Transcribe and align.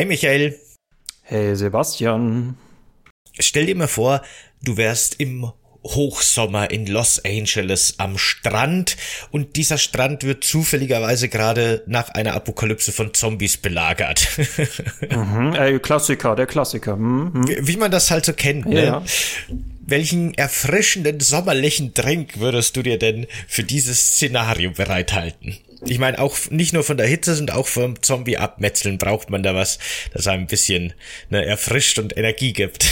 Hey 0.00 0.06
Michael. 0.06 0.58
Hey 1.24 1.54
Sebastian. 1.54 2.56
Stell 3.38 3.66
dir 3.66 3.76
mal 3.76 3.86
vor, 3.86 4.22
du 4.62 4.78
wärst 4.78 5.20
im 5.20 5.52
Hochsommer 5.84 6.70
in 6.70 6.86
Los 6.86 7.22
Angeles 7.22 7.96
am 7.98 8.16
Strand 8.16 8.96
und 9.30 9.56
dieser 9.56 9.76
Strand 9.76 10.24
wird 10.24 10.42
zufälligerweise 10.42 11.28
gerade 11.28 11.82
nach 11.86 12.08
einer 12.08 12.32
Apokalypse 12.32 12.92
von 12.92 13.12
Zombies 13.12 13.58
belagert. 13.58 14.26
mhm, 15.10 15.52
ey, 15.52 15.78
Klassiker, 15.80 16.34
der 16.34 16.46
Klassiker. 16.46 16.96
Mhm. 16.96 17.46
Wie, 17.46 17.58
wie, 17.60 17.76
man 17.76 17.90
das 17.90 18.10
halt 18.10 18.24
so 18.24 18.32
kennt. 18.32 18.64
Ne? 18.64 18.84
Ja. 18.86 19.04
Welchen 19.80 20.32
erfrischenden 20.32 21.20
sommerlichen 21.20 21.92
Drink 21.92 22.40
würdest 22.40 22.74
du 22.74 22.82
dir 22.82 22.98
denn 22.98 23.26
für 23.46 23.64
dieses 23.64 24.14
Szenario 24.14 24.70
bereithalten? 24.70 25.58
Ich 25.86 25.98
meine, 25.98 26.18
auch 26.18 26.36
nicht 26.50 26.72
nur 26.72 26.82
von 26.82 26.96
der 26.96 27.06
Hitze, 27.06 27.34
sondern 27.34 27.56
auch 27.56 27.66
vom 27.66 28.02
Zombie-Abmetzeln 28.02 28.98
braucht 28.98 29.30
man 29.30 29.42
da 29.42 29.54
was, 29.54 29.78
das 30.12 30.26
einem 30.26 30.42
ein 30.42 30.46
bisschen 30.46 30.92
ne, 31.30 31.44
erfrischt 31.44 31.98
und 31.98 32.16
Energie 32.16 32.52
gibt. 32.52 32.86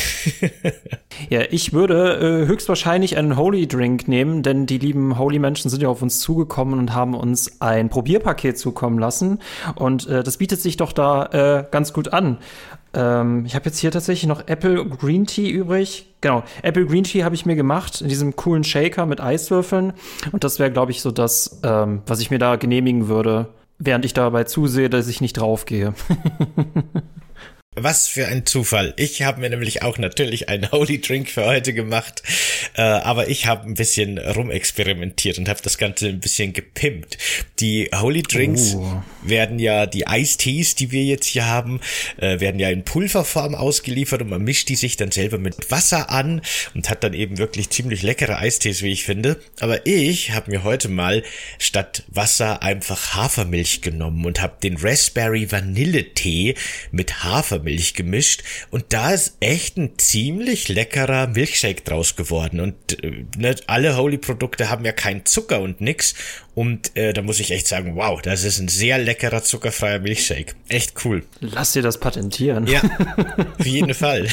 ja, 1.31 1.43
ich 1.51 1.73
würde 1.73 2.45
äh, 2.45 2.47
höchstwahrscheinlich 2.47 3.17
einen 3.17 3.37
Holy 3.37 3.67
Drink 3.67 4.09
nehmen, 4.09 4.43
denn 4.43 4.67
die 4.67 4.79
lieben 4.79 5.19
Holy 5.19 5.39
Menschen 5.39 5.71
sind 5.71 5.83
ja 5.83 5.89
auf 5.89 6.03
uns 6.03 6.21
zugekommen 6.21 6.79
und 6.79 6.95
haben 6.95 7.15
uns 7.15 7.61
ein 7.61 7.91
Probierpaket 7.91 8.59
zukommen 8.59 8.99
lassen. 8.99 9.41
Und 9.75 10.07
äh, 10.07 10.23
das 10.23 10.39
bietet 10.39 10.61
sich 10.61 10.77
doch 10.77 10.93
da 10.93 11.27
äh, 11.61 11.65
ganz 11.71 11.93
gut 11.93 12.13
an. 12.13 12.39
Ähm, 12.95 13.45
ich 13.47 13.55
habe 13.55 13.67
jetzt 13.67 13.79
hier 13.79 13.91
tatsächlich 13.91 14.27
noch 14.27 14.47
Apple 14.47 14.85
Green 14.87 15.27
Tea 15.27 15.51
übrig. 15.51 16.07
Genau, 16.21 16.43
Apple 16.63 16.87
Green 16.87 17.05
Tea 17.05 17.25
habe 17.25 17.35
ich 17.35 17.47
mir 17.47 17.57
gemacht 17.57 18.01
in 18.01 18.09
diesem 18.09 18.35
coolen 18.37 18.65
Shaker 18.65 19.07
mit 19.07 19.21
Eiswürfeln. 19.21 19.93
Und 20.33 20.45
das 20.45 20.59
wäre, 20.59 20.71
glaube 20.71 20.91
ich, 20.91 21.03
so 21.03 21.11
das, 21.11 21.61
ähm, 21.63 22.03
was 22.07 22.21
ich 22.21 22.31
mir 22.31 22.39
da 22.39 22.57
genehmigen 22.57 23.09
würde, 23.09 23.49
während 23.79 24.05
ich 24.05 24.15
dabei 24.15 24.45
zusehe, 24.45 24.91
dass 24.91 25.09
ich 25.09 25.21
nicht 25.21 25.35
draufgehe. 25.35 25.95
Was 27.83 28.09
für 28.09 28.27
ein 28.27 28.45
Zufall. 28.45 28.93
Ich 28.97 29.23
habe 29.23 29.41
mir 29.41 29.51
nämlich 29.51 29.83
auch 29.83 29.99
natürlich 29.99 30.49
einen 30.49 30.71
Holy 30.73 31.01
Drink 31.01 31.31
für 31.31 31.45
heute 31.45 31.73
gemacht, 31.73 32.23
äh, 32.75 32.83
aber 32.83 33.29
ich 33.29 33.47
habe 33.47 33.67
ein 33.67 33.75
bisschen 33.75 34.19
rumexperimentiert 34.19 35.39
und 35.39 35.49
habe 35.49 35.61
das 35.63 35.79
Ganze 35.79 36.09
ein 36.09 36.19
bisschen 36.19 36.53
gepimpt. 36.53 37.19
Die 37.61 37.89
Holy 37.95 38.23
Drinks 38.23 38.75
uh. 38.75 39.03
werden 39.23 39.61
ja, 39.61 39.87
die 39.87 40.07
Eistees, 40.09 40.75
die 40.75 40.91
wir 40.91 41.05
jetzt 41.05 41.27
hier 41.27 41.47
haben, 41.47 41.81
äh, 42.17 42.41
werden 42.41 42.59
ja 42.59 42.69
in 42.69 42.85
Pulverform 42.85 43.55
ausgeliefert 43.55 44.23
und 44.23 44.31
man 44.31 44.43
mischt 44.43 44.69
die 44.69 44.77
sich 44.77 44.97
dann 44.97 45.13
selber 45.13 45.39
mit 45.39 45.71
Wasser 45.71 46.11
an 46.11 46.43
und 46.75 46.91
hat 46.91 47.05
dann 47.05 47.15
eben 47.15 47.39
wirklich 47.39 47.71
ziemlich 47.71 48.03
leckere 48.03 48.39
Eistees, 48.39 48.83
wie 48.83 48.93
ich 48.93 49.05
finde. 49.05 49.41
Aber 49.61 49.87
ich 49.87 50.33
habe 50.33 50.51
mir 50.51 50.65
heute 50.65 50.89
mal 50.89 51.23
statt 51.59 52.03
Wasser 52.09 52.63
einfach 52.63 53.15
Hafermilch 53.15 53.83
genommen 53.83 54.25
und 54.25 54.43
habe 54.43 54.57
den 54.63 54.77
Raspberry 54.77 55.51
Vanille 55.53 56.15
Tee 56.15 56.55
mit 56.91 57.23
Hafermilch 57.23 57.68
Hafermilch 57.69 57.95
gemischt 57.95 58.43
und 58.71 58.87
da 58.91 59.11
ist 59.11 59.37
echt 59.41 59.77
ein 59.77 59.99
ziemlich 59.99 60.69
leckerer 60.69 61.29
Milchshake 61.29 61.85
draus 61.85 62.17
geworden. 62.17 62.61
Und 62.61 63.03
äh, 63.03 63.25
ne, 63.37 63.55
alle 63.67 63.97
Holy-Produkte 63.97 64.71
haben 64.71 64.85
ja 64.85 64.93
keinen 64.93 65.25
Zucker 65.25 65.61
und 65.61 65.81
nix. 65.81 66.15
Und 66.55 66.97
äh, 66.97 67.13
da 67.13 67.23
muss 67.23 67.39
ich 67.39 67.53
echt 67.53 67.69
sagen, 67.69 67.95
wow, 67.97 68.21
das 68.21 68.45
ist 68.45 68.59
ein 68.59 68.69
sehr 68.69 68.99
leckerer 68.99 69.43
zuckerfreier 69.43 70.01
Milchshake. 70.01 70.55
Echt 70.69 71.05
cool. 71.05 71.25
Lass 71.41 71.73
dir 71.73 71.83
das 71.83 71.99
patentieren. 71.99 72.67
Ja, 72.67 72.81
auf 73.59 73.67
jeden 73.67 73.95
Fall. 73.95 74.27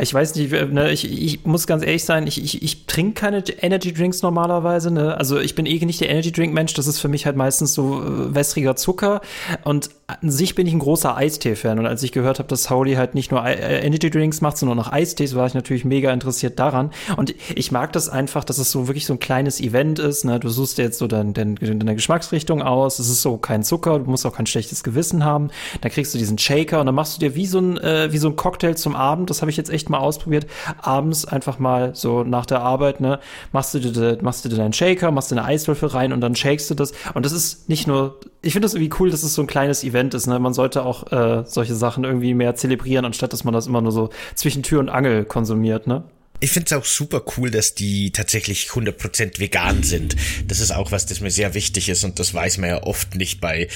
Ich 0.00 0.14
weiß 0.14 0.36
nicht, 0.36 0.52
ne, 0.52 0.92
ich, 0.92 1.10
ich 1.10 1.44
muss 1.44 1.66
ganz 1.66 1.84
ehrlich 1.84 2.04
sein, 2.04 2.26
ich, 2.26 2.42
ich, 2.42 2.62
ich 2.62 2.86
trinke 2.86 3.20
keine 3.20 3.42
Energy 3.60 3.92
Drinks 3.92 4.22
normalerweise. 4.22 4.90
Ne? 4.90 5.16
Also 5.16 5.40
ich 5.40 5.54
bin 5.54 5.66
eh 5.66 5.84
nicht 5.84 6.00
der 6.00 6.08
Energy 6.08 6.30
Drink 6.30 6.54
Mensch, 6.54 6.74
das 6.74 6.86
ist 6.86 7.00
für 7.00 7.08
mich 7.08 7.26
halt 7.26 7.36
meistens 7.36 7.74
so 7.74 8.02
äh, 8.02 8.34
wässriger 8.34 8.76
Zucker. 8.76 9.22
Und 9.64 9.90
an 10.20 10.30
sich 10.30 10.54
bin 10.54 10.66
ich 10.66 10.72
ein 10.72 10.78
großer 10.78 11.16
Eistee-Fan. 11.16 11.78
Und 11.78 11.86
als 11.86 12.02
ich 12.02 12.12
gehört 12.12 12.38
habe, 12.38 12.48
dass 12.48 12.70
Howley 12.70 12.94
halt 12.94 13.14
nicht 13.14 13.30
nur 13.30 13.44
äh, 13.44 13.84
Energy 13.84 14.10
Drinks 14.10 14.40
macht, 14.40 14.56
sondern 14.56 14.78
auch 14.78 14.92
Eistees, 14.92 15.34
war 15.34 15.46
ich 15.46 15.54
natürlich 15.54 15.84
mega 15.84 16.12
interessiert 16.12 16.58
daran. 16.58 16.90
Und 17.16 17.34
ich 17.54 17.72
mag 17.72 17.92
das 17.92 18.08
einfach, 18.08 18.44
dass 18.44 18.58
es 18.58 18.70
so 18.70 18.88
wirklich 18.88 19.06
so 19.06 19.14
ein 19.14 19.18
kleines 19.18 19.60
Event 19.60 19.98
ist. 19.98 20.24
Ne? 20.24 20.40
Du 20.40 20.48
suchst 20.48 20.78
dir 20.78 20.82
jetzt 20.82 20.98
so 20.98 21.06
dein, 21.06 21.32
dein, 21.32 21.56
deine 21.56 21.94
Geschmacksrichtung 21.94 22.62
aus. 22.62 22.98
Es 22.98 23.08
ist 23.08 23.22
so 23.22 23.36
kein 23.36 23.62
Zucker, 23.62 23.98
du 23.98 24.10
musst 24.10 24.26
auch 24.26 24.36
kein 24.36 24.46
schlechtes 24.46 24.82
Gewissen 24.82 25.24
haben. 25.24 25.50
Dann 25.80 25.90
kriegst 25.90 26.14
du 26.14 26.18
diesen 26.18 26.38
Shaker 26.38 26.80
und 26.80 26.86
dann 26.86 26.94
machst 26.94 27.16
du 27.16 27.20
dir 27.20 27.34
wie 27.34 27.46
so 27.46 27.58
ein, 27.58 27.78
äh, 27.78 28.12
wie 28.12 28.18
so 28.18 28.28
ein 28.28 28.36
Cocktail 28.36 28.74
zum 28.74 28.96
Abend. 28.96 29.30
Das 29.30 29.40
habe 29.40 29.50
ich 29.50 29.56
jetzt 29.56 29.70
echt 29.70 29.90
mal 29.90 29.98
ausprobiert. 29.98 30.46
Abends 30.80 31.24
einfach 31.24 31.58
mal 31.58 31.94
so 31.94 32.24
nach 32.24 32.46
der 32.46 32.60
Arbeit, 32.60 33.00
ne, 33.00 33.20
machst 33.52 33.74
du 33.74 33.78
dir, 33.78 34.18
machst 34.22 34.44
du 34.44 34.48
dir 34.48 34.56
deinen 34.56 34.72
Shaker, 34.72 35.10
machst 35.10 35.30
dir 35.30 35.36
eine 35.36 35.46
Eiswürfel 35.46 35.88
rein 35.88 36.12
und 36.12 36.20
dann 36.20 36.34
shakest 36.34 36.70
du 36.70 36.74
das. 36.74 36.92
Und 37.14 37.24
das 37.24 37.32
ist 37.32 37.68
nicht 37.68 37.86
nur, 37.86 38.18
ich 38.42 38.52
finde 38.52 38.66
das 38.66 38.74
irgendwie 38.74 38.94
cool, 38.98 39.10
dass 39.10 39.22
es 39.22 39.34
so 39.34 39.42
ein 39.42 39.46
kleines 39.46 39.84
Event 39.84 40.01
ist, 40.10 40.26
ne. 40.26 40.38
Man 40.38 40.54
sollte 40.54 40.84
auch 40.84 41.10
äh, 41.12 41.44
solche 41.46 41.74
Sachen 41.74 42.04
irgendwie 42.04 42.34
mehr 42.34 42.54
zelebrieren, 42.54 43.04
anstatt 43.04 43.32
dass 43.32 43.44
man 43.44 43.54
das 43.54 43.66
immer 43.66 43.80
nur 43.80 43.92
so 43.92 44.10
zwischen 44.34 44.62
Tür 44.62 44.80
und 44.80 44.88
Angel 44.88 45.24
konsumiert, 45.24 45.86
ne. 45.86 46.04
Ich 46.42 46.50
finde 46.50 46.66
es 46.66 46.72
auch 46.72 46.84
super 46.84 47.22
cool, 47.36 47.52
dass 47.52 47.76
die 47.76 48.10
tatsächlich 48.10 48.66
100% 48.70 49.38
vegan 49.38 49.84
sind. 49.84 50.16
Das 50.48 50.58
ist 50.58 50.72
auch 50.72 50.90
was, 50.90 51.06
das 51.06 51.20
mir 51.20 51.30
sehr 51.30 51.54
wichtig 51.54 51.88
ist 51.88 52.02
und 52.02 52.18
das 52.18 52.34
weiß 52.34 52.58
man 52.58 52.68
ja 52.68 52.82
oft 52.82 53.14
nicht 53.14 53.40
bei 53.40 53.68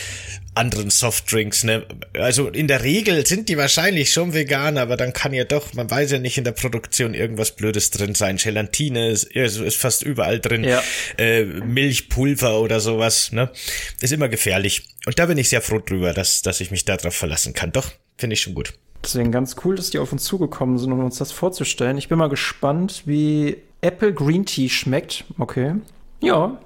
anderen 0.54 0.91
Softdrinks. 0.91 1.62
Ne? 1.62 1.87
Also 2.15 2.49
in 2.49 2.66
der 2.66 2.82
Regel 2.82 3.25
sind 3.25 3.49
die 3.49 3.56
wahrscheinlich 3.56 4.10
schon 4.12 4.34
vegan, 4.34 4.78
aber 4.78 4.97
dann 4.97 5.12
kann 5.12 5.32
ja 5.32 5.44
doch, 5.44 5.75
man 5.75 5.88
weiß 5.88 6.10
ja 6.10 6.19
nicht 6.19 6.38
in 6.38 6.44
der 6.44 6.53
Produktion 6.53 7.15
irgendwas 7.15 7.54
Blödes 7.54 7.93
drin 7.93 8.16
sein. 8.16 8.37
Gelatine 8.37 9.10
ist, 9.10 9.25
ist 9.25 9.77
fast 9.77 10.03
überall 10.03 10.41
drin. 10.41 10.65
Ja. 10.65 10.83
Äh, 11.19 11.44
Milchpulver 11.44 12.59
oder 12.60 12.81
sowas. 12.81 13.31
Ne? 13.31 13.48
Ist 14.00 14.12
immer 14.12 14.28
gefährlich. 14.28 14.88
Und 15.06 15.21
da 15.21 15.27
bin 15.27 15.38
ich 15.38 15.50
sehr 15.50 15.62
froh 15.62 15.78
drüber, 15.78 16.12
dass, 16.12 16.43
dass 16.43 16.60
ich 16.60 16.72
mich 16.72 16.84
darauf 16.84 17.15
verlassen 17.15 17.53
kann. 17.53 17.71
Doch, 17.71 17.93
finde 18.19 18.34
ich 18.34 18.41
schon 18.41 18.54
gut. 18.54 18.72
Deswegen 19.03 19.33
ganz 19.33 19.57
cool, 19.65 19.77
dass 19.77 19.91
die 19.91 19.99
auf 19.99 20.12
uns 20.12 20.25
zugekommen 20.25 20.79
sind, 20.79 20.93
um 20.93 21.05
uns 21.05 21.19
das 21.19 21.33
vorzustellen. 21.33 21.99
Ich 21.99 22.09
bin 22.09 22.19
mal 22.19 22.29
gespannt, 22.29 23.03
wie 23.07 23.59
Apple 23.81 24.12
Green 24.12 24.45
Tea 24.45 24.69
schmeckt. 24.69 25.25
Okay. 25.39 25.77
Ja, 26.21 26.59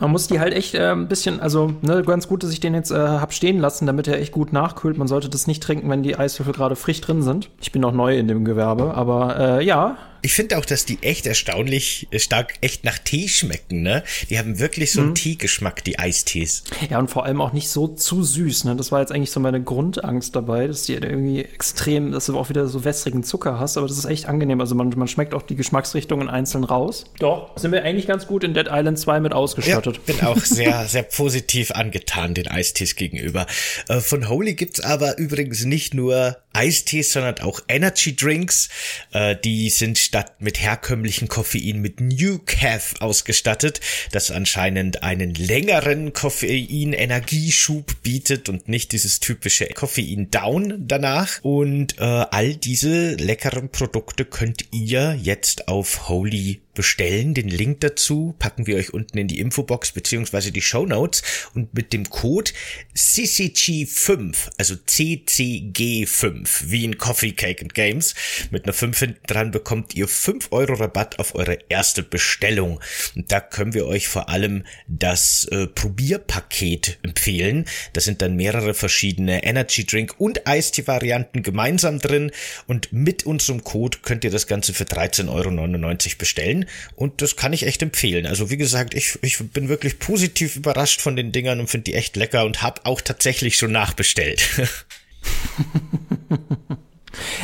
man 0.00 0.10
muss 0.10 0.26
die 0.26 0.40
halt 0.40 0.52
echt 0.54 0.74
äh, 0.74 0.90
ein 0.90 1.08
bisschen, 1.08 1.40
also 1.40 1.72
ne, 1.82 2.02
ganz 2.02 2.28
gut, 2.28 2.42
dass 2.42 2.52
ich 2.52 2.60
den 2.60 2.74
jetzt 2.74 2.90
äh, 2.90 2.96
hab 2.96 3.32
stehen 3.32 3.58
lassen, 3.58 3.86
damit 3.86 4.08
er 4.08 4.20
echt 4.20 4.32
gut 4.32 4.52
nachkühlt. 4.52 4.98
Man 4.98 5.08
sollte 5.08 5.28
das 5.28 5.46
nicht 5.46 5.62
trinken, 5.62 5.88
wenn 5.90 6.02
die 6.02 6.16
Eiswürfel 6.16 6.54
gerade 6.54 6.76
frisch 6.76 7.00
drin 7.00 7.22
sind. 7.22 7.50
Ich 7.60 7.72
bin 7.72 7.82
noch 7.82 7.92
neu 7.92 8.16
in 8.18 8.28
dem 8.28 8.44
Gewerbe, 8.44 8.94
aber 8.94 9.38
äh, 9.38 9.64
ja, 9.64 9.96
ich 10.24 10.32
finde 10.32 10.56
auch, 10.56 10.64
dass 10.64 10.86
die 10.86 11.02
echt 11.02 11.26
erstaunlich 11.26 12.08
stark 12.16 12.54
echt 12.62 12.82
nach 12.84 12.98
Tee 12.98 13.28
schmecken, 13.28 13.82
ne? 13.82 14.02
Die 14.30 14.38
haben 14.38 14.58
wirklich 14.58 14.92
so 14.92 15.00
einen 15.00 15.10
mhm. 15.10 15.16
Teegeschmack, 15.16 15.84
die 15.84 15.98
Eistees. 15.98 16.64
Ja, 16.88 16.98
und 16.98 17.10
vor 17.10 17.26
allem 17.26 17.42
auch 17.42 17.52
nicht 17.52 17.68
so 17.68 17.88
zu 17.88 18.24
süß, 18.24 18.64
ne? 18.64 18.74
Das 18.74 18.90
war 18.90 19.00
jetzt 19.00 19.12
eigentlich 19.12 19.30
so 19.30 19.38
meine 19.40 19.62
Grundangst 19.62 20.34
dabei, 20.34 20.66
dass 20.66 20.84
die 20.84 20.94
irgendwie 20.94 21.42
extrem, 21.42 22.10
dass 22.10 22.24
du 22.24 22.38
auch 22.38 22.48
wieder 22.48 22.66
so 22.68 22.84
wässrigen 22.84 23.22
Zucker 23.22 23.60
hast, 23.60 23.76
aber 23.76 23.86
das 23.86 23.98
ist 23.98 24.06
echt 24.06 24.24
angenehm. 24.24 24.60
Also 24.62 24.74
man, 24.74 24.88
man 24.96 25.08
schmeckt 25.08 25.34
auch 25.34 25.42
die 25.42 25.56
Geschmacksrichtungen 25.56 26.30
einzeln 26.30 26.64
raus. 26.64 27.04
Doch, 27.18 27.50
sind 27.58 27.72
wir 27.72 27.82
eigentlich 27.82 28.06
ganz 28.06 28.26
gut 28.26 28.44
in 28.44 28.54
Dead 28.54 28.68
Island 28.70 28.98
2 28.98 29.20
mit 29.20 29.34
ausgestattet. 29.34 30.00
Ja, 30.06 30.14
bin 30.14 30.24
auch 30.24 30.38
sehr, 30.38 30.86
sehr 30.86 31.02
positiv 31.02 31.70
angetan 31.72 32.32
den 32.32 32.48
Eistees 32.48 32.96
gegenüber. 32.96 33.46
Äh, 33.88 34.00
von 34.00 34.30
Holy 34.30 34.54
gibt's 34.54 34.80
aber 34.80 35.18
übrigens 35.18 35.66
nicht 35.66 35.92
nur 35.92 36.38
Eistees, 36.54 37.12
sondern 37.12 37.40
auch 37.40 37.60
Energy 37.68 38.16
Drinks. 38.16 38.68
Äh, 39.12 39.36
die 39.36 39.68
sind 39.68 39.98
statt 40.14 40.36
mit 40.38 40.60
herkömmlichen 40.60 41.26
Koffein 41.26 41.80
mit 41.80 42.00
New 42.00 42.38
Caf 42.38 42.94
ausgestattet, 43.00 43.80
das 44.12 44.30
anscheinend 44.30 45.02
einen 45.02 45.34
längeren 45.34 46.12
Koffein-Energieschub 46.12 48.00
bietet 48.04 48.48
und 48.48 48.68
nicht 48.68 48.92
dieses 48.92 49.18
typische 49.18 49.66
Koffein-Down 49.66 50.86
danach. 50.86 51.42
Und 51.42 51.98
äh, 51.98 52.04
all 52.04 52.54
diese 52.54 53.16
leckeren 53.16 53.70
Produkte 53.70 54.24
könnt 54.24 54.66
ihr 54.70 55.18
jetzt 55.20 55.66
auf 55.66 56.08
Holy 56.08 56.63
bestellen. 56.74 57.34
Den 57.34 57.48
Link 57.48 57.80
dazu 57.80 58.34
packen 58.38 58.66
wir 58.66 58.76
euch 58.76 58.92
unten 58.92 59.18
in 59.18 59.28
die 59.28 59.38
Infobox 59.38 59.92
beziehungsweise 59.92 60.52
die 60.52 60.62
Show 60.62 60.86
Notes 60.86 61.22
und 61.54 61.74
mit 61.74 61.92
dem 61.92 62.10
Code 62.10 62.50
CCG5, 62.96 64.34
also 64.58 64.74
CCG5, 64.74 66.64
wie 66.66 66.84
in 66.84 66.98
Coffee 66.98 67.32
Cake 67.32 67.62
and 67.62 67.74
Games, 67.74 68.14
mit 68.50 68.64
einer 68.64 68.72
5 68.72 68.98
hinten 68.98 69.26
dran 69.26 69.50
bekommt 69.50 69.94
ihr 69.94 70.08
5 70.08 70.48
Euro 70.50 70.74
Rabatt 70.74 71.18
auf 71.18 71.34
eure 71.34 71.58
erste 71.68 72.02
Bestellung. 72.02 72.80
Und 73.14 73.30
da 73.32 73.40
können 73.40 73.74
wir 73.74 73.86
euch 73.86 74.08
vor 74.08 74.28
allem 74.28 74.64
das 74.88 75.46
äh, 75.50 75.66
Probierpaket 75.66 76.98
empfehlen. 77.02 77.66
Da 77.92 78.00
sind 78.00 78.22
dann 78.22 78.36
mehrere 78.36 78.74
verschiedene 78.74 79.44
Energy 79.44 79.84
Drink 79.84 80.14
und 80.18 80.46
Eistee 80.46 80.86
Varianten 80.86 81.42
gemeinsam 81.42 81.98
drin 81.98 82.32
und 82.66 82.92
mit 82.92 83.24
unserem 83.24 83.64
Code 83.64 83.98
könnt 84.02 84.24
ihr 84.24 84.30
das 84.30 84.46
Ganze 84.46 84.74
für 84.74 84.84
13,99 84.84 85.28
Euro 85.28 86.18
bestellen 86.18 86.63
und 86.96 87.22
das 87.22 87.36
kann 87.36 87.52
ich 87.52 87.66
echt 87.66 87.82
empfehlen. 87.82 88.26
Also 88.26 88.50
wie 88.50 88.56
gesagt, 88.56 88.94
ich, 88.94 89.18
ich 89.22 89.38
bin 89.38 89.68
wirklich 89.68 89.98
positiv 89.98 90.56
überrascht 90.56 91.00
von 91.00 91.16
den 91.16 91.32
Dingern 91.32 91.60
und 91.60 91.68
finde 91.68 91.84
die 91.84 91.94
echt 91.94 92.16
lecker 92.16 92.44
und 92.44 92.62
habe 92.62 92.82
auch 92.84 93.00
tatsächlich 93.00 93.56
schon 93.56 93.72
nachbestellt. 93.72 94.42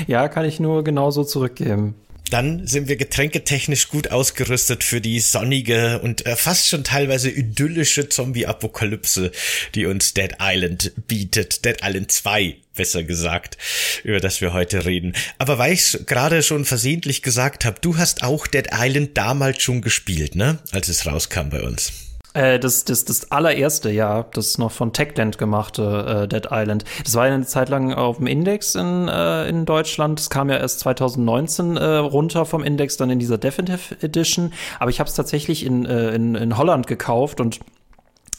ja, 0.06 0.28
kann 0.28 0.44
ich 0.44 0.60
nur 0.60 0.84
genauso 0.84 1.24
zurückgeben. 1.24 1.94
Dann 2.30 2.66
sind 2.66 2.88
wir 2.88 2.96
getränketechnisch 2.96 3.88
gut 3.88 4.10
ausgerüstet 4.10 4.84
für 4.84 5.00
die 5.00 5.20
sonnige 5.20 6.00
und 6.00 6.26
äh, 6.26 6.36
fast 6.36 6.68
schon 6.68 6.84
teilweise 6.84 7.30
idyllische 7.30 8.08
Zombie-Apokalypse, 8.08 9.32
die 9.74 9.86
uns 9.86 10.14
Dead 10.14 10.36
Island 10.40 10.92
bietet. 11.06 11.64
Dead 11.64 11.76
Island 11.82 12.12
2 12.12 12.56
besser 12.74 13.02
gesagt, 13.02 13.58
über 14.04 14.20
das 14.20 14.40
wir 14.40 14.54
heute 14.54 14.86
reden. 14.86 15.14
Aber 15.38 15.58
weil 15.58 15.74
ich 15.74 15.98
gerade 16.06 16.42
schon 16.42 16.64
versehentlich 16.64 17.22
gesagt 17.22 17.64
habe, 17.64 17.78
du 17.80 17.98
hast 17.98 18.22
auch 18.22 18.46
Dead 18.46 18.68
Island 18.72 19.18
damals 19.18 19.62
schon 19.62 19.82
gespielt, 19.82 20.34
ne? 20.34 20.60
Als 20.72 20.88
es 20.88 21.04
rauskam 21.04 21.50
bei 21.50 21.60
uns. 21.60 22.09
Äh, 22.32 22.58
das, 22.60 22.84
das, 22.84 23.04
das 23.04 23.32
allererste, 23.32 23.90
ja, 23.90 24.22
das 24.22 24.58
noch 24.58 24.70
von 24.70 24.92
Techland 24.92 25.38
gemachte 25.38 26.22
äh, 26.24 26.28
Dead 26.28 26.48
Island. 26.50 26.84
Das 27.04 27.14
war 27.14 27.26
ja 27.26 27.34
eine 27.34 27.46
Zeit 27.46 27.68
lang 27.68 27.92
auf 27.92 28.18
dem 28.18 28.26
Index 28.26 28.74
in, 28.74 29.08
äh, 29.08 29.48
in 29.48 29.66
Deutschland. 29.66 30.18
Das 30.20 30.30
kam 30.30 30.48
ja 30.48 30.56
erst 30.56 30.80
2019 30.80 31.76
äh, 31.76 31.84
runter 31.84 32.46
vom 32.46 32.62
Index, 32.62 32.96
dann 32.96 33.10
in 33.10 33.18
dieser 33.18 33.38
Definitive 33.38 33.96
Edition. 34.00 34.52
Aber 34.78 34.90
ich 34.90 35.00
habe 35.00 35.08
es 35.08 35.14
tatsächlich 35.14 35.66
in, 35.66 35.86
äh, 35.86 36.14
in, 36.14 36.36
in 36.36 36.56
Holland 36.56 36.86
gekauft 36.86 37.40
und 37.40 37.60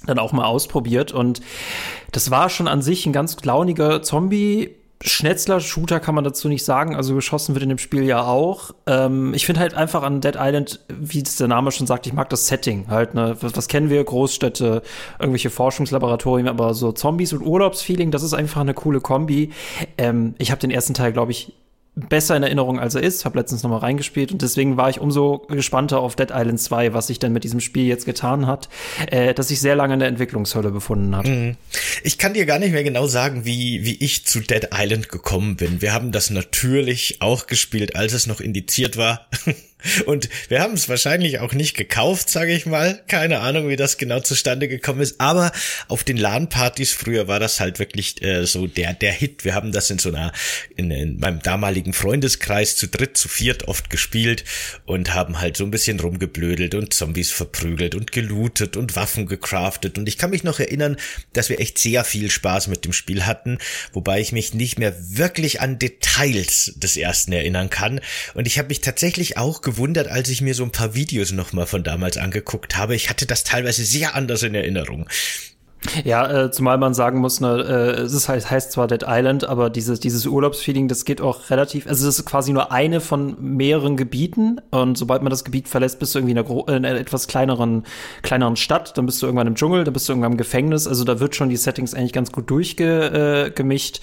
dann 0.06 0.20
auch 0.20 0.32
mal 0.32 0.46
ausprobiert. 0.46 1.12
Und 1.12 1.42
das 2.12 2.32
war 2.32 2.50
schon 2.50 2.68
an 2.68 2.82
sich 2.82 3.06
ein 3.06 3.14
ganz 3.14 3.44
launiger 3.44 4.02
Zombie. 4.02 4.76
Schnetzler-Shooter 5.04 6.00
kann 6.00 6.16
man 6.16 6.24
dazu 6.24 6.48
nicht 6.48 6.64
sagen, 6.64 6.96
also 6.96 7.16
geschossen 7.16 7.56
wird 7.56 7.64
in 7.64 7.70
dem 7.70 7.78
Spiel 7.78 8.04
ja 8.04 8.24
auch. 8.24 8.72
Ähm, 8.86 9.34
ich 9.34 9.46
finde 9.46 9.62
halt 9.62 9.74
einfach 9.74 10.04
an 10.04 10.22
Dead 10.22 10.36
Island, 10.38 10.80
wie 10.90 11.24
der 11.24 11.48
Name 11.48 11.72
schon 11.72 11.88
sagt, 11.88 12.08
ich 12.08 12.14
mag 12.14 12.30
das 12.30 12.48
Setting 12.48 12.86
halt, 12.88 13.14
ne? 13.14 13.36
Was, 13.42 13.56
was 13.56 13.68
kennen 13.68 13.90
wir? 13.90 14.04
Großstädte, 14.04 14.82
irgendwelche 15.20 15.50
Forschungslaboratorien, 15.50 16.48
aber 16.48 16.74
so 16.74 16.92
Zombies 16.92 17.34
und 17.34 17.42
Urlaubsfeeling, 17.42 18.12
das 18.12 18.24
ist 18.24 18.34
einfach 18.34 18.62
eine 18.62 18.74
coole 18.74 19.02
Kombi. 19.02 19.52
Ähm, 19.98 20.36
ich 20.38 20.52
habe 20.52 20.62
den 20.62 20.72
ersten 20.72 20.94
Teil, 20.94 21.14
glaube 21.14 21.32
ich, 21.32 21.54
besser 21.96 22.38
in 22.38 22.44
Erinnerung, 22.44 22.80
als 22.80 22.96
er 22.96 23.04
ist. 23.04 23.26
Habe 23.26 23.38
letztens 23.40 23.64
noch 23.64 23.70
mal 23.70 23.78
reingespielt 23.78 24.32
und 24.32 24.42
deswegen 24.42 24.78
war 24.78 24.90
ich 24.90 25.00
umso 25.00 25.40
gespannter 25.50 26.00
auf 26.00 26.16
Dead 26.16 26.30
Island 26.32 26.60
2, 26.60 26.94
was 26.94 27.08
sich 27.08 27.20
denn 27.20 27.34
mit 27.34 27.44
diesem 27.44 27.60
Spiel 27.60 27.86
jetzt 27.86 28.06
getan 28.06 28.48
hat, 28.48 28.70
äh, 29.08 29.34
dass 29.34 29.50
sich 29.50 29.60
sehr 29.60 29.76
lange 29.76 29.96
in 29.96 30.00
der 30.00 30.08
Entwicklungshölle 30.08 30.72
befunden 30.72 31.16
hat. 31.16 31.28
Mhm. 31.28 31.58
Ich 32.04 32.18
kann 32.18 32.34
dir 32.34 32.46
gar 32.46 32.60
nicht 32.60 32.72
mehr 32.72 32.84
genau 32.84 33.08
sagen, 33.08 33.46
wie, 33.46 33.84
wie 33.84 33.96
ich 34.04 34.26
zu 34.26 34.40
Dead 34.40 34.70
Island 34.74 35.10
gekommen 35.10 35.58
bin. 35.58 35.82
Wir 35.82 35.94
haben 35.94 36.12
das 36.12 36.30
natürlich 36.30 37.22
auch 37.22 37.48
gespielt, 37.48 37.96
als 37.96 38.14
es 38.14 38.28
noch 38.28 38.40
indiziert 38.40 38.98
war. 38.98 39.28
Und 40.06 40.30
wir 40.48 40.62
haben 40.62 40.74
es 40.74 40.90
wahrscheinlich 40.90 41.40
auch 41.40 41.54
nicht 41.54 41.76
gekauft, 41.76 42.30
sage 42.30 42.54
ich 42.54 42.66
mal. 42.66 43.02
Keine 43.08 43.40
Ahnung, 43.40 43.70
wie 43.70 43.76
das 43.76 43.98
genau 43.98 44.20
zustande 44.20 44.68
gekommen 44.68 45.02
ist. 45.02 45.20
Aber 45.20 45.52
auf 45.88 46.04
den 46.04 46.18
LAN-Partys 46.18 46.94
früher 46.94 47.28
war 47.28 47.40
das 47.40 47.60
halt 47.60 47.80
wirklich 47.80 48.22
äh, 48.22 48.46
so 48.46 48.68
der 48.68 48.94
der 48.94 49.12
Hit. 49.12 49.44
Wir 49.46 49.56
haben 49.56 49.72
das 49.72 49.90
in 49.90 50.00
so 50.00 50.10
einer 50.10 50.32
in, 50.76 50.92
in 50.92 51.20
meinem 51.20 51.42
damaligen 51.42 51.94
Freundeskreis 51.94 52.76
zu 52.76 52.88
dritt, 52.88 53.18
zu 53.18 53.28
viert 53.28 53.68
oft 53.68 53.90
gespielt 53.90 54.44
und 54.86 55.14
haben 55.14 55.40
halt 55.40 55.58
so 55.58 55.64
ein 55.64 55.72
bisschen 55.72 56.00
rumgeblödelt 56.00 56.76
und 56.76 56.94
Zombies 56.94 57.32
verprügelt 57.32 57.96
und 57.96 58.12
gelootet 58.12 58.78
und 58.78 58.96
Waffen 58.96 59.26
gecraftet. 59.26 59.98
Und 59.98 60.08
ich 60.08 60.18
kann 60.18 60.30
mich 60.30 60.44
noch 60.44 60.60
erinnern, 60.60 60.98
dass 61.34 61.50
wir 61.50 61.60
echt 61.60 61.78
sehr 61.78 62.04
viel 62.04 62.30
Spaß 62.30 62.68
mit 62.68 62.86
dem 62.86 62.94
Spiel 62.94 63.26
hatten, 63.26 63.58
wobei 63.94 64.22
ich 64.22 64.32
mich 64.32 64.54
nicht 64.54 64.80
mehr 64.80 64.96
wirklich 64.98 65.62
an 65.62 65.80
Details 65.80 66.74
des 66.76 66.98
ersten 66.98 67.34
erinnern 67.34 67.70
kann. 67.70 68.00
Und 68.34 68.48
ich 68.48 68.58
habe 68.58 68.70
mich 68.70 68.82
tatsächlich 68.82 69.38
auch 69.38 69.62
gewundert, 69.62 69.71
als 70.08 70.30
ich 70.30 70.42
mir 70.42 70.54
so 70.54 70.64
ein 70.64 70.72
paar 70.72 70.94
Videos 70.94 71.32
nochmal 71.32 71.68
von 71.68 71.84
damals 71.84 72.18
angeguckt 72.18 72.78
habe. 72.78 72.96
Ich 72.96 73.10
hatte 73.10 73.26
das 73.26 73.44
teilweise 73.44 73.84
sehr 73.84 74.16
anders 74.16 74.44
in 74.44 74.56
Erinnerung. 74.56 75.08
Ja, 76.04 76.44
äh, 76.46 76.52
zumal 76.52 76.78
man 76.78 76.94
sagen 76.94 77.20
muss, 77.20 77.40
ne, 77.40 77.96
äh, 77.98 78.02
es 78.02 78.14
ist 78.14 78.30
halt, 78.30 78.50
heißt 78.50 78.72
zwar 78.72 78.88
Dead 78.88 79.04
Island, 79.08 79.46
aber 79.46 79.72
dieses, 79.72 80.00
dieses 80.00 80.28
Urlaubsfeeling, 80.28 80.88
das 80.88 81.06
geht 81.06 81.22
auch 81.22 81.50
relativ, 81.50 81.88
also 81.88 82.06
das 82.06 82.20
ist 82.20 82.26
quasi 82.26 82.54
nur 82.54 82.72
eine 82.72 83.02
von 83.02 83.36
mehreren 83.40 83.98
Gebieten 83.98 84.62
und 84.70 84.96
sobald 84.96 85.24
man 85.24 85.32
das 85.32 85.44
Gebiet 85.44 85.68
verlässt, 85.68 85.98
bist 85.98 86.14
du 86.14 86.20
irgendwie 86.20 86.34
in 86.34 86.38
einer, 86.38 86.68
in 86.68 86.86
einer 86.86 87.00
etwas 87.00 87.28
kleineren, 87.28 87.84
kleineren 88.22 88.58
Stadt, 88.58 88.96
dann 88.96 89.08
bist 89.08 89.24
du 89.24 89.26
irgendwann 89.26 89.48
im 89.48 89.56
Dschungel, 89.56 89.84
dann 89.84 89.94
bist 89.94 90.08
du 90.08 90.14
irgendwann 90.14 90.34
im 90.34 90.38
Gefängnis, 90.38 90.88
also 90.88 91.04
da 91.04 91.20
wird 91.20 91.36
schon 91.36 91.50
die 91.50 91.58
Settings 91.58 91.96
eigentlich 91.96 92.14
ganz 92.14 92.32
gut 92.32 92.52
durchgemischt 92.52 94.02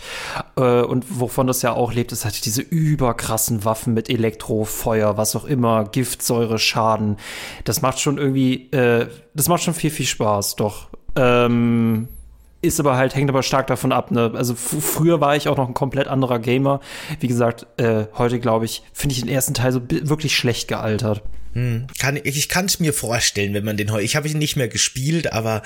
äh, 0.56 0.60
äh, 0.60 0.82
und 0.82 1.20
wovon 1.20 1.46
das 1.46 1.62
ja 1.62 1.74
auch 1.74 1.92
lebt, 1.92 2.10
ist 2.10 2.24
halt 2.24 2.44
diese 2.44 2.62
überkrassen 2.62 3.64
Waffen 3.64 3.94
mit 3.94 4.10
Elektrofeuer, 4.10 5.16
was 5.16 5.36
auch 5.36 5.44
immer, 5.44 5.84
Giftsäure, 5.84 6.58
Schaden, 6.58 7.18
das 7.62 7.82
macht 7.82 8.00
schon 8.00 8.18
irgendwie, 8.18 8.68
äh, 8.72 9.06
das 9.34 9.48
macht 9.48 9.62
schon 9.62 9.74
viel, 9.74 9.90
viel 9.90 10.06
Spaß, 10.06 10.56
doch. 10.56 10.88
Ähm, 11.18 12.08
ist 12.60 12.80
aber 12.80 12.96
halt, 12.96 13.14
hängt 13.14 13.30
aber 13.30 13.42
stark 13.42 13.66
davon 13.68 13.92
ab. 13.92 14.10
Ne? 14.10 14.32
Also 14.34 14.54
früher 14.54 15.20
war 15.20 15.36
ich 15.36 15.48
auch 15.48 15.56
noch 15.56 15.68
ein 15.68 15.74
komplett 15.74 16.08
anderer 16.08 16.38
Gamer. 16.38 16.80
Wie 17.20 17.28
gesagt, 17.28 17.66
äh, 17.76 18.06
heute 18.16 18.40
glaube 18.40 18.64
ich, 18.64 18.82
finde 18.92 19.14
ich 19.14 19.20
den 19.20 19.28
ersten 19.28 19.54
Teil 19.54 19.72
so 19.72 19.82
wirklich 19.88 20.36
schlecht 20.36 20.66
gealtert. 20.66 21.22
Hm, 21.54 21.86
kann, 21.98 22.18
ich 22.22 22.48
kann 22.48 22.66
es 22.66 22.78
mir 22.78 22.92
vorstellen, 22.92 23.54
wenn 23.54 23.64
man 23.64 23.76
den 23.76 23.90
heute. 23.90 24.04
Ich 24.04 24.16
habe 24.16 24.28
ihn 24.28 24.38
nicht 24.38 24.56
mehr 24.56 24.68
gespielt, 24.68 25.32
aber 25.32 25.62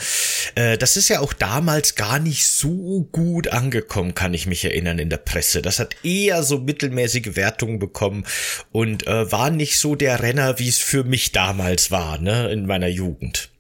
äh, 0.55 0.79
das 0.79 0.97
ist 0.97 1.09
ja 1.09 1.21
auch 1.21 1.33
damals 1.33 1.97
gar 1.97 2.19
nicht 2.19 2.47
so 2.47 3.09
gut 3.11 3.49
angekommen, 3.49 4.15
kann 4.15 4.35
ich 4.35 4.47
mich 4.47 4.65
erinnern 4.65 4.99
in 4.99 5.11
der 5.11 5.17
Presse. 5.17 5.61
Das 5.61 5.79
hat 5.79 5.97
eher 6.05 6.43
so 6.45 6.59
mittelmäßige 6.59 7.37
Wertungen 7.37 7.79
bekommen 7.79 8.25
und 8.71 9.07
äh, 9.07 9.33
war 9.33 9.51
nicht 9.51 9.79
so 9.79 9.97
der 9.97 10.23
Renner, 10.23 10.59
wie 10.59 10.69
es 10.69 10.79
für 10.79 11.05
mich 11.05 11.33
damals 11.33 11.91
war, 11.91 12.19
ne, 12.19 12.51
in 12.53 12.67
meiner 12.67 12.89
Jugend. 12.89 13.52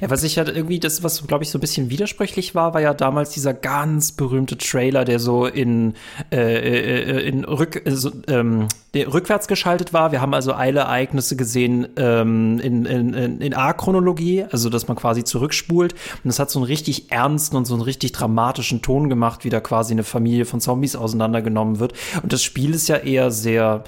Ja, 0.00 0.10
was 0.10 0.22
ich 0.22 0.38
halt 0.38 0.48
irgendwie, 0.48 0.80
das, 0.80 1.02
was 1.02 1.26
glaube 1.26 1.44
ich 1.44 1.50
so 1.50 1.58
ein 1.58 1.60
bisschen 1.60 1.90
widersprüchlich 1.90 2.54
war, 2.54 2.74
war 2.74 2.80
ja 2.80 2.94
damals 2.94 3.30
dieser 3.30 3.54
ganz 3.54 4.12
berühmte 4.12 4.58
Trailer, 4.58 5.04
der 5.04 5.18
so 5.18 5.46
in, 5.46 5.94
äh, 6.30 6.36
äh, 6.36 7.28
in 7.28 7.44
Rück, 7.44 7.86
äh, 7.86 7.90
so, 7.90 8.10
ähm, 8.28 8.68
der 8.94 9.12
rückwärts 9.12 9.48
geschaltet 9.48 9.92
war. 9.92 10.12
Wir 10.12 10.20
haben 10.20 10.34
also 10.34 10.52
alle 10.52 10.80
Ereignisse 10.80 11.36
gesehen 11.36 11.88
ähm, 11.96 12.58
in, 12.60 12.84
in, 12.86 13.40
in 13.40 13.54
A-Chronologie, 13.54 14.44
also 14.50 14.70
dass 14.70 14.88
man 14.88 14.96
quasi 14.96 15.24
zurückspult. 15.24 15.94
Und 16.24 16.30
es 16.30 16.38
hat 16.38 16.50
so 16.50 16.58
einen 16.58 16.66
richtig 16.66 17.12
ernsten 17.12 17.56
und 17.56 17.66
so 17.66 17.74
einen 17.74 17.82
richtig 17.82 18.12
dramatischen 18.12 18.82
Ton 18.82 19.08
gemacht, 19.08 19.44
wie 19.44 19.50
da 19.50 19.60
quasi 19.60 19.92
eine 19.92 20.04
Familie 20.04 20.46
von 20.46 20.60
Zombies 20.60 20.96
auseinandergenommen 20.96 21.80
wird. 21.80 21.92
Und 22.22 22.32
das 22.32 22.42
Spiel 22.42 22.74
ist 22.74 22.88
ja 22.88 22.96
eher 22.96 23.30
sehr, 23.30 23.84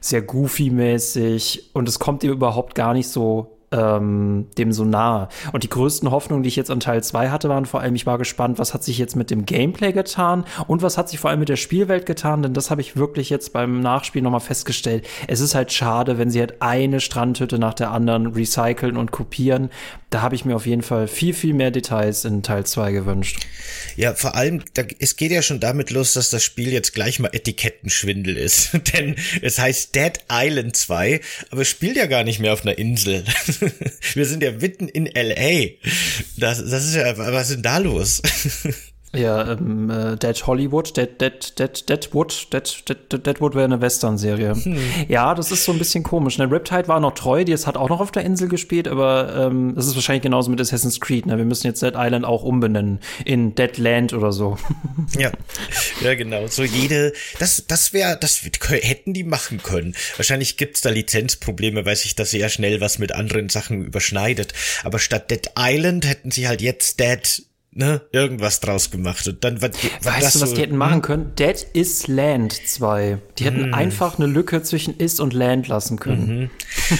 sehr 0.00 0.22
goofy-mäßig 0.22 1.70
und 1.72 1.88
es 1.88 1.98
kommt 1.98 2.22
dir 2.22 2.30
überhaupt 2.30 2.74
gar 2.74 2.92
nicht 2.92 3.08
so 3.08 3.58
ähm, 3.72 4.46
dem 4.58 4.72
so 4.72 4.84
nahe. 4.84 5.28
Und 5.52 5.64
die 5.64 5.68
größten 5.68 6.10
Hoffnungen, 6.10 6.42
die 6.42 6.48
ich 6.48 6.56
jetzt 6.56 6.70
an 6.70 6.80
Teil 6.80 7.02
2 7.02 7.30
hatte, 7.30 7.48
waren 7.48 7.66
vor 7.66 7.80
allem, 7.80 7.94
ich 7.94 8.06
war 8.06 8.18
gespannt, 8.18 8.58
was 8.58 8.74
hat 8.74 8.84
sich 8.84 8.98
jetzt 8.98 9.16
mit 9.16 9.30
dem 9.30 9.46
Gameplay 9.46 9.92
getan 9.92 10.44
und 10.66 10.82
was 10.82 10.98
hat 10.98 11.08
sich 11.08 11.18
vor 11.18 11.30
allem 11.30 11.40
mit 11.40 11.48
der 11.48 11.56
Spielwelt 11.56 12.06
getan, 12.06 12.42
denn 12.42 12.54
das 12.54 12.70
habe 12.70 12.80
ich 12.80 12.96
wirklich 12.96 13.30
jetzt 13.30 13.52
beim 13.52 13.80
Nachspiel 13.80 14.22
nochmal 14.22 14.40
festgestellt. 14.40 15.06
Es 15.26 15.40
ist 15.40 15.54
halt 15.54 15.72
schade, 15.72 16.18
wenn 16.18 16.30
sie 16.30 16.40
halt 16.40 16.60
eine 16.60 17.00
Strandhütte 17.00 17.58
nach 17.58 17.74
der 17.74 17.90
anderen 17.90 18.28
recyceln 18.28 18.96
und 18.96 19.10
kopieren. 19.10 19.70
Da 20.10 20.20
habe 20.20 20.34
ich 20.34 20.44
mir 20.44 20.56
auf 20.56 20.66
jeden 20.66 20.82
Fall 20.82 21.08
viel, 21.08 21.32
viel 21.32 21.54
mehr 21.54 21.70
Details 21.70 22.26
in 22.26 22.42
Teil 22.42 22.66
2 22.66 22.92
gewünscht. 22.92 23.46
Ja, 23.96 24.14
vor 24.14 24.34
allem, 24.34 24.62
da, 24.74 24.82
es 24.98 25.16
geht 25.16 25.32
ja 25.32 25.40
schon 25.40 25.58
damit 25.58 25.90
los, 25.90 26.12
dass 26.12 26.28
das 26.28 26.44
Spiel 26.44 26.70
jetzt 26.70 26.92
gleich 26.92 27.18
mal 27.18 27.30
Etikettenschwindel 27.32 28.36
ist. 28.36 28.72
Denn 28.92 29.16
es 29.40 29.58
heißt 29.58 29.94
Dead 29.94 30.12
Island 30.30 30.76
2, 30.76 31.20
aber 31.50 31.62
es 31.62 31.68
spielt 31.68 31.96
ja 31.96 32.06
gar 32.06 32.24
nicht 32.24 32.40
mehr 32.40 32.52
auf 32.52 32.62
einer 32.62 32.76
Insel. 32.76 33.24
Wir 34.14 34.26
sind 34.26 34.42
ja 34.42 34.52
mitten 34.52 34.88
in 34.88 35.06
LA. 35.06 35.70
Das, 36.36 36.58
das 36.58 36.84
ist 36.86 36.94
ja, 36.94 37.16
was 37.16 37.50
ist 37.50 37.56
denn 37.56 37.62
da 37.62 37.78
los? 37.78 38.22
Ja, 39.14 39.52
ähm, 39.52 39.90
äh, 39.90 40.16
Dead 40.16 40.46
Hollywood, 40.46 40.96
Dead, 40.96 41.20
Dead, 41.20 41.58
Dead, 41.58 41.88
Deadwood, 41.88 42.48
Dead, 42.50 42.82
Dead, 42.88 43.26
Deadwood 43.26 43.54
wäre 43.54 43.66
eine 43.66 43.80
Western-Serie. 43.82 44.54
Hm. 44.54 44.78
Ja, 45.08 45.34
das 45.34 45.52
ist 45.52 45.64
so 45.64 45.72
ein 45.72 45.78
bisschen 45.78 46.02
komisch. 46.02 46.38
Ne? 46.38 46.50
Riptide 46.50 46.88
war 46.88 46.98
noch 46.98 47.12
treu, 47.12 47.44
die 47.44 47.52
hat 47.54 47.76
auch 47.76 47.90
noch 47.90 48.00
auf 48.00 48.10
der 48.10 48.24
Insel 48.24 48.48
gespielt, 48.48 48.88
aber 48.88 49.34
ähm, 49.36 49.74
das 49.74 49.86
ist 49.86 49.96
wahrscheinlich 49.96 50.22
genauso 50.22 50.50
mit 50.50 50.62
Assassin's 50.62 50.98
Creed. 50.98 51.26
Ne? 51.26 51.36
Wir 51.36 51.44
müssen 51.44 51.66
jetzt 51.66 51.82
Dead 51.82 51.92
Island 51.94 52.24
auch 52.24 52.42
umbenennen 52.42 53.00
in 53.26 53.54
Dead 53.54 53.76
Land 53.76 54.14
oder 54.14 54.32
so. 54.32 54.56
Ja, 55.18 55.30
ja 56.00 56.14
genau. 56.14 56.46
So 56.46 56.62
jede, 56.62 57.12
das, 57.38 57.64
das 57.66 57.92
wäre, 57.92 58.16
das 58.18 58.40
hätten 58.70 59.12
die 59.12 59.24
machen 59.24 59.62
können. 59.62 59.94
Wahrscheinlich 60.16 60.56
gibt's 60.56 60.80
da 60.80 60.90
Lizenzprobleme, 60.90 61.84
weil 61.84 61.96
sich 61.96 62.14
da 62.14 62.24
sehr 62.24 62.48
schnell 62.48 62.80
was 62.80 62.98
mit 62.98 63.12
anderen 63.12 63.48
Sachen 63.48 63.84
überschneidet. 63.84 64.54
Aber 64.84 64.98
statt 64.98 65.30
Dead 65.30 65.50
Island 65.58 66.06
hätten 66.06 66.30
sie 66.30 66.48
halt 66.48 66.62
jetzt 66.62 67.00
Dead 67.00 67.42
ne, 67.72 68.02
irgendwas 68.12 68.60
draus 68.60 68.90
gemacht. 68.90 69.26
Und 69.26 69.42
dann, 69.44 69.60
was, 69.62 69.70
weißt 70.02 70.36
du, 70.36 70.40
was 70.40 70.50
so, 70.50 70.54
die 70.54 70.62
hätten 70.62 70.76
machen 70.76 70.96
hm? 70.96 71.02
können? 71.02 71.34
Dead 71.36 71.66
is 71.72 72.06
Land 72.06 72.52
2. 72.66 73.18
Die 73.38 73.44
hätten 73.44 73.70
mm. 73.70 73.74
einfach 73.74 74.18
eine 74.18 74.26
Lücke 74.26 74.62
zwischen 74.62 74.96
is 74.96 75.20
und 75.20 75.32
Land 75.32 75.68
lassen 75.68 75.98
können. 75.98 76.38
Mhm. 76.38 76.50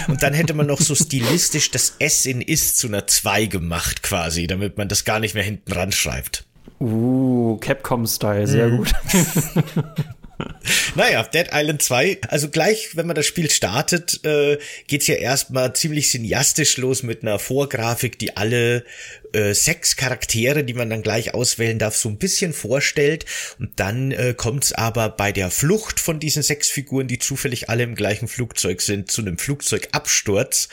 Und 0.09 0.23
dann 0.23 0.35
hätte 0.35 0.55
man 0.55 0.67
noch 0.67 0.81
so 0.81 0.95
stilistisch 0.95 1.71
das 1.71 1.97
S 1.99 2.27
in 2.27 2.41
is 2.41 2.75
zu 2.75 2.89
einer 2.89 3.07
2 3.07 3.47
gemacht, 3.47 4.03
quasi, 4.03 4.47
damit 4.47 4.79
man 4.79 4.89
das 4.89 5.05
gar 5.05 5.21
nicht 5.21 5.35
mehr 5.35 5.45
hinten 5.45 5.73
ran 5.73 5.93
schreibt. 5.93 6.45
Uh, 6.81 7.59
Capcom-Style, 7.59 8.47
sehr 8.47 8.69
mm. 8.69 8.77
gut. 8.77 8.93
naja, 10.95 11.23
Dead 11.23 11.49
Island 11.53 11.83
2, 11.83 12.19
also 12.29 12.49
gleich, 12.49 12.97
wenn 12.97 13.07
man 13.07 13.17
das 13.17 13.27
Spiel 13.27 13.51
startet, 13.51 14.25
äh, 14.25 14.59
geht's 14.87 15.07
ja 15.07 15.15
erstmal 15.17 15.75
ziemlich 15.75 16.11
cineastisch 16.11 16.77
los 16.77 17.03
mit 17.03 17.23
einer 17.23 17.39
Vorgrafik, 17.39 18.19
die 18.19 18.37
alle 18.37 18.85
äh, 19.33 19.55
sechs 19.55 19.97
Charaktere, 19.97 20.65
die 20.65 20.75
man 20.75 20.91
dann 20.91 21.03
gleich 21.03 21.35
auswählen 21.35 21.79
darf, 21.79 21.97
so 21.97 22.09
ein 22.09 22.19
bisschen 22.19 22.53
vorstellt. 22.53 23.25
Und 23.59 23.79
dann 23.81 24.13
äh, 24.13 24.35
kommt's 24.37 24.73
aber 24.73 25.09
bei 25.09 25.33
der 25.33 25.51
Flucht 25.51 26.01
von 26.01 26.21
diesen 26.21 26.43
sechs 26.43 26.69
Figuren, 26.69 27.09
die 27.09 27.19
zufällig 27.19 27.69
alle 27.69 27.83
im 27.83 27.95
gleichen 27.95 28.29
Flugzeug 28.29 28.83
sind, 28.83 29.11
zu 29.11 29.23
einem 29.23 29.39
Flugzeugabsturz. 29.39 30.69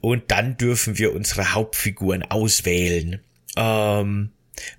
Und 0.00 0.30
dann 0.30 0.56
dürfen 0.56 0.98
wir 0.98 1.14
unsere 1.14 1.54
Hauptfiguren 1.54 2.22
auswählen. 2.22 3.20
Ähm, 3.56 4.30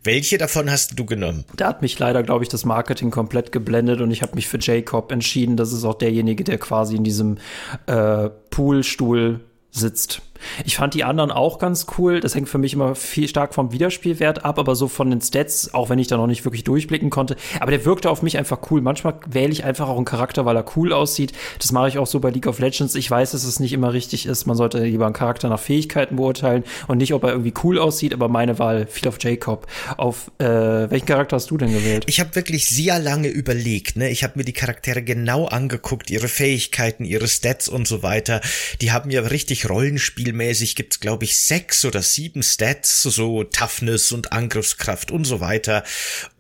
welche 0.03 0.37
davon 0.37 0.69
hast 0.71 0.97
du 0.97 1.05
genommen? 1.05 1.45
Da 1.55 1.67
hat 1.67 1.81
mich 1.81 1.97
leider, 1.99 2.23
glaube 2.23 2.43
ich, 2.43 2.49
das 2.49 2.65
Marketing 2.65 3.11
komplett 3.11 3.51
geblendet 3.51 4.01
und 4.01 4.11
ich 4.11 4.21
habe 4.21 4.35
mich 4.35 4.47
für 4.47 4.59
Jacob 4.59 5.11
entschieden. 5.11 5.57
Das 5.57 5.71
ist 5.71 5.83
auch 5.83 5.95
derjenige, 5.95 6.43
der 6.43 6.57
quasi 6.57 6.95
in 6.95 7.03
diesem 7.03 7.37
äh, 7.85 8.29
Poolstuhl 8.49 9.41
sitzt. 9.71 10.21
Ich 10.65 10.77
fand 10.77 10.93
die 10.93 11.03
anderen 11.03 11.31
auch 11.31 11.59
ganz 11.59 11.87
cool. 11.97 12.19
Das 12.19 12.35
hängt 12.35 12.49
für 12.49 12.57
mich 12.57 12.73
immer 12.73 12.95
viel 12.95 13.27
stark 13.27 13.53
vom 13.53 13.71
Wiederspielwert 13.71 14.45
ab, 14.45 14.59
aber 14.59 14.75
so 14.75 14.87
von 14.87 15.09
den 15.09 15.21
Stats, 15.21 15.73
auch 15.73 15.89
wenn 15.89 15.99
ich 15.99 16.07
da 16.07 16.17
noch 16.17 16.27
nicht 16.27 16.45
wirklich 16.45 16.63
durchblicken 16.63 17.09
konnte. 17.09 17.35
Aber 17.59 17.71
der 17.71 17.85
wirkte 17.85 18.09
auf 18.09 18.21
mich 18.21 18.37
einfach 18.37 18.59
cool. 18.71 18.81
Manchmal 18.81 19.15
wähle 19.27 19.51
ich 19.51 19.63
einfach 19.63 19.87
auch 19.87 19.97
einen 19.97 20.05
Charakter, 20.05 20.45
weil 20.45 20.55
er 20.55 20.65
cool 20.75 20.93
aussieht. 20.93 21.33
Das 21.59 21.71
mache 21.71 21.89
ich 21.89 21.97
auch 21.97 22.07
so 22.07 22.19
bei 22.19 22.29
League 22.29 22.47
of 22.47 22.59
Legends. 22.59 22.95
Ich 22.95 23.09
weiß, 23.09 23.31
dass 23.31 23.43
es 23.43 23.59
nicht 23.59 23.73
immer 23.73 23.93
richtig 23.93 24.25
ist. 24.25 24.45
Man 24.45 24.57
sollte 24.57 24.83
lieber 24.83 25.05
einen 25.05 25.13
Charakter 25.13 25.49
nach 25.49 25.59
Fähigkeiten 25.59 26.15
beurteilen 26.15 26.63
und 26.87 26.97
nicht, 26.97 27.13
ob 27.13 27.23
er 27.23 27.31
irgendwie 27.31 27.53
cool 27.63 27.79
aussieht. 27.79 28.13
Aber 28.13 28.27
meine 28.27 28.59
Wahl 28.59 28.87
fiel 28.87 29.07
auf 29.07 29.17
Jacob. 29.21 29.67
Auf 29.97 30.31
äh, 30.39 30.45
welchen 30.45 31.05
Charakter 31.05 31.35
hast 31.35 31.51
du 31.51 31.57
denn 31.57 31.71
gewählt? 31.73 32.05
Ich 32.07 32.19
habe 32.19 32.35
wirklich 32.35 32.67
sehr 32.67 32.99
lange 32.99 33.27
überlegt. 33.27 33.95
Ne? 33.95 34.09
Ich 34.09 34.23
habe 34.23 34.33
mir 34.35 34.45
die 34.45 34.53
Charaktere 34.53 35.01
genau 35.01 35.45
angeguckt, 35.45 36.09
ihre 36.09 36.27
Fähigkeiten, 36.27 37.05
ihre 37.05 37.27
Stats 37.27 37.69
und 37.69 37.87
so 37.87 38.03
weiter. 38.03 38.41
Die 38.81 38.91
haben 38.91 39.09
ja 39.09 39.21
richtig 39.21 39.69
Rollenspiel 39.69 40.26
Spielmäßig 40.27 40.75
gibt's 40.75 40.99
glaube 40.99 41.23
ich 41.23 41.37
sechs 41.37 41.85
oder 41.85 42.01
sieben 42.01 42.43
Stats, 42.43 43.01
so 43.01 43.45
Toughness 43.45 44.11
und 44.11 44.33
Angriffskraft 44.33 45.09
und 45.09 45.23
so 45.23 45.39
weiter, 45.39 45.85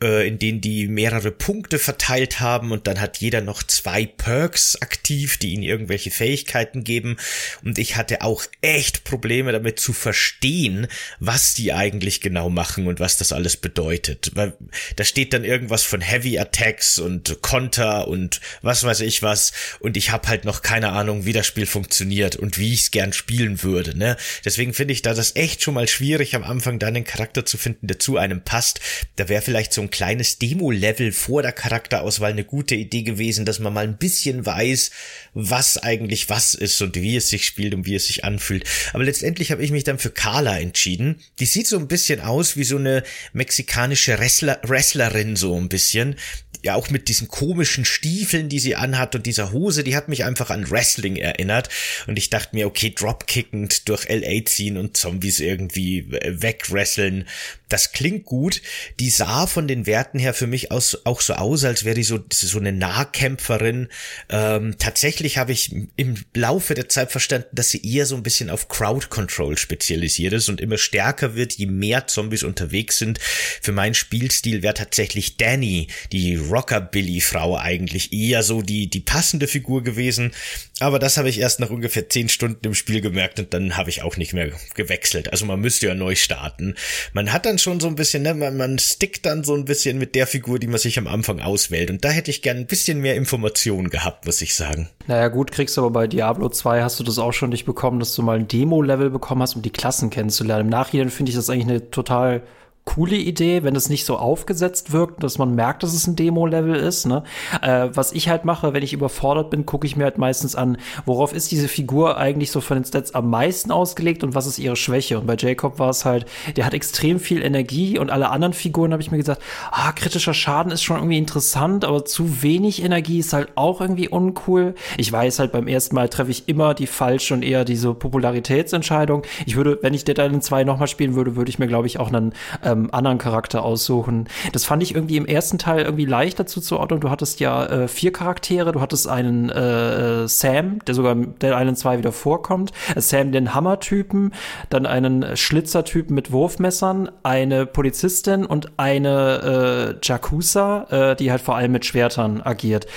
äh, 0.03 0.27
in 0.27 0.39
denen 0.39 0.59
die 0.59 0.89
mehrere 0.89 1.31
Punkte 1.31 1.79
verteilt 1.79 2.41
haben 2.41 2.73
und 2.73 2.85
dann 2.85 2.99
hat 2.99 3.19
jeder 3.19 3.39
noch 3.39 3.63
zwei 3.63 4.05
Perks 4.05 4.75
aktiv, 4.81 5.37
die 5.37 5.53
ihnen 5.53 5.63
irgendwelche 5.63 6.11
Fähigkeiten 6.11 6.83
geben. 6.83 7.15
Und 7.63 7.79
ich 7.79 7.95
hatte 7.95 8.23
auch 8.23 8.43
echt 8.59 9.05
Probleme 9.05 9.53
damit 9.53 9.79
zu 9.79 9.93
verstehen, 9.93 10.87
was 11.21 11.53
die 11.53 11.71
eigentlich 11.71 12.19
genau 12.19 12.49
machen 12.49 12.87
und 12.87 12.99
was 12.99 13.15
das 13.15 13.31
alles 13.31 13.55
bedeutet, 13.55 14.31
weil 14.33 14.51
da 14.97 15.05
steht 15.05 15.31
dann 15.31 15.45
irgendwas 15.45 15.83
von 15.83 16.01
Heavy 16.01 16.39
Attacks 16.39 16.99
und 16.99 17.41
Konter 17.41 18.09
und 18.09 18.41
was 18.61 18.83
weiß 18.83 18.99
ich 18.99 19.23
was. 19.23 19.53
Und 19.79 19.95
ich 19.95 20.11
habe 20.11 20.27
halt 20.27 20.43
noch 20.43 20.61
keine 20.61 20.89
Ahnung, 20.89 21.23
wie 21.23 21.31
das 21.31 21.47
Spiel 21.47 21.65
funktioniert 21.65 22.35
und 22.35 22.57
wie 22.57 22.73
ich 22.73 22.81
es 22.81 22.91
gern 22.91 23.13
spielen 23.13 23.63
würde 23.63 23.76
würde. 23.77 23.97
Ne? 23.97 24.17
Deswegen 24.43 24.73
finde 24.73 24.93
ich 24.93 25.03
da 25.03 25.13
das 25.13 25.35
echt 25.35 25.61
schon 25.61 25.75
mal 25.75 25.87
schwierig, 25.87 26.35
am 26.35 26.43
Anfang 26.43 26.79
dann 26.79 26.95
einen 26.95 27.05
Charakter 27.05 27.45
zu 27.45 27.57
finden, 27.57 27.85
der 27.87 27.99
zu 27.99 28.17
einem 28.17 28.41
passt. 28.41 28.79
Da 29.17 29.29
wäre 29.29 29.43
vielleicht 29.43 29.71
so 29.71 29.81
ein 29.81 29.91
kleines 29.91 30.39
Demo-Level 30.39 31.11
vor 31.11 31.43
der 31.43 31.51
Charakterauswahl 31.51 32.31
eine 32.31 32.43
gute 32.43 32.73
Idee 32.73 33.03
gewesen, 33.03 33.45
dass 33.45 33.59
man 33.59 33.73
mal 33.73 33.83
ein 33.83 33.97
bisschen 33.97 34.45
weiß, 34.45 34.91
was 35.33 35.77
eigentlich 35.77 36.29
was 36.29 36.55
ist 36.55 36.81
und 36.81 36.95
wie 36.95 37.15
es 37.15 37.29
sich 37.29 37.45
spielt 37.45 37.75
und 37.75 37.85
wie 37.85 37.95
es 37.95 38.07
sich 38.07 38.23
anfühlt. 38.23 38.63
Aber 38.93 39.03
letztendlich 39.03 39.51
habe 39.51 39.63
ich 39.63 39.71
mich 39.71 39.83
dann 39.83 39.99
für 39.99 40.09
Carla 40.09 40.57
entschieden. 40.57 41.21
Die 41.39 41.45
sieht 41.45 41.67
so 41.67 41.77
ein 41.77 41.87
bisschen 41.87 42.19
aus 42.21 42.57
wie 42.57 42.63
so 42.63 42.77
eine 42.77 43.03
mexikanische 43.33 44.17
Wrestler, 44.17 44.59
Wrestlerin 44.63 45.35
so 45.35 45.55
ein 45.55 45.69
bisschen 45.69 46.15
ja 46.63 46.75
auch 46.75 46.89
mit 46.89 47.07
diesen 47.07 47.27
komischen 47.27 47.85
Stiefeln, 47.85 48.49
die 48.49 48.59
sie 48.59 48.75
anhat 48.75 49.15
und 49.15 49.25
dieser 49.25 49.51
Hose, 49.51 49.83
die 49.83 49.95
hat 49.95 50.09
mich 50.09 50.23
einfach 50.23 50.49
an 50.49 50.69
Wrestling 50.69 51.15
erinnert. 51.15 51.69
Und 52.07 52.17
ich 52.17 52.29
dachte 52.29 52.55
mir, 52.55 52.67
okay, 52.67 52.93
dropkickend 52.95 53.87
durch 53.89 54.07
LA 54.09 54.45
ziehen 54.45 54.77
und 54.77 54.97
Zombies 54.97 55.39
irgendwie 55.39 56.07
wegwresteln, 56.09 57.25
das 57.69 57.91
klingt 57.91 58.25
gut. 58.25 58.61
Die 58.99 59.09
sah 59.09 59.45
von 59.45 59.67
den 59.67 59.85
Werten 59.85 60.19
her 60.19 60.33
für 60.33 60.47
mich 60.47 60.71
aus, 60.71 61.05
auch 61.05 61.21
so 61.21 61.33
aus, 61.33 61.65
als 61.65 61.83
wäre 61.83 61.95
die 61.95 62.03
so, 62.03 62.19
so 62.31 62.59
eine 62.59 62.71
Nahkämpferin. 62.71 63.89
Ähm, 64.29 64.75
tatsächlich 64.77 65.37
habe 65.37 65.51
ich 65.51 65.75
im 65.95 66.15
Laufe 66.33 66.75
der 66.75 66.87
Zeit 66.87 67.11
verstanden, 67.11 67.49
dass 67.51 67.69
sie 67.69 67.85
eher 67.85 68.05
so 68.05 68.15
ein 68.15 68.23
bisschen 68.23 68.49
auf 68.49 68.69
Crowd 68.69 69.07
Control 69.07 69.57
spezialisiert 69.57 70.33
ist 70.33 70.49
und 70.49 70.61
immer 70.61 70.77
stärker 70.77 71.35
wird, 71.35 71.53
je 71.53 71.65
mehr 71.65 72.07
Zombies 72.07 72.43
unterwegs 72.43 72.99
sind. 72.99 73.19
Für 73.61 73.73
meinen 73.73 73.95
Spielstil 73.95 74.63
wäre 74.63 74.73
tatsächlich 74.73 75.37
Danny, 75.37 75.87
die 76.11 76.35
Rockabilly-Frau 76.49 77.57
eigentlich 77.57 78.13
eher 78.13 78.43
so 78.43 78.61
die, 78.61 78.89
die 78.89 78.99
passende 78.99 79.47
Figur 79.47 79.83
gewesen. 79.83 80.31
Aber 80.79 80.99
das 80.99 81.17
habe 81.17 81.29
ich 81.29 81.39
erst 81.39 81.59
nach 81.59 81.69
ungefähr 81.69 82.07
zehn 82.09 82.29
Stunden 82.29 82.65
im 82.65 82.75
Spiel 82.75 83.01
gemerkt 83.01 83.39
und 83.39 83.53
dann 83.53 83.77
habe 83.77 83.89
ich 83.89 84.03
auch 84.03 84.17
nicht 84.17 84.33
mehr 84.33 84.51
gewechselt. 84.75 85.31
Also 85.31 85.45
man 85.45 85.59
müsste 85.59 85.87
ja 85.87 85.95
neu 85.95 86.15
starten. 86.15 86.75
Man 87.13 87.33
hat 87.33 87.45
dann 87.45 87.57
schon 87.57 87.79
so 87.79 87.87
ein 87.87 87.95
bisschen, 87.95 88.23
ne, 88.23 88.33
man, 88.33 88.57
man 88.57 88.77
stickt 88.79 89.25
dann 89.25 89.43
so 89.43 89.55
ein 89.55 89.65
bisschen 89.65 89.97
mit 89.97 90.15
der 90.15 90.27
Figur, 90.27 90.59
die 90.59 90.67
man 90.67 90.79
sich 90.79 90.97
am 90.99 91.07
Anfang 91.07 91.39
auswählt. 91.39 91.89
Und 91.89 92.05
da 92.05 92.09
hätte 92.09 92.31
ich 92.31 92.41
gern 92.41 92.57
ein 92.57 92.67
bisschen 92.67 93.01
mehr 93.01 93.15
Informationen 93.15 93.89
gehabt, 93.89 94.25
muss 94.25 94.41
ich 94.41 94.53
sagen. 94.55 94.89
Naja, 95.07 95.29
gut, 95.29 95.51
kriegst 95.51 95.77
du 95.77 95.81
aber 95.81 95.91
bei 95.91 96.07
Diablo 96.07 96.49
2 96.49 96.81
hast 96.81 96.99
du 96.99 97.03
das 97.03 97.17
auch 97.17 97.33
schon 97.33 97.49
nicht 97.49 97.65
bekommen, 97.65 97.99
dass 97.99 98.13
du 98.13 98.21
mal 98.21 98.37
ein 98.37 98.47
Demo-Level 98.47 99.09
bekommen 99.09 99.41
hast, 99.41 99.55
um 99.55 99.61
die 99.61 99.71
Klassen 99.71 100.09
kennenzulernen. 100.09 100.65
Im 100.65 100.69
Nachhinein 100.69 101.09
finde 101.09 101.31
ich 101.31 101.35
das 101.35 101.49
eigentlich 101.49 101.67
eine 101.67 101.91
total 101.91 102.43
coole 102.87 103.17
Idee, 103.17 103.63
wenn 103.63 103.75
es 103.75 103.89
nicht 103.89 104.05
so 104.05 104.17
aufgesetzt 104.17 104.93
wirkt, 104.93 105.21
dass 105.21 105.37
man 105.37 105.53
merkt, 105.53 105.83
dass 105.83 105.93
es 105.93 106.07
ein 106.07 106.15
Demo-Level 106.15 106.73
ist. 106.73 107.05
Ne? 107.05 107.21
Äh, 107.61 107.89
was 107.93 108.13
ich 108.13 108.29
halt 108.29 108.45
mache, 108.45 108.73
wenn 108.73 108.81
ich 108.81 108.93
überfordert 108.93 109.49
bin, 109.49 109.65
gucke 109.65 109.85
ich 109.85 109.97
mir 109.97 110.05
halt 110.05 110.17
meistens 110.17 110.55
an, 110.55 110.77
worauf 111.05 111.33
ist 111.33 111.51
diese 111.51 111.67
Figur 111.67 112.17
eigentlich 112.17 112.49
so 112.49 112.61
von 112.61 112.77
den 112.77 112.85
Stats 112.85 113.13
am 113.13 113.29
meisten 113.29 113.71
ausgelegt 113.71 114.23
und 114.23 114.35
was 114.35 114.47
ist 114.47 114.57
ihre 114.57 114.77
Schwäche. 114.77 115.19
Und 115.19 115.27
bei 115.27 115.35
Jacob 115.37 115.79
war 115.79 115.89
es 115.89 116.05
halt, 116.05 116.25
der 116.55 116.65
hat 116.65 116.73
extrem 116.73 117.19
viel 117.19 117.43
Energie 117.43 117.99
und 117.99 118.09
alle 118.09 118.29
anderen 118.29 118.53
Figuren 118.53 118.93
habe 118.93 119.01
ich 119.01 119.11
mir 119.11 119.17
gesagt, 119.17 119.41
ah, 119.69 119.91
kritischer 119.91 120.33
Schaden 120.33 120.71
ist 120.71 120.81
schon 120.81 120.95
irgendwie 120.95 121.17
interessant, 121.17 121.83
aber 121.83 122.05
zu 122.05 122.41
wenig 122.41 122.81
Energie 122.81 123.19
ist 123.19 123.33
halt 123.33 123.49
auch 123.55 123.81
irgendwie 123.81 124.07
uncool. 124.07 124.75
Ich 124.97 125.11
weiß 125.11 125.39
halt, 125.39 125.51
beim 125.51 125.67
ersten 125.67 125.93
Mal 125.93 126.07
treffe 126.07 126.31
ich 126.31 126.47
immer 126.47 126.73
die 126.73 126.87
falsche 126.87 127.33
und 127.33 127.43
eher 127.43 127.65
diese 127.65 127.93
Popularitätsentscheidung. 127.93 129.23
Ich 129.45 129.57
würde, 129.57 129.77
wenn 129.81 129.93
ich 129.93 130.05
Dead 130.05 130.17
Island 130.17 130.45
2 130.45 130.63
nochmal 130.63 130.87
spielen 130.87 131.15
würde, 131.15 131.35
würde 131.35 131.49
ich 131.49 131.59
mir, 131.59 131.67
glaube 131.67 131.87
ich, 131.87 131.99
auch 131.99 132.07
einen 132.07 132.33
ähm, 132.63 132.76
ähm, 132.77 132.89
anderen 132.91 133.17
Charakter 133.17 133.63
aussuchen. 133.63 134.27
Das 134.51 134.65
fand 134.65 134.83
ich 134.83 134.95
irgendwie 134.95 135.17
im 135.17 135.25
ersten 135.25 135.57
Teil 135.57 135.83
irgendwie 135.83 136.05
leichter 136.05 136.45
zuzuordnen. 136.45 136.99
Du 136.99 137.09
hattest 137.09 137.39
ja 137.39 137.65
äh, 137.65 137.87
vier 137.87 138.11
Charaktere. 138.11 138.71
Du 138.71 138.81
hattest 138.81 139.07
einen 139.07 139.49
äh, 139.49 140.27
Sam, 140.27 140.79
der 140.85 140.95
sogar 140.95 141.15
Dead 141.15 141.51
Island 141.53 141.77
2 141.77 141.97
wieder 141.99 142.11
vorkommt. 142.11 142.71
Äh, 142.95 143.01
Sam 143.01 143.31
den 143.31 143.53
Hammer-Typen, 143.53 144.33
dann 144.69 144.85
einen 144.85 145.35
Schlitzer-Typen 145.35 146.13
mit 146.13 146.31
Wurfmessern, 146.31 147.09
eine 147.23 147.65
Polizistin 147.65 148.45
und 148.45 148.71
eine 148.77 149.95
äh, 150.01 150.05
Jakusa, 150.05 151.11
äh, 151.11 151.15
die 151.15 151.31
halt 151.31 151.41
vor 151.41 151.55
allem 151.55 151.71
mit 151.71 151.85
Schwertern 151.85 152.41
agiert. 152.41 152.87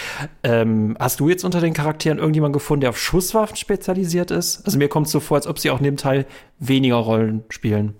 Ähm, 0.43 0.97
hast 0.99 1.21
du 1.21 1.29
jetzt 1.29 1.45
unter 1.45 1.61
den 1.61 1.75
Charakteren 1.75 2.19
irgendjemanden 2.19 2.55
gefunden, 2.55 2.83
der 2.83 2.91
auf 2.91 2.99
Schusswaffen 2.99 3.57
spezialisiert 3.57 4.31
ist? 4.31 4.65
Also 4.65 4.79
mir 4.79 4.89
kommt 4.89 5.07
es 5.07 5.13
so 5.13 5.21
vor, 5.21 5.37
als 5.37 5.47
ob 5.47 5.59
sie 5.59 5.71
auch 5.71 5.79
in 5.79 5.85
dem 5.85 5.97
Teil 5.97 6.27
weniger 6.59 6.97
Rollen 6.97 7.45
spielen. 7.49 7.95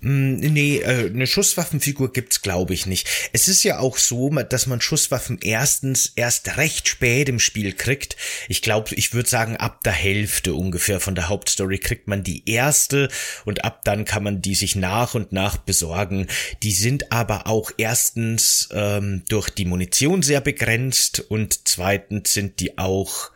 Hm, 0.00 0.36
nee, 0.36 0.78
äh, 0.78 1.06
eine 1.06 1.26
Schusswaffenfigur 1.26 2.12
gibt's 2.12 2.40
glaube 2.40 2.72
ich 2.72 2.86
nicht. 2.86 3.08
Es 3.32 3.48
ist 3.48 3.64
ja 3.64 3.80
auch 3.80 3.96
so, 3.96 4.30
dass 4.30 4.68
man 4.68 4.80
Schusswaffen 4.80 5.38
erstens 5.42 6.12
erst 6.14 6.56
recht 6.56 6.86
spät 6.86 7.28
im 7.28 7.40
Spiel 7.40 7.72
kriegt. 7.72 8.16
Ich 8.48 8.62
glaube, 8.62 8.94
ich 8.94 9.12
würde 9.12 9.28
sagen, 9.28 9.56
ab 9.56 9.82
der 9.82 9.92
Hälfte 9.92 10.54
ungefähr 10.54 11.00
von 11.00 11.16
der 11.16 11.28
Hauptstory 11.28 11.78
kriegt 11.78 12.06
man 12.06 12.22
die 12.22 12.48
erste 12.48 13.08
und 13.44 13.64
ab 13.64 13.80
dann 13.84 14.04
kann 14.04 14.22
man 14.22 14.40
die 14.40 14.54
sich 14.54 14.76
nach 14.76 15.14
und 15.14 15.32
nach 15.32 15.56
besorgen. 15.56 16.28
Die 16.62 16.72
sind 16.72 17.10
aber 17.10 17.48
auch 17.48 17.72
erstens 17.76 18.68
ähm, 18.72 19.24
durch 19.28 19.50
die 19.50 19.64
Munition 19.64 20.22
sehr 20.22 20.40
begrenzt 20.40 21.18
und 21.28 21.66
zweitens 21.66 22.32
sind 22.32 22.60
die 22.60 22.78
auch 22.78 23.32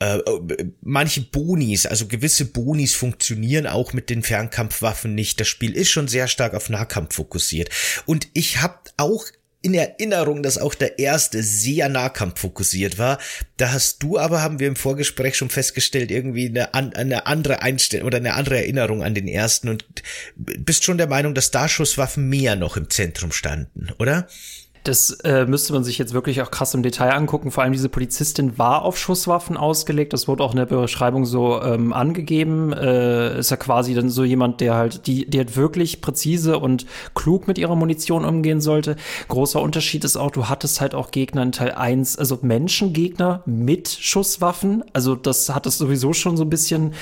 äh, 0.00 0.18
manche 0.82 1.22
Bonis, 1.22 1.86
also 1.86 2.06
gewisse 2.06 2.46
Bonis 2.46 2.94
funktionieren 2.94 3.66
auch 3.66 3.92
mit 3.92 4.10
den 4.10 4.22
Fernkampfwaffen 4.22 5.14
nicht. 5.14 5.40
Das 5.40 5.48
Spiel 5.48 5.76
ist 5.76 5.90
schon 5.90 6.08
sehr 6.08 6.28
stark 6.28 6.54
auf 6.54 6.68
Nahkampf 6.68 7.14
fokussiert. 7.14 7.70
Und 8.06 8.28
ich 8.34 8.60
habe 8.60 8.78
auch 8.96 9.24
in 9.64 9.72
Erinnerung, 9.72 10.42
dass 10.42 10.58
auch 10.58 10.74
der 10.74 10.98
erste 10.98 11.42
sehr 11.42 11.88
Nahkampf 11.88 12.38
fokussiert 12.38 12.98
war. 12.98 13.18
Da 13.56 13.72
hast 13.72 14.02
du 14.02 14.18
aber, 14.18 14.42
haben 14.42 14.60
wir 14.60 14.68
im 14.68 14.76
Vorgespräch 14.76 15.36
schon 15.36 15.48
festgestellt, 15.48 16.10
irgendwie 16.10 16.48
eine, 16.48 16.74
eine 16.74 17.26
andere 17.26 17.62
Einstellung 17.62 18.06
oder 18.06 18.18
eine 18.18 18.34
andere 18.34 18.58
Erinnerung 18.58 19.02
an 19.02 19.14
den 19.14 19.26
ersten 19.26 19.70
und 19.70 19.86
bist 20.36 20.84
schon 20.84 20.98
der 20.98 21.06
Meinung, 21.06 21.34
dass 21.34 21.50
da 21.50 21.66
Schusswaffen 21.66 22.28
mehr 22.28 22.56
noch 22.56 22.76
im 22.76 22.90
Zentrum 22.90 23.32
standen, 23.32 23.88
oder? 23.98 24.28
Das 24.84 25.12
äh, 25.24 25.46
müsste 25.46 25.72
man 25.72 25.82
sich 25.82 25.96
jetzt 25.96 26.12
wirklich 26.12 26.42
auch 26.42 26.50
krass 26.50 26.74
im 26.74 26.82
Detail 26.82 27.14
angucken. 27.14 27.50
Vor 27.50 27.64
allem 27.64 27.72
diese 27.72 27.88
Polizistin 27.88 28.58
war 28.58 28.82
auf 28.82 28.98
Schusswaffen 28.98 29.56
ausgelegt. 29.56 30.12
Das 30.12 30.28
wurde 30.28 30.44
auch 30.44 30.50
in 30.50 30.58
der 30.58 30.66
Beschreibung 30.66 31.24
so 31.24 31.62
ähm, 31.62 31.94
angegeben. 31.94 32.70
Äh, 32.74 33.38
ist 33.38 33.50
ja 33.50 33.56
quasi 33.56 33.94
dann 33.94 34.10
so 34.10 34.24
jemand, 34.24 34.60
der 34.60 34.74
halt, 34.74 35.06
die, 35.06 35.24
die 35.24 35.38
halt 35.38 35.56
wirklich 35.56 36.02
präzise 36.02 36.58
und 36.58 36.84
klug 37.14 37.48
mit 37.48 37.56
ihrer 37.56 37.76
Munition 37.76 38.26
umgehen 38.26 38.60
sollte. 38.60 38.96
Großer 39.28 39.62
Unterschied 39.62 40.04
ist 40.04 40.18
auch, 40.18 40.30
du 40.30 40.50
hattest 40.50 40.82
halt 40.82 40.94
auch 40.94 41.10
Gegner 41.10 41.42
in 41.44 41.52
Teil 41.52 41.72
1, 41.72 42.18
also 42.18 42.40
Menschengegner 42.42 43.42
mit 43.46 43.88
Schusswaffen. 43.88 44.84
Also 44.92 45.14
das 45.14 45.48
hat 45.48 45.64
es 45.64 45.78
sowieso 45.78 46.12
schon 46.12 46.36
so 46.36 46.44
ein 46.44 46.50
bisschen 46.50 46.92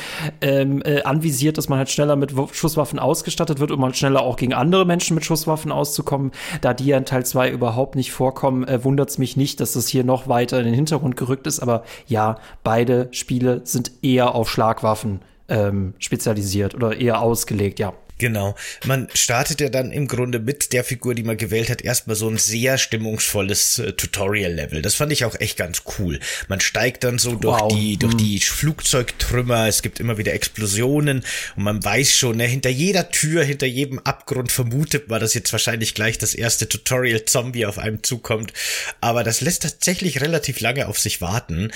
ähm, 0.41 0.83
äh, 0.85 1.03
anvisiert, 1.03 1.59
dass 1.59 1.69
man 1.69 1.79
halt 1.79 1.91
schneller 1.91 2.15
mit 2.15 2.33
Schusswaffen 2.53 3.01
ausgestattet 3.01 3.59
wird, 3.59 3.73
um 3.73 3.83
halt 3.83 3.97
schneller 3.97 4.23
auch 4.23 4.37
gegen 4.37 4.55
andere 4.55 4.87
Menschen 4.87 5.17
mit 5.17 5.25
Schusswaffen 5.25 5.73
auszukommen. 5.73 6.31
Da 6.61 6.75
die 6.75 6.87
ja 6.87 6.97
in 6.97 7.07
Teil 7.07 7.27
2 7.27 7.51
überhaupt 7.51 7.72
nicht 7.97 8.13
vorkommen, 8.13 8.67
äh, 8.67 8.85
wundert 8.85 9.11
es 9.11 9.19
mich 9.19 9.37
nicht, 9.37 9.61
dass 9.61 9.73
das 9.73 9.89
hier 9.89 10.05
noch 10.05 10.29
weiter 10.29 10.59
in 10.59 10.65
den 10.65 10.75
Hintergrund 10.75 11.17
gerückt 11.17 11.47
ist. 11.47 11.61
Aber 11.61 11.85
ja, 12.07 12.39
beide 12.63 13.09
Spiele 13.13 13.61
sind 13.65 13.93
eher 14.03 14.35
auf 14.35 14.51
Schlagwaffen 14.51 15.21
ähm, 15.49 15.95
spezialisiert 15.99 16.75
oder 16.75 16.97
eher 16.97 17.21
ausgelegt, 17.21 17.79
ja. 17.79 17.93
Genau. 18.23 18.55
Man 18.85 19.09
startet 19.15 19.61
ja 19.61 19.69
dann 19.69 19.91
im 19.91 20.07
Grunde 20.07 20.39
mit 20.39 20.73
der 20.73 20.85
Figur, 20.85 21.17
die 21.17 21.25
man 21.25 21.37
gewählt 21.37 21.69
hat, 21.69 21.83
erstmal 21.83 22.15
so 22.15 22.29
ein 22.29 22.39
sehr 22.39 22.79
stimmungsvolles 22.79 23.81
äh, 23.81 23.95
Tutorial-Level. 23.95 24.81
Das 24.81 24.95
fand 24.95 25.11
ich 25.11 25.25
auch 25.25 25.35
echt 25.41 25.57
ganz 25.57 25.83
cool. 25.99 26.21
Man 26.47 26.61
steigt 26.61 27.03
dann 27.03 27.19
so 27.19 27.35
durch 27.35 27.61
die, 27.75 27.97
durch 27.97 28.15
die 28.15 28.39
Flugzeugtrümmer, 28.39 29.67
es 29.67 29.83
gibt 29.83 29.99
immer 29.99 30.19
wieder 30.19 30.35
Explosionen 30.35 31.25
und 31.57 31.65
man 31.65 31.85
weiß 31.85 32.17
schon, 32.17 32.37
ne, 32.37 32.47
hinter 32.47 32.71
jeder 32.71 33.11
Tür, 33.11 33.43
hinter 33.43 33.67
jedem 33.67 33.99
Abgrund 33.99 34.53
vermutet 34.53 35.09
man, 35.09 35.21
dass 35.21 35.35
jetzt 35.35 35.51
wahrscheinlich 35.51 35.97
gleich 35.97 36.17
das 36.17 36.37
erste 36.37 36.69
Tutorial-Zombie 36.69 37.67
auf 37.67 37.81
einem 37.81 38.05
zukommt. 38.05 38.53
Aber 39.01 39.25
das 39.25 39.41
lässt 39.41 39.65
tatsächlich 39.65 40.21
relativ 40.21 40.61
lange 40.61 40.87
auf 40.87 41.01
sich 41.01 41.21
warten. 41.21 41.73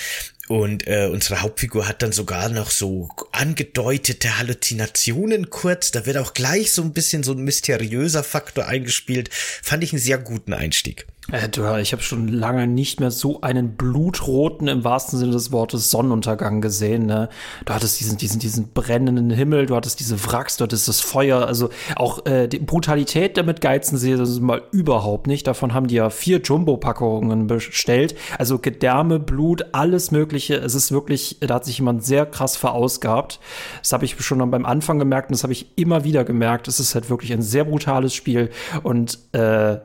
Und 0.49 0.87
äh, 0.87 1.09
unsere 1.11 1.43
Hauptfigur 1.43 1.89
hat 1.89 2.03
dann 2.03 2.13
sogar 2.13 2.49
noch 2.49 2.71
so 2.71 3.09
angedeutete 3.33 4.39
Halluzinationen 4.39 5.51
kurz. 5.51 5.91
Da 5.91 6.07
wird 6.07 6.19
auch 6.19 6.35
gleich 6.35 6.73
so 6.73 6.83
ein 6.83 6.93
bisschen 6.93 7.23
so 7.23 7.33
ein 7.33 7.43
mysteriöser 7.43 8.23
Faktor 8.23 8.67
eingespielt. 8.67 9.31
Fand 9.33 9.83
ich 9.83 9.93
einen 9.93 10.03
sehr 10.03 10.19
guten 10.19 10.53
Einstieg. 10.53 11.07
Äh, 11.33 11.49
du, 11.49 11.63
ich 11.79 11.93
habe 11.93 12.03
schon 12.03 12.29
lange 12.29 12.67
nicht 12.67 13.01
mehr 13.01 13.11
so 13.11 13.41
einen 13.41 13.77
blutroten, 13.77 14.69
im 14.69 14.85
wahrsten 14.85 15.19
Sinne 15.19 15.33
des 15.33 15.51
Wortes, 15.51 15.91
Sonnenuntergang 15.91 16.61
gesehen. 16.61 17.07
Ne? 17.07 17.29
Du 17.65 17.75
hattest 17.75 17.99
diesen, 17.99 18.17
diesen, 18.17 18.39
diesen 18.39 18.69
brennenden 18.73 19.31
Himmel, 19.31 19.67
du 19.67 19.75
hattest 19.75 19.99
diese 19.99 20.25
Wracks, 20.27 20.57
du 20.57 20.65
hattest 20.65 20.87
das 20.87 21.01
Feuer. 21.01 21.47
Also 21.47 21.71
auch 21.97 22.27
äh, 22.27 22.47
die 22.47 22.59
Brutalität 22.59 23.37
damit 23.37 23.61
geizen 23.61 23.97
sie 23.97 24.17
das 24.17 24.39
mal 24.41 24.63
überhaupt 24.71 25.27
nicht. 25.27 25.47
Davon 25.47 25.75
haben 25.75 25.89
die 25.89 25.97
ja 25.97 26.11
vier 26.11 26.41
Jumbo-Packungen 26.41 27.47
bestellt. 27.47 28.15
Also 28.39 28.59
Gedärme, 28.59 29.19
Blut, 29.19 29.67
alles 29.73 30.11
Mögliche. 30.11 30.55
Es 30.57 30.75
ist 30.75 30.93
wirklich, 30.93 31.39
da 31.41 31.57
hat 31.57 31.65
sich 31.65 31.79
jemand 31.79 32.05
sehr 32.05 32.27
krass 32.27 32.57
verausgabt. 32.57 33.41
Das 33.83 33.93
habe 33.93 34.05
ich 34.05 34.17
schon 34.21 34.39
beim 34.51 34.65
Anfang 34.65 34.99
gemerkt 34.99 35.31
und 35.31 35.35
das 35.35 35.43
habe 35.43 35.53
ich 35.53 35.77
immer 35.77 36.05
wieder 36.05 36.25
gemerkt. 36.25 36.69
Es 36.69 36.79
ist 36.79 36.95
halt 36.95 37.11
wirklich 37.11 37.33
ein 37.33 37.43
sehr 37.43 37.65
brutales 37.65 38.15
Spiel 38.15 38.51
und 38.83 39.19
äh, 39.33 39.79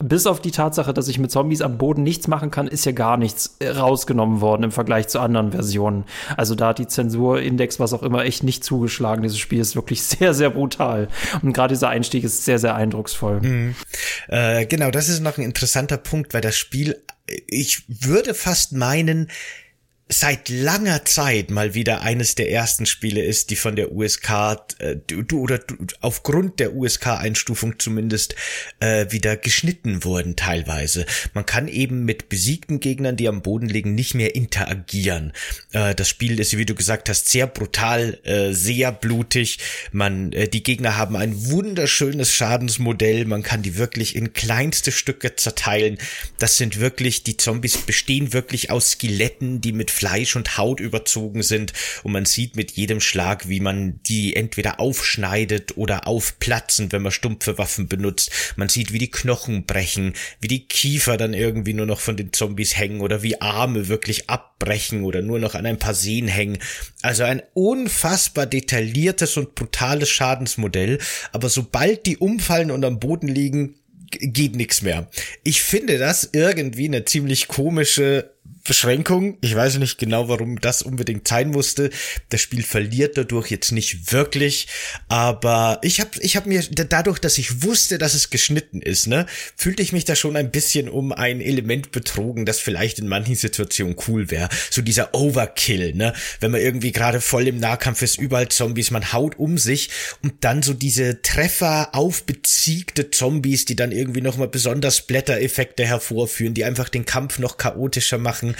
bis 0.00 0.26
auf 0.26 0.40
die 0.40 0.50
Tatsache, 0.50 0.94
dass 0.94 1.08
ich 1.08 1.18
mit 1.18 1.30
Zombies 1.30 1.60
am 1.60 1.78
Boden 1.78 2.02
nichts 2.02 2.28
machen 2.28 2.50
kann, 2.50 2.68
ist 2.68 2.84
ja 2.84 2.92
gar 2.92 3.16
nichts 3.16 3.56
äh, 3.58 3.68
rausgenommen 3.68 4.40
worden 4.40 4.64
im 4.64 4.72
Vergleich 4.72 5.08
zu 5.08 5.20
anderen 5.20 5.52
Versionen. 5.52 6.04
Also 6.36 6.54
da 6.54 6.68
hat 6.68 6.78
die 6.78 6.86
Zensurindex, 6.86 7.80
was 7.80 7.92
auch 7.92 8.02
immer, 8.02 8.24
echt 8.24 8.42
nicht 8.42 8.64
zugeschlagen. 8.64 9.22
Dieses 9.22 9.38
Spiel 9.38 9.60
ist 9.60 9.76
wirklich 9.76 10.02
sehr, 10.04 10.34
sehr 10.34 10.50
brutal. 10.50 11.08
Und 11.42 11.52
gerade 11.52 11.74
dieser 11.74 11.88
Einstieg 11.88 12.24
ist 12.24 12.44
sehr, 12.44 12.58
sehr 12.58 12.74
eindrucksvoll. 12.74 13.40
Mhm. 13.40 13.74
Äh, 14.28 14.66
genau, 14.66 14.90
das 14.90 15.08
ist 15.08 15.20
noch 15.20 15.38
ein 15.38 15.44
interessanter 15.44 15.96
Punkt, 15.96 16.34
weil 16.34 16.40
das 16.40 16.56
Spiel, 16.56 17.02
ich 17.46 17.84
würde 17.88 18.34
fast 18.34 18.72
meinen, 18.72 19.28
seit 20.10 20.48
langer 20.48 21.04
Zeit 21.04 21.50
mal 21.50 21.74
wieder 21.74 22.00
eines 22.00 22.34
der 22.34 22.50
ersten 22.50 22.86
Spiele 22.86 23.22
ist, 23.22 23.50
die 23.50 23.56
von 23.56 23.76
der 23.76 23.92
USK 23.92 24.30
äh, 24.78 24.96
du, 25.06 25.40
oder 25.40 25.58
du, 25.58 25.76
aufgrund 26.00 26.60
der 26.60 26.74
USK-Einstufung 26.74 27.78
zumindest 27.78 28.34
äh, 28.80 29.06
wieder 29.10 29.36
geschnitten 29.36 30.04
wurden 30.04 30.34
teilweise. 30.34 31.04
Man 31.34 31.44
kann 31.44 31.68
eben 31.68 32.06
mit 32.06 32.30
besiegten 32.30 32.80
Gegnern, 32.80 33.16
die 33.16 33.28
am 33.28 33.42
Boden 33.42 33.68
liegen, 33.68 33.94
nicht 33.94 34.14
mehr 34.14 34.34
interagieren. 34.34 35.32
Äh, 35.72 35.94
das 35.94 36.08
Spiel 36.08 36.40
ist, 36.40 36.56
wie 36.56 36.66
du 36.66 36.74
gesagt 36.74 37.10
hast, 37.10 37.28
sehr 37.28 37.46
brutal, 37.46 38.18
äh, 38.24 38.52
sehr 38.52 38.92
blutig. 38.92 39.58
Man, 39.92 40.32
äh, 40.32 40.48
die 40.48 40.62
Gegner 40.62 40.96
haben 40.96 41.16
ein 41.16 41.50
wunderschönes 41.50 42.32
Schadensmodell. 42.32 43.26
Man 43.26 43.42
kann 43.42 43.62
die 43.62 43.76
wirklich 43.76 44.16
in 44.16 44.32
kleinste 44.32 44.90
Stücke 44.90 45.36
zerteilen. 45.36 45.98
Das 46.38 46.56
sind 46.56 46.80
wirklich, 46.80 47.24
die 47.24 47.36
Zombies 47.36 47.76
bestehen 47.76 48.32
wirklich 48.32 48.70
aus 48.70 48.92
Skeletten, 48.92 49.60
die 49.60 49.72
mit 49.72 49.97
Fleisch 49.98 50.36
und 50.36 50.56
Haut 50.56 50.78
überzogen 50.78 51.42
sind 51.42 51.72
und 52.04 52.12
man 52.12 52.24
sieht 52.24 52.54
mit 52.54 52.70
jedem 52.70 53.00
Schlag, 53.00 53.48
wie 53.48 53.58
man 53.58 53.98
die 54.04 54.36
entweder 54.36 54.78
aufschneidet 54.78 55.76
oder 55.76 56.06
aufplatzen, 56.06 56.92
wenn 56.92 57.02
man 57.02 57.10
stumpfe 57.10 57.58
Waffen 57.58 57.88
benutzt. 57.88 58.30
Man 58.54 58.68
sieht, 58.68 58.92
wie 58.92 59.00
die 59.00 59.10
Knochen 59.10 59.66
brechen, 59.66 60.14
wie 60.40 60.46
die 60.46 60.68
Kiefer 60.68 61.16
dann 61.16 61.34
irgendwie 61.34 61.74
nur 61.74 61.86
noch 61.86 61.98
von 61.98 62.16
den 62.16 62.32
Zombies 62.32 62.76
hängen 62.76 63.00
oder 63.00 63.24
wie 63.24 63.40
Arme 63.40 63.88
wirklich 63.88 64.30
abbrechen 64.30 65.02
oder 65.02 65.20
nur 65.20 65.40
noch 65.40 65.56
an 65.56 65.66
ein 65.66 65.80
paar 65.80 65.94
Sehnen 65.94 66.28
hängen. 66.28 66.58
Also 67.02 67.24
ein 67.24 67.42
unfassbar 67.54 68.46
detailliertes 68.46 69.36
und 69.36 69.56
brutales 69.56 70.10
Schadensmodell, 70.10 71.00
aber 71.32 71.48
sobald 71.48 72.06
die 72.06 72.18
umfallen 72.18 72.70
und 72.70 72.84
am 72.84 73.00
Boden 73.00 73.26
liegen, 73.26 73.74
geht 74.10 74.56
nichts 74.56 74.82
mehr. 74.82 75.08
Ich 75.44 75.62
finde 75.62 75.98
das 75.98 76.30
irgendwie 76.32 76.86
eine 76.86 77.04
ziemlich 77.04 77.48
komische 77.48 78.30
Beschränkung. 78.68 79.38
Ich 79.40 79.56
weiß 79.56 79.78
nicht 79.78 79.98
genau, 79.98 80.28
warum 80.28 80.60
das 80.60 80.82
unbedingt 80.82 81.26
sein 81.26 81.50
musste. 81.50 81.90
Das 82.28 82.42
Spiel 82.42 82.62
verliert 82.62 83.16
dadurch 83.16 83.50
jetzt 83.50 83.72
nicht 83.72 84.12
wirklich, 84.12 84.68
aber 85.08 85.80
ich 85.82 86.00
habe 86.00 86.10
ich 86.20 86.36
hab 86.36 86.44
mir 86.44 86.62
dadurch, 86.62 87.18
dass 87.18 87.38
ich 87.38 87.62
wusste, 87.62 87.96
dass 87.96 88.12
es 88.12 88.28
geschnitten 88.30 88.82
ist, 88.82 89.06
ne, 89.06 89.24
fühlte 89.56 89.82
ich 89.82 89.92
mich 89.92 90.04
da 90.04 90.14
schon 90.14 90.36
ein 90.36 90.50
bisschen 90.50 90.90
um 90.90 91.12
ein 91.12 91.40
Element 91.40 91.92
betrogen, 91.92 92.44
das 92.44 92.60
vielleicht 92.60 92.98
in 92.98 93.08
manchen 93.08 93.34
Situationen 93.34 93.96
cool 94.06 94.30
wäre. 94.30 94.50
So 94.70 94.82
dieser 94.82 95.14
Overkill, 95.14 95.94
ne, 95.94 96.12
wenn 96.40 96.50
man 96.50 96.60
irgendwie 96.60 96.92
gerade 96.92 97.22
voll 97.22 97.48
im 97.48 97.58
Nahkampf 97.58 98.02
ist, 98.02 98.18
überall 98.18 98.48
Zombies, 98.48 98.90
man 98.90 99.14
haut 99.14 99.38
um 99.38 99.56
sich 99.56 99.88
und 100.22 100.44
dann 100.44 100.62
so 100.62 100.74
diese 100.74 101.22
Treffer 101.22 101.94
aufbeziegte 101.94 103.10
Zombies, 103.10 103.64
die 103.64 103.76
dann 103.76 103.92
irgendwie 103.92 104.20
noch 104.20 104.36
mal 104.36 104.48
besonders 104.48 105.00
Blättereffekte 105.00 105.86
hervorführen, 105.86 106.52
die 106.52 106.64
einfach 106.64 106.90
den 106.90 107.06
Kampf 107.06 107.38
noch 107.38 107.56
chaotischer 107.56 108.18
machen 108.18 108.56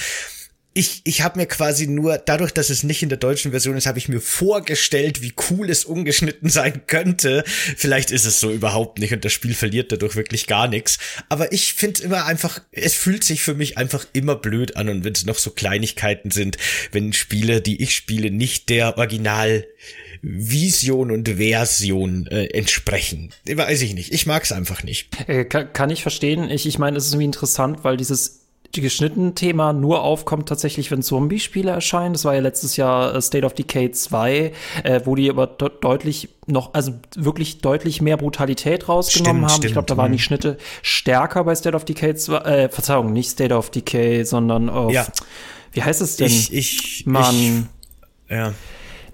ich, 0.79 1.01
ich 1.03 1.23
habe 1.23 1.41
mir 1.41 1.47
quasi 1.47 1.89
nur, 1.89 2.19
dadurch, 2.19 2.53
dass 2.53 2.71
es 2.71 2.85
nicht 2.85 3.03
in 3.03 3.09
der 3.09 3.19
deutschen 3.19 3.51
Version 3.51 3.77
ist, 3.77 3.87
habe 3.87 3.99
ich 3.99 4.09
mir 4.09 4.21
vorgestellt, 4.21 5.23
wie 5.23 5.33
cool 5.51 5.69
es 5.71 5.85
ungeschnitten 5.85 6.51
sein 6.51 6.87
könnte. 6.87 7.43
Vielleicht 7.47 8.13
ist 8.13 8.25
es 8.25 8.39
so 8.39 8.53
überhaupt 8.53 9.01
nicht 9.01 9.13
und 9.13 9.25
das 9.25 9.33
Spiel 9.33 9.55
verliert 9.55 9.91
dadurch 9.91 10.15
wirklich 10.15 10.47
gar 10.47 10.69
nichts. 10.69 10.99
Aber 11.29 11.53
ich 11.53 11.75
finde 11.75 12.03
immer 12.05 12.27
einfach, 12.27 12.61
es 12.71 12.95
fühlt 12.95 13.25
sich 13.25 13.43
für 13.43 13.55
mich 13.55 13.77
einfach 13.77 14.07
immer 14.13 14.37
blöd 14.37 14.77
an 14.77 14.89
und 14.89 15.03
wenn 15.03 15.15
es 15.15 15.27
noch 15.27 15.39
so 15.39 15.51
Kleinigkeiten 15.51 16.31
sind, 16.31 16.59
wenn 16.93 17.13
Spiele, 17.13 17.61
die 17.61 17.83
ich 17.83 17.97
spiele, 17.97 18.31
nicht 18.31 18.69
der 18.69 18.99
Original 18.99 19.67
Vision 20.23 21.11
und 21.11 21.29
Version 21.29 22.29
äh, 22.29 22.47
entsprechen. 22.47 23.33
Weiß 23.49 23.83
ich 23.83 23.95
nicht. 23.95 24.13
Ich 24.13 24.27
mag 24.27 24.45
es 24.45 24.53
einfach 24.53 24.85
nicht. 24.85 25.09
Äh, 25.29 25.45
kann, 25.45 25.73
kann, 25.73 25.91
ich 25.91 26.03
verstehen. 26.03 26.51
Ich, 26.51 26.67
ich 26.67 26.79
meine, 26.79 26.99
es 26.99 27.07
ist 27.07 27.13
irgendwie 27.13 27.27
interessant, 27.27 27.85
weil 27.85 27.97
dieses 27.97 28.48
geschnittene 28.73 29.35
Thema 29.35 29.73
nur 29.73 30.03
aufkommt 30.03 30.49
tatsächlich, 30.49 30.91
wenn 30.91 31.03
Zombie-Spiele 31.03 31.71
erscheinen. 31.71 32.13
Das 32.13 32.25
war 32.25 32.35
ja 32.35 32.41
letztes 32.41 32.77
Jahr 32.77 33.15
äh, 33.15 33.23
State 33.23 33.45
of 33.45 33.55
Decay 33.55 33.91
2, 33.91 34.53
äh, 34.85 35.01
wo 35.05 35.15
die 35.15 35.31
aber 35.31 35.47
deutlich 35.47 36.29
noch, 36.47 36.75
also 36.75 36.93
wirklich 37.17 37.61
deutlich 37.61 38.01
mehr 38.03 38.17
Brutalität 38.17 38.89
rausgenommen 38.89 39.43
stimmt, 39.43 39.43
haben. 39.43 39.51
Stimmt. 39.51 39.65
Ich 39.65 39.73
glaube, 39.73 39.87
da 39.87 39.97
waren 39.97 40.13
die 40.13 40.19
mhm. 40.19 40.23
Schnitte 40.23 40.59
stärker 40.83 41.45
bei 41.45 41.55
State 41.55 41.77
of 41.77 41.85
Decay 41.85 42.15
2, 42.15 42.37
äh, 42.37 42.69
Verzeihung, 42.69 43.13
nicht 43.13 43.31
State 43.31 43.55
of 43.55 43.71
Decay, 43.71 44.25
sondern 44.25 44.69
auf, 44.69 44.93
ja. 44.93 45.07
wie 45.73 45.83
heißt 45.83 46.01
es 46.03 46.17
denn? 46.17 46.27
Ich, 46.27 46.53
ich, 46.53 47.07
Mann. 47.07 47.69
Ich, 48.29 48.37
ja. 48.37 48.55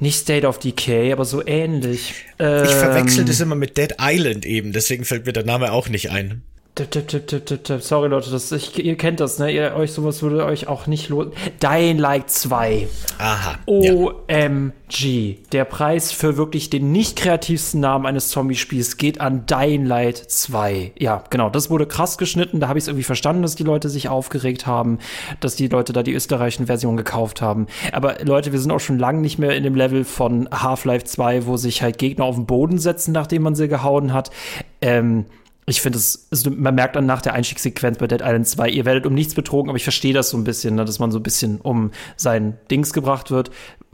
Nicht 0.00 0.18
State 0.18 0.46
of 0.46 0.58
Decay, 0.58 1.12
aber 1.12 1.24
so 1.24 1.46
ähnlich. 1.46 2.14
Ähm, 2.40 2.64
ich 2.64 2.70
verwechsel 2.70 3.24
das 3.24 3.40
immer 3.40 3.54
mit 3.54 3.78
Dead 3.78 3.94
Island 4.00 4.44
eben, 4.44 4.72
deswegen 4.72 5.04
fällt 5.04 5.26
mir 5.26 5.32
der 5.32 5.44
Name 5.44 5.72
auch 5.72 5.88
nicht 5.88 6.10
ein. 6.10 6.42
Tipp, 6.76 6.90
tipp, 6.90 7.06
tipp, 7.06 7.28
tipp, 7.28 7.46
tipp, 7.46 7.62
tipp. 7.62 7.82
Sorry, 7.82 8.08
Leute, 8.08 8.32
das, 8.32 8.50
ich, 8.50 8.84
ihr 8.84 8.96
kennt 8.96 9.20
das, 9.20 9.38
ne? 9.38 9.48
Ihr, 9.48 9.76
euch 9.76 9.92
sowas 9.92 10.22
würde 10.22 10.44
euch 10.44 10.66
auch 10.66 10.88
nicht 10.88 11.08
lohnen. 11.08 11.30
Dying 11.62 11.98
Light 11.98 12.30
2. 12.30 12.88
Aha. 13.18 13.58
OMG. 13.66 14.74
Ja. 15.04 15.36
Der 15.52 15.64
Preis 15.66 16.10
für 16.10 16.36
wirklich 16.36 16.70
den 16.70 16.90
nicht 16.90 17.14
kreativsten 17.14 17.78
Namen 17.78 18.06
eines 18.06 18.28
Zombie-Spiels 18.30 18.96
geht 18.96 19.20
an 19.20 19.46
Dying 19.46 19.86
Light 19.86 20.16
2. 20.16 20.94
Ja, 20.98 21.22
genau. 21.30 21.48
Das 21.48 21.70
wurde 21.70 21.86
krass 21.86 22.18
geschnitten. 22.18 22.58
Da 22.58 22.66
habe 22.66 22.80
ich 22.80 22.86
es 22.86 22.88
irgendwie 22.88 23.04
verstanden, 23.04 23.42
dass 23.42 23.54
die 23.54 23.62
Leute 23.62 23.88
sich 23.88 24.08
aufgeregt 24.08 24.66
haben, 24.66 24.98
dass 25.38 25.54
die 25.54 25.68
Leute 25.68 25.92
da 25.92 26.02
die 26.02 26.12
österreichischen 26.12 26.66
Version 26.66 26.96
gekauft 26.96 27.40
haben. 27.40 27.68
Aber 27.92 28.16
Leute, 28.24 28.50
wir 28.50 28.58
sind 28.58 28.72
auch 28.72 28.80
schon 28.80 28.98
lange 28.98 29.20
nicht 29.20 29.38
mehr 29.38 29.54
in 29.54 29.62
dem 29.62 29.76
Level 29.76 30.02
von 30.02 30.48
Half-Life 30.50 31.04
2, 31.04 31.46
wo 31.46 31.56
sich 31.56 31.82
halt 31.82 31.98
Gegner 31.98 32.24
auf 32.24 32.34
den 32.34 32.46
Boden 32.46 32.78
setzen, 32.78 33.12
nachdem 33.12 33.42
man 33.42 33.54
sie 33.54 33.68
gehauen 33.68 34.12
hat. 34.12 34.32
Ähm, 34.80 35.26
ich 35.66 35.80
finde 35.80 35.98
es, 35.98 36.26
also 36.30 36.50
man 36.50 36.74
merkt 36.74 36.96
dann 36.96 37.06
nach 37.06 37.22
der 37.22 37.32
Einstiegssequenz 37.34 37.98
bei 37.98 38.06
Dead 38.06 38.20
Island 38.20 38.46
2, 38.46 38.68
ihr 38.68 38.84
werdet 38.84 39.06
um 39.06 39.14
nichts 39.14 39.34
betrogen, 39.34 39.70
aber 39.70 39.76
ich 39.76 39.84
verstehe 39.84 40.12
das 40.12 40.30
so 40.30 40.36
ein 40.36 40.44
bisschen, 40.44 40.74
ne, 40.74 40.84
dass 40.84 40.98
man 40.98 41.10
so 41.10 41.18
ein 41.18 41.22
bisschen 41.22 41.60
um 41.60 41.90
sein 42.16 42.58
Dings 42.70 42.92
gebracht 42.92 43.30
wird. 43.30 43.50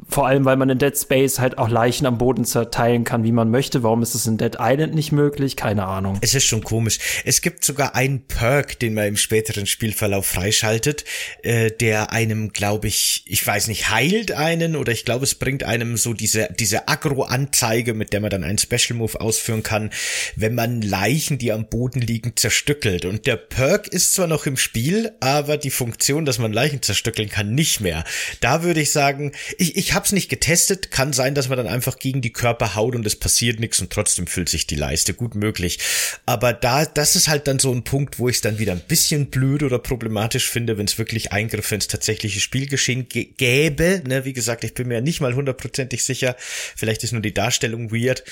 Vor 0.08 0.26
allem, 0.26 0.44
weil 0.44 0.56
man 0.56 0.70
in 0.70 0.78
Dead 0.78 0.96
Space 0.96 1.38
halt 1.38 1.58
auch 1.58 1.68
Leichen 1.68 2.06
am 2.06 2.18
Boden 2.18 2.44
zerteilen 2.44 3.04
kann, 3.04 3.22
wie 3.22 3.32
man 3.32 3.50
möchte. 3.50 3.82
Warum 3.82 4.02
ist 4.02 4.14
es 4.14 4.26
in 4.26 4.38
Dead 4.38 4.56
Island 4.58 4.94
nicht 4.94 5.12
möglich? 5.12 5.56
Keine 5.56 5.84
Ahnung. 5.84 6.18
Es 6.22 6.34
ist 6.34 6.44
schon 6.44 6.64
komisch. 6.64 6.98
Es 7.24 7.42
gibt 7.42 7.64
sogar 7.64 7.94
einen 7.94 8.26
Perk, 8.26 8.78
den 8.78 8.94
man 8.94 9.06
im 9.06 9.16
späteren 9.16 9.66
Spielverlauf 9.66 10.26
freischaltet, 10.26 11.04
äh, 11.42 11.70
der 11.70 12.12
einem, 12.12 12.52
glaube 12.52 12.88
ich, 12.88 13.24
ich 13.26 13.46
weiß 13.46 13.68
nicht, 13.68 13.90
heilt 13.90 14.32
einen 14.32 14.74
oder 14.74 14.90
ich 14.90 15.04
glaube, 15.04 15.24
es 15.24 15.34
bringt 15.34 15.64
einem 15.64 15.96
so 15.96 16.14
diese, 16.14 16.48
diese 16.58 16.88
Agro-Anzeige, 16.88 17.94
mit 17.94 18.12
der 18.12 18.20
man 18.20 18.30
dann 18.30 18.44
einen 18.44 18.58
Special 18.58 18.98
Move 18.98 19.20
ausführen 19.20 19.62
kann, 19.62 19.90
wenn 20.34 20.54
man 20.54 20.80
Leichen, 20.80 21.38
die 21.38 21.52
am 21.52 21.59
Boden 21.68 22.00
liegen, 22.00 22.36
zerstückelt. 22.36 23.04
Und 23.04 23.26
der 23.26 23.36
Perk 23.36 23.88
ist 23.88 24.14
zwar 24.14 24.26
noch 24.26 24.46
im 24.46 24.56
Spiel, 24.56 25.12
aber 25.20 25.56
die 25.56 25.70
Funktion, 25.70 26.24
dass 26.24 26.38
man 26.38 26.52
Leichen 26.52 26.82
zerstückeln 26.82 27.28
kann, 27.28 27.54
nicht 27.54 27.80
mehr. 27.80 28.04
Da 28.40 28.62
würde 28.62 28.80
ich 28.80 28.92
sagen, 28.92 29.32
ich, 29.58 29.76
ich 29.76 29.94
habe 29.94 30.06
es 30.06 30.12
nicht 30.12 30.28
getestet. 30.28 30.90
Kann 30.90 31.12
sein, 31.12 31.34
dass 31.34 31.48
man 31.48 31.58
dann 31.58 31.66
einfach 31.66 31.98
gegen 31.98 32.20
die 32.20 32.32
Körper 32.32 32.74
haut 32.74 32.94
und 32.94 33.06
es 33.06 33.16
passiert 33.16 33.60
nichts 33.60 33.80
und 33.80 33.90
trotzdem 33.90 34.26
füllt 34.26 34.48
sich 34.48 34.66
die 34.66 34.76
Leiste. 34.76 35.14
Gut 35.14 35.34
möglich. 35.34 35.78
Aber 36.26 36.52
da, 36.52 36.84
das 36.84 37.16
ist 37.16 37.28
halt 37.28 37.46
dann 37.46 37.58
so 37.58 37.72
ein 37.72 37.84
Punkt, 37.84 38.18
wo 38.18 38.28
ich 38.28 38.36
es 38.36 38.42
dann 38.42 38.58
wieder 38.58 38.72
ein 38.72 38.80
bisschen 38.80 39.26
blöd 39.26 39.62
oder 39.62 39.78
problematisch 39.78 40.48
finde, 40.48 40.78
wenn 40.78 40.86
es 40.86 40.98
wirklich 40.98 41.32
Eingriffe 41.32 41.74
ins 41.74 41.88
tatsächliche 41.88 42.40
Spielgeschehen 42.40 43.08
gäbe. 43.08 44.02
Ne, 44.06 44.24
wie 44.24 44.32
gesagt, 44.32 44.64
ich 44.64 44.74
bin 44.74 44.88
mir 44.88 45.00
nicht 45.00 45.20
mal 45.20 45.34
hundertprozentig 45.34 46.04
sicher. 46.04 46.36
Vielleicht 46.38 47.04
ist 47.04 47.12
nur 47.12 47.22
die 47.22 47.34
Darstellung 47.34 47.90
weird. 47.92 48.24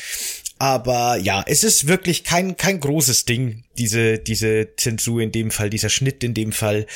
Aber 0.59 1.17
ja, 1.17 1.45
es 1.47 1.63
ist 1.63 1.87
wirklich 1.87 2.25
kein, 2.25 2.57
kein 2.57 2.81
großes 2.81 3.25
Ding, 3.25 3.65
diese, 3.79 4.19
diese 4.19 4.69
Zensur 4.77 5.21
in 5.21 5.33
dem 5.33 5.51
Fall, 5.51 5.71
dieser 5.71 5.89
Schnitt 5.89 6.23
in 6.25 6.35
dem 6.35 6.53
Fall. 6.53 6.87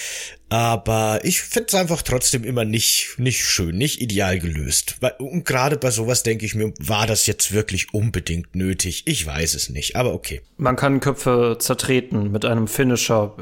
Aber 0.53 1.21
ich 1.25 1.41
finde 1.41 1.69
es 1.69 1.75
einfach 1.75 2.03
trotzdem 2.03 2.45
immer 2.45 2.67
nicht, 2.67 3.15
nicht 3.17 3.43
schön, 3.43 3.79
nicht 3.79 4.03
ideal 4.03 4.39
gelöst. 4.39 4.97
Und 5.19 5.47
gerade 5.47 5.79
bei 5.79 5.91
sowas 5.91 6.25
denke 6.25 6.45
ich 6.45 6.55
mir, 6.55 6.75
war 6.79 7.07
das 7.07 7.27
jetzt 7.27 7.53
wirklich 7.53 7.95
unbedingt 7.95 8.55
nötig? 8.55 9.05
Ich 9.07 9.27
weiß 9.27 9.55
es 9.55 9.71
nicht, 9.71 9.97
aber 9.97 10.13
okay. 10.13 10.43
Man 10.59 10.77
kann 10.77 11.01
Köpfe 11.01 11.57
zertreten 11.59 12.31
mit 12.31 12.45
einem 12.45 12.69
Finisher. 12.69 13.33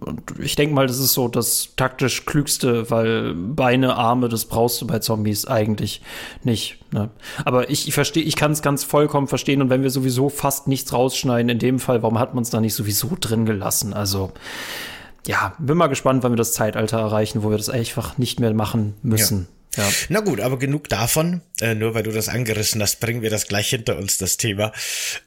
Und 0.00 0.20
ich 0.40 0.56
denke 0.56 0.74
mal, 0.74 0.86
das 0.86 0.98
ist 0.98 1.14
so 1.14 1.28
das 1.28 1.70
taktisch 1.76 2.26
klügste, 2.26 2.90
weil 2.90 3.32
Beine, 3.32 3.94
Arme, 3.94 4.28
das 4.28 4.44
brauchst 4.44 4.82
du 4.82 4.86
bei 4.86 4.98
Zombies 4.98 5.46
eigentlich 5.46 6.02
nicht. 6.44 6.76
Ne? 6.92 7.08
Aber 7.46 7.70
ich, 7.70 7.88
ich 7.88 7.94
verstehe, 7.94 8.22
ich 8.22 8.36
kann 8.36 8.52
es 8.52 8.60
ganz 8.60 8.84
vollkommen 8.84 9.26
verstehen. 9.26 9.62
Und 9.62 9.70
wenn 9.70 9.82
wir 9.82 9.90
sowieso 9.90 10.28
fast 10.28 10.68
nichts 10.68 10.92
rausschneiden, 10.92 11.48
in 11.48 11.58
dem 11.58 11.78
Fall, 11.78 12.02
warum 12.02 12.18
hat 12.18 12.34
man 12.34 12.42
es 12.42 12.50
da 12.50 12.60
nicht 12.60 12.74
sowieso 12.92 13.16
drin 13.20 13.46
gelassen? 13.46 13.92
Also 13.92 14.32
ja, 15.26 15.54
bin 15.58 15.76
mal 15.76 15.88
gespannt, 15.88 16.22
wann 16.22 16.32
wir 16.32 16.36
das 16.36 16.52
Zeitalter 16.52 16.98
erreichen, 16.98 17.42
wo 17.42 17.50
wir 17.50 17.58
das 17.58 17.68
einfach 17.68 18.18
nicht 18.18 18.40
mehr 18.40 18.54
machen 18.54 18.94
müssen. 19.02 19.48
Ja. 19.76 19.84
Ja. 19.84 19.90
Na 20.08 20.20
gut, 20.20 20.40
aber 20.40 20.58
genug 20.58 20.88
davon. 20.88 21.42
Äh, 21.60 21.74
nur 21.74 21.94
weil 21.94 22.02
du 22.02 22.12
das 22.12 22.28
angerissen 22.28 22.80
hast, 22.82 23.00
bringen 23.00 23.22
wir 23.22 23.30
das 23.30 23.48
gleich 23.48 23.70
hinter 23.70 23.96
uns, 23.96 24.18
das 24.18 24.36
Thema. 24.36 24.72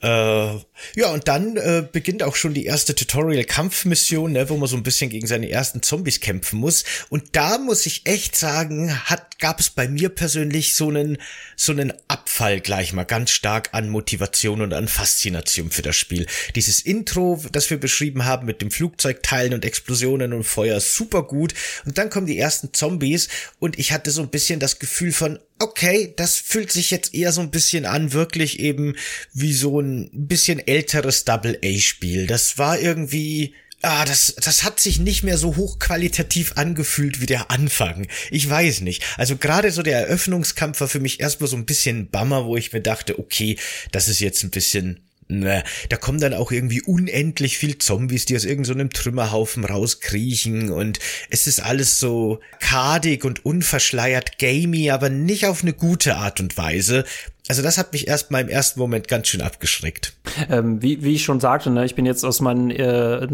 Äh, 0.01 0.07
ja, 0.07 1.11
und 1.11 1.27
dann 1.27 1.57
äh, 1.57 1.85
beginnt 1.89 2.23
auch 2.23 2.35
schon 2.35 2.53
die 2.53 2.65
erste 2.65 2.95
Tutorial-Kampfmission, 2.95 4.31
ne, 4.31 4.49
wo 4.49 4.57
man 4.57 4.69
so 4.69 4.77
ein 4.77 4.83
bisschen 4.83 5.09
gegen 5.09 5.27
seine 5.27 5.49
ersten 5.49 5.81
Zombies 5.81 6.19
kämpfen 6.19 6.59
muss. 6.59 6.83
Und 7.09 7.35
da 7.35 7.57
muss 7.57 7.85
ich 7.85 8.05
echt 8.05 8.35
sagen, 8.35 8.93
hat 9.09 9.31
gab 9.41 9.59
es 9.59 9.69
bei 9.69 9.89
mir 9.89 10.07
persönlich 10.07 10.73
so 10.73 10.87
einen 10.87 11.17
so 11.57 11.73
einen 11.73 11.91
Abfall 12.07 12.61
gleich 12.61 12.93
mal 12.93 13.03
ganz 13.03 13.31
stark 13.31 13.69
an 13.73 13.89
Motivation 13.89 14.61
und 14.61 14.71
an 14.71 14.87
Faszination 14.87 15.71
für 15.71 15.81
das 15.81 15.97
Spiel. 15.97 16.27
Dieses 16.55 16.79
Intro, 16.79 17.43
das 17.51 17.69
wir 17.69 17.79
beschrieben 17.79 18.23
haben 18.23 18.45
mit 18.45 18.61
dem 18.61 18.71
Flugzeugteilen 18.71 19.53
und 19.53 19.65
Explosionen 19.65 20.31
und 20.31 20.43
Feuer, 20.43 20.79
super 20.79 21.23
gut. 21.23 21.53
Und 21.85 21.97
dann 21.97 22.09
kommen 22.09 22.27
die 22.27 22.37
ersten 22.37 22.73
Zombies 22.73 23.27
und 23.59 23.77
ich 23.77 23.91
hatte 23.91 24.11
so 24.11 24.21
ein 24.21 24.29
bisschen 24.29 24.59
das 24.59 24.79
Gefühl 24.79 25.11
von, 25.11 25.39
okay, 25.63 26.13
das 26.15 26.37
fühlt 26.37 26.71
sich 26.71 26.91
jetzt 26.91 27.13
eher 27.13 27.31
so 27.31 27.41
ein 27.41 27.51
bisschen 27.51 27.85
an, 27.85 28.13
wirklich 28.13 28.59
eben 28.59 28.95
wie 29.33 29.53
so 29.53 29.79
ein 29.79 30.09
bisschen 30.11 30.65
älteres 30.65 31.25
Double-A-Spiel. 31.25 32.27
Das 32.27 32.57
war 32.57 32.79
irgendwie, 32.79 33.53
Ah, 33.83 34.05
das, 34.05 34.35
das 34.35 34.63
hat 34.63 34.79
sich 34.79 34.99
nicht 34.99 35.23
mehr 35.23 35.39
so 35.39 35.55
hochqualitativ 35.55 36.53
angefühlt 36.55 37.19
wie 37.19 37.25
der 37.25 37.49
Anfang. 37.49 38.07
Ich 38.29 38.47
weiß 38.47 38.81
nicht. 38.81 39.03
Also 39.17 39.37
gerade 39.37 39.71
so 39.71 39.81
der 39.81 40.01
Eröffnungskampf 40.01 40.81
war 40.81 40.87
für 40.87 40.99
mich 40.99 41.19
erstmal 41.19 41.49
so 41.49 41.55
ein 41.55 41.65
bisschen 41.65 42.09
Bammer, 42.11 42.45
wo 42.45 42.55
ich 42.57 42.71
mir 42.73 42.81
dachte, 42.81 43.17
okay, 43.17 43.57
das 43.91 44.07
ist 44.07 44.19
jetzt 44.19 44.43
ein 44.43 44.51
bisschen 44.51 44.99
Ne, 45.31 45.63
da 45.87 45.95
kommen 45.95 46.19
dann 46.19 46.33
auch 46.33 46.51
irgendwie 46.51 46.81
unendlich 46.81 47.57
viel 47.57 47.77
Zombies, 47.77 48.25
die 48.25 48.35
aus 48.35 48.43
irgendeinem 48.43 48.89
so 48.91 49.01
Trümmerhaufen 49.01 49.63
rauskriechen 49.63 50.71
und 50.71 50.99
es 51.29 51.47
ist 51.47 51.61
alles 51.61 51.99
so 52.01 52.41
kardig 52.59 53.23
und 53.23 53.45
unverschleiert 53.45 54.39
gamey, 54.39 54.91
aber 54.91 55.09
nicht 55.09 55.45
auf 55.47 55.61
eine 55.61 55.71
gute 55.71 56.17
Art 56.17 56.41
und 56.41 56.57
Weise. 56.57 57.05
Also 57.51 57.63
das 57.63 57.77
hat 57.77 57.91
mich 57.91 58.07
erst 58.07 58.31
mal 58.31 58.39
im 58.39 58.47
ersten 58.47 58.79
Moment 58.79 59.09
ganz 59.09 59.27
schön 59.27 59.41
abgeschreckt. 59.41 60.13
Ähm, 60.49 60.81
wie, 60.81 61.03
wie 61.03 61.15
ich 61.15 61.25
schon 61.25 61.41
sagte, 61.41 61.69
ne, 61.69 61.83
ich 61.83 61.95
bin 61.95 62.05
jetzt 62.05 62.23
aus 62.23 62.39
meinen, 62.39 62.71
äh, 62.71 63.27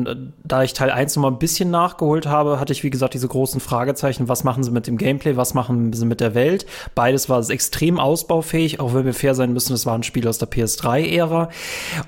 da 0.44 0.64
ich 0.64 0.74
Teil 0.74 0.90
1 0.90 1.16
noch 1.16 1.22
mal 1.22 1.28
ein 1.28 1.38
bisschen 1.38 1.70
nachgeholt 1.70 2.26
habe, 2.26 2.60
hatte 2.60 2.74
ich 2.74 2.84
wie 2.84 2.90
gesagt 2.90 3.14
diese 3.14 3.28
großen 3.28 3.62
Fragezeichen, 3.62 4.28
was 4.28 4.44
machen 4.44 4.64
sie 4.64 4.72
mit 4.72 4.88
dem 4.88 4.98
Gameplay, 4.98 5.38
was 5.38 5.54
machen 5.54 5.94
sie 5.94 6.08
mit 6.08 6.20
der 6.20 6.34
Welt. 6.34 6.66
Beides 6.96 7.30
war 7.30 7.48
extrem 7.48 8.00
ausbaufähig, 8.00 8.80
auch 8.80 8.96
wenn 8.96 9.06
wir 9.06 9.14
fair 9.14 9.36
sein 9.36 9.54
müssen, 9.54 9.74
es 9.74 9.86
war 9.86 9.94
ein 9.94 10.02
Spiel 10.02 10.28
aus 10.28 10.40
der 10.40 10.50
PS3-Ära. 10.50 11.52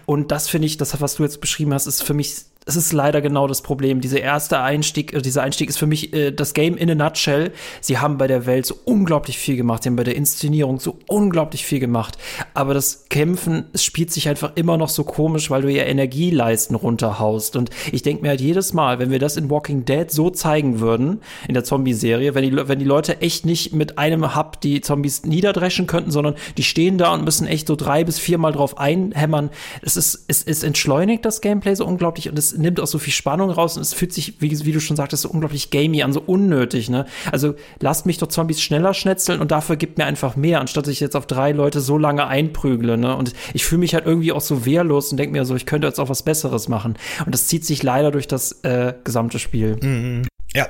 Und 0.07 0.31
das 0.31 0.49
finde 0.49 0.65
ich, 0.65 0.77
das, 0.77 0.99
was 0.99 1.13
du 1.13 1.21
jetzt 1.21 1.41
beschrieben 1.41 1.75
hast, 1.75 1.85
ist 1.85 2.01
für 2.01 2.15
mich 2.15 2.37
es 2.69 2.75
ist 2.75 2.93
leider 2.93 3.19
genau 3.19 3.47
das 3.47 3.63
Problem. 3.63 3.99
Dieser 3.99 4.21
erste 4.21 4.59
Einstieg, 4.61 5.13
äh, 5.13 5.21
dieser 5.21 5.41
Einstieg 5.41 5.69
ist 5.69 5.79
für 5.79 5.87
mich 5.87 6.13
äh, 6.13 6.31
das 6.31 6.53
Game 6.53 6.77
in 6.77 6.91
a 6.91 6.95
nutshell. 6.95 7.51
Sie 7.81 7.97
haben 7.97 8.19
bei 8.19 8.27
der 8.27 8.45
Welt 8.45 8.67
so 8.67 8.75
unglaublich 8.85 9.39
viel 9.39 9.57
gemacht. 9.57 9.83
Sie 9.83 9.89
haben 9.89 9.95
bei 9.95 10.03
der 10.03 10.15
Inszenierung 10.15 10.79
so 10.79 10.99
unglaublich 11.07 11.65
viel 11.65 11.79
gemacht. 11.79 12.19
Aber 12.53 12.75
das 12.75 13.05
Kämpfen, 13.09 13.65
es 13.73 13.83
spielt 13.83 14.11
sich 14.11 14.29
einfach 14.29 14.51
immer 14.53 14.77
noch 14.77 14.89
so 14.89 15.03
komisch, 15.03 15.49
weil 15.49 15.63
du 15.63 15.71
ja 15.71 15.83
Energieleisten 15.83 16.75
runterhaust. 16.75 17.55
Und 17.55 17.71
ich 17.91 18.03
denke 18.03 18.21
mir 18.21 18.29
halt 18.29 18.41
jedes 18.41 18.73
Mal, 18.73 18.99
wenn 18.99 19.09
wir 19.09 19.19
das 19.19 19.35
in 19.35 19.49
Walking 19.49 19.85
Dead 19.85 20.11
so 20.11 20.29
zeigen 20.29 20.79
würden, 20.79 21.21
in 21.47 21.55
der 21.55 21.63
Zombie-Serie, 21.63 22.35
wenn 22.35 22.43
die, 22.43 22.55
wenn 22.55 22.77
die 22.77 22.85
Leute 22.85 23.19
echt 23.21 23.47
nicht 23.47 23.73
mit 23.73 23.97
einem 23.97 24.35
Hub 24.35 24.61
die 24.61 24.81
Zombies 24.81 25.25
niederdreschen 25.25 25.87
könnten, 25.87 26.11
sondern 26.11 26.35
die 26.57 26.63
stehen 26.63 26.99
da 26.99 27.15
und 27.15 27.25
müssen 27.25 27.47
echt 27.47 27.67
so 27.67 27.75
drei 27.75 28.03
bis 28.03 28.19
viermal 28.19 28.51
drauf 28.51 28.77
einhämmern. 28.77 29.49
Es 29.81 29.97
ist, 29.97 30.25
es, 30.27 30.43
es 30.43 30.61
entschleunigt 30.61 31.25
das 31.25 31.41
Gameplay 31.41 31.73
so 31.73 31.87
unglaublich 31.87 32.29
und 32.29 32.37
es 32.37 32.58
nimmt 32.59 32.79
auch 32.79 32.87
so 32.87 32.99
viel 32.99 33.13
Spannung 33.13 33.49
raus 33.49 33.77
und 33.77 33.81
es 33.81 33.93
fühlt 33.93 34.13
sich, 34.13 34.35
wie, 34.39 34.65
wie 34.65 34.71
du 34.71 34.79
schon 34.79 34.97
sagtest, 34.97 35.23
so 35.23 35.29
unglaublich 35.29 35.71
gamey 35.71 36.03
an, 36.03 36.13
so 36.13 36.21
unnötig, 36.21 36.89
ne? 36.89 37.05
Also 37.31 37.55
lasst 37.79 38.05
mich 38.05 38.17
doch 38.17 38.27
Zombies 38.27 38.61
schneller 38.61 38.93
schnetzeln 38.93 39.39
und 39.39 39.51
dafür 39.51 39.75
gibt 39.75 39.97
mir 39.97 40.05
einfach 40.05 40.35
mehr, 40.35 40.61
anstatt 40.61 40.85
dass 40.85 40.93
ich 40.93 40.99
jetzt 40.99 41.15
auf 41.15 41.27
drei 41.27 41.51
Leute 41.51 41.81
so 41.81 41.97
lange 41.97 42.27
einprügle, 42.27 42.97
ne? 42.97 43.15
Und 43.15 43.33
ich 43.53 43.65
fühle 43.65 43.79
mich 43.79 43.93
halt 43.93 44.05
irgendwie 44.05 44.31
auch 44.31 44.41
so 44.41 44.65
wehrlos 44.65 45.11
und 45.11 45.17
denke 45.17 45.33
mir 45.33 45.45
so, 45.45 45.55
ich 45.55 45.65
könnte 45.65 45.87
jetzt 45.87 45.99
auch 45.99 46.09
was 46.09 46.23
Besseres 46.23 46.67
machen. 46.67 46.97
Und 47.25 47.33
das 47.33 47.47
zieht 47.47 47.65
sich 47.65 47.83
leider 47.83 48.11
durch 48.11 48.27
das 48.27 48.63
äh, 48.63 48.93
gesamte 49.03 49.39
Spiel. 49.39 49.77
Mhm. 49.81 50.27
Ja, 50.55 50.67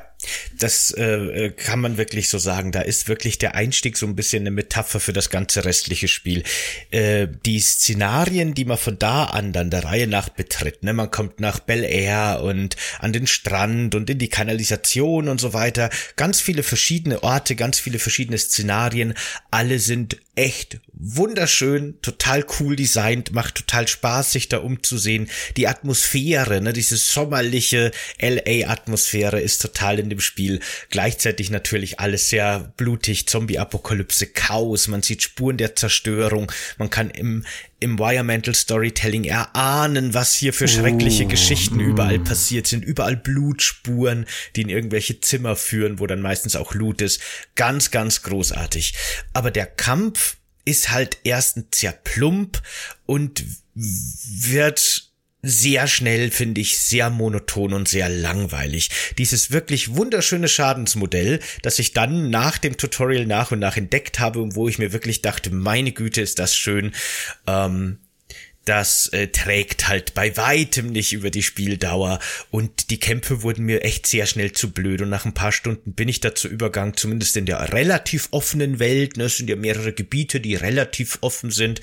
das 0.57 0.91
äh, 0.91 1.05
äh, 1.45 1.51
kann 1.51 1.79
man 1.79 1.97
wirklich 1.97 2.29
so 2.29 2.37
sagen. 2.37 2.71
Da 2.71 2.81
ist 2.81 3.07
wirklich 3.07 3.37
der 3.37 3.55
Einstieg 3.55 3.97
so 3.97 4.05
ein 4.05 4.15
bisschen 4.15 4.43
eine 4.43 4.51
Metapher 4.51 4.99
für 4.99 5.13
das 5.13 5.29
ganze 5.29 5.63
restliche 5.63 6.07
Spiel. 6.07 6.43
Äh, 6.91 7.27
die 7.45 7.59
Szenarien, 7.59 8.53
die 8.53 8.65
man 8.65 8.77
von 8.77 8.99
da 8.99 9.25
an 9.25 9.53
dann 9.53 9.69
der 9.69 9.85
Reihe 9.85 10.07
nach 10.07 10.29
betritt, 10.29 10.83
ne, 10.83 10.93
man 10.93 11.11
kommt 11.11 11.39
nach 11.39 11.59
Bel 11.59 11.83
Air 11.83 12.41
und 12.43 12.75
an 12.99 13.13
den 13.13 13.27
Strand 13.27 13.95
und 13.95 14.09
in 14.09 14.19
die 14.19 14.29
Kanalisation 14.29 15.29
und 15.29 15.39
so 15.39 15.53
weiter. 15.53 15.89
Ganz 16.17 16.41
viele 16.41 16.63
verschiedene 16.63 17.23
Orte, 17.23 17.55
ganz 17.55 17.79
viele 17.79 17.99
verschiedene 17.99 18.37
Szenarien. 18.37 19.13
Alle 19.51 19.79
sind 19.79 20.17
echt 20.35 20.79
wunderschön, 20.93 21.95
total 22.01 22.45
cool 22.59 22.75
designt, 22.75 23.33
macht 23.33 23.55
total 23.55 23.87
Spaß, 23.87 24.31
sich 24.31 24.49
da 24.49 24.59
umzusehen. 24.59 25.29
Die 25.57 25.67
Atmosphäre, 25.67 26.61
ne, 26.61 26.73
diese 26.73 26.97
sommerliche 26.97 27.91
LA-Atmosphäre 28.21 29.39
ist 29.39 29.61
total 29.61 29.99
in 29.99 30.08
dem 30.09 30.19
Spiel. 30.19 30.59
Gleichzeitig 30.89 31.49
natürlich 31.49 31.99
alles 31.99 32.29
sehr 32.29 32.73
blutig, 32.77 33.27
Zombie-Apokalypse, 33.27 34.27
Chaos, 34.27 34.87
man 34.87 35.01
sieht 35.01 35.21
Spuren 35.23 35.57
der 35.57 35.75
Zerstörung, 35.75 36.51
man 36.77 36.89
kann 36.89 37.09
im, 37.09 37.45
im 37.79 37.91
Environmental 37.99 38.55
Storytelling 38.55 39.25
erahnen, 39.25 40.13
was 40.13 40.33
hier 40.33 40.53
für 40.53 40.67
schreckliche 40.67 41.25
oh. 41.25 41.27
Geschichten 41.27 41.79
überall 41.79 42.19
passiert 42.19 42.67
sind. 42.67 42.83
Überall 42.83 43.17
Blutspuren, 43.17 44.25
die 44.55 44.61
in 44.61 44.69
irgendwelche 44.69 45.19
Zimmer 45.21 45.55
führen, 45.55 45.99
wo 45.99 46.07
dann 46.07 46.21
meistens 46.21 46.55
auch 46.55 46.73
Loot 46.73 47.01
ist. 47.01 47.21
Ganz, 47.55 47.91
ganz 47.91 48.21
großartig. 48.23 48.93
Aber 49.33 49.51
der 49.51 49.65
Kampf 49.65 50.37
ist 50.65 50.91
halt 50.91 51.17
erstens 51.23 51.65
sehr 51.75 51.91
plump 51.91 52.61
und 53.05 53.43
wird 53.73 55.08
sehr 55.41 55.87
schnell, 55.87 56.31
finde 56.31 56.61
ich, 56.61 56.77
sehr 56.77 57.09
monoton 57.09 57.73
und 57.73 57.87
sehr 57.87 58.09
langweilig. 58.09 58.89
Dieses 59.17 59.51
wirklich 59.51 59.95
wunderschöne 59.95 60.47
Schadensmodell, 60.47 61.39
das 61.61 61.79
ich 61.79 61.93
dann 61.93 62.29
nach 62.29 62.57
dem 62.57 62.77
Tutorial 62.77 63.25
nach 63.25 63.51
und 63.51 63.59
nach 63.59 63.77
entdeckt 63.77 64.19
habe 64.19 64.41
und 64.41 64.55
wo 64.55 64.67
ich 64.67 64.79
mir 64.79 64.91
wirklich 64.91 65.21
dachte, 65.21 65.51
meine 65.51 65.91
Güte, 65.91 66.21
ist 66.21 66.39
das 66.39 66.55
schön. 66.55 66.93
Ähm, 67.47 67.99
das 68.69 69.07
äh, 69.07 69.29
trägt 69.29 69.87
halt 69.87 70.13
bei 70.13 70.37
weitem 70.37 70.91
nicht 70.91 71.11
über 71.11 71.31
die 71.31 71.41
Spieldauer. 71.41 72.19
Und 72.51 72.91
die 72.91 72.99
Kämpfe 72.99 73.41
wurden 73.41 73.65
mir 73.65 73.83
echt 73.83 74.05
sehr 74.05 74.27
schnell 74.27 74.51
zu 74.51 74.71
blöd. 74.71 75.01
Und 75.01 75.09
nach 75.09 75.25
ein 75.25 75.33
paar 75.33 75.51
Stunden 75.51 75.93
bin 75.93 76.07
ich 76.07 76.19
dazu 76.19 76.47
übergang, 76.47 76.95
zumindest 76.95 77.35
in 77.35 77.47
der 77.47 77.73
relativ 77.73 78.27
offenen 78.29 78.77
Welt, 78.77 79.17
ne, 79.17 79.23
es 79.23 79.37
sind 79.37 79.49
ja 79.49 79.55
mehrere 79.55 79.91
Gebiete, 79.91 80.39
die 80.39 80.53
relativ 80.53 81.17
offen 81.21 81.49
sind, 81.49 81.81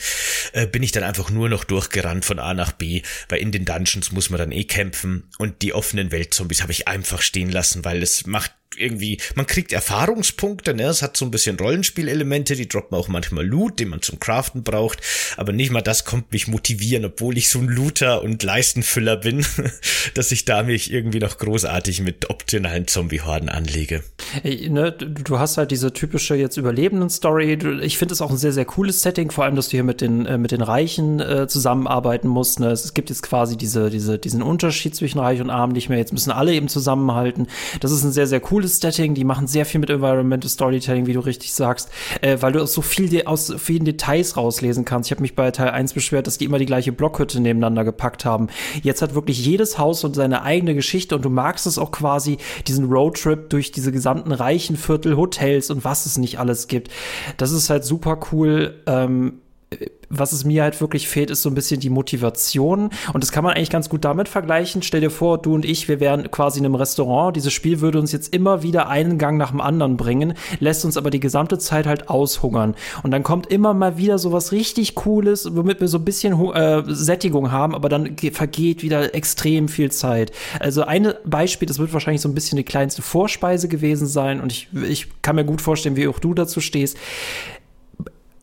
äh, 0.53 0.69
bin 0.69 0.85
ich 0.85 0.93
dann 0.93 1.03
einfach 1.03 1.29
nur 1.29 1.49
noch 1.49 1.65
durchgerannt 1.65 2.25
von 2.25 2.39
A 2.39 2.55
nach 2.55 2.71
B, 2.71 3.03
weil 3.29 3.41
in 3.41 3.51
den 3.51 3.65
Dungeons 3.65 4.13
muss 4.13 4.31
man 4.31 4.39
dann 4.39 4.53
eh 4.53 4.65
kämpfen. 4.65 5.25
Und 5.39 5.63
die 5.63 5.73
offenen 5.73 6.13
Weltzombies 6.13 6.63
habe 6.63 6.71
ich 6.71 6.87
einfach 6.87 7.21
stehen 7.21 7.51
lassen, 7.51 7.85
weil 7.85 8.01
es 8.01 8.27
macht 8.27 8.53
irgendwie, 8.79 9.19
man 9.35 9.47
kriegt 9.47 9.73
Erfahrungspunkte, 9.73 10.75
ne? 10.75 10.85
Es 10.85 11.03
hat 11.03 11.17
so 11.17 11.25
ein 11.25 11.31
bisschen 11.31 11.59
Rollenspielelemente, 11.59 12.57
die 12.57 12.69
droppen 12.69 12.97
auch 12.97 13.09
manchmal 13.09 13.47
Loot, 13.47 13.81
den 13.81 13.89
man 13.89 14.03
zum 14.03 14.21
Craften 14.21 14.63
braucht, 14.63 15.01
aber 15.37 15.53
nicht 15.53 15.71
mal 15.71 15.83
das 15.83 16.05
kommt 16.05 16.33
mich 16.33 16.49
motivieren, 16.49 17.05
obwohl 17.05 17.39
ich 17.39 17.49
so 17.49 17.59
ein 17.59 17.69
Looter 17.69 18.23
und 18.23 18.43
Leistenfüller 18.43 19.17
bin, 19.17 19.45
dass 20.15 20.33
ich 20.33 20.45
da 20.45 20.63
mich 20.63 20.93
irgendwie 20.93 21.19
noch 21.19 21.39
großartig 21.39 22.03
mit 22.03 22.31
optionalen 22.31 22.87
Zombie-Horden 22.87 23.49
anlege. 23.49 24.03
Ey, 24.43 24.69
ne, 24.69 24.93
du 24.93 25.39
hast 25.39 25.57
halt 25.57 25.71
diese 25.71 25.93
typische 25.93 26.35
jetzt 26.35 26.57
Überlebenden-Story. 26.57 27.59
Ich 27.83 27.99
finde 27.99 28.15
es 28.15 28.21
auch 28.21 28.31
ein 28.31 28.37
sehr, 28.37 28.53
sehr 28.53 28.65
cooles 28.65 29.03
Setting, 29.03 29.31
vor 29.31 29.45
allem, 29.45 29.57
dass 29.57 29.69
du 29.69 29.73
hier 29.73 29.85
mit 29.85 30.01
den, 30.01 30.27
äh, 30.27 30.39
mit 30.39 30.51
den 30.51 30.63
Reichen 30.63 31.21
äh, 31.21 31.47
zusammenarbeiten 31.49 32.29
musst. 32.29 32.61
Ne? 32.61 32.71
Es 32.71 32.95
gibt 32.95 33.11
jetzt 33.11 33.23
quasi 33.23 33.57
diese, 33.57 33.91
diese, 33.91 34.19
diesen 34.19 34.43
Unterschied 34.43 34.95
zwischen 34.95 35.19
Reich 35.19 35.41
und 35.41 35.51
Arm 35.51 35.71
nicht 35.73 35.89
mehr. 35.89 35.99
Jetzt 35.99 36.13
müssen 36.13 36.31
alle 36.31 36.53
eben 36.53 36.69
zusammenhalten. 36.69 37.47
Das 37.81 37.93
ist 37.93 38.03
ein 38.03 38.13
sehr, 38.13 38.27
sehr 38.27 38.41
cooles 38.41 38.66
cooles 38.67 38.81
Setting, 38.81 39.15
die 39.15 39.25
machen 39.25 39.47
sehr 39.47 39.65
viel 39.65 39.81
mit 39.81 39.91
Environmental 39.91 40.51
Storytelling, 40.51 41.07
wie 41.07 41.13
du 41.13 41.21
richtig 41.21 41.55
sagst, 41.55 41.89
äh, 42.21 42.39
weil 42.41 42.53
du 42.53 42.61
aus 42.61 42.73
so 42.73 42.83
viel 42.83 43.07
aus 43.25 43.55
vielen 43.59 43.85
Details 43.85 44.37
rauslesen 44.37 44.85
kannst. 44.85 45.09
Ich 45.09 45.13
habe 45.13 45.23
mich 45.23 45.37
bei 45.37 45.51
Teil 45.53 45.71
1 45.71 45.93
beschwert, 45.93 46.27
dass 46.27 46.39
die 46.39 46.45
immer 46.45 46.59
die 46.59 46.67
gleiche 46.67 46.91
Blockhütte 46.91 47.41
nebeneinander 47.41 47.85
gepackt 47.85 48.25
haben. 48.25 48.49
Jetzt 48.83 49.03
hat 49.03 49.15
wirklich 49.15 49.45
jedes 49.45 49.79
Haus 49.79 50.03
und 50.03 50.15
seine 50.15 50.43
eigene 50.43 50.75
Geschichte 50.75 51.15
und 51.15 51.25
du 51.25 51.31
magst 51.31 51.67
es 51.67 51.79
auch 51.79 51.93
quasi, 51.93 52.39
diesen 52.67 52.87
Roadtrip 52.87 53.51
durch 53.51 53.71
diese 53.71 53.93
gesamten 53.93 54.33
reichen 54.33 54.77
Viertel, 54.77 55.17
Hotels 55.17 55.71
und 55.71 55.85
was 55.85 56.07
es 56.07 56.19
nicht 56.19 56.41
alles 56.41 56.67
gibt. 56.67 56.91
Das 57.37 57.53
ist 57.53 57.71
halt 57.71 57.85
super 57.85 58.19
cool. 58.33 58.83
Ähm, 58.87 59.35
was 60.09 60.33
es 60.33 60.45
mir 60.45 60.63
halt 60.63 60.81
wirklich 60.81 61.09
fehlt, 61.09 61.31
ist 61.31 61.43
so 61.43 61.51
ein 61.51 61.55
bisschen 61.55 61.81
die 61.81 61.91
Motivation. 61.91 62.91
Und 63.13 63.25
das 63.25 63.33
kann 63.33 63.43
man 63.43 63.55
eigentlich 63.55 63.71
ganz 63.71 63.89
gut 63.89 64.05
damit 64.05 64.29
vergleichen. 64.29 64.83
Stell 64.83 65.01
dir 65.01 65.11
vor, 65.11 65.39
du 65.39 65.55
und 65.55 65.65
ich, 65.65 65.89
wir 65.89 65.99
wären 65.99 66.31
quasi 66.31 66.61
in 66.61 66.65
einem 66.65 66.77
Restaurant. 66.77 67.37
Dieses 67.37 67.53
Spiel 67.53 67.81
würde 67.81 67.99
uns 67.99 68.13
jetzt 68.13 68.33
immer 68.33 68.63
wieder 68.63 68.89
einen 68.89 69.19
Gang 69.19 69.37
nach 69.37 69.51
dem 69.51 69.61
anderen 69.61 69.97
bringen, 69.97 70.35
lässt 70.61 70.85
uns 70.85 70.97
aber 70.97 71.11
die 71.11 71.19
gesamte 71.19 71.59
Zeit 71.59 71.87
halt 71.87 72.09
aushungern. 72.09 72.77
Und 73.03 73.11
dann 73.11 73.25
kommt 73.25 73.49
immer 73.49 73.75
mal 73.75 73.99
wieder 73.99 74.19
so 74.19 74.33
was 74.33 74.53
richtig 74.53 74.95
Cooles, 74.95 75.49
womit 75.57 75.81
wir 75.81 75.89
so 75.89 75.99
ein 75.99 76.05
bisschen 76.05 76.41
äh, 76.55 76.85
Sättigung 76.87 77.51
haben, 77.51 77.75
aber 77.75 77.89
dann 77.89 78.17
vergeht 78.33 78.83
wieder 78.83 79.15
extrem 79.15 79.69
viel 79.69 79.91
Zeit. 79.91 80.31
Also 80.61 80.85
ein 80.85 81.13
Beispiel, 81.25 81.67
das 81.67 81.81
wird 81.81 81.93
wahrscheinlich 81.93 82.23
so 82.23 82.29
ein 82.29 82.35
bisschen 82.35 82.57
die 82.57 82.65
kleinste 82.65 83.03
Vorspeise 83.03 83.67
gewesen 83.67 84.07
sein. 84.07 84.41
Und 84.41 84.53
ich, 84.53 84.69
ich 84.89 85.09
kann 85.23 85.35
mir 85.35 85.45
gut 85.45 85.61
vorstellen, 85.61 85.97
wie 85.97 86.07
auch 86.07 86.21
du 86.21 86.35
dazu 86.35 86.61
stehst 86.61 86.97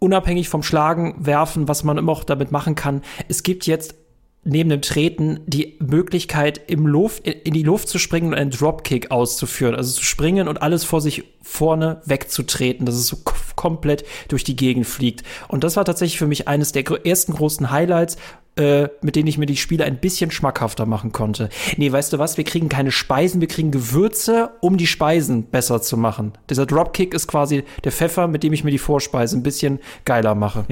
unabhängig 0.04 0.50
vom 0.50 0.64
Schlagen, 0.64 1.16
Werfen, 1.18 1.70
was 1.70 1.86
man 1.86 1.98
immer 1.98 2.12
auch 2.12 2.26
damit 2.26 2.52
machen 2.52 2.76
kann. 2.76 3.02
Es 3.30 3.42
gibt 3.42 3.66
jetzt 3.66 3.96
neben 4.44 4.70
dem 4.70 4.82
Treten 4.82 5.40
die 5.46 5.78
Möglichkeit, 5.80 6.60
im 6.68 6.86
Luft, 6.86 7.26
in 7.26 7.54
die 7.54 7.64
Luft 7.64 7.88
zu 7.88 7.98
springen 8.00 8.28
und 8.28 8.34
einen 8.34 8.52
Dropkick 8.52 9.12
auszuführen. 9.12 9.76
Also 9.76 9.94
zu 9.94 10.04
springen 10.04 10.50
und 10.50 10.62
alles 10.62 10.84
vor 10.84 11.00
sich 11.00 11.24
vorne 11.42 12.02
wegzutreten, 12.04 12.86
dass 12.86 12.96
es 12.96 13.08
so 13.08 13.20
komplett 13.56 14.04
durch 14.28 14.44
die 14.44 14.58
Gegend 14.58 14.88
fliegt. 14.88 15.24
Und 15.48 15.64
das 15.64 15.78
war 15.78 15.86
tatsächlich 15.86 16.20
für 16.20 16.28
mich 16.28 16.50
eines 16.50 16.74
der 16.74 16.84
ersten 17.06 17.34
großen 17.34 17.72
Highlights, 17.72 18.18
äh, 18.56 18.90
mit 19.02 19.16
denen 19.16 19.28
ich 19.28 19.40
mir 19.40 19.48
die 19.48 19.58
Spiele 19.58 19.84
ein 19.84 20.00
bisschen 20.00 20.30
schmackhafter 20.30 20.86
machen 20.86 21.12
konnte. 21.12 21.50
Nee, 21.78 21.92
weißt 21.92 22.14
du 22.14 22.20
was? 22.20 22.38
Wir 22.38 22.44
kriegen 22.44 22.70
keine 22.70 22.92
Speisen, 22.92 23.42
wir 23.42 23.48
kriegen 23.48 23.72
Gewürze, 23.72 24.52
um 24.62 24.78
die 24.78 24.86
Speisen 24.86 25.46
besser 25.46 25.82
zu 25.82 25.98
machen. 25.98 26.34
Dieser 26.52 26.68
Dropkick 26.68 27.16
ist 27.16 27.28
quasi 27.28 27.64
der 27.84 27.92
Pfeffer, 27.92 28.28
mit 28.28 28.44
dem 28.44 28.54
ich 28.54 28.64
mir 28.64 28.70
die 28.70 28.78
Vorspeise 28.78 29.36
ein 29.36 29.42
bisschen 29.42 29.80
geiler 30.06 30.36
mache. 30.36 30.66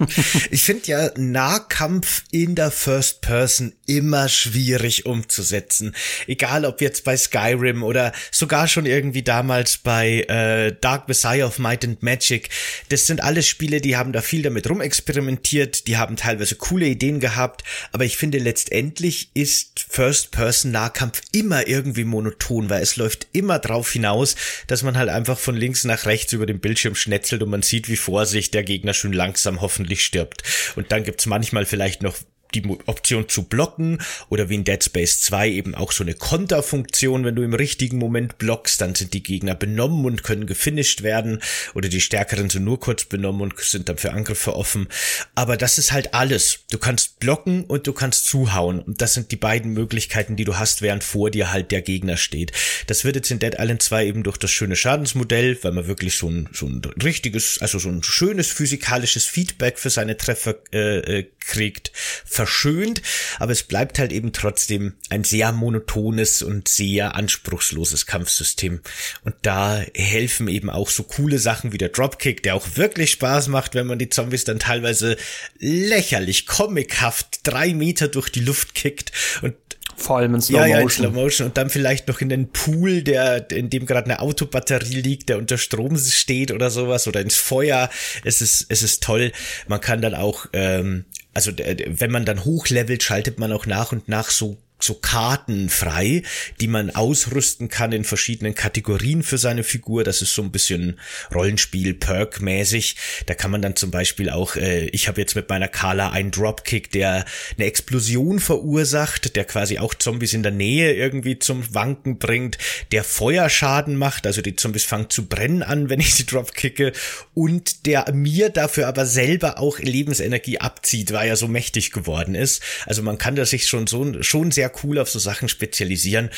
ich 0.50 0.62
finde 0.64 0.86
ja 0.86 1.10
Nahkampf 1.16 2.24
in 2.32 2.56
der 2.56 2.72
First 2.72 3.20
Person 3.20 3.72
immer 3.86 4.28
schwierig 4.28 5.06
umzusetzen. 5.06 5.94
Egal 6.26 6.64
ob 6.64 6.80
jetzt 6.80 7.04
bei 7.04 7.16
Skyrim 7.16 7.84
oder 7.84 8.12
sogar 8.32 8.66
schon 8.66 8.84
irgendwie 8.84 9.22
damals 9.22 9.78
bei 9.78 10.22
äh, 10.22 10.74
Dark 10.80 11.06
Messiah 11.06 11.46
of 11.46 11.60
Might 11.60 11.84
and 11.84 12.02
Magic. 12.02 12.48
Das 12.88 13.06
sind 13.06 13.22
alles 13.22 13.46
Spiele, 13.46 13.80
die 13.80 13.96
haben 13.96 14.12
da 14.12 14.22
viel 14.22 14.42
damit 14.42 14.68
rumexperimentiert, 14.68 15.86
die 15.86 15.96
haben 15.96 16.16
teilweise 16.16 16.56
coole 16.56 16.86
Ideen 16.86 17.20
gehabt 17.20 17.27
gehabt, 17.28 17.64
aber 17.92 18.04
ich 18.04 18.16
finde 18.16 18.38
letztendlich 18.38 19.30
ist 19.34 19.86
First-Person-Nahkampf 19.88 21.22
immer 21.32 21.66
irgendwie 21.66 22.04
monoton, 22.04 22.70
weil 22.70 22.82
es 22.82 22.96
läuft 22.96 23.26
immer 23.32 23.58
drauf 23.58 23.90
hinaus, 23.90 24.34
dass 24.66 24.82
man 24.82 24.96
halt 24.96 25.08
einfach 25.08 25.38
von 25.38 25.56
links 25.56 25.84
nach 25.84 26.06
rechts 26.06 26.32
über 26.32 26.46
den 26.46 26.60
Bildschirm 26.60 26.94
schnetzelt 26.94 27.42
und 27.42 27.50
man 27.50 27.62
sieht, 27.62 27.88
wie 27.88 27.96
vor 27.96 28.26
sich 28.26 28.50
der 28.50 28.64
Gegner 28.64 28.94
schon 28.94 29.12
langsam 29.12 29.60
hoffentlich 29.60 30.04
stirbt. 30.04 30.42
Und 30.76 30.90
dann 30.92 31.04
gibt's 31.04 31.26
manchmal 31.26 31.66
vielleicht 31.66 32.02
noch 32.02 32.16
die 32.54 32.64
Option 32.86 33.28
zu 33.28 33.44
blocken 33.44 33.98
oder 34.28 34.48
wie 34.48 34.56
in 34.56 34.64
Dead 34.64 34.82
Space 34.82 35.20
2 35.20 35.50
eben 35.50 35.74
auch 35.74 35.92
so 35.92 36.04
eine 36.04 36.14
Konterfunktion, 36.14 37.24
wenn 37.24 37.34
du 37.34 37.42
im 37.42 37.54
richtigen 37.54 37.98
Moment 37.98 38.38
blockst, 38.38 38.80
dann 38.80 38.94
sind 38.94 39.14
die 39.14 39.22
Gegner 39.22 39.54
benommen 39.54 40.04
und 40.04 40.22
können 40.22 40.46
gefinisht 40.46 41.02
werden 41.02 41.40
oder 41.74 41.88
die 41.88 42.00
Stärkeren 42.00 42.50
sind 42.50 42.64
nur 42.64 42.80
kurz 42.80 43.04
benommen 43.04 43.42
und 43.42 43.58
sind 43.60 43.88
dann 43.88 43.98
für 43.98 44.12
Angriffe 44.12 44.54
offen. 44.54 44.88
Aber 45.34 45.56
das 45.56 45.78
ist 45.78 45.92
halt 45.92 46.14
alles. 46.14 46.60
Du 46.70 46.78
kannst 46.78 47.20
blocken 47.20 47.64
und 47.64 47.86
du 47.86 47.92
kannst 47.92 48.26
zuhauen 48.26 48.80
und 48.80 49.00
das 49.00 49.14
sind 49.14 49.30
die 49.30 49.36
beiden 49.36 49.72
Möglichkeiten, 49.72 50.36
die 50.36 50.44
du 50.44 50.56
hast, 50.58 50.82
während 50.82 51.04
vor 51.04 51.30
dir 51.30 51.52
halt 51.52 51.70
der 51.70 51.82
Gegner 51.82 52.16
steht. 52.16 52.52
Das 52.86 53.04
wird 53.04 53.16
jetzt 53.16 53.30
in 53.30 53.38
Dead 53.38 53.56
Island 53.58 53.82
2 53.82 54.06
eben 54.06 54.22
durch 54.22 54.36
das 54.36 54.50
schöne 54.50 54.76
Schadensmodell, 54.76 55.58
weil 55.62 55.72
man 55.72 55.86
wirklich 55.86 56.16
so 56.16 56.28
ein, 56.28 56.48
so 56.52 56.66
ein 56.66 56.80
richtiges, 57.02 57.60
also 57.60 57.78
so 57.78 57.88
ein 57.88 58.02
schönes 58.02 58.48
physikalisches 58.48 59.26
Feedback 59.26 59.78
für 59.78 59.90
seine 59.90 60.16
Treffer 60.16 60.56
äh, 60.72 61.18
äh 61.18 61.30
kriegt, 61.48 61.92
verschönt, 62.38 63.02
aber 63.40 63.50
es 63.50 63.64
bleibt 63.64 63.98
halt 63.98 64.12
eben 64.12 64.32
trotzdem 64.32 64.94
ein 65.10 65.24
sehr 65.24 65.50
monotones 65.50 66.40
und 66.42 66.68
sehr 66.68 67.16
anspruchsloses 67.16 68.06
Kampfsystem. 68.06 68.80
Und 69.24 69.34
da 69.42 69.82
helfen 69.92 70.46
eben 70.46 70.70
auch 70.70 70.88
so 70.88 71.02
coole 71.02 71.40
Sachen 71.40 71.72
wie 71.72 71.78
der 71.78 71.88
Dropkick, 71.88 72.44
der 72.44 72.54
auch 72.54 72.76
wirklich 72.76 73.10
Spaß 73.10 73.48
macht, 73.48 73.74
wenn 73.74 73.88
man 73.88 73.98
die 73.98 74.08
Zombies 74.08 74.44
dann 74.44 74.60
teilweise 74.60 75.16
lächerlich, 75.58 76.46
comichaft 76.46 77.40
drei 77.42 77.74
Meter 77.74 78.06
durch 78.06 78.28
die 78.28 78.40
Luft 78.40 78.76
kickt 78.76 79.10
und 79.42 79.54
vor 79.96 80.18
allem 80.18 80.36
in 80.36 80.40
Slow 80.40 80.58
Motion. 80.58 80.70
Ja, 80.70 80.76
ja, 80.76 80.82
in 80.82 80.90
Slow 80.90 81.10
Motion. 81.10 81.48
Und 81.48 81.56
dann 81.56 81.70
vielleicht 81.70 82.06
noch 82.06 82.20
in 82.20 82.28
den 82.28 82.52
Pool, 82.52 83.02
der, 83.02 83.50
in 83.50 83.68
dem 83.68 83.84
gerade 83.84 84.04
eine 84.04 84.20
Autobatterie 84.20 85.00
liegt, 85.00 85.28
der 85.28 85.38
unter 85.38 85.58
Strom 85.58 85.98
steht 85.98 86.52
oder 86.52 86.70
sowas, 86.70 87.08
oder 87.08 87.20
ins 87.20 87.34
Feuer. 87.34 87.90
Es 88.22 88.40
ist, 88.40 88.66
es 88.68 88.84
ist 88.84 89.02
toll. 89.02 89.32
Man 89.66 89.80
kann 89.80 90.00
dann 90.00 90.14
auch 90.14 90.46
ähm, 90.52 91.04
also 91.38 91.52
wenn 91.52 92.10
man 92.10 92.24
dann 92.24 92.44
hochlevelt, 92.44 93.04
schaltet 93.04 93.38
man 93.38 93.52
auch 93.52 93.64
nach 93.64 93.92
und 93.92 94.08
nach 94.08 94.30
so 94.30 94.56
so 94.80 94.94
Karten 94.94 95.68
frei, 95.68 96.22
die 96.60 96.68
man 96.68 96.90
ausrüsten 96.90 97.68
kann 97.68 97.92
in 97.92 98.04
verschiedenen 98.04 98.54
Kategorien 98.54 99.22
für 99.22 99.38
seine 99.38 99.64
Figur. 99.64 100.04
Das 100.04 100.22
ist 100.22 100.34
so 100.34 100.42
ein 100.42 100.52
bisschen 100.52 100.98
Rollenspiel-Perk-mäßig. 101.34 102.96
Da 103.26 103.34
kann 103.34 103.50
man 103.50 103.62
dann 103.62 103.76
zum 103.76 103.90
Beispiel 103.90 104.30
auch, 104.30 104.56
äh, 104.56 104.86
ich 104.86 105.08
habe 105.08 105.20
jetzt 105.20 105.34
mit 105.34 105.48
meiner 105.48 105.68
Kala 105.68 106.10
einen 106.10 106.30
Dropkick, 106.30 106.90
der 106.90 107.24
eine 107.56 107.66
Explosion 107.66 108.38
verursacht, 108.38 109.36
der 109.36 109.44
quasi 109.44 109.78
auch 109.78 109.94
Zombies 109.94 110.32
in 110.32 110.42
der 110.42 110.52
Nähe 110.52 110.94
irgendwie 110.94 111.38
zum 111.38 111.74
Wanken 111.74 112.18
bringt, 112.18 112.58
der 112.92 113.04
Feuerschaden 113.04 113.96
macht, 113.96 114.26
also 114.26 114.42
die 114.42 114.56
Zombies 114.56 114.84
fangen 114.84 115.10
zu 115.10 115.26
brennen 115.26 115.62
an, 115.62 115.90
wenn 115.90 116.00
ich 116.00 116.14
sie 116.14 116.26
dropkicke 116.26 116.92
und 117.34 117.86
der 117.86 118.12
mir 118.12 118.50
dafür 118.50 118.86
aber 118.86 119.06
selber 119.06 119.58
auch 119.58 119.78
Lebensenergie 119.78 120.58
abzieht, 120.58 121.12
weil 121.12 121.28
er 121.28 121.36
so 121.36 121.48
mächtig 121.48 121.90
geworden 121.90 122.34
ist. 122.34 122.62
Also 122.86 123.02
man 123.02 123.18
kann 123.18 123.36
das 123.36 123.50
sich 123.50 123.66
schon 123.66 123.86
so 123.86 124.22
schon 124.22 124.50
sehr 124.50 124.67
sehr 124.68 124.84
cool 124.84 124.98
auf 124.98 125.10
so 125.10 125.18
Sachen 125.18 125.48
spezialisieren. 125.48 126.30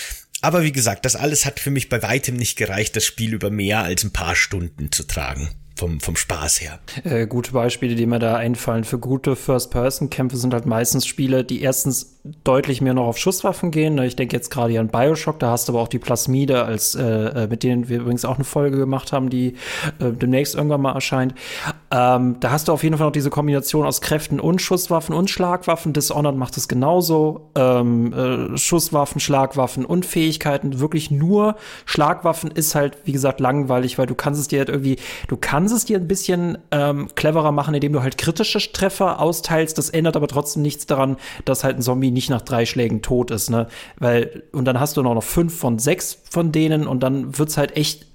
Aber 0.43 0.63
wie 0.63 0.73
gesagt, 0.73 1.05
das 1.05 1.17
alles 1.17 1.45
hat 1.45 1.61
für 1.61 1.71
mich 1.71 1.89
bei 1.89 2.03
weitem 2.03 2.37
nicht 2.37 2.57
gereicht, 2.57 2.97
das 2.97 3.05
Spiel 3.05 3.35
über 3.35 3.51
mehr 3.51 3.83
als 3.83 4.05
ein 4.05 4.13
paar 4.13 4.35
Stunden 4.35 4.91
zu 4.91 5.05
tragen 5.05 5.51
vom, 5.81 5.99
vom 5.99 6.15
Spaß 6.15 6.61
her. 6.61 6.79
Äh, 7.05 7.27
gute 7.27 7.53
Beispiele, 7.53 7.95
die 7.95 8.05
mir 8.05 8.19
da 8.19 8.37
einfallen 8.37 8.85
für 8.85 8.99
gute 8.99 9.35
First-Person-Kämpfe 9.35 10.37
sind 10.37 10.53
halt 10.53 10.67
meistens 10.67 11.07
Spiele, 11.07 11.43
die 11.43 11.63
erstens 11.63 12.19
deutlich 12.45 12.83
mehr 12.83 12.93
noch 12.93 13.07
auf 13.07 13.17
Schusswaffen 13.17 13.71
gehen. 13.71 13.97
Ich 13.99 14.15
denke 14.15 14.37
jetzt 14.37 14.51
gerade 14.51 14.79
an 14.79 14.89
Bioshock, 14.89 15.39
da 15.39 15.51
hast 15.51 15.69
du 15.69 15.73
aber 15.73 15.81
auch 15.81 15.89
die 15.89 15.99
Plasmide, 15.99 16.65
als 16.65 16.95
äh, 16.95 17.03
äh, 17.03 17.47
mit 17.47 17.63
denen 17.63 17.89
wir 17.89 18.01
übrigens 18.01 18.27
auch 18.27 18.35
eine 18.35 18.45
Folge 18.45 18.77
gemacht 18.77 19.13
haben, 19.13 19.31
die 19.31 19.55
äh, 19.99 20.13
demnächst 20.13 20.55
irgendwann 20.55 20.83
mal 20.83 20.93
erscheint. 20.93 21.35
Ähm, 21.91 22.37
da 22.41 22.51
hast 22.51 22.69
du 22.69 22.73
auf 22.73 22.85
jeden 22.85 22.99
Fall 22.99 23.07
noch 23.07 23.13
diese 23.13 23.31
Kombination 23.31 23.87
aus 23.87 24.01
Kräften 24.01 24.39
und 24.39 24.61
Schusswaffen 24.61 25.15
und 25.15 25.31
Schlagwaffen. 25.31 25.93
Dishonored 25.93 26.37
macht 26.37 26.57
es 26.57 26.69
genauso. 26.69 27.51
Ähm, 27.55 28.13
äh, 28.13 28.59
Schusswaffen, 28.59 29.19
Schlagwaffen 29.21 29.87
und 29.87 30.05
Fähigkeiten. 30.05 30.79
Wirklich 30.79 31.11
nur 31.11 31.57
Schlagwaffen 31.87 32.51
ist 32.51 32.75
halt, 32.75 32.99
wie 33.05 33.13
gesagt, 33.13 33.41
langweilig, 33.41 33.99
weil 33.99 34.07
du 34.07 34.15
kannst 34.15 34.41
es 34.41 34.49
dir 34.49 34.59
halt 34.59 34.69
irgendwie, 34.69 34.97
du 35.27 35.37
kannst 35.37 35.70
kannst 35.71 35.85
es 35.85 35.87
dir 35.87 35.99
ein 35.99 36.09
bisschen 36.09 36.59
ähm, 36.73 37.09
cleverer 37.15 37.53
machen, 37.53 37.75
indem 37.75 37.93
du 37.93 38.03
halt 38.03 38.19
kritische 38.19 38.73
Treffer 38.73 39.21
austeilst. 39.21 39.79
Das 39.79 39.89
ändert 39.89 40.17
aber 40.17 40.27
trotzdem 40.27 40.63
nichts 40.63 40.85
daran, 40.87 41.17
dass 41.45 41.63
halt 41.63 41.77
ein 41.77 41.83
Zombie 41.83 42.11
nicht 42.11 42.29
nach 42.29 42.41
drei 42.41 42.67
Schlägen 42.67 43.03
tot 43.03 43.31
ist, 43.31 43.51
ne? 43.51 43.69
Weil, 43.97 44.43
und 44.51 44.65
dann 44.65 44.81
hast 44.81 44.97
du 44.97 45.03
noch 45.03 45.23
fünf 45.23 45.57
von 45.57 45.79
sechs 45.79 46.19
von 46.29 46.51
denen 46.51 46.89
und 46.89 47.05
dann 47.05 47.39
wird's 47.39 47.57
halt 47.57 47.77
echt 47.77 48.10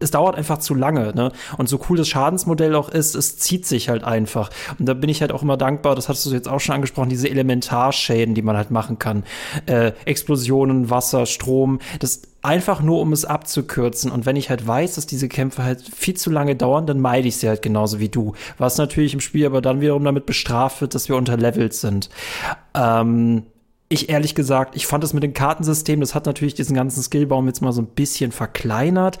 es 0.00 0.10
dauert 0.10 0.36
einfach 0.36 0.58
zu 0.58 0.74
lange, 0.74 1.14
ne? 1.14 1.32
Und 1.56 1.68
so 1.68 1.80
cool 1.88 1.96
das 1.96 2.08
Schadensmodell 2.08 2.74
auch 2.74 2.88
ist, 2.88 3.14
es 3.14 3.38
zieht 3.38 3.66
sich 3.66 3.88
halt 3.88 4.04
einfach. 4.04 4.50
Und 4.78 4.86
da 4.86 4.94
bin 4.94 5.10
ich 5.10 5.20
halt 5.20 5.32
auch 5.32 5.42
immer 5.42 5.56
dankbar, 5.56 5.94
das 5.94 6.08
hast 6.08 6.24
du 6.26 6.30
jetzt 6.30 6.48
auch 6.48 6.60
schon 6.60 6.74
angesprochen, 6.74 7.08
diese 7.08 7.28
Elementarschäden, 7.28 8.34
die 8.34 8.42
man 8.42 8.56
halt 8.56 8.70
machen 8.70 8.98
kann. 8.98 9.24
Äh, 9.66 9.92
Explosionen, 10.04 10.90
Wasser, 10.90 11.26
Strom, 11.26 11.80
das 12.00 12.22
einfach 12.42 12.80
nur, 12.80 13.00
um 13.00 13.12
es 13.12 13.24
abzukürzen. 13.24 14.10
Und 14.10 14.26
wenn 14.26 14.36
ich 14.36 14.50
halt 14.50 14.66
weiß, 14.66 14.94
dass 14.94 15.06
diese 15.06 15.28
Kämpfe 15.28 15.64
halt 15.64 15.82
viel 15.82 16.14
zu 16.14 16.30
lange 16.30 16.56
dauern, 16.56 16.86
dann 16.86 17.00
meide 17.00 17.28
ich 17.28 17.36
sie 17.36 17.48
halt 17.48 17.62
genauso 17.62 17.98
wie 17.98 18.08
du. 18.08 18.34
Was 18.58 18.78
natürlich 18.78 19.14
im 19.14 19.20
Spiel 19.20 19.46
aber 19.46 19.60
dann 19.60 19.80
wiederum 19.80 20.04
damit 20.04 20.26
bestraft 20.26 20.80
wird, 20.80 20.94
dass 20.94 21.08
wir 21.08 21.16
unterlevelt 21.16 21.74
sind. 21.74 22.10
Ähm, 22.74 23.44
ich 23.88 24.08
ehrlich 24.08 24.34
gesagt, 24.34 24.76
ich 24.76 24.86
fand 24.86 25.02
es 25.04 25.14
mit 25.14 25.22
dem 25.22 25.32
Kartensystem, 25.32 26.00
das 26.00 26.14
hat 26.14 26.26
natürlich 26.26 26.54
diesen 26.54 26.76
ganzen 26.76 27.02
Skillbaum 27.02 27.46
jetzt 27.46 27.62
mal 27.62 27.72
so 27.72 27.80
ein 27.82 27.86
bisschen 27.86 28.32
verkleinert. 28.32 29.18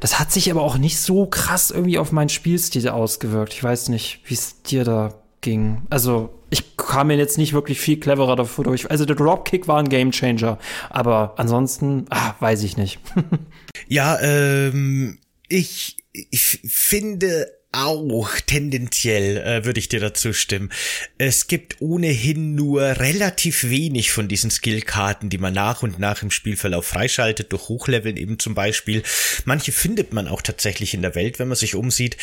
Das 0.00 0.18
hat 0.18 0.32
sich 0.32 0.50
aber 0.50 0.62
auch 0.62 0.78
nicht 0.78 0.98
so 0.98 1.26
krass 1.26 1.70
irgendwie 1.70 1.98
auf 1.98 2.12
meinen 2.12 2.28
Spielstil 2.28 2.88
ausgewirkt. 2.88 3.54
Ich 3.54 3.62
weiß 3.62 3.88
nicht, 3.88 4.20
wie 4.26 4.34
es 4.34 4.62
dir 4.62 4.84
da 4.84 5.14
ging. 5.40 5.82
Also, 5.90 6.30
ich 6.50 6.76
kam 6.76 7.08
mir 7.08 7.16
jetzt 7.16 7.38
nicht 7.38 7.52
wirklich 7.52 7.80
viel 7.80 7.98
cleverer 7.98 8.36
davor 8.36 8.64
durch. 8.64 8.90
Also, 8.90 9.04
der 9.04 9.16
Dropkick 9.16 9.68
war 9.68 9.78
ein 9.78 9.88
Gamechanger, 9.88 10.58
aber 10.90 11.34
ansonsten, 11.36 12.06
ah, 12.10 12.34
weiß 12.40 12.62
ich 12.62 12.76
nicht. 12.76 13.00
ja, 13.88 14.18
ähm, 14.20 15.18
ich, 15.48 15.96
ich 16.12 16.60
finde 16.64 17.46
auch 17.74 18.30
tendenziell 18.46 19.38
äh, 19.38 19.64
würde 19.64 19.80
ich 19.80 19.88
dir 19.88 20.00
dazu 20.00 20.32
stimmen. 20.32 20.70
Es 21.18 21.48
gibt 21.48 21.80
ohnehin 21.80 22.54
nur 22.54 22.82
relativ 22.82 23.64
wenig 23.64 24.12
von 24.12 24.28
diesen 24.28 24.50
Skillkarten, 24.50 25.28
die 25.28 25.38
man 25.38 25.54
nach 25.54 25.82
und 25.82 25.98
nach 25.98 26.22
im 26.22 26.30
Spielverlauf 26.30 26.86
freischaltet, 26.86 27.52
durch 27.52 27.68
Hochleveln 27.68 28.16
eben 28.16 28.38
zum 28.38 28.54
Beispiel. 28.54 29.02
Manche 29.44 29.72
findet 29.72 30.12
man 30.12 30.28
auch 30.28 30.42
tatsächlich 30.42 30.94
in 30.94 31.02
der 31.02 31.14
Welt, 31.14 31.38
wenn 31.38 31.48
man 31.48 31.56
sich 31.56 31.74
umsieht. 31.74 32.16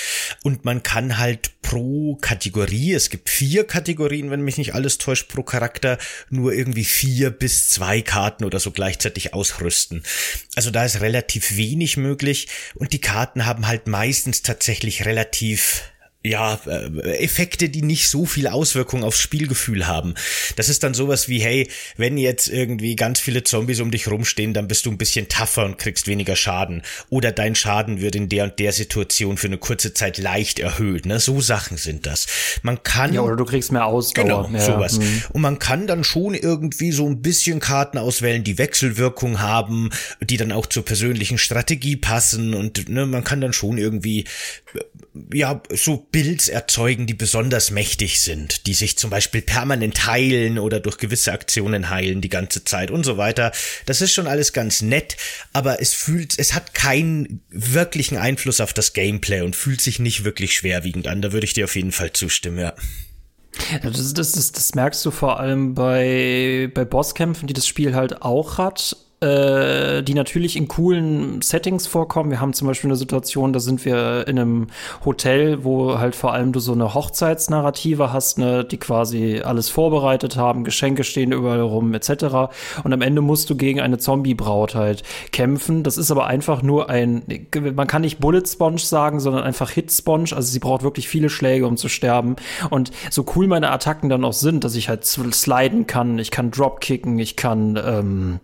Und 0.44 0.64
man 0.66 0.84
kann 0.84 1.18
halt 1.18 1.52
pro 1.62 2.16
Kategorie, 2.16 2.94
es 2.94 3.10
gibt 3.10 3.30
vier 3.30 3.66
Kategorien, 3.66 4.32
wenn 4.32 4.42
mich 4.42 4.58
nicht 4.58 4.74
alles 4.74 4.98
täuscht, 4.98 5.30
pro 5.30 5.44
Charakter, 5.44 5.98
nur 6.30 6.54
irgendwie 6.54 6.86
vier 6.86 7.30
bis 7.30 7.70
zwei 7.70 8.02
Karten 8.02 8.46
oder 8.46 8.60
so 8.60 8.72
gleichzeitig 8.72 9.34
ausrüsten. 9.34 10.04
Also 10.56 10.72
da 10.72 10.86
ist 10.86 11.02
relativ 11.02 11.58
wenig 11.58 11.98
möglich 11.98 12.48
und 12.76 12.94
die 12.94 13.02
Karten 13.02 13.46
haben 13.46 13.68
halt 13.68 13.88
meistens 13.88 14.42
tatsächlich 14.42 15.06
relativ 15.06 15.41
relativ 15.42 15.92
ja, 16.24 16.60
äh, 16.68 17.24
Effekte, 17.24 17.70
die 17.70 17.82
nicht 17.82 18.08
so 18.08 18.26
viel 18.26 18.48
Auswirkung 18.48 19.04
aufs 19.04 19.20
Spielgefühl 19.20 19.88
haben. 19.88 20.14
Das 20.56 20.70
ist 20.70 20.84
dann 20.84 20.94
sowas 20.94 21.28
wie, 21.30 21.40
hey, 21.40 21.68
wenn 21.98 22.18
jetzt 22.18 22.48
irgendwie 22.48 22.96
ganz 22.96 23.20
viele 23.20 23.44
Zombies 23.44 23.80
um 23.80 23.90
dich 23.90 24.08
rumstehen, 24.08 24.54
dann 24.54 24.68
bist 24.68 24.86
du 24.86 24.92
ein 24.92 25.00
bisschen 25.00 25.30
tougher 25.30 25.66
und 25.66 25.80
kriegst 25.80 26.08
weniger 26.08 26.36
Schaden. 26.36 26.84
Oder 27.10 27.32
dein 27.32 27.56
Schaden 27.56 28.02
wird 28.02 28.16
in 28.16 28.30
der 28.30 28.44
und 28.44 28.60
der 28.60 28.72
Situation 28.72 29.38
für 29.38 29.48
eine 29.48 29.58
kurze 29.58 29.96
Zeit 29.96 30.20
leicht 30.20 30.60
erhöht. 30.60 31.08
Ne? 31.08 31.20
So 31.20 31.42
Sachen 31.42 31.78
sind 31.78 32.06
das. 32.06 32.28
Man 32.62 32.84
kann. 32.84 33.14
Ja, 33.14 33.22
oder 33.22 33.36
du 33.36 33.46
kriegst 33.46 33.72
mehr 33.72 33.86
Ausdauer. 33.86 34.24
Genau, 34.24 34.50
ja, 34.54 34.60
sowas. 34.60 35.00
Mhm. 35.00 35.24
Und 35.34 35.42
man 35.42 35.58
kann 35.58 35.88
dann 35.88 36.04
schon 36.04 36.36
irgendwie 36.36 36.92
so 36.92 37.08
ein 37.08 37.24
bisschen 37.24 37.60
Karten 37.60 37.98
auswählen, 37.98 38.44
die 38.44 38.60
Wechselwirkung 38.60 39.40
haben, 39.40 39.90
die 40.22 40.38
dann 40.38 40.52
auch 40.52 40.68
zur 40.68 40.86
persönlichen 40.86 41.40
Strategie 41.40 41.96
passen 41.96 42.54
und 42.54 42.90
ne, 42.90 43.08
man 43.08 43.24
kann 43.24 43.42
dann 43.42 43.54
schon 43.54 43.78
irgendwie 43.78 44.26
ja, 45.34 45.62
so 45.70 46.08
Builds 46.12 46.50
erzeugen, 46.50 47.08
die 47.08 47.14
besonders 47.14 47.72
mächtig 47.72 48.22
sind, 48.22 48.68
die 48.68 48.74
sich 48.74 48.98
zum 48.98 49.10
Beispiel 49.10 49.42
permanent 49.42 50.06
heilen 50.06 50.60
oder 50.60 50.80
durch 50.80 50.98
gewisse 50.98 51.32
Aktionen 51.32 51.90
heilen 51.90 52.22
die 52.22 52.30
ganze 52.30 52.66
Zeit 52.66 52.92
und 52.92 53.06
so 53.06 53.18
weiter. 53.18 53.52
Das 53.86 54.02
ist 54.02 54.12
schon 54.12 54.28
alles 54.28 54.52
ganz 54.52 54.82
nett, 54.82 55.16
aber 55.54 55.82
es 55.82 55.94
fühlt, 55.94 56.38
es 56.38 56.54
hat 56.54 56.74
keinen 56.74 57.42
wirklichen 57.50 58.18
Einfluss 58.18 58.60
auf 58.60 58.74
das 58.74 58.94
Gameplay 58.94 59.42
und 59.42 59.56
fühlt 59.56 59.82
sich 59.82 60.00
nicht 60.00 60.24
wirklich 60.24 60.54
schwerwiegend 60.54 61.08
an. 61.08 61.22
Da 61.22 61.32
würde 61.32 61.46
ich 61.46 61.54
dir 61.54 61.66
auf 61.66 61.76
jeden 61.76 61.92
Fall 61.92 62.12
zustimmen, 62.12 62.60
ja. 62.60 62.74
Das, 63.84 64.14
das, 64.14 64.32
das, 64.32 64.52
das 64.52 64.76
merkst 64.76 65.06
du 65.06 65.12
vor 65.12 65.40
allem 65.40 65.76
bei, 65.76 66.70
bei 66.74 66.86
Bosskämpfen, 66.86 67.48
die 67.48 67.54
das 67.54 67.68
Spiel 67.68 67.96
halt 67.96 68.22
auch 68.22 68.58
hat 68.58 68.96
äh, 69.22 70.02
die 70.02 70.16
natürlich 70.16 70.58
in 70.58 70.68
coolen 70.68 71.44
Settings 71.44 71.86
vorkommen. 71.86 72.32
Wir 72.32 72.42
haben 72.42 72.54
zum 72.54 72.68
Beispiel 72.68 72.90
eine 72.90 72.96
Situation, 72.96 73.54
da 73.54 73.60
sind 73.60 73.86
wir 73.86 74.28
in 74.28 74.40
einem 74.40 74.68
Hotel, 75.06 75.64
wo 75.64 76.00
halt 76.00 76.16
vor 76.16 76.34
allem 76.34 76.52
du 76.52 76.60
so 76.60 76.74
eine 76.74 76.96
Hochzeitsnarrative 76.96 78.12
hast, 78.12 78.40
ne, 78.40 78.66
die 78.66 78.78
quasi 78.78 79.42
alles 79.46 79.70
vorbereitet 79.70 80.38
haben, 80.38 80.64
Geschenke 80.64 81.04
stehen 81.04 81.32
überall 81.32 81.62
rum, 81.62 81.94
etc. 81.94 82.50
Und 82.84 82.94
am 82.94 83.02
Ende 83.02 83.22
musst 83.22 83.48
du 83.52 83.56
gegen 83.56 83.80
eine 83.80 84.00
Zombie-Braut 84.00 84.74
halt 84.74 85.04
kämpfen. 85.32 85.84
Das 85.84 85.98
ist 85.98 86.10
aber 86.10 86.26
einfach 86.26 86.64
nur 86.64 86.90
ein, 86.90 87.22
man 87.76 87.86
kann 87.86 88.02
nicht 88.02 88.20
Bullet 88.20 88.48
Sponge 88.48 88.80
sagen, 88.80 89.20
sondern 89.20 89.44
einfach 89.44 89.70
Hit 89.70 89.92
Sponge. 89.92 90.32
Also 90.36 90.52
sie 90.52 90.60
braucht 90.60 90.82
wirklich 90.82 91.08
viele 91.08 91.30
Schläge, 91.30 91.68
um 91.68 91.78
zu 91.78 91.90
sterben. 91.90 92.38
Und 92.72 92.92
so 93.12 93.24
cool 93.36 93.46
meine 93.46 93.70
Attacken 93.70 94.10
dann 94.10 94.26
auch 94.26 94.34
sind, 94.34 94.64
dass 94.64 94.74
ich 94.74 94.90
halt 94.90 95.06
sliden 95.06 95.86
kann, 95.86 96.18
ich 96.18 96.32
kann 96.32 96.50
Dropkicken, 96.50 97.20
ich 97.20 97.36
kann, 97.36 97.80
ähm, 97.86 98.40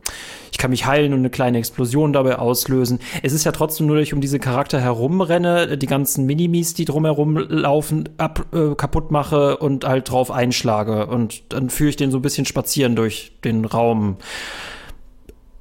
ich 0.52 0.60
kann 0.60 0.66
mich 0.67 0.86
heilen 0.86 1.13
und 1.13 1.19
eine 1.19 1.30
kleine 1.30 1.58
Explosion 1.58 2.13
dabei 2.13 2.38
auslösen. 2.38 2.99
Es 3.23 3.34
ist 3.34 3.43
ja 3.43 3.51
trotzdem 3.51 3.88
nur, 3.88 3.97
dass 3.97 4.03
ich 4.03 4.13
um 4.13 4.21
diese 4.21 4.39
Charakter 4.39 4.80
herumrenne, 4.80 5.77
die 5.77 5.86
ganzen 5.86 6.25
Minimis, 6.25 6.73
die 6.73 6.86
drumherum 6.86 7.38
laufen, 7.38 8.10
ab, 8.17 8.45
äh, 8.53 8.75
kaputt 8.75 9.12
mache 9.12 9.58
und 9.58 9.86
halt 9.86 10.10
drauf 10.10 10.32
einschlage. 10.32 11.08
Und 11.08 11.43
dann 11.49 11.69
führe 11.69 11.89
ich 11.89 11.95
den 11.95 12.12
so 12.12 12.19
ein 12.19 12.21
bisschen 12.23 12.45
spazieren 12.45 12.95
durch 12.95 13.32
den 13.43 13.65
Raum. 13.65 14.17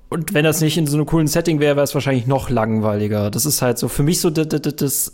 Und 0.08 0.34
wenn 0.34 0.44
das 0.44 0.60
nicht 0.60 0.78
in 0.78 0.86
so 0.86 0.96
einem 0.96 1.06
coolen 1.06 1.26
Setting 1.26 1.60
wäre, 1.60 1.76
wäre 1.76 1.84
es 1.84 1.94
wahrscheinlich 1.94 2.26
noch 2.26 2.48
langweiliger. 2.48 3.30
Das 3.30 3.44
ist 3.44 3.62
halt 3.62 3.78
so 3.78 3.88
für 3.88 4.02
mich 4.02 4.20
so 4.20 4.30
das 4.30 5.12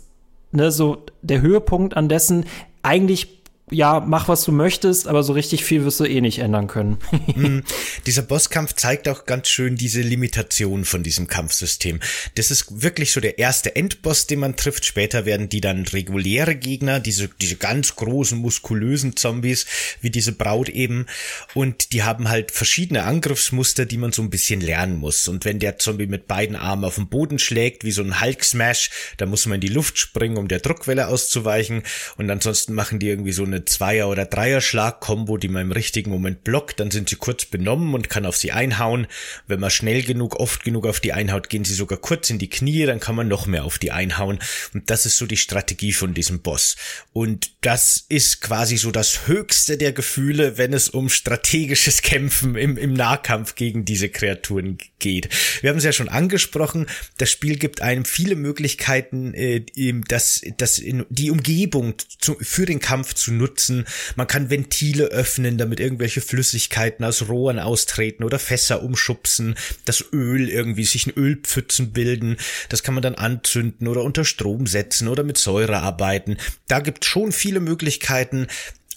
ne, 0.53 0.71
so 0.71 1.05
der 1.21 1.41
Höhepunkt 1.41 1.97
an 1.97 2.07
dessen 2.07 2.45
eigentlich 2.83 3.42
ja, 3.71 4.01
mach 4.01 4.27
was 4.27 4.43
du 4.43 4.51
möchtest, 4.51 5.07
aber 5.07 5.23
so 5.23 5.31
richtig 5.31 5.63
viel 5.63 5.85
wirst 5.85 6.01
du 6.01 6.03
eh 6.03 6.19
nicht 6.19 6.39
ändern 6.39 6.67
können. 6.67 6.97
mm, 7.33 7.59
dieser 8.05 8.21
Bosskampf 8.21 8.73
zeigt 8.73 9.07
auch 9.07 9.25
ganz 9.25 9.47
schön 9.47 9.77
diese 9.77 10.01
Limitation 10.01 10.83
von 10.83 11.01
diesem 11.01 11.27
Kampfsystem. 11.27 12.01
Das 12.35 12.51
ist 12.51 12.81
wirklich 12.83 13.13
so 13.13 13.21
der 13.21 13.39
erste 13.39 13.75
Endboss, 13.75 14.27
den 14.27 14.39
man 14.39 14.57
trifft. 14.57 14.85
Später 14.85 15.25
werden 15.25 15.47
die 15.47 15.61
dann 15.61 15.83
reguläre 15.85 16.55
Gegner, 16.55 16.99
diese, 16.99 17.29
diese 17.29 17.55
ganz 17.55 17.95
großen, 17.95 18.37
muskulösen 18.37 19.15
Zombies, 19.15 19.65
wie 20.01 20.09
diese 20.09 20.33
Braut 20.33 20.67
eben. 20.67 21.05
Und 21.53 21.93
die 21.93 22.03
haben 22.03 22.27
halt 22.27 22.51
verschiedene 22.51 23.03
Angriffsmuster, 23.03 23.85
die 23.85 23.97
man 23.97 24.11
so 24.11 24.21
ein 24.21 24.29
bisschen 24.29 24.59
lernen 24.59 24.97
muss. 24.97 25.29
Und 25.29 25.45
wenn 25.45 25.59
der 25.59 25.79
Zombie 25.79 26.07
mit 26.07 26.27
beiden 26.27 26.57
Armen 26.57 26.83
auf 26.83 26.95
den 26.95 27.07
Boden 27.07 27.39
schlägt, 27.39 27.85
wie 27.85 27.91
so 27.91 28.03
ein 28.03 28.19
Hulk-Smash, 28.19 28.91
dann 29.17 29.29
muss 29.29 29.45
man 29.45 29.55
in 29.55 29.61
die 29.61 29.67
Luft 29.67 29.97
springen, 29.97 30.35
um 30.35 30.49
der 30.49 30.59
Druckwelle 30.59 31.07
auszuweichen. 31.07 31.83
Und 32.17 32.29
ansonsten 32.29 32.73
machen 32.73 32.99
die 32.99 33.07
irgendwie 33.07 33.31
so 33.31 33.52
eine 33.53 33.65
Zweier- 33.65 34.09
oder 34.09 34.25
Dreier-Schlag-Kombo, 34.25 35.37
die 35.37 35.47
man 35.47 35.63
im 35.63 35.71
richtigen 35.71 36.11
Moment 36.11 36.43
blockt, 36.43 36.79
dann 36.79 36.91
sind 36.91 37.09
sie 37.09 37.15
kurz 37.15 37.45
benommen 37.45 37.93
und 37.93 38.09
kann 38.09 38.25
auf 38.25 38.35
sie 38.35 38.51
einhauen. 38.51 39.07
Wenn 39.47 39.59
man 39.59 39.69
schnell 39.69 40.03
genug, 40.03 40.39
oft 40.39 40.63
genug 40.63 40.85
auf 40.85 40.99
die 40.99 41.13
einhaut, 41.13 41.49
gehen 41.49 41.65
sie 41.65 41.73
sogar 41.73 41.99
kurz 41.99 42.29
in 42.29 42.39
die 42.39 42.49
Knie, 42.49 42.85
dann 42.85 42.99
kann 42.99 43.15
man 43.15 43.27
noch 43.27 43.45
mehr 43.45 43.63
auf 43.65 43.77
die 43.77 43.91
einhauen. 43.91 44.39
Und 44.73 44.89
das 44.89 45.05
ist 45.05 45.17
so 45.17 45.25
die 45.25 45.37
Strategie 45.37 45.93
von 45.93 46.13
diesem 46.13 46.41
Boss. 46.41 46.75
Und 47.13 47.51
das 47.61 48.05
ist 48.09 48.41
quasi 48.41 48.77
so 48.77 48.91
das 48.91 49.27
höchste 49.27 49.77
der 49.77 49.93
Gefühle, 49.93 50.57
wenn 50.57 50.73
es 50.73 50.89
um 50.89 51.09
strategisches 51.09 52.01
Kämpfen 52.01 52.55
im, 52.55 52.77
im 52.77 52.93
Nahkampf 52.93 53.55
gegen 53.55 53.85
diese 53.85 54.09
Kreaturen 54.09 54.77
geht. 54.99 55.29
Wir 55.61 55.69
haben 55.69 55.77
es 55.77 55.83
ja 55.83 55.93
schon 55.93 56.09
angesprochen, 56.09 56.87
das 57.17 57.29
Spiel 57.29 57.57
gibt 57.57 57.81
einem 57.81 58.05
viele 58.05 58.35
Möglichkeiten, 58.35 59.33
äh, 59.33 59.63
das, 60.07 60.41
das 60.57 60.79
in, 60.79 61.05
die 61.09 61.29
Umgebung 61.31 61.95
zu, 62.19 62.35
für 62.41 62.65
den 62.65 62.79
Kampf 62.79 63.13
zu 63.13 63.31
nutzen 63.31 63.42
nutzen. 63.43 63.85
Man 64.15 64.27
kann 64.27 64.49
Ventile 64.49 65.05
öffnen, 65.05 65.57
damit 65.57 65.79
irgendwelche 65.79 66.21
Flüssigkeiten 66.21 67.03
aus 67.05 67.27
Rohren 67.27 67.59
austreten 67.59 68.23
oder 68.23 68.39
Fässer 68.39 68.81
umschubsen, 68.83 69.55
das 69.85 70.03
Öl 70.13 70.49
irgendwie 70.49 70.85
sich 70.85 71.07
in 71.07 71.13
Ölpfützen 71.13 71.91
bilden. 71.91 72.37
Das 72.69 72.83
kann 72.83 72.93
man 72.93 73.03
dann 73.03 73.15
anzünden 73.15 73.87
oder 73.87 74.03
unter 74.03 74.23
Strom 74.23 74.65
setzen 74.65 75.07
oder 75.07 75.23
mit 75.23 75.37
Säure 75.37 75.81
arbeiten. 75.81 76.37
Da 76.67 76.79
gibt 76.79 77.05
schon 77.05 77.31
viele 77.31 77.59
Möglichkeiten, 77.59 78.47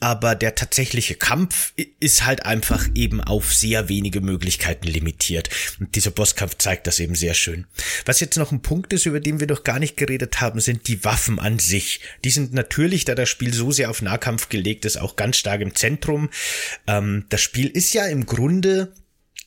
aber 0.00 0.35
der 0.35 0.54
tatsächliche 0.54 1.14
Kampf 1.14 1.72
ist 2.00 2.26
halt 2.26 2.44
einfach 2.44 2.87
eben 2.94 3.20
auf 3.20 3.54
sehr 3.54 3.88
wenige 3.88 4.20
Möglichkeiten 4.20 4.87
limitiert. 4.87 5.48
Und 5.80 5.94
dieser 5.94 6.11
Bosskampf 6.11 6.56
zeigt 6.59 6.87
das 6.87 7.00
eben 7.00 7.14
sehr 7.14 7.35
schön. 7.35 7.66
Was 8.04 8.20
jetzt 8.20 8.37
noch 8.37 8.52
ein 8.52 8.62
Punkt 8.62 8.92
ist, 8.92 9.06
über 9.06 9.20
den 9.20 9.40
wir 9.40 9.46
noch 9.46 9.64
gar 9.64 9.78
nicht 9.78 9.96
geredet 9.96 10.40
haben, 10.40 10.61
sind 10.61 10.88
die 10.88 11.04
Waffen 11.04 11.38
an 11.38 11.59
sich. 11.59 12.00
Die 12.24 12.30
sind 12.30 12.52
natürlich, 12.52 13.04
da 13.04 13.14
das 13.14 13.28
Spiel 13.28 13.54
so 13.54 13.72
sehr 13.72 13.90
auf 13.90 14.02
Nahkampf 14.02 14.48
gelegt 14.48 14.85
ist, 14.85 14.98
auch 14.98 15.16
ganz 15.16 15.38
stark 15.38 15.61
im 15.61 15.74
Zentrum. 15.74 16.28
Ähm, 16.86 17.24
das 17.28 17.40
Spiel 17.40 17.68
ist 17.68 17.94
ja 17.94 18.07
im 18.07 18.26
Grunde 18.26 18.92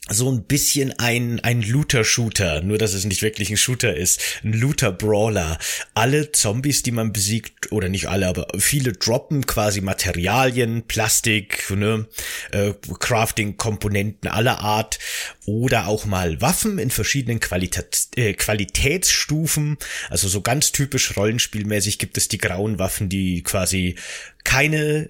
so 0.09 0.31
ein 0.31 0.43
bisschen 0.43 0.97
ein, 0.99 1.39
ein 1.41 1.61
Looter-Shooter, 1.61 2.61
nur 2.61 2.77
dass 2.77 2.93
es 2.93 3.05
nicht 3.05 3.21
wirklich 3.21 3.49
ein 3.49 3.57
Shooter 3.57 3.95
ist, 3.95 4.21
ein 4.43 4.53
Looter-Brawler. 4.53 5.57
Alle 5.93 6.31
Zombies, 6.31 6.83
die 6.83 6.91
man 6.91 7.13
besiegt, 7.13 7.71
oder 7.71 7.89
nicht 7.89 8.07
alle, 8.07 8.27
aber 8.27 8.47
viele 8.57 8.93
droppen 8.93 9.45
quasi 9.45 9.81
Materialien, 9.81 10.83
Plastik, 10.87 11.69
ne, 11.69 12.07
äh, 12.51 12.73
Crafting-Komponenten 12.99 14.29
aller 14.29 14.59
Art 14.59 14.99
oder 15.45 15.87
auch 15.87 16.05
mal 16.05 16.41
Waffen 16.41 16.79
in 16.79 16.89
verschiedenen 16.89 17.39
Qualität, 17.39 18.07
äh, 18.15 18.33
Qualitätsstufen. 18.33 19.77
Also 20.09 20.27
so 20.27 20.41
ganz 20.41 20.71
typisch 20.71 21.15
rollenspielmäßig 21.15 21.99
gibt 21.99 22.17
es 22.17 22.27
die 22.27 22.37
grauen 22.37 22.79
Waffen, 22.79 23.09
die 23.09 23.43
quasi 23.43 23.95
keine 24.43 25.09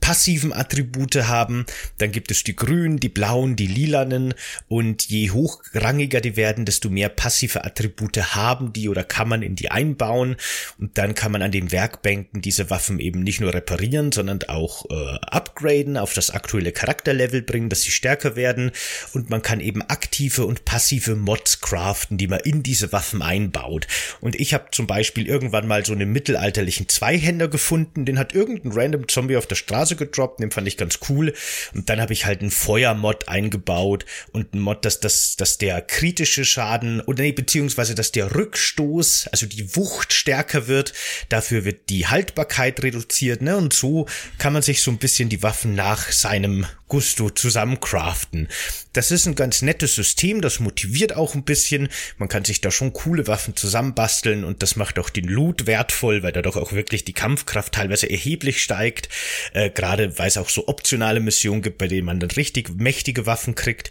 passiven 0.00 0.52
Attribute 0.52 1.16
haben, 1.16 1.66
dann 1.98 2.12
gibt 2.12 2.30
es 2.30 2.44
die 2.44 2.56
grünen, 2.56 2.98
die 2.98 3.08
blauen, 3.08 3.56
die 3.56 3.66
lilanen. 3.66 4.34
Und 4.68 5.08
je 5.08 5.30
hochrangiger 5.30 6.20
die 6.20 6.36
werden, 6.36 6.64
desto 6.64 6.90
mehr 6.90 7.08
passive 7.08 7.64
Attribute 7.64 8.16
haben 8.34 8.72
die 8.72 8.88
oder 8.88 9.04
kann 9.04 9.28
man 9.28 9.42
in 9.42 9.56
die 9.56 9.70
einbauen. 9.70 10.36
Und 10.78 10.98
dann 10.98 11.14
kann 11.14 11.32
man 11.32 11.42
an 11.42 11.52
den 11.52 11.72
Werkbänken 11.72 12.40
diese 12.40 12.70
Waffen 12.70 12.98
eben 12.98 13.22
nicht 13.22 13.40
nur 13.40 13.54
reparieren, 13.54 14.12
sondern 14.12 14.40
auch 14.48 14.86
äh, 14.90 15.18
upgraden, 15.20 15.96
auf 15.96 16.14
das 16.14 16.30
aktuelle 16.30 16.72
Charakterlevel 16.72 17.42
bringen, 17.42 17.68
dass 17.68 17.82
sie 17.82 17.90
stärker 17.90 18.36
werden. 18.36 18.72
Und 19.12 19.30
man 19.30 19.42
kann 19.42 19.60
eben 19.60 19.82
aktive 19.82 20.44
und 20.46 20.64
passive 20.64 21.14
Mods 21.14 21.60
craften, 21.60 22.18
die 22.18 22.28
man 22.28 22.40
in 22.40 22.62
diese 22.62 22.92
Waffen 22.92 23.22
einbaut. 23.22 23.86
Und 24.20 24.38
ich 24.40 24.54
habe 24.54 24.66
zum 24.70 24.86
Beispiel 24.86 25.26
irgendwann 25.26 25.66
mal 25.66 25.84
so 25.84 25.92
einen 25.92 26.12
mittelalterlichen 26.12 26.88
Zweihänder 26.88 27.48
gefunden, 27.48 28.04
den 28.04 28.18
hat 28.18 28.34
irgendein 28.34 28.72
random 28.72 29.08
Zombie 29.08 29.36
auf 29.36 29.46
der 29.46 29.56
Straße 29.56 29.73
Straße 29.74 29.96
gedroppt, 29.96 30.40
den 30.40 30.52
fand 30.52 30.68
ich 30.68 30.76
ganz 30.76 31.00
cool. 31.08 31.34
Und 31.74 31.88
dann 31.88 32.00
habe 32.00 32.12
ich 32.12 32.26
halt 32.26 32.40
einen 32.40 32.52
Feuermod 32.52 33.28
eingebaut 33.28 34.06
und 34.32 34.54
ein 34.54 34.60
Mod, 34.60 34.84
dass, 34.84 35.00
dass, 35.00 35.34
dass 35.34 35.58
der 35.58 35.80
kritische 35.80 36.44
Schaden 36.44 37.00
oder 37.00 37.24
nee, 37.24 37.32
beziehungsweise 37.32 37.96
dass 37.96 38.12
der 38.12 38.36
Rückstoß, 38.36 39.28
also 39.32 39.46
die 39.46 39.74
Wucht 39.74 40.12
stärker 40.12 40.68
wird. 40.68 40.92
Dafür 41.28 41.64
wird 41.64 41.88
die 41.88 42.06
Haltbarkeit 42.06 42.82
reduziert, 42.84 43.42
ne? 43.42 43.56
Und 43.56 43.72
so 43.72 44.06
kann 44.38 44.52
man 44.52 44.62
sich 44.62 44.80
so 44.80 44.92
ein 44.92 44.98
bisschen 44.98 45.28
die 45.28 45.42
Waffen 45.42 45.74
nach 45.74 46.12
seinem 46.12 46.66
Gusto 46.94 47.28
zusammencraften. 47.28 48.46
Das 48.92 49.10
ist 49.10 49.26
ein 49.26 49.34
ganz 49.34 49.62
nettes 49.62 49.96
System, 49.96 50.40
das 50.40 50.60
motiviert 50.60 51.16
auch 51.16 51.34
ein 51.34 51.42
bisschen. 51.42 51.88
Man 52.18 52.28
kann 52.28 52.44
sich 52.44 52.60
da 52.60 52.70
schon 52.70 52.92
coole 52.92 53.26
Waffen 53.26 53.56
zusammenbasteln 53.56 54.44
und 54.44 54.62
das 54.62 54.76
macht 54.76 55.00
auch 55.00 55.10
den 55.10 55.24
Loot 55.24 55.66
wertvoll, 55.66 56.22
weil 56.22 56.30
da 56.30 56.40
doch 56.40 56.56
auch 56.56 56.72
wirklich 56.72 57.04
die 57.04 57.12
Kampfkraft 57.12 57.74
teilweise 57.74 58.08
erheblich 58.08 58.62
steigt. 58.62 59.08
Äh, 59.54 59.70
Gerade 59.70 60.20
weil 60.20 60.28
es 60.28 60.36
auch 60.36 60.48
so 60.48 60.68
optionale 60.68 61.18
Missionen 61.18 61.62
gibt, 61.62 61.78
bei 61.78 61.88
denen 61.88 62.06
man 62.06 62.20
dann 62.20 62.30
richtig 62.30 62.70
mächtige 62.76 63.26
Waffen 63.26 63.56
kriegt. 63.56 63.90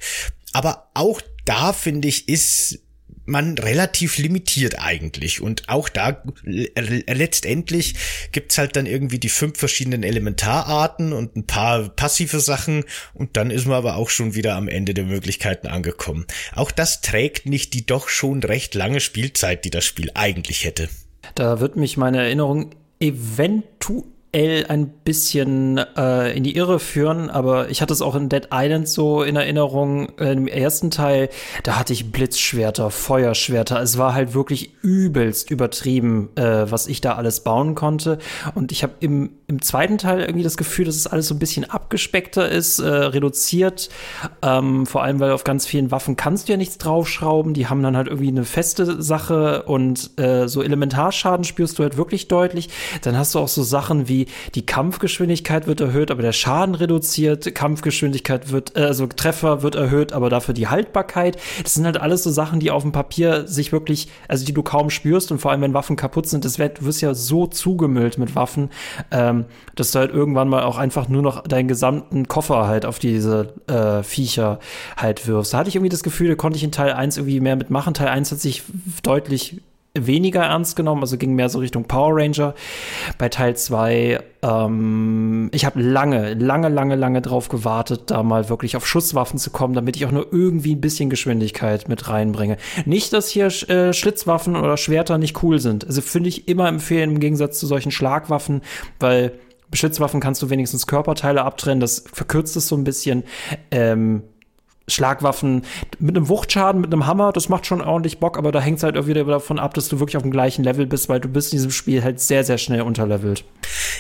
Aber 0.54 0.90
auch 0.94 1.20
da 1.44 1.74
finde 1.74 2.08
ich, 2.08 2.30
ist 2.30 2.80
man 3.26 3.58
relativ 3.58 4.18
limitiert 4.18 4.80
eigentlich. 4.80 5.42
Und 5.42 5.70
auch 5.70 5.90
da 5.90 6.22
letztendlich 6.44 7.96
gibt's 8.32 8.58
halt 8.58 8.76
dann 8.76 8.86
irgendwie 8.86 9.20
die 9.20 9.30
fünf 9.30 9.58
verschiedenen 9.58 10.04
Elementararten 10.04 11.14
und 11.14 11.36
ein 11.36 11.48
paar 11.48 11.90
passive 11.90 12.40
Sachen 12.40 12.84
und 13.14 13.38
dann 13.38 13.52
ist 13.52 13.66
man 13.66 13.78
aber 13.78 13.96
auch 13.96 14.10
schon 14.10 14.36
wieder 14.36 14.56
am 14.56 14.68
Ende 14.68 14.94
der 14.94 15.06
Möglichkeiten 15.06 15.68
angekommen. 15.68 16.26
Auch 16.54 16.72
das 16.72 17.02
trägt 17.02 17.46
nicht 17.46 17.74
die 17.74 17.86
doch 17.86 18.10
schon 18.10 18.44
recht 18.44 18.76
lange 18.76 19.00
Spielzeit, 19.00 19.66
die 19.66 19.72
das 19.72 19.86
Spiel 19.86 20.12
eigentlich 20.14 20.66
hätte. 20.66 20.90
Da 21.36 21.60
wird 21.60 21.76
mich 21.76 21.98
meine 21.98 22.20
Erinnerung 22.20 22.72
eventuell 23.00 24.13
L 24.34 24.66
ein 24.68 24.88
bisschen 24.88 25.78
äh, 25.96 26.36
in 26.36 26.44
die 26.44 26.56
Irre 26.56 26.80
führen, 26.80 27.30
aber 27.30 27.70
ich 27.70 27.82
hatte 27.82 27.94
es 27.94 28.02
auch 28.02 28.16
in 28.16 28.30
Dead 28.30 28.48
Island 28.52 28.90
so 28.90 29.22
in 29.22 29.36
Erinnerung, 29.36 30.10
äh, 30.18 30.32
im 30.32 30.48
ersten 30.48 30.90
Teil, 30.90 31.30
da 31.62 31.78
hatte 31.78 31.94
ich 31.94 32.12
Blitzschwerter, 32.12 32.90
Feuerschwerter, 32.90 33.80
es 33.80 34.00
war 34.00 34.16
halt 34.16 34.34
wirklich 34.34 34.74
übelst 34.82 35.52
übertrieben, 35.52 36.30
äh, 36.36 36.70
was 36.70 36.88
ich 36.88 37.00
da 37.00 37.14
alles 37.14 37.42
bauen 37.42 37.76
konnte. 37.76 38.18
Und 38.56 38.72
ich 38.72 38.82
habe 38.82 38.94
im, 39.02 39.30
im 39.46 39.62
zweiten 39.62 40.00
Teil 40.00 40.22
irgendwie 40.22 40.44
das 40.44 40.58
Gefühl, 40.58 40.86
dass 40.86 40.96
es 40.96 41.06
alles 41.06 41.28
so 41.28 41.36
ein 41.36 41.40
bisschen 41.40 41.70
abgespeckter 41.70 42.50
ist, 42.50 42.80
äh, 42.80 42.88
reduziert, 42.88 43.90
ähm, 44.42 44.88
vor 44.88 45.04
allem, 45.04 45.20
weil 45.20 45.32
auf 45.32 45.44
ganz 45.44 45.68
vielen 45.68 45.92
Waffen 45.92 46.16
kannst 46.16 46.48
du 46.48 46.54
ja 46.54 46.58
nichts 46.58 46.80
draufschrauben, 46.80 47.54
die 47.54 47.68
haben 47.68 47.84
dann 47.84 47.96
halt 47.96 48.08
irgendwie 48.08 48.30
eine 48.30 48.46
feste 48.46 49.02
Sache 49.02 49.64
und 49.64 50.20
äh, 50.20 50.48
so 50.48 50.64
Elementarschaden 50.64 51.44
spürst 51.44 51.78
du 51.78 51.84
halt 51.84 51.98
wirklich 51.98 52.28
deutlich, 52.28 52.70
dann 53.04 53.16
hast 53.16 53.36
du 53.36 53.40
auch 53.40 53.48
so 53.48 53.62
Sachen 53.62 54.08
wie 54.08 54.23
die, 54.56 54.66
Kampfgeschwindigkeit 54.66 55.68
wird 55.68 55.82
erhöht, 55.82 56.12
aber 56.12 56.22
der 56.22 56.32
Schaden 56.32 56.76
reduziert, 56.76 57.54
Kampfgeschwindigkeit 57.54 58.52
wird, 58.52 58.76
äh, 58.76 58.82
also 58.82 59.08
Treffer 59.08 59.62
wird 59.62 59.76
erhöht, 59.76 60.14
aber 60.14 60.30
dafür 60.30 60.54
die 60.54 60.68
Haltbarkeit. 60.68 61.38
Das 61.62 61.74
sind 61.74 61.86
halt 61.86 61.98
alles 61.98 62.24
so 62.24 62.32
Sachen, 62.32 62.60
die 62.60 62.72
auf 62.72 62.84
dem 62.84 62.92
Papier 62.92 63.48
sich 63.48 63.72
wirklich, 63.72 64.10
also 64.28 64.46
die 64.46 64.54
du 64.54 64.64
kaum 64.64 64.90
spürst 64.90 65.32
und 65.32 65.40
vor 65.40 65.52
allem, 65.52 65.62
wenn 65.62 65.74
Waffen 65.74 65.96
kaputt 65.96 66.28
sind, 66.28 66.46
das 66.46 66.60
wird, 66.60 66.80
du 66.80 66.86
wirst 66.86 67.02
ja 67.02 67.14
so 67.14 67.48
zugemüllt 67.48 68.18
mit 68.18 68.36
Waffen, 68.36 68.70
ähm, 69.12 69.46
dass 69.76 69.92
du 69.92 70.00
halt 70.00 70.12
irgendwann 70.12 70.50
mal 70.50 70.64
auch 70.64 70.78
einfach 70.78 71.08
nur 71.08 71.22
noch 71.22 71.44
deinen 71.44 71.68
gesamten 71.68 72.28
Koffer 72.28 72.68
halt 72.68 72.86
auf 72.86 73.00
diese 73.00 73.54
äh, 73.68 74.04
Viecher 74.04 74.60
halt 74.98 75.28
wirfst. 75.28 75.54
Da 75.54 75.60
hatte 75.60 75.70
ich 75.70 75.76
irgendwie 75.76 75.90
das 75.90 76.04
Gefühl, 76.04 76.30
da 76.30 76.36
konnte 76.36 76.58
ich 76.58 76.64
in 76.64 76.72
Teil 76.72 76.94
1 76.94 77.18
irgendwie 77.18 77.40
mehr 77.40 77.56
mitmachen. 77.56 77.94
Teil 77.94 78.08
1 78.08 78.32
hat 78.32 78.40
sich 78.40 78.64
deutlich 79.04 79.62
weniger 79.96 80.42
ernst 80.42 80.76
genommen, 80.76 81.02
also 81.02 81.18
ging 81.18 81.36
mehr 81.36 81.50
so 81.50 81.60
Richtung 81.60 81.84
Power 81.86 82.16
Ranger. 82.16 82.56
Bei 83.20 83.30
Teil 83.30 83.56
2, 83.56 84.20
ähm, 84.42 85.50
ich 85.54 85.66
habe 85.66 85.80
lange, 85.80 86.34
lange, 86.34 86.70
lange, 86.70 86.96
lange 86.96 87.22
drauf 87.22 87.48
gewartet, 87.48 88.10
da 88.10 88.24
mal 88.24 88.50
wirklich 88.50 88.76
auf 88.76 88.88
Schusswaffen 88.88 89.38
zu 89.38 89.52
kommen, 89.52 89.76
damit 89.76 89.96
ich 89.96 90.08
auch 90.08 90.12
nur 90.12 90.26
irgendwie 90.32 90.74
ein 90.74 90.82
bisschen 90.82 91.12
Geschwindigkeit 91.12 91.90
mit 91.90 92.10
reinbringe. 92.10 92.58
Nicht, 92.86 93.14
dass 93.14 93.30
hier 93.30 93.46
äh, 93.70 93.94
Schlitzwaffen 93.94 94.56
oder 94.56 94.78
Schwerter 94.78 95.20
nicht 95.20 95.44
cool 95.44 95.60
sind. 95.60 95.86
Also 95.86 96.02
finde 96.02 96.30
ich 96.30 96.48
immer 96.48 96.68
empfehlen 96.68 97.12
im 97.12 97.20
Gegensatz 97.20 97.60
zu 97.60 97.68
solchen 97.68 97.92
Schlagwaffen, 97.92 98.62
weil 99.00 99.34
Schlitzwaffen 99.74 100.20
kannst 100.20 100.42
du 100.42 100.50
wenigstens 100.50 100.88
Körperteile 100.88 101.44
abtrennen, 101.44 101.80
das 101.80 102.04
verkürzt 102.12 102.56
es 102.56 102.68
so 102.68 102.76
ein 102.76 102.84
bisschen. 102.84 103.24
Ähm, 103.70 104.24
Schlagwaffen 104.88 105.64
mit 106.00 106.18
einem 106.18 106.28
Wuchtschaden, 106.28 106.82
mit 106.82 106.92
einem 106.92 107.06
Hammer, 107.06 107.32
das 107.32 107.48
macht 107.48 107.66
schon 107.66 107.82
ordentlich 107.82 108.20
Bock, 108.20 108.38
aber 108.38 108.52
da 108.52 108.60
hängt 108.60 108.80
es 108.80 108.84
halt 108.84 108.98
auch 108.98 109.08
wieder 109.08 109.24
davon 109.24 109.58
ab, 109.58 109.74
dass 109.74 109.88
du 109.88 110.00
wirklich 110.00 110.18
auf 110.18 110.24
dem 110.24 110.32
gleichen 110.32 110.64
Level 110.64 110.86
bist, 110.86 111.08
weil 111.08 111.22
du 111.22 111.30
bist 111.30 111.54
in 111.54 111.58
diesem 111.58 111.72
Spiel 111.72 112.04
halt 112.04 112.20
sehr, 112.20 112.44
sehr 112.44 112.58
schnell 112.58 112.82
unterlevelt. 112.82 113.46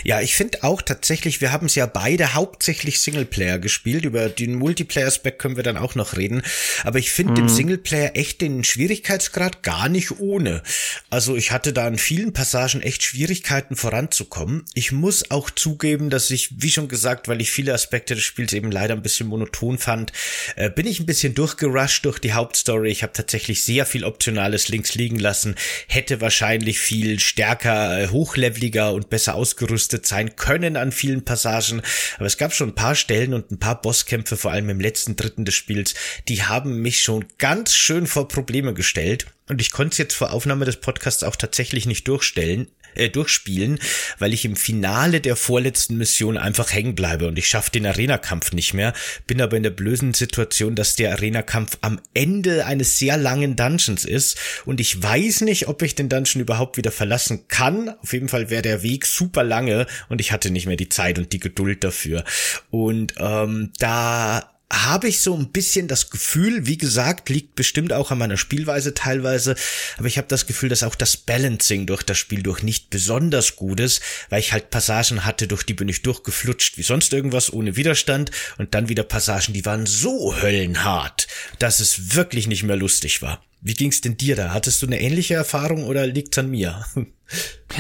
Ja, 0.03 0.19
ich 0.19 0.35
finde 0.35 0.63
auch 0.63 0.81
tatsächlich, 0.81 1.39
wir 1.39 1.53
haben 1.53 1.67
es 1.67 1.75
ja 1.75 1.85
beide 1.85 2.33
hauptsächlich 2.33 2.99
Singleplayer 2.99 3.59
gespielt, 3.59 4.03
über 4.03 4.27
den 4.27 4.55
Multiplayer-Spec 4.55 5.39
können 5.39 5.55
wir 5.55 5.63
dann 5.63 5.77
auch 5.77 5.95
noch 5.95 6.17
reden, 6.17 6.41
aber 6.83 6.99
ich 6.99 7.11
finde 7.11 7.33
mhm. 7.33 7.47
im 7.47 7.49
Singleplayer 7.49 8.11
echt 8.15 8.41
den 8.41 8.65
Schwierigkeitsgrad 8.65 9.63
gar 9.63 9.87
nicht 9.87 10.19
ohne. 10.19 10.63
Also 11.09 11.37
ich 11.37 11.51
hatte 11.51 11.71
da 11.71 11.87
in 11.87 11.97
vielen 11.97 12.33
Passagen 12.33 12.81
echt 12.81 13.03
Schwierigkeiten 13.03 13.77
voranzukommen. 13.77 14.65
Ich 14.73 14.91
muss 14.91 15.31
auch 15.31 15.49
zugeben, 15.49 16.09
dass 16.09 16.29
ich, 16.29 16.61
wie 16.61 16.71
schon 16.71 16.89
gesagt, 16.89 17.29
weil 17.29 17.39
ich 17.39 17.51
viele 17.51 17.73
Aspekte 17.73 18.15
des 18.15 18.23
Spiels 18.23 18.51
eben 18.51 18.69
leider 18.69 18.93
ein 18.93 19.01
bisschen 19.01 19.27
monoton 19.27 19.77
fand, 19.77 20.11
äh, 20.55 20.69
bin 20.75 20.87
ich 20.87 20.99
ein 20.99 21.05
bisschen 21.05 21.33
durchgerusht 21.33 22.05
durch 22.05 22.19
die 22.19 22.33
Hauptstory. 22.33 22.89
Ich 22.89 23.03
habe 23.03 23.13
tatsächlich 23.13 23.63
sehr 23.63 23.85
viel 23.85 24.03
Optionales 24.03 24.67
links 24.67 24.95
liegen 24.95 25.19
lassen, 25.19 25.55
hätte 25.87 26.21
wahrscheinlich 26.21 26.79
viel 26.79 27.19
stärker, 27.19 28.01
äh, 28.01 28.07
hochleveliger 28.07 28.93
und 28.93 29.09
besser 29.09 29.35
ausgerüstet 29.35 30.05
sein 30.05 30.35
können 30.35 30.77
an 30.77 30.91
vielen 30.91 31.25
Passagen. 31.25 31.81
Aber 32.17 32.25
es 32.25 32.37
gab 32.37 32.53
schon 32.53 32.69
ein 32.69 32.75
paar 32.75 32.95
Stellen 32.95 33.33
und 33.33 33.51
ein 33.51 33.59
paar 33.59 33.81
Bosskämpfe, 33.81 34.37
vor 34.37 34.51
allem 34.51 34.69
im 34.69 34.79
letzten 34.79 35.15
Dritten 35.15 35.45
des 35.45 35.55
Spiels, 35.55 35.93
die 36.27 36.43
haben 36.43 36.81
mich 36.81 37.01
schon 37.01 37.25
ganz 37.37 37.75
schön 37.75 38.07
vor 38.07 38.27
Probleme 38.27 38.73
gestellt. 38.73 39.27
Und 39.49 39.61
ich 39.61 39.71
konnte 39.71 39.93
es 39.93 39.97
jetzt 39.97 40.15
vor 40.15 40.31
Aufnahme 40.31 40.65
des 40.65 40.77
Podcasts 40.77 41.23
auch 41.23 41.35
tatsächlich 41.35 41.85
nicht 41.85 42.07
durchstellen, 42.07 42.67
äh, 42.95 43.09
durchspielen, 43.09 43.79
weil 44.19 44.33
ich 44.33 44.45
im 44.45 44.55
Finale 44.55 45.21
der 45.21 45.35
vorletzten 45.35 45.97
Mission 45.97 46.37
einfach 46.37 46.71
hängen 46.71 46.95
bleibe 46.95 47.27
und 47.27 47.37
ich 47.37 47.47
schaffe 47.47 47.71
den 47.71 47.85
Arena-Kampf 47.85 48.53
nicht 48.53 48.73
mehr. 48.73 48.93
Bin 49.27 49.41
aber 49.41 49.57
in 49.57 49.63
der 49.63 49.69
blöden 49.69 50.13
Situation, 50.13 50.75
dass 50.75 50.95
der 50.95 51.11
Arena-Kampf 51.11 51.77
am 51.81 51.99
Ende 52.13 52.65
eines 52.65 52.97
sehr 52.97 53.17
langen 53.17 53.55
Dungeons 53.55 54.05
ist 54.05 54.37
und 54.65 54.79
ich 54.79 55.01
weiß 55.01 55.41
nicht, 55.41 55.67
ob 55.67 55.81
ich 55.81 55.95
den 55.95 56.09
Dungeon 56.09 56.41
überhaupt 56.41 56.77
wieder 56.77 56.91
verlassen 56.91 57.47
kann. 57.47 57.89
Auf 57.89 58.13
jeden 58.13 58.29
Fall 58.29 58.49
wäre 58.49 58.61
der 58.61 58.83
Weg 58.83 59.05
super 59.05 59.43
lange 59.43 59.87
und 60.09 60.21
ich 60.21 60.31
hatte 60.31 60.51
nicht 60.51 60.65
mehr 60.65 60.77
die 60.77 60.89
Zeit 60.89 61.17
und 61.17 61.33
die 61.33 61.39
Geduld 61.39 61.83
dafür. 61.83 62.23
Und 62.69 63.15
ähm, 63.17 63.71
da 63.79 64.52
habe 64.73 65.07
ich 65.07 65.21
so 65.21 65.35
ein 65.35 65.49
bisschen 65.49 65.87
das 65.87 66.09
Gefühl, 66.09 66.65
wie 66.65 66.77
gesagt, 66.77 67.29
liegt 67.29 67.55
bestimmt 67.55 67.93
auch 67.93 68.09
an 68.11 68.17
meiner 68.17 68.37
Spielweise 68.37 68.93
teilweise, 68.93 69.55
aber 69.97 70.07
ich 70.07 70.17
habe 70.17 70.27
das 70.27 70.47
Gefühl, 70.47 70.69
dass 70.69 70.83
auch 70.83 70.95
das 70.95 71.15
Balancing 71.15 71.85
durch 71.85 72.01
das 72.01 72.17
Spiel 72.17 72.41
durch 72.41 72.63
nicht 72.63 72.89
besonders 72.89 73.55
gut 73.55 73.79
ist, 73.79 74.01
weil 74.29 74.39
ich 74.39 74.51
halt 74.51 74.71
Passagen 74.71 75.25
hatte, 75.25 75.47
durch 75.47 75.63
die 75.63 75.75
bin 75.75 75.89
ich 75.89 76.01
durchgeflutscht 76.01 76.77
wie 76.77 76.83
sonst 76.83 77.13
irgendwas 77.13 77.53
ohne 77.53 77.75
Widerstand 77.75 78.31
und 78.57 78.73
dann 78.73 78.89
wieder 78.89 79.03
Passagen, 79.03 79.53
die 79.53 79.65
waren 79.65 79.85
so 79.85 80.35
höllenhart, 80.41 81.27
dass 81.59 81.79
es 81.79 82.15
wirklich 82.15 82.47
nicht 82.47 82.63
mehr 82.63 82.75
lustig 82.75 83.21
war. 83.21 83.43
Wie 83.61 83.75
ging's 83.75 84.01
denn 84.01 84.17
dir 84.17 84.35
da? 84.35 84.53
Hattest 84.53 84.81
du 84.81 84.87
eine 84.87 84.99
ähnliche 84.99 85.35
Erfahrung 85.35 85.85
oder 85.85 86.05
liegt's 86.05 86.37
an 86.37 86.49
mir? 86.49 86.85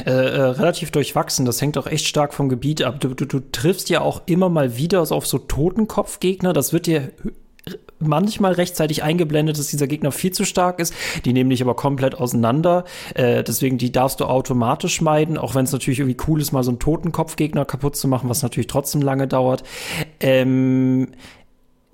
Äh, 0.05 0.09
äh, 0.09 0.41
relativ 0.41 0.91
durchwachsen. 0.91 1.45
Das 1.45 1.61
hängt 1.61 1.77
auch 1.77 1.87
echt 1.87 2.07
stark 2.07 2.33
vom 2.33 2.49
Gebiet 2.49 2.81
ab. 2.81 2.99
Du, 2.99 3.09
du, 3.09 3.25
du 3.25 3.39
triffst 3.51 3.89
ja 3.89 4.01
auch 4.01 4.23
immer 4.25 4.49
mal 4.49 4.75
wieder 4.77 5.05
so 5.05 5.15
auf 5.15 5.27
so 5.27 5.37
Totenkopfgegner. 5.37 6.51
Das 6.53 6.73
wird 6.73 6.87
dir 6.87 7.11
manchmal 7.99 8.53
rechtzeitig 8.53 9.03
eingeblendet, 9.03 9.57
dass 9.57 9.67
dieser 9.67 9.87
Gegner 9.87 10.11
viel 10.11 10.31
zu 10.31 10.45
stark 10.45 10.79
ist. 10.79 10.93
Die 11.25 11.31
nehmen 11.31 11.49
dich 11.49 11.61
aber 11.61 11.75
komplett 11.75 12.15
auseinander. 12.15 12.83
Äh, 13.13 13.43
deswegen, 13.43 13.77
die 13.77 13.91
darfst 13.91 14.19
du 14.19 14.25
automatisch 14.25 14.99
meiden, 15.01 15.37
auch 15.37 15.55
wenn 15.55 15.65
es 15.65 15.71
natürlich 15.71 15.99
irgendwie 15.99 16.17
cool 16.27 16.41
ist, 16.41 16.51
mal 16.51 16.63
so 16.63 16.71
einen 16.71 16.79
Totenkopfgegner 16.79 17.65
kaputt 17.65 17.95
zu 17.95 18.07
machen, 18.07 18.29
was 18.29 18.41
natürlich 18.41 18.67
trotzdem 18.67 19.01
lange 19.01 19.27
dauert. 19.27 19.63
Ähm, 20.19 21.09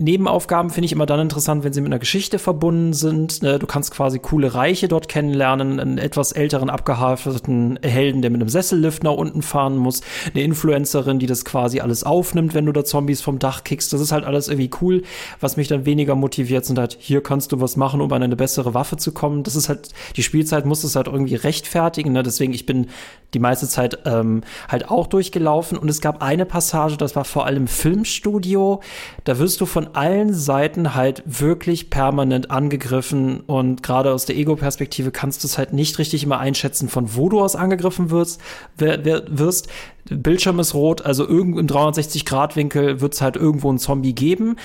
Nebenaufgaben 0.02 0.72
finde 0.72 0.86
ich 0.86 0.94
immer 0.94 1.06
dann 1.06 1.20
interessant, 1.20 1.66
wenn 1.66 1.74
sie 1.74 1.82
mit 1.82 1.92
einer 1.92 2.00
Geschichte 2.00 2.40
verbunden 2.40 2.94
sind. 2.94 3.44
Ne, 3.44 3.60
du 3.60 3.68
kannst 3.68 3.92
quasi 3.92 4.18
coole 4.18 4.56
Reiche 4.56 4.88
dort 4.88 5.10
kennenlernen, 5.10 5.78
einen 5.78 5.98
etwas 5.98 6.32
älteren, 6.32 6.70
abgehafteten 6.70 7.78
Helden, 7.84 8.22
der 8.22 8.32
mit 8.32 8.40
einem 8.40 8.48
Sessellift 8.48 9.04
nach 9.04 9.12
unten 9.12 9.42
fahren 9.42 9.76
muss, 9.76 10.00
eine 10.34 10.42
Influencerin, 10.44 11.20
die 11.20 11.26
das 11.26 11.44
quasi 11.44 11.82
alles 11.82 12.06
aufnimmt, 12.06 12.54
wenn 12.54 12.66
du 12.66 12.72
da 12.72 12.86
Zombies 12.86 13.20
vom 13.20 13.40
Dach 13.40 13.66
kickst. 13.66 13.92
Das 13.92 14.00
ist 14.00 14.14
halt 14.14 14.24
alles 14.24 14.48
irgendwie 14.48 14.70
cool. 14.80 15.04
Was 15.42 15.58
mich 15.58 15.68
dann 15.68 15.86
weniger 15.86 16.16
motiviert, 16.16 16.64
sind 16.64 16.80
halt, 16.80 16.96
hier 16.98 17.22
kannst 17.22 17.52
du 17.52 17.60
was 17.60 17.76
machen, 17.76 18.00
um 18.00 18.10
an 18.14 18.24
eine 18.24 18.38
bessere 18.38 18.74
Waffe 18.74 18.96
zu 18.96 19.12
kommen. 19.12 19.44
Das 19.44 19.58
ist 19.58 19.68
halt, 19.68 19.90
die 20.16 20.24
Spielzeit 20.24 20.66
muss 20.66 20.86
es 20.86 20.96
halt 20.96 21.08
irgendwie 21.08 21.36
rechtfertigen. 21.36 22.14
Ne? 22.14 22.24
Deswegen, 22.24 22.54
ich 22.54 22.66
bin 22.66 22.88
die 23.34 23.40
meiste 23.40 23.68
Zeit 23.68 24.00
ähm, 24.06 24.44
halt 24.70 24.90
auch 24.90 25.08
durchgelaufen. 25.08 25.78
Und 25.78 25.90
es 25.90 26.00
gab 26.00 26.24
eine 26.24 26.46
Passage, 26.46 26.96
das 26.96 27.18
war 27.18 27.26
vor 27.26 27.46
allem 27.46 27.68
Filmstudio. 27.68 28.80
Da 29.26 29.40
wirst 29.40 29.60
du 29.60 29.66
von 29.66 29.89
allen 29.96 30.34
Seiten 30.34 30.96
halt 30.96 31.24
wirklich 31.26 31.90
permanent 31.90 32.52
angegriffen. 32.52 33.42
Und 33.42 33.84
gerade 33.84 34.14
aus 34.14 34.26
der 34.26 34.38
Ego-Perspektive 34.38 35.12
kannst 35.12 35.44
du 35.44 35.48
es 35.48 35.58
halt 35.58 35.74
nicht 35.74 36.00
richtig 36.00 36.24
immer 36.24 36.40
einschätzen, 36.40 36.90
von 36.90 37.16
wo 37.16 37.30
du 37.30 37.42
aus 37.42 37.56
angegriffen 37.56 38.10
wirst. 38.10 38.42
Wirst. 38.78 39.70
Bildschirm 40.10 40.60
ist 40.60 40.74
rot, 40.74 41.04
also 41.04 41.28
irgend 41.28 41.60
im 41.60 41.68
360-Grad-Winkel 41.68 43.02
wird 43.02 43.14
es 43.14 43.22
halt 43.22 43.36
irgendwo 43.36 43.70
einen 43.70 43.80
Zombie 43.80 44.14
geben. 44.14 44.56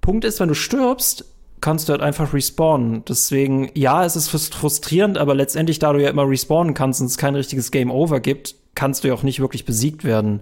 Punkt 0.00 0.24
ist, 0.24 0.40
wenn 0.40 0.48
du 0.48 0.54
stirbst, 0.54 1.24
kannst 1.60 1.88
du 1.88 1.92
halt 1.92 2.02
einfach 2.02 2.34
respawnen. 2.34 3.04
Deswegen, 3.08 3.70
ja, 3.74 4.04
es 4.04 4.16
ist 4.16 4.28
frustrierend, 4.28 5.16
aber 5.16 5.34
letztendlich, 5.34 5.78
da 5.78 5.92
du 5.92 6.02
ja 6.02 6.10
immer 6.10 6.28
respawnen 6.28 6.74
kannst 6.74 7.00
und 7.00 7.06
es 7.06 7.16
kein 7.16 7.36
richtiges 7.36 7.70
Game 7.70 7.90
Over 7.90 8.20
gibt, 8.20 8.56
kannst 8.74 9.04
du 9.04 9.08
ja 9.08 9.14
auch 9.14 9.22
nicht 9.22 9.40
wirklich 9.40 9.64
besiegt 9.64 10.04
werden. 10.04 10.40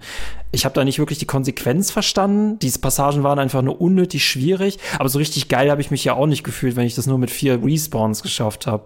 Ich 0.53 0.64
habe 0.64 0.74
da 0.74 0.85
nicht 0.85 0.99
wirklich 0.99 1.18
die 1.18 1.26
Konsequenz 1.26 1.91
verstanden. 1.91 2.59
Diese 2.61 2.78
Passagen 2.78 3.22
waren 3.22 3.39
einfach 3.39 3.62
nur 3.62 3.81
unnötig 3.81 4.26
schwierig, 4.26 4.78
aber 4.99 5.09
so 5.09 5.18
richtig 5.18 5.49
geil 5.49 5.70
habe 5.70 5.81
ich 5.81 5.91
mich 5.91 6.05
ja 6.05 6.14
auch 6.14 6.26
nicht 6.26 6.45
gefühlt, 6.45 6.76
wenn 6.76 6.87
ich 6.87 6.95
das 6.95 7.07
nur 7.07 7.18
mit 7.18 7.31
vier 7.31 7.62
Respawns 7.62 8.22
geschafft 8.22 8.66
habe. 8.66 8.85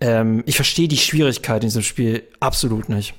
Ähm, 0.00 0.42
ich 0.46 0.56
verstehe 0.56 0.88
die 0.88 0.96
Schwierigkeit 0.96 1.62
in 1.62 1.68
diesem 1.68 1.82
Spiel 1.82 2.24
absolut 2.40 2.88
nicht. 2.88 3.14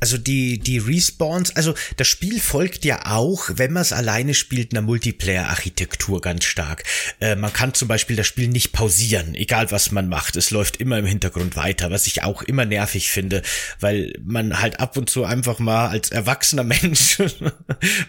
Also 0.00 0.16
die, 0.16 0.58
die 0.58 0.78
Respawns, 0.78 1.54
also 1.56 1.74
das 1.96 2.06
Spiel 2.06 2.40
folgt 2.40 2.84
ja 2.84 3.06
auch, 3.06 3.50
wenn 3.54 3.72
man 3.72 3.82
es 3.82 3.92
alleine 3.92 4.34
spielt, 4.34 4.72
einer 4.72 4.82
Multiplayer-Architektur 4.82 6.20
ganz 6.20 6.44
stark. 6.44 6.84
Äh, 7.20 7.36
man 7.36 7.52
kann 7.52 7.74
zum 7.74 7.88
Beispiel 7.88 8.16
das 8.16 8.26
Spiel 8.26 8.48
nicht 8.48 8.72
pausieren, 8.72 9.34
egal 9.34 9.70
was 9.70 9.90
man 9.90 10.08
macht. 10.08 10.36
Es 10.36 10.50
läuft 10.50 10.76
immer 10.76 10.98
im 10.98 11.06
Hintergrund 11.06 11.56
weiter, 11.56 11.90
was 11.90 12.06
ich 12.06 12.22
auch 12.22 12.42
immer 12.42 12.64
nervig 12.64 13.10
finde, 13.10 13.42
weil 13.80 14.12
man 14.24 14.60
halt 14.60 14.78
ab 14.80 14.96
und 14.96 15.10
zu 15.10 15.24
einfach 15.24 15.58
mal 15.58 15.88
als 15.88 16.10
erwachsener 16.10 16.64
Mensch 16.68 17.18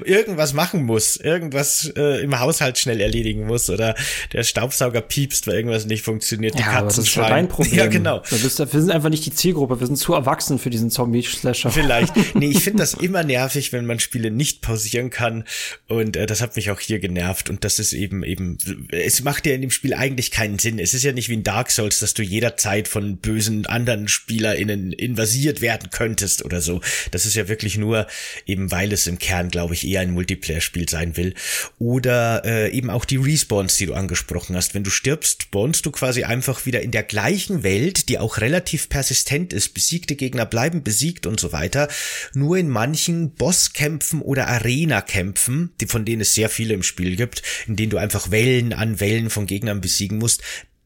irgendwas 0.04 0.54
machen 0.54 0.84
muss, 0.84 1.16
irgendwas 1.16 1.92
äh, 1.96 2.22
im 2.22 2.40
Haushalt 2.40 2.78
schnell 2.78 3.02
erledigen 3.02 3.46
muss 3.46 3.70
oder 3.70 3.96
der 4.34 4.44
Staubsauger 4.44 5.02
piepst, 5.02 5.48
weil 5.48 5.56
irgendwas 5.56 5.86
nicht 5.86 6.04
funktioniert. 6.04 6.54
Die 6.54 6.60
ja, 6.60 6.66
Katzen 6.66 6.78
aber 6.78 6.88
das 6.88 6.98
ist 7.00 7.10
schreien. 7.10 7.30
dein 7.30 7.48
Problem. 7.50 7.76
Ja, 7.78 7.88
genau. 7.88 8.22
Wir 8.30 8.40
sind 8.50 8.92
einfach 8.92 9.10
nicht 9.10 9.26
die 9.26 9.34
Zielgruppe, 9.34 9.80
wir 9.80 9.88
sind 9.88 9.98
zu 9.98 10.14
erwachsen 10.14 10.60
für 10.60 10.70
diesen 10.70 10.92
Zombie-Slasher 10.92 11.72
vielleicht. 11.82 12.36
Nee, 12.36 12.52
ich 12.52 12.64
finde 12.64 12.80
das 12.80 12.94
immer 12.94 13.24
nervig, 13.24 13.72
wenn 13.74 13.86
man 13.86 14.00
Spiele 14.00 14.32
nicht 14.32 14.62
pausieren 14.62 15.10
kann. 15.10 15.46
Und 15.88 16.16
äh, 16.16 16.26
das 16.26 16.42
hat 16.42 16.56
mich 16.56 16.72
auch 16.72 16.80
hier 16.80 17.00
genervt. 17.00 17.50
Und 17.50 17.64
das 17.64 17.80
ist 17.80 17.94
eben, 17.94 18.24
eben, 18.24 18.58
es 18.92 19.24
macht 19.24 19.46
ja 19.46 19.54
in 19.54 19.62
dem 19.62 19.72
Spiel 19.72 19.94
eigentlich 19.94 20.32
keinen 20.32 20.60
Sinn. 20.60 20.80
Es 20.80 20.94
ist 20.94 21.04
ja 21.04 21.12
nicht 21.12 21.30
wie 21.30 21.36
in 21.36 21.44
Dark 21.44 21.72
Souls, 21.72 22.00
dass 22.00 22.14
du 22.14 22.24
jederzeit 22.24 22.88
von 22.88 23.18
bösen 23.18 23.66
anderen 23.66 24.08
SpielerInnen 24.08 24.92
invasiert 24.94 25.62
werden 25.62 25.90
könntest 25.92 26.46
oder 26.46 26.62
so. 26.62 26.82
Das 27.12 27.26
ist 27.26 27.36
ja 27.36 27.48
wirklich 27.48 27.78
nur 27.78 28.08
eben, 28.46 28.72
weil 28.72 28.92
es 28.94 29.08
im 29.08 29.20
Kern, 29.20 29.50
glaube 29.50 29.74
ich, 29.74 29.88
eher 29.88 30.02
ein 30.02 30.12
Multiplayer-Spiel 30.12 30.90
sein 30.90 31.18
will. 31.18 31.34
Oder 31.78 32.44
äh, 32.46 32.72
eben 32.72 32.90
auch 32.90 33.06
die 33.06 33.18
Respawns, 33.18 33.78
die 33.78 33.86
du 33.86 33.94
angesprochen 33.94 34.56
hast. 34.56 34.74
Wenn 34.74 34.84
du 34.84 34.90
stirbst, 34.90 35.44
spawnst 35.44 35.86
du 35.86 35.92
quasi 35.92 36.24
einfach 36.24 36.66
wieder 36.66 36.82
in 36.82 36.92
der 36.92 37.04
gleichen 37.04 37.64
Welt, 37.64 38.10
die 38.10 38.20
auch 38.20 38.38
relativ 38.38 38.90
persistent 38.90 39.54
ist. 39.54 39.74
Besiegte 39.74 40.16
Gegner 40.16 40.46
bleiben 40.46 40.84
besiegt 40.84 41.26
und 41.26 41.40
so 41.40 41.52
weiter 41.52 41.69
weiter, 41.70 41.88
nur 42.34 42.58
in 42.58 42.70
manchen 42.70 43.36
Bosskämpfen 43.36 44.22
oder 44.22 44.48
Arena-Kämpfen, 44.48 45.74
von 45.88 46.06
denen 46.06 46.22
es 46.22 46.34
sehr 46.34 46.50
viele 46.50 46.74
im 46.74 46.84
Spiel 46.84 47.16
gibt, 47.16 47.44
in 47.68 47.76
denen 47.76 47.92
du 47.92 47.98
einfach 47.98 48.32
Wellen 48.32 48.74
an 48.74 49.00
Wellen 49.00 49.30
von 49.30 49.46
Gegnern 49.46 49.82
besiegen 49.82 50.18
musst, 50.18 50.42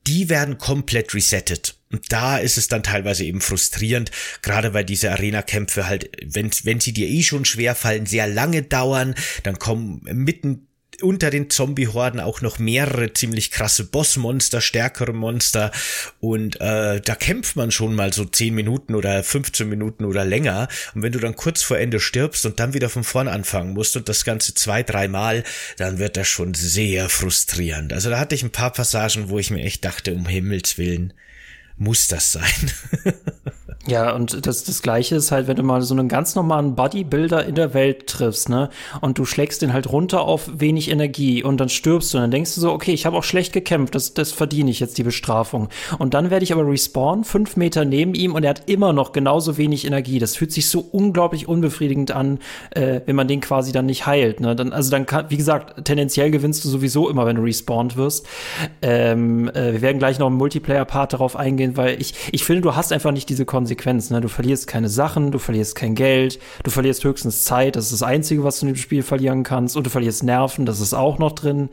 die 0.05 0.27
werden 0.27 0.57
komplett 0.57 1.13
resettet. 1.13 1.77
Und 1.89 2.11
da 2.11 2.37
ist 2.37 2.57
es 2.57 2.67
dann 2.67 2.83
teilweise 2.83 3.23
eben 3.23 3.39
frustrierend, 3.39 4.11
gerade 4.41 4.73
weil 4.73 4.83
diese 4.83 5.11
Arena-Kämpfe 5.11 5.87
halt, 5.87 6.09
wenn, 6.25 6.51
wenn 6.63 6.81
sie 6.81 6.91
dir 6.91 7.07
eh 7.07 7.23
schon 7.23 7.45
schwer 7.45 7.75
fallen, 7.75 8.05
sehr 8.05 8.27
lange 8.27 8.63
dauern, 8.63 9.15
dann 9.43 9.59
kommen 9.59 10.01
mitten 10.03 10.67
unter 11.01 11.29
den 11.29 11.49
Zombie-Horden 11.49 12.19
auch 12.19 12.41
noch 12.41 12.59
mehrere 12.59 13.13
ziemlich 13.13 13.51
krasse 13.51 13.85
Bossmonster, 13.85 14.61
stärkere 14.61 15.13
Monster 15.13 15.71
und 16.19 16.59
äh, 16.61 17.01
da 17.01 17.15
kämpft 17.15 17.55
man 17.55 17.71
schon 17.71 17.95
mal 17.95 18.13
so 18.13 18.25
10 18.25 18.53
Minuten 18.53 18.95
oder 18.95 19.23
15 19.23 19.67
Minuten 19.67 20.05
oder 20.05 20.25
länger 20.25 20.67
und 20.93 21.01
wenn 21.01 21.11
du 21.11 21.19
dann 21.19 21.35
kurz 21.35 21.63
vor 21.63 21.77
Ende 21.77 21.99
stirbst 21.99 22.45
und 22.45 22.59
dann 22.59 22.73
wieder 22.73 22.89
von 22.89 23.03
vorn 23.03 23.27
anfangen 23.27 23.73
musst 23.73 23.95
und 23.97 24.09
das 24.09 24.25
Ganze 24.25 24.53
zwei, 24.53 24.83
dreimal, 24.83 25.43
dann 25.77 25.99
wird 25.99 26.17
das 26.17 26.27
schon 26.27 26.53
sehr 26.53 27.09
frustrierend. 27.09 27.93
Also 27.93 28.09
da 28.09 28.19
hatte 28.19 28.35
ich 28.35 28.43
ein 28.43 28.51
paar 28.51 28.71
Passagen, 28.71 29.29
wo 29.29 29.39
ich 29.39 29.51
mir 29.51 29.63
echt 29.63 29.83
dachte, 29.85 30.13
um 30.13 30.27
Himmels 30.27 30.77
Willen, 30.77 31.13
muss 31.77 32.07
das 32.07 32.31
sein? 32.31 32.71
Ja, 33.85 34.15
und 34.15 34.47
das, 34.47 34.63
das 34.63 34.81
Gleiche 34.81 35.17
ist 35.17 35.33
halt, 35.33 35.47
wenn 35.47 35.57
du 35.57 35.63
mal 35.63 35.81
so 35.81 35.93
einen 35.93 36.07
ganz 36.07 36.35
normalen 36.35 36.73
Bodybuilder 36.73 37.45
in 37.45 37.55
der 37.55 37.73
Welt 37.73 38.07
triffst, 38.07 38.47
ne? 38.47 38.69
Und 39.01 39.17
du 39.17 39.25
schlägst 39.25 39.61
den 39.61 39.73
halt 39.73 39.91
runter 39.91 40.21
auf 40.21 40.49
wenig 40.57 40.89
Energie 40.89 41.43
und 41.43 41.59
dann 41.59 41.67
stirbst 41.67 42.13
du. 42.13 42.17
Und 42.17 42.23
dann 42.23 42.31
denkst 42.31 42.55
du 42.55 42.61
so, 42.61 42.71
okay, 42.71 42.93
ich 42.93 43.05
habe 43.05 43.17
auch 43.17 43.25
schlecht 43.25 43.51
gekämpft, 43.51 43.93
das, 43.93 44.13
das 44.13 44.31
verdiene 44.31 44.71
ich 44.71 44.79
jetzt, 44.79 44.97
die 44.97 45.03
Bestrafung. 45.03 45.67
Und 45.99 46.13
dann 46.13 46.29
werde 46.29 46.45
ich 46.45 46.53
aber 46.53 46.65
respawn, 46.65 47.25
fünf 47.25 47.57
Meter 47.57 47.83
neben 47.83 48.13
ihm 48.13 48.35
und 48.35 48.45
er 48.45 48.51
hat 48.51 48.69
immer 48.69 48.93
noch 48.93 49.11
genauso 49.11 49.57
wenig 49.57 49.85
Energie. 49.85 50.17
Das 50.17 50.37
fühlt 50.37 50.53
sich 50.53 50.69
so 50.69 50.79
unglaublich 50.79 51.49
unbefriedigend 51.49 52.11
an, 52.11 52.39
äh, 52.71 53.01
wenn 53.05 53.17
man 53.17 53.27
den 53.27 53.41
quasi 53.41 53.73
dann 53.73 53.87
nicht 53.87 54.05
heilt. 54.05 54.39
Ne? 54.39 54.55
Dann, 54.55 54.71
also 54.71 54.91
dann 54.91 55.05
kann, 55.05 55.25
wie 55.27 55.37
gesagt, 55.37 55.83
tendenziell 55.83 56.31
gewinnst 56.31 56.63
du 56.63 56.69
sowieso 56.69 57.09
immer, 57.09 57.25
wenn 57.25 57.35
du 57.35 57.41
respawned 57.41 57.97
wirst. 57.97 58.27
Ähm, 58.81 59.49
äh, 59.49 59.73
wir 59.73 59.81
werden 59.81 59.99
gleich 59.99 60.19
noch 60.19 60.27
im 60.27 60.35
Multiplayer-Part 60.35 61.11
darauf 61.11 61.35
eingehen, 61.35 61.75
weil 61.75 62.01
ich, 62.01 62.13
ich 62.31 62.45
finde, 62.45 62.61
du 62.61 62.77
hast 62.77 62.93
einfach 62.93 63.11
nicht 63.11 63.27
diese 63.27 63.43
Konsequenzen 63.43 63.72
Konsequenz. 63.73 64.09
Ne? 64.09 64.21
Du 64.21 64.27
verlierst 64.27 64.67
keine 64.67 64.89
Sachen, 64.89 65.31
du 65.31 65.39
verlierst 65.39 65.75
kein 65.75 65.95
Geld, 65.95 66.39
du 66.63 66.71
verlierst 66.71 67.03
höchstens 67.03 67.43
Zeit, 67.43 67.75
das 67.75 67.85
ist 67.85 67.93
das 67.93 68.03
Einzige, 68.03 68.43
was 68.43 68.59
du 68.59 68.67
in 68.67 68.73
dem 68.73 68.79
Spiel 68.79 69.03
verlieren 69.03 69.43
kannst. 69.43 69.75
Und 69.75 69.85
du 69.85 69.89
verlierst 69.89 70.23
Nerven, 70.23 70.65
das 70.65 70.79
ist 70.79 70.93
auch 70.93 71.19
noch 71.19 71.33
drin. 71.33 71.69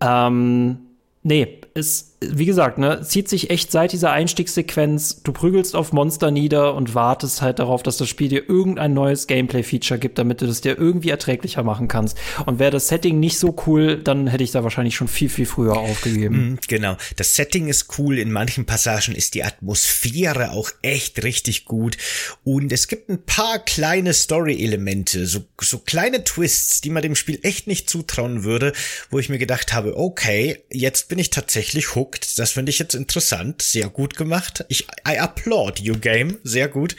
Ähm, 0.00 0.78
nee, 1.22 1.60
ist 1.74 2.11
wie 2.30 2.46
gesagt, 2.46 2.78
ne, 2.78 3.02
zieht 3.02 3.28
sich 3.28 3.50
echt 3.50 3.70
seit 3.70 3.92
dieser 3.92 4.12
Einstiegssequenz, 4.12 5.22
du 5.22 5.32
prügelst 5.32 5.76
auf 5.76 5.92
Monster 5.92 6.30
nieder 6.30 6.74
und 6.74 6.94
wartest 6.94 7.42
halt 7.42 7.58
darauf, 7.58 7.82
dass 7.82 7.96
das 7.96 8.08
Spiel 8.08 8.28
dir 8.28 8.48
irgendein 8.48 8.94
neues 8.94 9.26
Gameplay-Feature 9.26 9.98
gibt, 9.98 10.18
damit 10.18 10.40
du 10.40 10.46
das 10.46 10.60
dir 10.60 10.78
irgendwie 10.78 11.10
erträglicher 11.10 11.62
machen 11.62 11.88
kannst. 11.88 12.18
Und 12.46 12.58
wäre 12.58 12.70
das 12.70 12.88
Setting 12.88 13.20
nicht 13.20 13.38
so 13.38 13.56
cool, 13.66 13.96
dann 13.96 14.26
hätte 14.26 14.44
ich 14.44 14.50
da 14.50 14.64
wahrscheinlich 14.64 14.94
schon 14.94 15.08
viel, 15.08 15.28
viel 15.28 15.46
früher 15.46 15.76
aufgegeben. 15.76 16.50
Mhm, 16.50 16.58
genau. 16.68 16.96
Das 17.16 17.34
Setting 17.34 17.68
ist 17.68 17.98
cool, 17.98 18.18
in 18.18 18.30
manchen 18.30 18.66
Passagen 18.66 19.14
ist 19.14 19.34
die 19.34 19.44
Atmosphäre 19.44 20.52
auch 20.52 20.70
echt 20.82 21.22
richtig 21.24 21.64
gut. 21.64 21.96
Und 22.44 22.72
es 22.72 22.88
gibt 22.88 23.08
ein 23.08 23.22
paar 23.24 23.58
kleine 23.58 24.14
Story-Elemente, 24.14 25.26
so, 25.26 25.40
so 25.60 25.78
kleine 25.78 26.24
Twists, 26.24 26.80
die 26.80 26.90
man 26.90 27.02
dem 27.02 27.16
Spiel 27.16 27.38
echt 27.42 27.66
nicht 27.66 27.88
zutrauen 27.88 28.44
würde, 28.44 28.72
wo 29.10 29.18
ich 29.18 29.28
mir 29.28 29.38
gedacht 29.38 29.72
habe, 29.72 29.96
okay, 29.96 30.58
jetzt 30.70 31.08
bin 31.08 31.18
ich 31.18 31.30
tatsächlich 31.30 31.94
hooked 31.94 32.11
geguckt. 32.12 32.38
Das 32.38 32.52
finde 32.52 32.70
ich 32.70 32.78
jetzt 32.78 32.94
interessant. 32.94 33.62
Sehr 33.62 33.88
gut 33.88 34.16
gemacht. 34.16 34.64
Ich, 34.68 34.86
I 35.06 35.18
applaud 35.18 35.80
you 35.80 35.98
game. 35.98 36.38
Sehr 36.44 36.68
gut. 36.68 36.96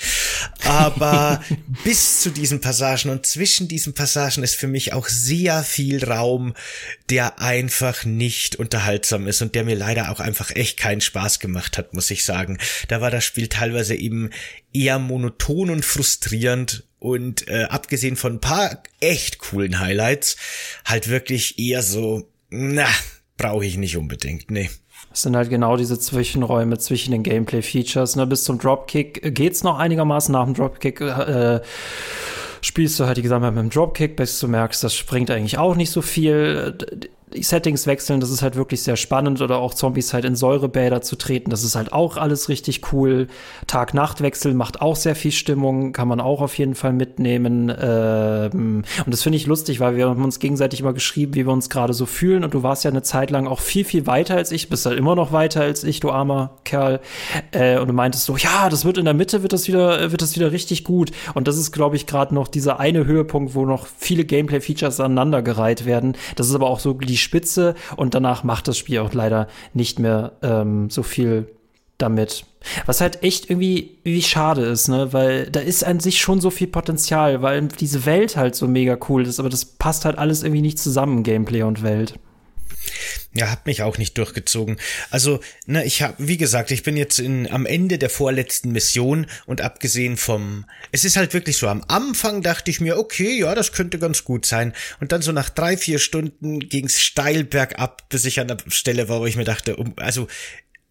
Aber 0.64 1.44
bis 1.84 2.22
zu 2.22 2.30
diesen 2.30 2.62
Passagen 2.62 3.10
und 3.10 3.26
zwischen 3.26 3.68
diesen 3.68 3.94
Passagen 3.94 4.44
ist 4.44 4.56
für 4.56 4.68
mich 4.68 4.94
auch 4.94 5.08
sehr 5.08 5.64
viel 5.64 6.04
Raum, 6.04 6.54
der 7.10 7.40
einfach 7.40 8.06
nicht 8.06 8.56
unterhaltsam 8.58 9.28
ist 9.28 9.42
und 9.42 9.56
der 9.56 9.64
mir 9.64 9.76
leider 9.76 10.12
auch 10.12 10.20
einfach 10.20 10.52
echt 10.56 10.78
keinen 10.78 11.02
Spaß 11.02 11.40
gemacht 11.40 11.78
hat, 11.78 11.94
muss 11.94 12.12
ich 12.12 12.26
sagen. 12.26 12.58
Da 12.88 13.02
war 13.02 13.12
das 13.12 13.24
Spiel 13.24 13.48
teilweise 13.48 13.96
eben 13.96 14.30
eher 14.74 15.00
monoton 15.00 15.70
und 15.70 15.86
frustrierend 15.86 16.84
und 17.00 17.48
äh, 17.50 17.64
abgesehen 17.64 18.16
von 18.16 18.36
ein 18.36 18.42
paar 18.42 18.82
echt 19.02 19.40
coolen 19.40 19.80
Highlights, 19.80 20.38
halt 20.86 21.10
wirklich 21.10 21.60
eher 21.60 21.84
so, 21.84 22.32
na, 22.50 22.88
brauche 23.38 23.66
ich 23.66 23.76
nicht 23.78 23.98
unbedingt, 23.98 24.52
nee. 24.52 24.70
Das 25.14 25.22
sind 25.22 25.36
halt 25.36 25.52
genau 25.52 25.78
diese 25.78 26.00
Zwischenräume 26.00 26.80
zwischen 26.80 27.12
den 27.12 27.22
Gameplay-Features. 27.22 28.16
Ne? 28.16 28.26
Bis 28.26 28.46
zum 28.46 28.58
Dropkick 28.58 29.36
geht's 29.36 29.64
noch 29.64 29.78
einigermaßen. 29.78 30.34
Nach 30.34 30.44
dem 30.44 30.56
Dropkick 30.56 31.02
äh, 31.02 31.62
spielst 32.62 33.00
du 33.00 33.06
halt 33.06 33.18
die 33.18 33.22
Gesamtheit 33.22 33.54
mit 33.54 33.62
dem 33.62 33.70
Dropkick, 33.70 34.16
bis 34.16 34.40
du 34.40 34.48
merkst, 34.48 34.84
das 34.84 34.96
springt 34.96 35.30
eigentlich 35.30 35.60
auch 35.60 35.76
nicht 35.76 35.92
so 35.92 36.02
viel 36.02 36.76
Settings 37.42 37.88
wechseln, 37.88 38.20
das 38.20 38.30
ist 38.30 38.42
halt 38.42 38.56
wirklich 38.56 38.84
sehr 38.84 38.96
spannend 38.96 39.42
oder 39.42 39.58
auch 39.58 39.74
Zombies 39.74 40.14
halt 40.14 40.26
in 40.26 40.36
Säurebäder 40.36 41.02
zu 41.02 41.16
treten, 41.16 41.50
das 41.50 41.64
ist 41.64 41.76
halt 41.76 41.94
auch 41.94 42.18
alles 42.18 42.50
richtig 42.50 42.94
cool. 42.94 43.28
Tag-Nacht-Wechsel 43.68 44.54
macht 44.54 44.82
auch 44.82 44.96
sehr 44.96 45.16
viel 45.16 45.32
Stimmung, 45.32 45.94
kann 45.94 46.08
man 46.08 46.22
auch 46.22 46.42
auf 46.42 46.58
jeden 46.58 46.76
Fall 46.76 46.94
mitnehmen. 46.94 47.74
Ähm, 47.80 48.84
und 49.06 49.12
das 49.14 49.24
finde 49.24 49.38
ich 49.38 49.46
lustig, 49.46 49.80
weil 49.80 49.96
wir 49.96 50.10
haben 50.10 50.24
uns 50.24 50.40
gegenseitig 50.40 50.82
immer 50.82 50.94
geschrieben, 50.94 51.36
wie 51.36 51.46
wir 51.46 51.54
uns 51.54 51.70
gerade 51.70 51.94
so 51.94 52.06
fühlen 52.06 52.44
und 52.44 52.54
du 52.54 52.64
warst 52.64 52.84
ja 52.84 52.92
eine 52.92 53.04
Zeit 53.04 53.32
lang 53.32 53.48
auch 53.48 53.60
viel, 53.60 53.86
viel 53.86 54.06
weiter 54.08 54.36
als 54.36 54.52
ich, 54.52 54.70
bist 54.70 54.86
halt 54.86 54.98
immer 54.98 55.16
noch 55.16 55.32
weiter 55.32 55.62
als 55.62 55.84
ich, 55.84 56.00
du 56.00 56.12
armer 56.12 56.52
Kerl. 56.64 57.00
Äh, 57.52 57.80
und 57.80 57.88
du 57.88 57.94
meintest 57.94 58.26
so, 58.26 58.38
ja, 58.38 58.70
das 58.70 58.86
wird 58.86 58.98
in 58.98 59.06
der 59.06 59.14
Mitte, 59.14 59.42
wird 59.42 59.54
das 59.54 59.68
wieder, 59.68 60.12
wird 60.12 60.22
das 60.22 60.36
wieder 60.36 60.52
richtig 60.52 60.84
gut. 60.84 61.12
Und 61.34 61.48
das 61.48 61.58
ist, 61.58 61.72
glaube 61.72 61.96
ich, 61.96 62.06
gerade 62.06 62.34
noch 62.36 62.48
dieser 62.48 62.80
eine 62.80 63.06
Höhepunkt, 63.06 63.56
wo 63.56 63.66
noch 63.66 63.88
viele 63.98 64.26
Gameplay-Features 64.26 65.00
aneinandergereiht 65.00 65.86
werden. 65.86 66.16
Das 66.36 66.50
ist 66.50 66.56
aber 66.56 66.70
auch 66.70 66.80
so 66.80 66.94
die 66.94 67.18
Spitze 67.24 67.76
und 67.96 68.14
danach 68.14 68.44
macht 68.44 68.68
das 68.68 68.78
Spiel 68.78 69.00
auch 69.00 69.14
leider 69.14 69.48
nicht 69.74 70.00
mehr 70.00 70.34
ähm, 70.42 70.90
so 70.90 71.04
viel 71.04 71.48
damit. 71.98 72.46
Was 72.86 73.02
halt 73.02 73.24
echt 73.24 73.50
irgendwie 73.50 73.98
wie 74.04 74.22
schade 74.22 74.62
ist, 74.62 74.88
ne? 74.88 75.12
Weil 75.12 75.50
da 75.50 75.60
ist 75.60 75.84
an 75.84 76.00
sich 76.00 76.20
schon 76.20 76.40
so 76.40 76.50
viel 76.50 76.68
Potenzial, 76.68 77.42
weil 77.42 77.68
diese 77.68 78.06
Welt 78.06 78.38
halt 78.38 78.56
so 78.56 78.68
mega 78.68 78.98
cool 79.10 79.26
ist, 79.26 79.40
aber 79.40 79.50
das 79.50 79.66
passt 79.66 80.06
halt 80.06 80.18
alles 80.18 80.44
irgendwie 80.44 80.62
nicht 80.62 80.80
zusammen, 80.80 81.24
Gameplay 81.24 81.64
und 81.64 81.84
Welt. 81.84 82.20
Ja, 83.34 83.50
hat 83.50 83.66
mich 83.66 83.82
auch 83.82 83.98
nicht 83.98 84.18
durchgezogen. 84.18 84.78
Also, 85.10 85.40
ne, 85.66 85.84
ich 85.86 86.02
habe, 86.02 86.16
wie 86.20 86.38
gesagt, 86.38 86.72
ich 86.72 86.84
bin 86.84 86.98
jetzt 86.98 87.20
in, 87.20 87.50
am 87.52 87.66
Ende 87.66 87.98
der 87.98 88.10
vorletzten 88.10 88.72
Mission 88.72 89.28
und 89.46 89.62
abgesehen 89.62 90.18
vom, 90.18 90.66
es 90.92 91.04
ist 91.04 91.16
halt 91.16 91.34
wirklich 91.34 91.58
so, 91.58 91.68
am 91.68 91.84
Anfang 91.88 92.42
dachte 92.42 92.70
ich 92.70 92.80
mir, 92.80 92.98
okay, 92.98 93.40
ja, 93.40 93.56
das 93.56 93.72
könnte 93.72 94.00
ganz 94.00 94.24
gut 94.24 94.46
sein. 94.46 94.74
Und 95.00 95.12
dann 95.12 95.22
so 95.22 95.32
nach 95.32 95.50
drei, 95.50 95.78
vier 95.78 96.00
Stunden 96.00 96.60
ging's 96.60 97.02
steil 97.02 97.44
bergab, 97.44 98.08
bis 98.10 98.26
ich 98.26 98.40
an 98.40 98.48
der 98.48 98.58
Stelle 98.70 99.10
war, 99.10 99.22
wo 99.22 99.26
ich 99.26 99.36
mir 99.36 99.46
dachte, 99.46 99.76
um, 99.76 99.94
also 99.98 100.28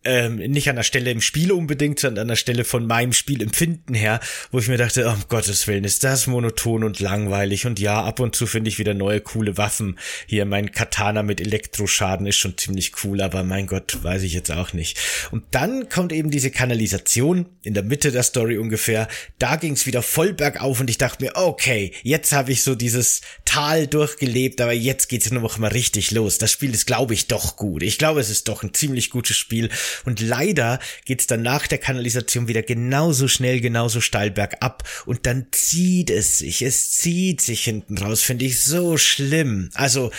ähm, 0.04 0.36
nicht 0.36 0.68
an 0.68 0.76
der 0.76 0.82
Stelle 0.82 1.10
im 1.10 1.20
Spiel 1.20 1.52
unbedingt, 1.52 2.00
sondern 2.00 2.22
an 2.22 2.28
der 2.28 2.36
Stelle 2.36 2.64
von 2.64 2.86
meinem 2.86 3.12
Spielempfinden 3.12 3.94
her, 3.94 4.20
wo 4.50 4.58
ich 4.58 4.68
mir 4.68 4.78
dachte, 4.78 5.06
oh, 5.06 5.12
um 5.12 5.24
Gottes 5.28 5.66
Willen, 5.66 5.84
ist 5.84 6.04
das 6.04 6.26
monoton 6.26 6.84
und 6.84 7.00
langweilig 7.00 7.66
und 7.66 7.78
ja, 7.78 8.02
ab 8.02 8.20
und 8.20 8.34
zu 8.34 8.46
finde 8.46 8.68
ich 8.68 8.78
wieder 8.78 8.94
neue 8.94 9.20
coole 9.20 9.56
Waffen. 9.56 9.98
Hier 10.26 10.44
mein 10.44 10.72
Katana 10.72 11.22
mit 11.22 11.40
Elektroschaden 11.40 12.26
ist 12.26 12.36
schon 12.36 12.58
ziemlich 12.58 12.92
cool, 13.04 13.20
aber 13.20 13.44
mein 13.44 13.66
Gott, 13.66 14.02
weiß 14.02 14.22
ich 14.22 14.32
jetzt 14.32 14.50
auch 14.50 14.72
nicht. 14.72 14.98
Und 15.30 15.44
dann 15.52 15.88
kommt 15.88 16.12
eben 16.12 16.30
diese 16.30 16.50
Kanalisation 16.50 17.46
in 17.62 17.74
der 17.74 17.82
Mitte 17.82 18.12
der 18.12 18.22
Story 18.22 18.58
ungefähr. 18.58 19.08
Da 19.38 19.56
ging 19.56 19.74
es 19.74 19.86
wieder 19.86 20.02
voll 20.02 20.32
bergauf 20.32 20.80
und 20.80 20.90
ich 20.90 20.98
dachte 20.98 21.24
mir, 21.24 21.32
okay, 21.36 21.92
jetzt 22.02 22.32
habe 22.32 22.52
ich 22.52 22.62
so 22.62 22.74
dieses 22.74 23.20
Tal 23.44 23.86
durchgelebt, 23.86 24.60
aber 24.60 24.72
jetzt 24.72 25.08
geht's 25.08 25.30
nur 25.30 25.42
noch 25.42 25.58
mal 25.58 25.68
richtig 25.68 26.10
los. 26.10 26.38
Das 26.38 26.50
Spiel 26.50 26.74
ist, 26.74 26.86
glaube 26.86 27.14
ich, 27.14 27.28
doch 27.28 27.56
gut. 27.56 27.82
Ich 27.82 27.98
glaube, 27.98 28.20
es 28.20 28.30
ist 28.30 28.48
doch 28.48 28.62
ein 28.62 28.74
ziemlich 28.74 29.10
gutes 29.10 29.36
Spiel 29.36 29.70
und 30.04 30.20
leider 30.20 30.78
geht's 31.04 31.26
dann 31.26 31.42
nach 31.42 31.66
der 31.66 31.78
Kanalisation 31.78 32.48
wieder 32.48 32.62
genauso 32.62 33.28
schnell, 33.28 33.60
genauso 33.60 34.00
steil 34.00 34.30
bergab. 34.30 34.88
Und 35.06 35.26
dann 35.26 35.46
zieht 35.50 36.10
es 36.10 36.38
sich. 36.38 36.62
Es 36.62 36.90
zieht 36.90 37.40
sich 37.40 37.64
hinten 37.64 37.98
raus. 37.98 38.22
Finde 38.22 38.44
ich 38.44 38.62
so 38.62 38.96
schlimm. 38.96 39.70
Also 39.74 40.10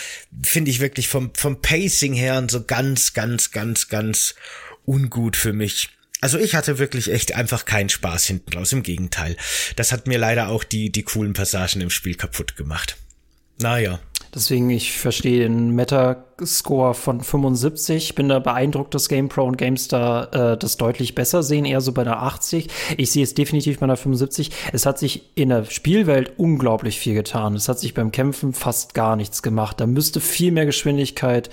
finde 0.42 0.70
ich 0.70 0.80
wirklich 0.80 1.08
vom, 1.08 1.32
vom 1.34 1.60
Pacing 1.60 2.14
her 2.14 2.38
und 2.38 2.50
so 2.50 2.64
ganz, 2.64 3.12
ganz, 3.12 3.50
ganz, 3.50 3.88
ganz 3.88 4.34
ungut 4.86 5.36
für 5.36 5.52
mich. 5.52 5.90
Also 6.20 6.38
ich 6.38 6.54
hatte 6.54 6.78
wirklich 6.78 7.12
echt 7.12 7.34
einfach 7.34 7.66
keinen 7.66 7.90
Spaß 7.90 8.24
hinten 8.26 8.56
raus. 8.56 8.72
Im 8.72 8.82
Gegenteil. 8.82 9.36
Das 9.76 9.92
hat 9.92 10.06
mir 10.06 10.18
leider 10.18 10.48
auch 10.48 10.64
die, 10.64 10.90
die 10.90 11.02
coolen 11.02 11.34
Passagen 11.34 11.80
im 11.80 11.90
Spiel 11.90 12.14
kaputt 12.14 12.56
gemacht. 12.56 12.96
Naja. 13.60 14.00
Deswegen, 14.34 14.68
ich 14.70 14.98
verstehe 14.98 15.44
den 15.44 15.70
Metascore 15.70 16.94
von 16.94 17.20
75. 17.20 17.96
Ich 17.96 18.14
bin 18.16 18.28
da 18.28 18.40
beeindruckt, 18.40 18.92
dass 18.92 19.08
GamePro 19.08 19.44
und 19.44 19.56
GameStar 19.56 20.34
äh, 20.34 20.58
das 20.58 20.76
deutlich 20.76 21.14
besser 21.14 21.44
sehen, 21.44 21.64
eher 21.64 21.80
so 21.80 21.92
bei 21.92 22.02
einer 22.02 22.20
80. 22.20 22.68
Ich 22.96 23.12
sehe 23.12 23.22
es 23.22 23.34
definitiv 23.34 23.78
bei 23.78 23.84
einer 23.84 23.96
75. 23.96 24.50
Es 24.72 24.86
hat 24.86 24.98
sich 24.98 25.30
in 25.36 25.50
der 25.50 25.64
Spielwelt 25.66 26.32
unglaublich 26.36 26.98
viel 26.98 27.14
getan. 27.14 27.54
Es 27.54 27.68
hat 27.68 27.78
sich 27.78 27.94
beim 27.94 28.10
Kämpfen 28.10 28.52
fast 28.52 28.94
gar 28.94 29.14
nichts 29.14 29.40
gemacht. 29.40 29.80
Da 29.80 29.86
müsste 29.86 30.18
viel 30.20 30.50
mehr 30.50 30.66
Geschwindigkeit 30.66 31.48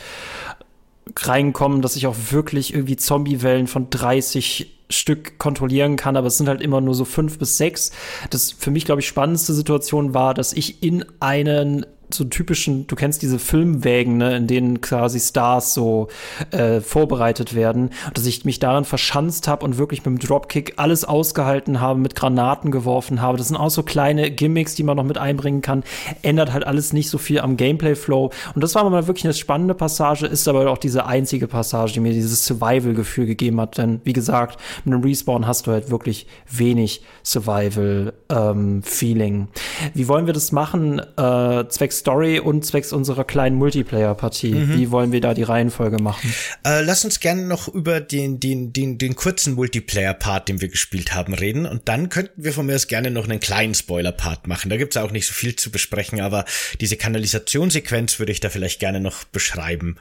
reinkommen, 1.15 1.83
dass 1.83 1.95
ich 1.95 2.07
auch 2.07 2.15
wirklich 2.31 2.73
irgendwie 2.73 2.95
Zombie-Wellen 2.95 3.67
von 3.67 3.91
30 3.91 4.80
Stück 4.91 5.39
kontrollieren 5.39 5.95
kann, 5.95 6.15
aber 6.15 6.27
es 6.27 6.37
sind 6.37 6.47
halt 6.47 6.61
immer 6.61 6.81
nur 6.81 6.93
so 6.93 7.05
fünf 7.05 7.39
bis 7.39 7.57
sechs. 7.57 7.91
Das 8.29 8.51
für 8.51 8.71
mich, 8.71 8.85
glaube 8.85 9.01
ich, 9.01 9.07
spannendste 9.07 9.53
Situation 9.53 10.13
war, 10.13 10.33
dass 10.33 10.53
ich 10.53 10.83
in 10.83 11.05
einen 11.19 11.85
so 12.13 12.23
typischen, 12.23 12.87
du 12.87 12.95
kennst 12.95 13.21
diese 13.21 13.39
Filmwägen, 13.39 14.17
ne, 14.17 14.37
in 14.37 14.47
denen 14.47 14.81
quasi 14.81 15.19
Stars 15.19 15.73
so 15.73 16.07
äh, 16.51 16.81
vorbereitet 16.81 17.55
werden, 17.55 17.91
dass 18.13 18.25
ich 18.25 18.45
mich 18.45 18.59
daran 18.59 18.85
verschanzt 18.85 19.47
habe 19.47 19.65
und 19.65 19.77
wirklich 19.77 20.05
mit 20.05 20.07
dem 20.07 20.19
Dropkick 20.19 20.73
alles 20.77 21.05
ausgehalten 21.05 21.81
habe, 21.81 21.99
mit 21.99 22.15
Granaten 22.15 22.71
geworfen 22.71 23.21
habe. 23.21 23.37
Das 23.37 23.47
sind 23.47 23.57
auch 23.57 23.69
so 23.69 23.83
kleine 23.83 24.31
Gimmicks, 24.31 24.75
die 24.75 24.83
man 24.83 24.97
noch 24.97 25.03
mit 25.03 25.17
einbringen 25.17 25.61
kann. 25.61 25.83
Ändert 26.21 26.53
halt 26.53 26.65
alles 26.65 26.93
nicht 26.93 27.09
so 27.09 27.17
viel 27.17 27.39
am 27.39 27.57
Gameplay-Flow. 27.57 28.31
Und 28.55 28.63
das 28.63 28.75
war 28.75 28.89
mal 28.89 29.07
wirklich 29.07 29.25
eine 29.25 29.33
spannende 29.33 29.73
Passage, 29.73 30.25
ist 30.25 30.47
aber 30.47 30.69
auch 30.69 30.77
diese 30.77 31.05
einzige 31.05 31.47
Passage, 31.47 31.93
die 31.93 31.99
mir 31.99 32.13
dieses 32.13 32.45
Survival-Gefühl 32.45 33.25
gegeben 33.25 33.59
hat. 33.61 33.77
Denn 33.77 34.01
wie 34.03 34.13
gesagt, 34.13 34.59
mit 34.85 34.93
einem 34.93 35.03
Respawn 35.03 35.47
hast 35.47 35.67
du 35.67 35.71
halt 35.71 35.89
wirklich 35.89 36.27
wenig 36.49 37.03
Survival-Feeling. 37.23 39.33
Ähm, 39.33 39.47
wie 39.93 40.07
wollen 40.07 40.25
wir 40.25 40.33
das 40.33 40.51
machen? 40.51 40.99
Äh, 40.99 41.67
zwecks 41.69 42.00
Story 42.01 42.39
und 42.39 42.65
zwecks 42.65 42.91
unserer 42.91 43.23
kleinen 43.23 43.55
Multiplayer-Partie. 43.55 44.53
Mhm. 44.53 44.73
Wie 44.77 44.91
wollen 44.91 45.11
wir 45.11 45.21
da 45.21 45.33
die 45.33 45.43
Reihenfolge 45.43 46.01
machen? 46.01 46.33
Äh, 46.63 46.81
lass 46.81 47.05
uns 47.05 47.19
gerne 47.19 47.43
noch 47.43 47.67
über 47.67 48.01
den, 48.01 48.39
den, 48.39 48.73
den, 48.73 48.97
den 48.97 49.15
kurzen 49.15 49.53
Multiplayer-Part, 49.55 50.49
den 50.49 50.61
wir 50.61 50.67
gespielt 50.67 51.15
haben, 51.15 51.33
reden. 51.33 51.65
Und 51.65 51.87
dann 51.87 52.09
könnten 52.09 52.43
wir 52.43 52.53
von 52.53 52.65
mir 52.65 52.75
aus 52.75 52.87
gerne 52.87 53.09
noch 53.09 53.25
einen 53.25 53.39
kleinen 53.39 53.73
Spoiler-Part 53.73 54.47
machen. 54.47 54.69
Da 54.69 54.77
gibt's 54.77 54.97
auch 54.97 55.11
nicht 55.11 55.25
so 55.25 55.33
viel 55.33 55.55
zu 55.55 55.71
besprechen, 55.71 56.21
aber 56.21 56.45
diese 56.79 56.97
Kanalisationssequenz 56.97 58.19
würde 58.19 58.31
ich 58.31 58.39
da 58.39 58.49
vielleicht 58.49 58.79
gerne 58.79 58.99
noch 58.99 59.23
beschreiben 59.23 59.97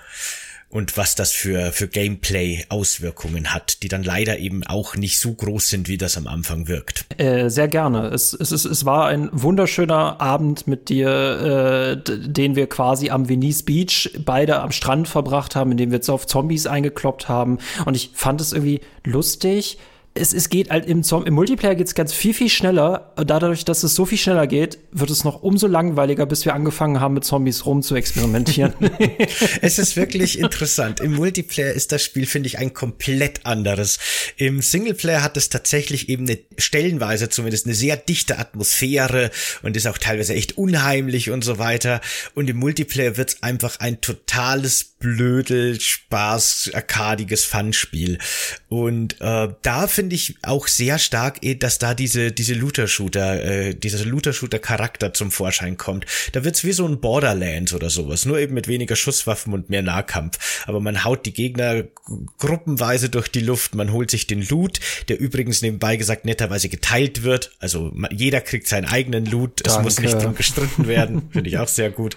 und 0.70 0.96
was 0.96 1.16
das 1.16 1.32
für, 1.32 1.72
für 1.72 1.88
Gameplay-Auswirkungen 1.88 3.52
hat, 3.52 3.82
die 3.82 3.88
dann 3.88 4.04
leider 4.04 4.38
eben 4.38 4.64
auch 4.64 4.94
nicht 4.94 5.18
so 5.18 5.34
groß 5.34 5.68
sind, 5.68 5.88
wie 5.88 5.98
das 5.98 6.16
am 6.16 6.28
Anfang 6.28 6.68
wirkt. 6.68 7.06
Äh, 7.18 7.50
sehr 7.50 7.66
gerne. 7.66 8.06
Es, 8.08 8.32
es, 8.32 8.52
es, 8.52 8.64
es 8.64 8.84
war 8.84 9.08
ein 9.08 9.28
wunderschöner 9.32 10.20
Abend 10.20 10.68
mit 10.68 10.88
dir, 10.88 11.96
äh, 12.06 12.28
den 12.28 12.54
wir 12.54 12.68
quasi 12.68 13.10
am 13.10 13.28
Venice 13.28 13.64
Beach 13.64 14.10
beide 14.24 14.60
am 14.60 14.70
Strand 14.70 15.08
verbracht 15.08 15.56
haben, 15.56 15.72
in 15.72 15.76
dem 15.76 15.90
wir 15.90 15.96
jetzt 15.96 16.08
auf 16.08 16.26
Zombies 16.26 16.66
eingekloppt 16.66 17.28
haben. 17.28 17.58
Und 17.84 17.96
ich 17.96 18.12
fand 18.14 18.40
es 18.40 18.52
irgendwie 18.52 18.80
lustig, 19.04 19.78
es, 20.14 20.34
es 20.34 20.48
geht 20.48 20.70
halt 20.70 20.86
im, 20.86 21.02
im 21.24 21.34
Multiplayer 21.34 21.76
geht 21.76 21.86
es 21.86 21.94
ganz 21.94 22.12
viel, 22.12 22.34
viel 22.34 22.48
schneller. 22.48 23.12
Dadurch, 23.16 23.64
dass 23.64 23.84
es 23.84 23.94
so 23.94 24.04
viel 24.04 24.18
schneller 24.18 24.48
geht, 24.48 24.78
wird 24.90 25.08
es 25.08 25.22
noch 25.22 25.42
umso 25.42 25.68
langweiliger, 25.68 26.26
bis 26.26 26.44
wir 26.44 26.54
angefangen 26.54 27.00
haben, 27.00 27.14
mit 27.14 27.24
Zombies 27.24 27.64
rum 27.64 27.82
zu 27.82 27.94
experimentieren. 27.94 28.74
es 29.62 29.78
ist 29.78 29.96
wirklich 29.96 30.40
interessant. 30.40 31.00
Im 31.00 31.14
Multiplayer 31.14 31.72
ist 31.72 31.92
das 31.92 32.02
Spiel, 32.02 32.26
finde 32.26 32.48
ich, 32.48 32.58
ein 32.58 32.74
komplett 32.74 33.46
anderes. 33.46 34.00
Im 34.36 34.62
Singleplayer 34.62 35.22
hat 35.22 35.36
es 35.36 35.48
tatsächlich 35.48 36.08
eben 36.08 36.26
eine 36.26 36.38
stellenweise 36.58 37.28
zumindest 37.28 37.66
eine 37.66 37.76
sehr 37.76 37.96
dichte 37.96 38.38
Atmosphäre 38.38 39.30
und 39.62 39.76
ist 39.76 39.86
auch 39.86 39.98
teilweise 39.98 40.34
echt 40.34 40.58
unheimlich 40.58 41.30
und 41.30 41.44
so 41.44 41.58
weiter. 41.58 42.00
Und 42.34 42.50
im 42.50 42.56
Multiplayer 42.56 43.16
wird 43.16 43.30
es 43.30 43.42
einfach 43.44 43.78
ein 43.78 44.00
totales 44.00 44.84
Blödel, 44.98 45.80
Spaß, 45.80 46.72
arkadiges 46.74 47.44
Fun-Spiel. 47.44 48.18
Und 48.70 49.20
äh, 49.20 49.48
da 49.62 49.88
finde 49.88 50.14
ich 50.14 50.36
auch 50.42 50.68
sehr 50.68 51.00
stark, 51.00 51.38
eh, 51.42 51.56
dass 51.56 51.78
da 51.78 51.92
diese, 51.92 52.30
diese 52.30 52.54
Looter-Shooter, 52.54 53.42
äh, 53.42 53.74
dieser 53.74 54.04
Looter-Shooter-Charakter 54.04 55.12
zum 55.12 55.32
Vorschein 55.32 55.76
kommt. 55.76 56.06
Da 56.30 56.44
wird's 56.44 56.62
wie 56.62 56.70
so 56.70 56.86
ein 56.86 57.00
Borderlands 57.00 57.74
oder 57.74 57.90
sowas, 57.90 58.26
nur 58.26 58.38
eben 58.38 58.54
mit 58.54 58.68
weniger 58.68 58.94
Schusswaffen 58.94 59.54
und 59.54 59.70
mehr 59.70 59.82
Nahkampf. 59.82 60.68
Aber 60.68 60.78
man 60.78 61.02
haut 61.02 61.26
die 61.26 61.32
Gegner 61.32 61.82
gruppenweise 62.38 63.08
durch 63.08 63.26
die 63.26 63.40
Luft, 63.40 63.74
man 63.74 63.92
holt 63.92 64.12
sich 64.12 64.28
den 64.28 64.46
Loot, 64.48 64.78
der 65.08 65.18
übrigens 65.18 65.62
nebenbei 65.62 65.96
gesagt 65.96 66.24
netterweise 66.24 66.68
geteilt 66.68 67.24
wird. 67.24 67.50
Also 67.58 67.92
jeder 68.12 68.40
kriegt 68.40 68.68
seinen 68.68 68.86
eigenen 68.86 69.26
Loot, 69.26 69.66
es 69.66 69.80
muss 69.80 69.98
nicht 69.98 70.14
drum 70.14 70.36
gestritten 70.36 70.86
werden, 70.86 71.28
finde 71.32 71.50
ich 71.50 71.58
auch 71.58 71.66
sehr 71.66 71.90
gut. 71.90 72.16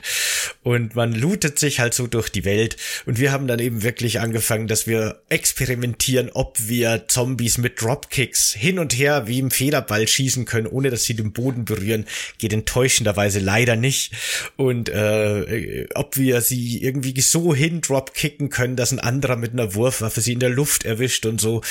Und 0.62 0.96
man 0.96 1.14
lootet 1.14 1.58
sich 1.58 1.80
halt 1.80 1.96
so 1.96 2.06
durch 2.06 2.30
die 2.30 2.46
Welt. 2.46 2.78
Und 3.08 3.18
wir 3.18 3.32
haben 3.32 3.48
dann 3.48 3.58
eben 3.58 3.82
wirklich 3.82 4.20
angefangen, 4.20 4.68
dass 4.68 4.86
wir 4.86 5.22
experimentieren, 5.30 6.30
ob 6.44 6.68
wir 6.68 7.08
Zombies 7.08 7.58
mit 7.58 7.82
Dropkicks 7.82 8.52
hin 8.52 8.78
und 8.78 8.98
her 8.98 9.28
wie 9.28 9.40
im 9.40 9.50
Federball 9.50 10.06
schießen 10.06 10.44
können, 10.44 10.68
ohne 10.68 10.90
dass 10.90 11.06
sie 11.06 11.14
den 11.14 11.32
Boden 11.32 11.64
berühren, 11.64 12.04
geht 12.38 12.52
enttäuschenderweise 12.52 13.40
leider 13.40 13.78
nicht. 13.78 14.12
Und 14.58 14.90
äh, 14.90 15.88
ob 15.96 16.18
wir 16.18 16.42
sie 16.42 16.84
irgendwie 16.84 17.22
so 17.22 17.56
hin 17.56 17.80
Dropkicken 17.80 18.50
können, 18.50 18.76
dass 18.76 18.92
ein 18.92 19.00
anderer 19.00 19.38
mit 19.38 19.54
einer 19.54 19.74
Wurfwaffe 19.74 20.20
sie 20.20 20.34
in 20.34 20.42
der 20.42 20.50
Luft 20.50 20.84
erwischt 20.84 21.26
und 21.26 21.40
so, 21.40 21.62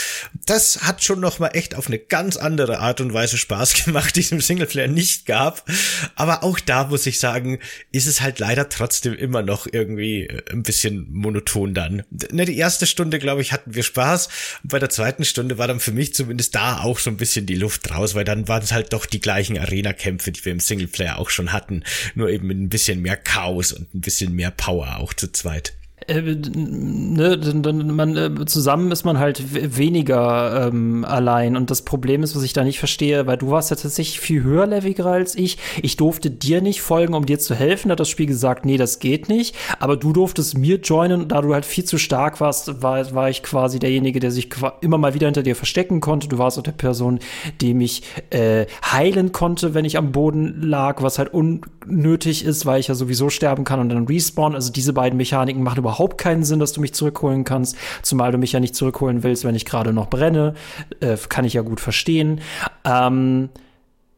das 0.47 0.81
hat 0.81 1.05
schon 1.05 1.21
noch 1.21 1.39
mal 1.39 1.49
echt 1.49 1.75
auf 1.75 1.89
eine 1.89 1.99
ganz 1.99 2.39
andere 2.39 2.79
Art 2.79 3.03
und 3.03 3.13
Weise 3.13 3.37
Spaß 3.37 3.85
gemacht, 3.85 4.17
die 4.17 4.21
es 4.21 4.33
im 4.33 4.41
Singleplayer 4.41 4.89
nicht 4.89 5.27
gab. 5.27 5.69
Aber 6.15 6.43
auch 6.45 6.59
da 6.59 6.85
muss 6.85 7.05
ich 7.05 7.19
sagen, 7.19 7.59
ist 7.91 8.07
es 8.07 8.23
halt 8.23 8.39
leider 8.39 8.71
trotzdem 8.71 9.13
immer 9.13 9.43
noch 9.43 9.67
irgendwie 9.71 10.23
äh, 10.23 10.43
ein 10.51 10.63
bisschen 10.63 11.13
monoton 11.13 11.75
dann. 11.75 12.05
Ne, 12.31 12.47
die 12.47 12.57
erste 12.57 12.87
Stunde, 12.87 13.19
glaube 13.19 13.43
ich, 13.43 13.53
hatten 13.53 13.75
wir 13.75 13.83
Spaß. 13.83 14.31
Und 14.63 14.71
bei 14.71 14.79
der 14.79 14.91
zweiten 14.91 15.25
Stunde 15.25 15.59
war 15.59 15.69
dann 15.69 15.81
für 15.81 15.93
mich 15.93 16.15
zumindest 16.15 16.55
da 16.55 16.83
auch 16.83 16.99
so 16.99 17.11
ein 17.11 17.17
bisschen 17.17 17.47
die 17.47 17.57
Luft 17.57 17.91
raus, 17.91 18.15
weil 18.15 18.25
dann 18.25 18.49
waren 18.49 18.63
es 18.63 18.73
halt 18.73 18.93
doch 18.93 19.07
die 19.07 19.21
gleichen 19.21 19.59
Arena-Kämpfe, 19.59 20.33
die 20.33 20.45
wir 20.45 20.53
im 20.53 20.61
Singleplayer 20.61 21.19
auch 21.19 21.31
schon 21.31 21.53
hatten. 21.53 21.83
Nur 22.15 22.31
eben 22.31 22.47
mit 22.47 22.59
ein 22.59 22.69
bisschen 22.69 23.03
mehr 23.03 23.17
Chaos 23.17 23.73
und 23.73 23.93
ein 23.95 24.01
bisschen 24.01 24.35
mehr 24.35 24.51
Power 24.51 24.99
auch 24.99 25.15
zu 25.15 25.31
zweit 25.33 25.75
äh, 26.09 26.21
ne, 26.21 27.39
man, 27.85 28.17
äh, 28.17 28.45
zusammen 28.47 28.91
ist 28.91 29.05
man 29.05 29.19
halt 29.19 29.43
weniger 29.79 30.69
ähm, 30.69 31.05
allein. 31.05 31.57
Und 31.57 31.71
das 31.71 31.83
Problem 31.83 32.23
ist, 32.23 32.35
was 32.37 32.43
ich 32.43 32.53
da 32.53 32.65
nicht 32.65 32.79
verstehe, 32.79 33.27
weil 33.27 33.37
du 33.37 33.51
warst 33.51 33.71
ja 33.71 33.77
tatsächlich 33.77 34.21
viel 34.21 34.43
höherleveliger 34.43 35.07
als 35.07 35.35
ich. 35.35 35.59
Ich 35.83 35.97
durfte 35.97 36.31
dir 36.31 36.61
nicht 36.61 36.83
folgen, 36.83 37.15
um 37.15 37.27
dir 37.27 37.39
zu 37.39 37.55
helfen. 37.55 37.89
Da 37.89 37.93
hat 37.93 38.01
das 38.01 38.09
Spiel 38.09 38.27
gesagt, 38.27 38.65
nee, 38.65 38.77
das 38.77 38.99
geht 38.99 39.29
nicht. 39.29 39.55
Aber 39.79 39.97
du 39.97 40.13
durftest 40.13 40.59
mir 40.59 40.77
joinen. 40.77 41.29
Da 41.29 41.41
du 41.41 41.55
halt 41.55 41.65
viel 41.65 41.85
zu 41.85 41.99
stark 41.99 42.41
warst, 42.41 42.83
war, 42.83 43.15
war 43.15 43.31
ich 43.31 43.43
quasi 43.43 43.79
derjenige, 43.79 44.21
der 44.21 44.31
sich 44.31 44.49
immer 44.81 44.99
mal 44.99 45.15
wieder 45.15 45.27
hinter 45.27 45.43
dir 45.43 45.57
verstecken 45.57 46.01
konnte. 46.01 46.29
Du 46.29 46.39
warst 46.39 46.59
auch 46.59 46.63
der 46.63 46.73
Person, 46.73 47.21
die 47.61 47.75
mich 47.75 48.03
äh, 48.31 48.67
heilen 48.85 49.33
konnte, 49.33 49.75
wenn 49.75 49.85
ich 49.85 49.97
am 49.97 50.13
Boden 50.13 50.63
lag, 50.63 51.03
was 51.03 51.19
halt 51.19 51.33
unnötig 51.33 52.45
ist, 52.45 52.67
weil 52.67 52.81
ich 52.81 52.89
ja 52.89 52.95
sowieso 52.95 53.31
sterben 53.31 53.65
kann 53.65 53.81
und 53.81 53.89
dann 53.89 54.07
respawn. 54.07 54.55
Also 54.55 54.73
diese 54.73 54.93
beiden 54.93 55.17
Mechaniken 55.17 55.63
machen 55.63 55.79
überhaupt 55.79 55.92
überhaupt 55.93 56.17
keinen 56.17 56.43
Sinn, 56.43 56.59
dass 56.59 56.73
du 56.73 56.81
mich 56.81 56.95
zurückholen 56.95 57.45
kannst, 57.45 57.77
zumal 58.01 58.33
du 58.33 58.39
mich 58.39 58.53
ja 58.53 58.61
nicht 58.61 58.75
zurückholen 58.75 59.23
willst, 59.23 59.45
wenn 59.45 59.55
ich 59.55 59.67
gerade 59.67 59.93
noch 59.93 60.09
brenne. 60.09 60.55
Äh, 61.01 61.19
kann 61.29 61.45
ich 61.45 61.53
ja 61.53 61.61
gut 61.61 61.81
verstehen. 61.81 62.41
Ähm, 62.85 63.51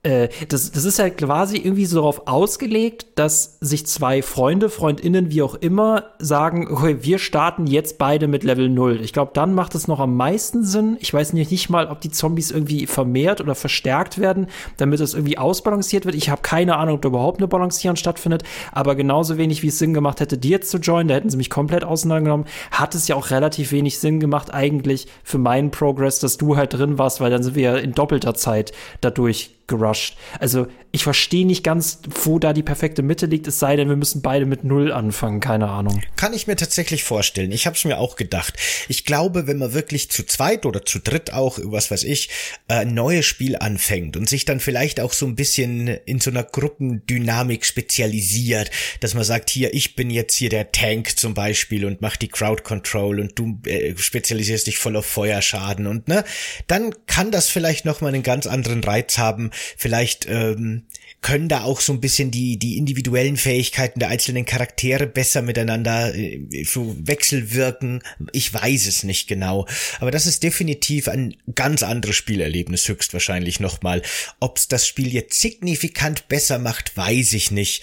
äh, 0.04 0.28
das, 0.48 0.70
das 0.70 0.84
ist 0.84 0.98
ja 0.98 1.08
quasi 1.08 1.56
irgendwie 1.56 1.86
so 1.86 1.96
darauf 1.96 2.26
ausgelegt, 2.26 3.06
dass 3.14 3.56
sich 3.60 3.86
zwei 3.86 4.20
Freunde, 4.22 4.68
Freundinnen, 4.68 5.30
wie 5.30 5.42
auch 5.42 5.54
immer, 5.54 6.04
sagen, 6.18 6.68
okay, 6.70 6.98
wir 7.00 7.18
starten 7.18 7.66
jetzt 7.66 7.96
beide 7.96 8.28
mit 8.28 8.44
Level 8.44 8.68
0. 8.68 9.00
Ich 9.02 9.14
glaube, 9.14 9.30
dann 9.34 9.54
macht 9.54 9.74
es 9.74 9.88
noch 9.88 10.00
am 10.00 10.14
meisten 10.14 10.62
Sinn. 10.62 10.98
Ich 11.00 11.12
weiß 11.12 11.32
nicht, 11.32 11.50
nicht 11.50 11.70
mal, 11.70 11.88
ob 11.88 12.02
die 12.02 12.10
Zombies 12.10 12.50
irgendwie 12.50 12.86
vermehrt 12.86 13.40
oder 13.40 13.54
verstärkt 13.54 14.18
werden, 14.18 14.48
damit 14.76 15.00
es 15.00 15.14
irgendwie 15.14 15.38
ausbalanciert 15.38 16.04
wird. 16.04 16.14
Ich 16.14 16.28
habe 16.28 16.42
keine 16.42 16.76
Ahnung, 16.76 16.96
ob 16.96 17.02
da 17.02 17.08
überhaupt 17.08 17.38
eine 17.38 17.48
Balancierung 17.48 17.96
stattfindet, 17.96 18.42
aber 18.72 18.96
genauso 18.96 19.38
wenig, 19.38 19.62
wie 19.62 19.68
es 19.68 19.78
Sinn 19.78 19.94
gemacht 19.94 20.20
hätte, 20.20 20.36
die 20.36 20.50
jetzt 20.50 20.70
zu 20.70 20.78
joinen, 20.78 21.08
da 21.08 21.14
hätten 21.14 21.30
sie 21.30 21.38
mich 21.38 21.50
komplett 21.50 21.82
auseinandergenommen, 21.82 22.46
hat 22.70 22.94
es 22.94 23.08
ja 23.08 23.16
auch 23.16 23.30
relativ 23.30 23.72
wenig 23.72 23.98
Sinn 23.98 24.20
gemacht, 24.20 24.52
eigentlich 24.52 25.08
für 25.22 25.38
meinen 25.38 25.70
Progress, 25.70 26.18
dass 26.18 26.36
du 26.36 26.56
halt 26.56 26.74
drin 26.74 26.98
warst, 26.98 27.20
weil 27.22 27.30
dann 27.30 27.42
sind 27.42 27.56
wir 27.56 27.62
ja 27.62 27.76
in 27.76 27.94
doppelter 27.94 28.34
Zeit 28.34 28.72
dadurch 29.00 29.54
gerusht. 29.66 30.16
Also 30.38 30.66
ich 30.92 31.02
verstehe 31.02 31.46
nicht 31.46 31.64
ganz, 31.64 31.98
wo 32.22 32.38
da 32.38 32.52
die 32.52 32.62
perfekte 32.62 33.02
Mitte 33.02 33.26
liegt, 33.26 33.48
es 33.48 33.58
sei 33.58 33.76
denn, 33.76 33.88
wir 33.88 33.96
müssen 33.96 34.22
beide 34.22 34.46
mit 34.46 34.62
Null 34.62 34.92
anfangen, 34.92 35.40
keine 35.40 35.68
Ahnung. 35.68 36.00
Kann 36.16 36.34
ich 36.34 36.46
mir 36.46 36.56
tatsächlich 36.56 37.02
vorstellen. 37.02 37.50
Ich 37.50 37.66
habe 37.66 37.76
es 37.76 37.84
mir 37.84 37.98
auch 37.98 38.16
gedacht. 38.16 38.54
Ich 38.88 39.04
glaube, 39.04 39.46
wenn 39.46 39.58
man 39.58 39.74
wirklich 39.74 40.10
zu 40.10 40.24
zweit 40.24 40.66
oder 40.66 40.84
zu 40.84 41.00
dritt 41.00 41.32
auch, 41.32 41.58
was 41.62 41.90
weiß 41.90 42.04
ich, 42.04 42.30
äh, 42.68 42.74
ein 42.74 42.94
neues 42.94 43.26
Spiel 43.26 43.56
anfängt 43.56 44.16
und 44.16 44.28
sich 44.28 44.44
dann 44.44 44.60
vielleicht 44.60 45.00
auch 45.00 45.12
so 45.12 45.26
ein 45.26 45.34
bisschen 45.34 45.88
in 45.88 46.20
so 46.20 46.30
einer 46.30 46.44
Gruppendynamik 46.44 47.64
spezialisiert, 47.64 48.70
dass 49.00 49.14
man 49.14 49.24
sagt, 49.24 49.50
hier, 49.50 49.74
ich 49.74 49.96
bin 49.96 50.10
jetzt 50.10 50.34
hier 50.36 50.48
der 50.48 50.70
Tank 50.70 51.18
zum 51.18 51.34
Beispiel 51.34 51.86
und 51.86 52.02
mach 52.02 52.16
die 52.16 52.28
Crowd 52.28 52.62
Control 52.62 53.20
und 53.20 53.38
du 53.38 53.58
äh, 53.66 53.96
spezialisierst 53.96 54.66
dich 54.66 54.78
voll 54.78 54.96
auf 54.96 55.06
Feuerschaden 55.06 55.86
und 55.86 56.08
ne, 56.08 56.24
dann 56.66 56.94
kann 57.06 57.30
das 57.30 57.48
vielleicht 57.48 57.84
noch 57.84 58.00
mal 58.00 58.08
einen 58.08 58.22
ganz 58.22 58.46
anderen 58.46 58.84
Reiz 58.84 59.18
haben. 59.18 59.50
Vielleicht 59.76 60.26
ähm, 60.28 60.84
können 61.24 61.48
da 61.48 61.64
auch 61.64 61.80
so 61.80 61.92
ein 61.94 62.02
bisschen 62.02 62.30
die, 62.30 62.58
die 62.58 62.76
individuellen 62.76 63.38
Fähigkeiten 63.38 63.98
der 63.98 64.10
einzelnen 64.10 64.44
Charaktere 64.44 65.06
besser 65.06 65.40
miteinander 65.40 66.14
äh, 66.14 66.64
so 66.64 66.94
wechselwirken. 66.98 68.02
Ich 68.32 68.52
weiß 68.52 68.86
es 68.86 69.04
nicht 69.04 69.26
genau. 69.26 69.66
Aber 70.00 70.10
das 70.10 70.26
ist 70.26 70.42
definitiv 70.42 71.08
ein 71.08 71.34
ganz 71.54 71.82
anderes 71.82 72.16
Spielerlebnis, 72.16 72.86
höchstwahrscheinlich 72.88 73.58
nochmal. 73.58 74.02
Ob 74.38 74.58
es 74.58 74.68
das 74.68 74.86
Spiel 74.86 75.12
jetzt 75.12 75.40
signifikant 75.40 76.28
besser 76.28 76.58
macht, 76.58 76.94
weiß 76.96 77.32
ich 77.32 77.50
nicht. 77.50 77.82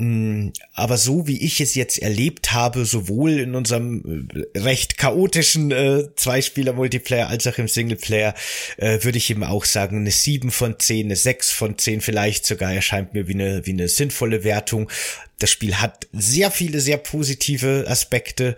Mm, 0.00 0.50
aber 0.74 0.96
so 0.96 1.26
wie 1.26 1.44
ich 1.44 1.60
es 1.60 1.74
jetzt 1.74 1.98
erlebt 1.98 2.52
habe, 2.52 2.84
sowohl 2.84 3.40
in 3.40 3.56
unserem 3.56 4.28
äh, 4.54 4.58
recht 4.58 4.96
chaotischen 4.96 5.72
äh, 5.72 6.04
Zweispieler-Multiplayer 6.14 7.26
als 7.26 7.48
auch 7.48 7.58
im 7.58 7.66
Singleplayer, 7.66 8.32
äh, 8.76 9.02
würde 9.02 9.18
ich 9.18 9.28
eben 9.28 9.42
auch 9.42 9.64
sagen, 9.64 9.98
eine 9.98 10.12
7 10.12 10.52
von 10.52 10.78
10, 10.78 11.06
eine 11.06 11.16
6 11.16 11.50
von 11.50 11.76
10 11.76 12.00
vielleicht 12.00 12.46
sogar 12.46 12.72
erscheint 12.72 13.12
mir 13.12 13.26
wie 13.26 13.34
eine, 13.34 13.66
wie 13.66 13.72
eine 13.72 13.88
sinnvolle 13.88 14.44
Wertung. 14.44 14.88
Das 15.40 15.50
Spiel 15.50 15.74
hat 15.74 16.06
sehr 16.12 16.52
viele, 16.52 16.78
sehr 16.78 16.98
positive 16.98 17.84
Aspekte, 17.88 18.54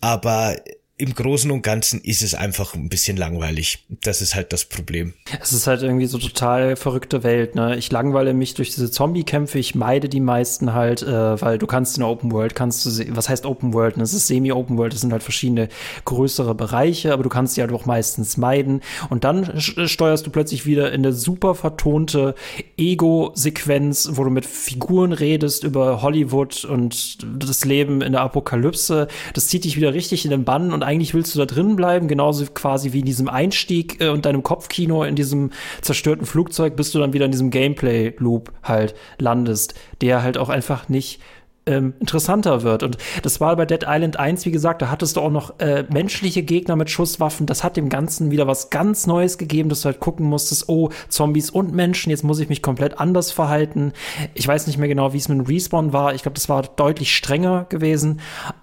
aber 0.00 0.56
im 1.00 1.14
Großen 1.14 1.50
und 1.50 1.62
Ganzen 1.62 2.02
ist 2.02 2.20
es 2.20 2.34
einfach 2.34 2.74
ein 2.74 2.90
bisschen 2.90 3.16
langweilig. 3.16 3.86
Das 3.88 4.20
ist 4.20 4.34
halt 4.34 4.52
das 4.52 4.66
Problem. 4.66 5.14
Es 5.40 5.50
ist 5.52 5.66
halt 5.66 5.82
irgendwie 5.82 6.04
so 6.04 6.18
total 6.18 6.76
verrückte 6.76 7.22
Welt. 7.22 7.54
Ne? 7.54 7.76
Ich 7.78 7.90
langweile 7.90 8.34
mich 8.34 8.52
durch 8.52 8.70
diese 8.70 8.90
Zombie-Kämpfe. 8.90 9.58
Ich 9.58 9.74
meide 9.74 10.10
die 10.10 10.20
meisten 10.20 10.74
halt, 10.74 11.02
äh, 11.02 11.40
weil 11.40 11.56
du 11.56 11.66
kannst 11.66 11.96
in 11.96 12.02
der 12.02 12.10
Open 12.10 12.30
World, 12.32 12.54
kannst 12.54 12.84
du, 12.84 13.16
was 13.16 13.30
heißt 13.30 13.46
Open 13.46 13.72
World? 13.72 13.96
Ne? 13.96 14.02
Es 14.02 14.12
ist 14.12 14.26
Semi-Open 14.26 14.76
World. 14.76 14.92
Es 14.92 15.00
sind 15.00 15.12
halt 15.12 15.22
verschiedene 15.22 15.70
größere 16.04 16.54
Bereiche, 16.54 17.14
aber 17.14 17.22
du 17.22 17.30
kannst 17.30 17.56
die 17.56 17.62
halt 17.62 17.72
auch 17.72 17.86
meistens 17.86 18.36
meiden. 18.36 18.82
Und 19.08 19.24
dann 19.24 19.58
steuerst 19.58 20.26
du 20.26 20.30
plötzlich 20.30 20.66
wieder 20.66 20.92
in 20.92 21.00
eine 21.00 21.14
super 21.14 21.54
vertonte 21.54 22.34
Ego-Sequenz, 22.76 24.10
wo 24.12 24.24
du 24.24 24.30
mit 24.30 24.44
Figuren 24.44 25.12
redest 25.12 25.64
über 25.64 26.02
Hollywood 26.02 26.66
und 26.66 27.16
das 27.42 27.64
Leben 27.64 28.02
in 28.02 28.12
der 28.12 28.20
Apokalypse. 28.20 29.08
Das 29.32 29.48
zieht 29.48 29.64
dich 29.64 29.76
wieder 29.76 29.94
richtig 29.94 30.26
in 30.26 30.30
den 30.30 30.44
Bann 30.44 30.74
und 30.74 30.89
eigentlich 30.90 31.14
willst 31.14 31.34
du 31.34 31.38
da 31.38 31.46
drin 31.46 31.76
bleiben, 31.76 32.08
genauso 32.08 32.44
quasi 32.46 32.92
wie 32.92 32.98
in 32.98 33.06
diesem 33.06 33.28
Einstieg 33.28 34.00
äh, 34.00 34.08
und 34.08 34.26
deinem 34.26 34.42
Kopfkino 34.42 35.04
in 35.04 35.14
diesem 35.14 35.50
zerstörten 35.82 36.26
Flugzeug, 36.26 36.74
bis 36.74 36.90
du 36.90 36.98
dann 36.98 37.12
wieder 37.12 37.26
in 37.26 37.30
diesem 37.30 37.50
Gameplay-Loop 37.50 38.52
halt 38.64 38.96
landest, 39.18 39.74
der 40.00 40.24
halt 40.24 40.36
auch 40.36 40.48
einfach 40.48 40.88
nicht 40.88 41.20
ähm, 41.66 41.94
interessanter 42.00 42.62
wird. 42.62 42.82
Und 42.82 42.98
das 43.22 43.40
war 43.40 43.54
bei 43.54 43.66
Dead 43.66 43.84
Island 43.86 44.18
1, 44.18 44.44
wie 44.46 44.50
gesagt, 44.50 44.82
da 44.82 44.90
hattest 44.90 45.16
du 45.16 45.20
auch 45.20 45.30
noch 45.30 45.60
äh, 45.60 45.84
menschliche 45.92 46.42
Gegner 46.42 46.74
mit 46.74 46.90
Schusswaffen. 46.90 47.46
Das 47.46 47.62
hat 47.62 47.76
dem 47.76 47.88
Ganzen 47.88 48.32
wieder 48.32 48.48
was 48.48 48.70
ganz 48.70 49.06
Neues 49.06 49.38
gegeben, 49.38 49.68
dass 49.68 49.82
du 49.82 49.86
halt 49.86 50.00
gucken 50.00 50.26
musstest, 50.26 50.68
oh, 50.68 50.90
Zombies 51.08 51.50
und 51.50 51.72
Menschen, 51.72 52.10
jetzt 52.10 52.24
muss 52.24 52.40
ich 52.40 52.48
mich 52.48 52.62
komplett 52.62 52.98
anders 52.98 53.30
verhalten. 53.30 53.92
Ich 54.34 54.48
weiß 54.48 54.66
nicht 54.66 54.78
mehr 54.78 54.88
genau, 54.88 55.12
wie 55.12 55.18
es 55.18 55.28
mit 55.28 55.38
dem 55.38 55.46
Respawn 55.46 55.92
war. 55.92 56.14
Ich 56.14 56.22
glaube, 56.22 56.34
das 56.34 56.48
war 56.48 56.62
deutlich 56.62 57.14
strenger 57.14 57.66
gewesen. 57.68 58.20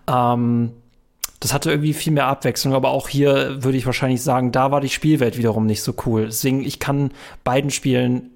Ähm, 0.08 0.74
das 1.40 1.54
hatte 1.54 1.70
irgendwie 1.72 1.94
viel 1.94 2.14
mehr 2.14 2.28
Abwechslung, 2.28 2.74
aber 2.74 2.90
auch 2.90 3.10
hier 3.10 3.64
würde 3.64 3.78
ich 3.78 3.86
wahrscheinlich 3.86 4.22
sagen, 4.22 4.52
da 4.52 4.72
war 4.72 4.82
die 4.82 4.90
Spielwelt 4.90 5.38
wiederum 5.38 5.66
nicht 5.66 5.84
so 5.84 5.94
cool. 6.06 6.26
Deswegen, 6.26 6.64
ich 6.64 6.80
kann 6.80 7.12
beiden 7.44 7.70
Spielen 7.70 8.32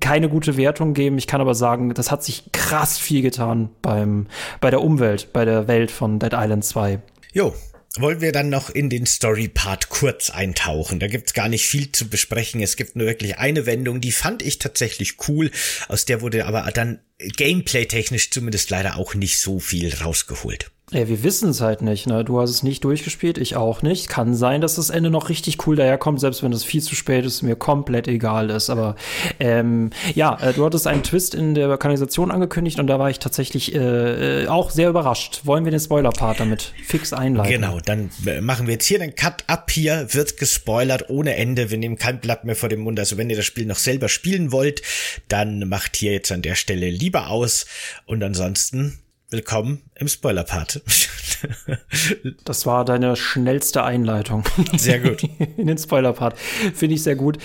keine 0.00 0.28
gute 0.28 0.56
Wertung 0.56 0.94
geben. 0.94 1.18
Ich 1.18 1.26
kann 1.26 1.40
aber 1.40 1.54
sagen, 1.54 1.92
das 1.94 2.10
hat 2.10 2.24
sich 2.24 2.50
krass 2.52 2.98
viel 2.98 3.22
getan 3.22 3.70
beim, 3.82 4.26
bei 4.60 4.70
der 4.70 4.80
Umwelt, 4.80 5.32
bei 5.32 5.44
der 5.44 5.68
Welt 5.68 5.90
von 5.90 6.18
Dead 6.18 6.32
Island 6.32 6.64
2. 6.64 6.98
Jo, 7.32 7.54
wollen 7.98 8.20
wir 8.20 8.32
dann 8.32 8.48
noch 8.48 8.70
in 8.70 8.90
den 8.90 9.06
Story-Part 9.06 9.88
kurz 9.88 10.30
eintauchen. 10.30 11.00
Da 11.00 11.06
gibt's 11.06 11.34
gar 11.34 11.48
nicht 11.48 11.66
viel 11.66 11.92
zu 11.92 12.08
besprechen. 12.08 12.60
Es 12.60 12.76
gibt 12.76 12.96
nur 12.96 13.06
wirklich 13.06 13.38
eine 13.38 13.66
Wendung, 13.66 14.00
die 14.00 14.12
fand 14.12 14.42
ich 14.42 14.58
tatsächlich 14.58 15.16
cool. 15.28 15.50
Aus 15.88 16.04
der 16.04 16.20
wurde 16.20 16.46
aber 16.46 16.62
dann 16.72 17.00
gameplay-technisch 17.18 18.30
zumindest 18.30 18.70
leider 18.70 18.96
auch 18.96 19.14
nicht 19.14 19.40
so 19.40 19.60
viel 19.60 19.94
rausgeholt. 19.94 20.70
Ja, 20.92 21.08
wir 21.08 21.24
wissen 21.24 21.50
es 21.50 21.60
halt 21.60 21.82
nicht. 21.82 22.06
Ne? 22.06 22.24
Du 22.24 22.40
hast 22.40 22.50
es 22.50 22.62
nicht 22.62 22.84
durchgespielt, 22.84 23.38
ich 23.38 23.56
auch 23.56 23.82
nicht. 23.82 24.08
Kann 24.08 24.36
sein, 24.36 24.60
dass 24.60 24.76
das 24.76 24.88
Ende 24.88 25.10
noch 25.10 25.28
richtig 25.28 25.66
cool 25.66 25.74
daherkommt, 25.74 26.20
selbst 26.20 26.44
wenn 26.44 26.52
es 26.52 26.62
viel 26.62 26.80
zu 26.80 26.94
spät 26.94 27.24
ist, 27.24 27.42
mir 27.42 27.56
komplett 27.56 28.06
egal 28.06 28.50
ist. 28.50 28.70
Aber 28.70 28.94
ähm, 29.40 29.90
ja, 30.14 30.38
äh, 30.40 30.52
du 30.52 30.64
hattest 30.64 30.86
einen 30.86 31.02
Twist 31.02 31.34
in 31.34 31.56
der 31.56 31.76
Kanalisation 31.76 32.30
angekündigt 32.30 32.78
und 32.78 32.86
da 32.86 33.00
war 33.00 33.10
ich 33.10 33.18
tatsächlich 33.18 33.74
äh, 33.74 34.44
äh 34.44 34.46
auch 34.46 34.70
sehr 34.70 34.88
überrascht. 34.88 35.40
Wollen 35.42 35.64
wir 35.64 35.72
den 35.72 35.80
Spoiler-Part 35.80 36.38
damit 36.38 36.72
fix 36.84 37.12
einleiten? 37.12 37.50
Genau, 37.50 37.80
dann 37.80 38.10
äh, 38.24 38.40
machen 38.40 38.68
wir 38.68 38.74
jetzt 38.74 38.86
hier 38.86 39.00
den 39.00 39.16
Cut 39.16 39.42
ab. 39.48 39.72
Hier 39.72 40.06
wird 40.14 40.36
gespoilert 40.36 41.10
ohne 41.10 41.34
Ende. 41.34 41.72
Wir 41.72 41.78
nehmen 41.78 41.96
kein 41.96 42.20
Blatt 42.20 42.44
mehr 42.44 42.54
vor 42.54 42.68
dem 42.68 42.82
Mund. 42.82 43.00
Also 43.00 43.16
wenn 43.16 43.28
ihr 43.28 43.36
das 43.36 43.44
Spiel 43.44 43.66
noch 43.66 43.78
selber 43.78 44.08
spielen 44.08 44.52
wollt, 44.52 44.82
dann 45.26 45.68
macht 45.68 45.96
hier 45.96 46.12
jetzt 46.12 46.30
an 46.30 46.42
der 46.42 46.54
Stelle 46.54 46.88
lieber 46.90 47.28
aus. 47.30 47.66
Und 48.06 48.22
ansonsten 48.22 49.00
willkommen 49.30 49.82
im 49.96 50.08
Spoiler-Part. 50.08 50.82
das 52.44 52.66
war 52.66 52.84
deine 52.84 53.16
schnellste 53.16 53.82
Einleitung. 53.82 54.44
Sehr 54.76 55.00
gut. 55.00 55.22
In 55.56 55.66
den 55.66 55.78
Spoiler-Part. 55.78 56.38
Finde 56.38 56.94
ich 56.94 57.02
sehr 57.02 57.16
gut. 57.16 57.38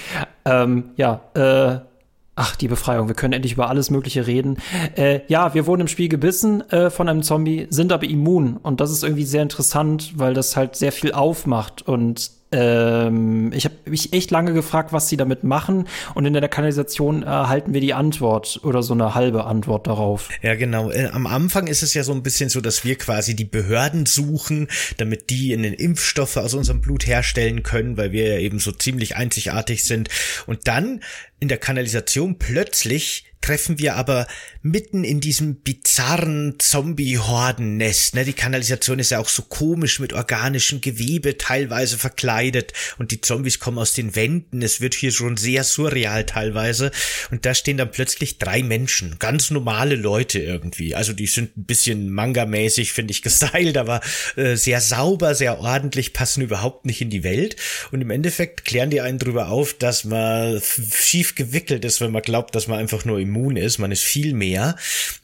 Ähm, 0.45 0.91
ja, 0.95 1.21
äh, 1.34 1.86
Ach, 2.34 2.55
die 2.55 2.69
Befreiung. 2.69 3.07
Wir 3.07 3.13
können 3.13 3.34
endlich 3.34 3.53
über 3.53 3.69
alles 3.69 3.89
Mögliche 3.89 4.25
reden. 4.25 4.57
Äh, 4.95 5.19
ja, 5.27 5.53
wir 5.53 5.67
wurden 5.67 5.82
im 5.82 5.88
Spiel 5.89 6.07
gebissen 6.07 6.61
äh, 6.71 6.89
von 6.89 7.09
einem 7.09 7.23
Zombie, 7.23 7.67
sind 7.69 7.91
aber 7.91 8.05
immun. 8.05 8.55
Und 8.55 8.79
das 8.79 8.89
ist 8.89 9.03
irgendwie 9.03 9.25
sehr 9.25 9.43
interessant, 9.43 10.13
weil 10.15 10.34
das 10.34 10.55
halt 10.55 10.77
sehr 10.77 10.93
viel 10.93 11.11
aufmacht. 11.11 11.82
Und 11.82 12.32
ähm, 12.52 13.54
ich 13.54 13.66
habe 13.66 13.76
mich 13.86 14.12
echt 14.14 14.30
lange 14.30 14.54
gefragt, 14.54 14.91
was 14.91 15.08
sie 15.08 15.18
damit 15.18 15.43
machen. 15.43 15.88
Und 16.16 16.26
in 16.26 16.34
der 16.34 16.47
Kanalisation 16.49 17.24
erhalten 17.24 17.74
wir 17.74 17.82
die 17.82 17.93
Antwort 17.93 18.60
oder 18.64 18.84
so 18.84 18.93
eine 18.93 19.16
halbe 19.16 19.45
Antwort 19.45 19.88
darauf. 19.88 20.30
Ja, 20.41 20.56
genau. 20.56 20.91
Äh, 20.91 21.10
am 21.14 21.28
Anfang 21.28 21.68
ist 21.68 21.82
es 21.82 21.93
ja 21.93 22.04
so 22.04 22.12
ein 22.12 22.24
bisschen 22.24 22.49
so, 22.49 22.60
dass 22.60 22.84
wir 22.84 22.97
quasi 22.97 23.36
die 23.36 23.45
Behörden 23.45 24.06
suchen, 24.06 24.68
damit 24.97 25.30
die 25.30 25.54
in 25.54 25.64
den 25.64 25.74
Impfstoffe 25.74 26.38
aus 26.38 26.54
unserem 26.54 26.82
Blut 26.82 27.08
herstellen 27.08 27.64
können, 27.64 27.95
weil 27.97 28.12
wir 28.12 28.28
ja 28.28 28.39
eben 28.39 28.60
so 28.60 28.72
ziemlich 28.72 29.16
einzigartig 29.16 29.86
sind. 29.86 30.10
Und 30.45 30.68
dann 30.68 31.02
in 31.39 31.47
der 31.47 31.58
Kanalisation 31.58 32.38
plötzlich 32.38 33.30
treffen 33.42 33.80
wir 33.80 33.96
aber 33.96 34.28
mitten 34.62 35.04
in 35.04 35.20
diesem 35.20 35.56
bizarren 35.56 36.56
Zombie-Hordennest. 36.60 38.16
Ne? 38.16 38.24
Die 38.24 38.34
Kanalisation 38.34 39.00
ist 39.00 39.12
ja 39.12 39.20
auch 39.20 39.28
so 39.28 39.42
komisch 39.42 40.00
mit 40.00 40.14
organischem 40.14 40.80
Gewebe 40.82 41.38
teilweise 41.38 41.98
verkleidet 41.98 42.74
und 43.00 43.12
die 43.12 43.22
Zombies 43.22 43.60
kommen 43.60 43.80
aus 43.80 43.94
den 43.94 44.16
Wänden. 44.16 44.62
Es 44.62 44.80
wird 44.80 44.94
hier 44.94 45.12
schon 45.12 45.38
sehr 45.38 45.64
surreal 45.64 46.26
teilweise. 46.26 46.92
Und 47.32 47.46
da 47.46 47.56
stehen 47.56 47.78
dann 47.78 47.92
plötzlich 47.92 48.38
drei 48.38 48.62
Menschen, 48.62 49.18
ganz 49.18 49.50
normale 49.50 49.96
Leute 49.96 50.39
irgendwie. 50.39 50.96
Also 50.96 51.14
die 51.14 51.28
sind 51.28 51.58
ein 51.58 51.66
bisschen 51.66 52.12
manga-mäßig, 52.12 52.94
finde 52.94 53.12
ich, 53.12 53.22
gestylt, 53.22 53.78
aber 53.78 54.02
äh, 54.36 54.56
sehr 54.56 54.82
sauber, 54.82 55.34
sehr 55.34 55.60
ordentlich, 55.60 56.14
passen 56.14 56.42
überhaupt 56.42 56.86
nicht 56.86 57.02
in 57.02 57.10
die 57.10 57.24
Welt. 57.24 57.56
Und 57.92 58.02
im 58.02 58.12
Endeffekt 58.12 58.66
klären 58.66 58.92
die 58.92 59.02
einen 59.02 59.20
drüber 59.20 59.50
auf, 59.50 59.74
dass 59.74 60.04
man 60.04 60.62
schief 60.94 61.34
gewickelt 61.36 61.84
ist, 61.86 62.02
wenn 62.02 62.12
man 62.12 62.22
glaubt, 62.22 62.54
dass 62.54 62.68
man 62.68 62.78
einfach 62.78 63.06
nur 63.06 63.20
immun 63.32 63.55
ist. 63.55 63.79
Man 63.79 63.91
ist 63.91 64.03
viel 64.03 64.34
mehr 64.34 64.75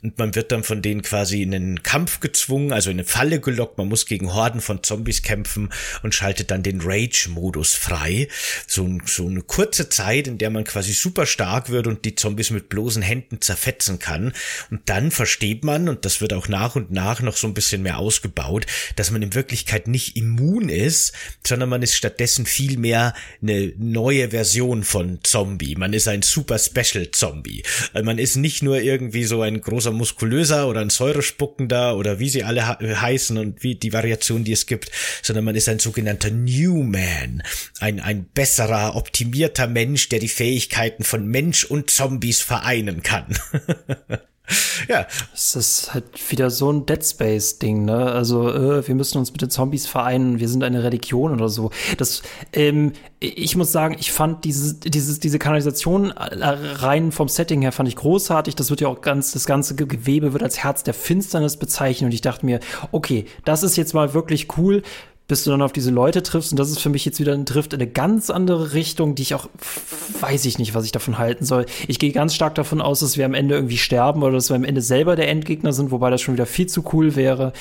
und 0.01 0.17
man 0.17 0.35
wird 0.35 0.51
dann 0.51 0.63
von 0.63 0.81
denen 0.81 1.01
quasi 1.01 1.41
in 1.41 1.53
einen 1.53 1.83
Kampf 1.83 2.19
gezwungen, 2.19 2.71
also 2.71 2.89
in 2.89 2.95
eine 2.95 3.03
Falle 3.03 3.39
gelockt, 3.39 3.77
man 3.77 3.87
muss 3.87 4.05
gegen 4.05 4.33
Horden 4.33 4.61
von 4.61 4.83
Zombies 4.83 5.21
kämpfen 5.21 5.69
und 6.03 6.15
schaltet 6.15 6.51
dann 6.51 6.63
den 6.63 6.81
Rage-Modus 6.81 7.75
frei. 7.75 8.27
So, 8.65 8.87
so 9.05 9.27
eine 9.27 9.41
kurze 9.41 9.89
Zeit, 9.89 10.27
in 10.27 10.37
der 10.37 10.49
man 10.49 10.63
quasi 10.63 10.93
super 10.93 11.25
stark 11.25 11.69
wird 11.69 11.87
und 11.87 12.05
die 12.05 12.15
Zombies 12.15 12.49
mit 12.49 12.69
bloßen 12.69 13.01
Händen 13.01 13.41
zerfetzen 13.41 13.99
kann. 13.99 14.33
Und 14.71 14.81
dann 14.85 15.11
versteht 15.11 15.63
man, 15.63 15.89
und 15.89 16.05
das 16.05 16.21
wird 16.21 16.33
auch 16.33 16.47
nach 16.47 16.75
und 16.75 16.91
nach 16.91 17.21
noch 17.21 17.35
so 17.35 17.47
ein 17.47 17.53
bisschen 17.53 17.81
mehr 17.81 17.97
ausgebaut, 17.97 18.65
dass 18.95 19.11
man 19.11 19.21
in 19.21 19.33
Wirklichkeit 19.33 19.87
nicht 19.87 20.15
immun 20.15 20.69
ist, 20.69 21.13
sondern 21.45 21.69
man 21.69 21.81
ist 21.81 21.95
stattdessen 21.95 22.45
viel 22.45 22.77
mehr 22.77 23.13
eine 23.41 23.73
neue 23.77 24.29
Version 24.29 24.83
von 24.83 25.19
Zombie. 25.23 25.75
Man 25.75 25.93
ist 25.93 26.07
ein 26.07 26.21
super 26.21 26.59
Special 26.59 27.11
Zombie. 27.11 27.63
Man 28.03 28.19
ist 28.19 28.35
nicht 28.35 28.63
nur 28.63 28.81
irgendwie 28.81 28.97
irgendwie 29.07 29.23
so 29.23 29.41
ein 29.41 29.61
großer 29.61 29.91
muskulöser 29.91 30.67
oder 30.67 30.81
ein 30.81 30.89
säurespuckender 30.89 31.95
oder 31.97 32.19
wie 32.19 32.29
sie 32.29 32.43
alle 32.43 32.67
heißen 32.67 33.37
und 33.37 33.63
wie 33.63 33.75
die 33.75 33.93
Variation, 33.93 34.43
die 34.43 34.51
es 34.51 34.65
gibt, 34.65 34.91
sondern 35.21 35.45
man 35.45 35.55
ist 35.55 35.69
ein 35.69 35.79
sogenannter 35.79 36.29
New 36.29 36.83
Man, 36.83 37.43
ein, 37.79 37.99
ein 37.99 38.25
besserer, 38.25 38.95
optimierter 38.95 39.67
Mensch, 39.67 40.09
der 40.09 40.19
die 40.19 40.27
Fähigkeiten 40.27 41.03
von 41.03 41.27
Mensch 41.27 41.63
und 41.65 41.89
Zombies 41.89 42.41
vereinen 42.41 43.01
kann. 43.01 43.37
ja. 44.87 45.05
Es 45.33 45.55
ist 45.55 45.93
halt 45.93 46.05
wieder 46.31 46.49
so 46.49 46.71
ein 46.71 46.85
Dead 46.85 47.03
Space-Ding, 47.03 47.85
ne? 47.85 48.11
Also, 48.11 48.49
äh, 48.49 48.87
wir 48.87 48.95
müssen 48.95 49.17
uns 49.17 49.31
mit 49.31 49.41
den 49.41 49.49
Zombies 49.49 49.87
vereinen, 49.87 50.39
wir 50.39 50.47
sind 50.47 50.63
eine 50.63 50.83
Religion 50.83 51.33
oder 51.33 51.49
so. 51.49 51.71
Das, 51.97 52.23
ähm, 52.53 52.93
ich 53.19 53.55
muss 53.55 53.71
sagen, 53.71 53.95
ich 53.99 54.11
fand 54.11 54.45
dieses, 54.45 54.79
dieses, 54.79 55.19
diese 55.19 55.39
Kanalisation 55.39 56.11
äh, 56.11 56.45
rein 56.45 57.11
vom 57.11 57.27
Setting 57.27 57.61
her 57.61 57.71
fand 57.71 57.89
ich 57.89 57.95
großartig. 57.95 58.55
Das 58.55 58.69
wird 58.69 58.81
ja 58.81 58.87
auch 58.87 59.01
ganz, 59.01 59.31
das 59.31 59.45
ganze 59.45 59.75
Gewebe 59.75 60.33
wird 60.33 60.43
als 60.43 60.63
Herz 60.63 60.83
der 60.83 60.93
Finsternis 60.93 61.57
bezeichnet 61.57 62.07
und 62.07 62.13
ich 62.13 62.21
dachte 62.21 62.45
mir, 62.45 62.59
okay, 62.91 63.25
das 63.43 63.63
ist 63.63 63.75
jetzt 63.75 63.93
mal 63.93 64.13
wirklich 64.13 64.57
cool 64.57 64.83
bis 65.27 65.43
du 65.43 65.51
dann 65.51 65.61
auf 65.61 65.73
diese 65.73 65.91
Leute 65.91 66.23
triffst. 66.23 66.51
Und 66.51 66.59
das 66.59 66.69
ist 66.69 66.79
für 66.79 66.89
mich 66.89 67.05
jetzt 67.05 67.19
wieder 67.19 67.33
ein 67.33 67.45
Drift 67.45 67.73
in 67.73 67.81
eine 67.81 67.89
ganz 67.89 68.29
andere 68.29 68.73
Richtung, 68.73 69.15
die 69.15 69.23
ich 69.23 69.35
auch, 69.35 69.49
weiß 70.21 70.45
ich 70.45 70.57
nicht, 70.57 70.73
was 70.73 70.85
ich 70.85 70.91
davon 70.91 71.17
halten 71.17 71.45
soll. 71.45 71.65
Ich 71.87 71.99
gehe 71.99 72.11
ganz 72.11 72.33
stark 72.33 72.55
davon 72.55 72.81
aus, 72.81 73.01
dass 73.01 73.17
wir 73.17 73.25
am 73.25 73.33
Ende 73.33 73.55
irgendwie 73.55 73.77
sterben 73.77 74.23
oder 74.23 74.33
dass 74.33 74.49
wir 74.49 74.55
am 74.55 74.63
Ende 74.63 74.81
selber 74.81 75.15
der 75.15 75.29
Endgegner 75.29 75.73
sind, 75.73 75.91
wobei 75.91 76.09
das 76.09 76.21
schon 76.21 76.35
wieder 76.35 76.45
viel 76.45 76.67
zu 76.67 76.83
cool 76.93 77.15
wäre. 77.15 77.51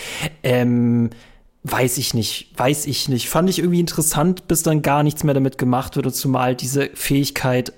Ähm, 0.43 1.11
weiß 1.65 1.99
ich 1.99 2.15
nicht, 2.15 2.53
weiß 2.57 2.87
ich 2.87 3.09
nicht. 3.09 3.29
Fand 3.29 3.51
ich 3.51 3.59
irgendwie 3.59 3.81
interessant, 3.81 4.47
bis 4.47 4.63
dann 4.63 4.83
gar 4.83 5.03
nichts 5.03 5.25
mehr 5.25 5.35
damit 5.35 5.59
gemacht 5.59 5.97
wird, 5.97 6.15
zumal 6.15 6.55
diese 6.55 6.91
Fähigkeit 6.95 7.73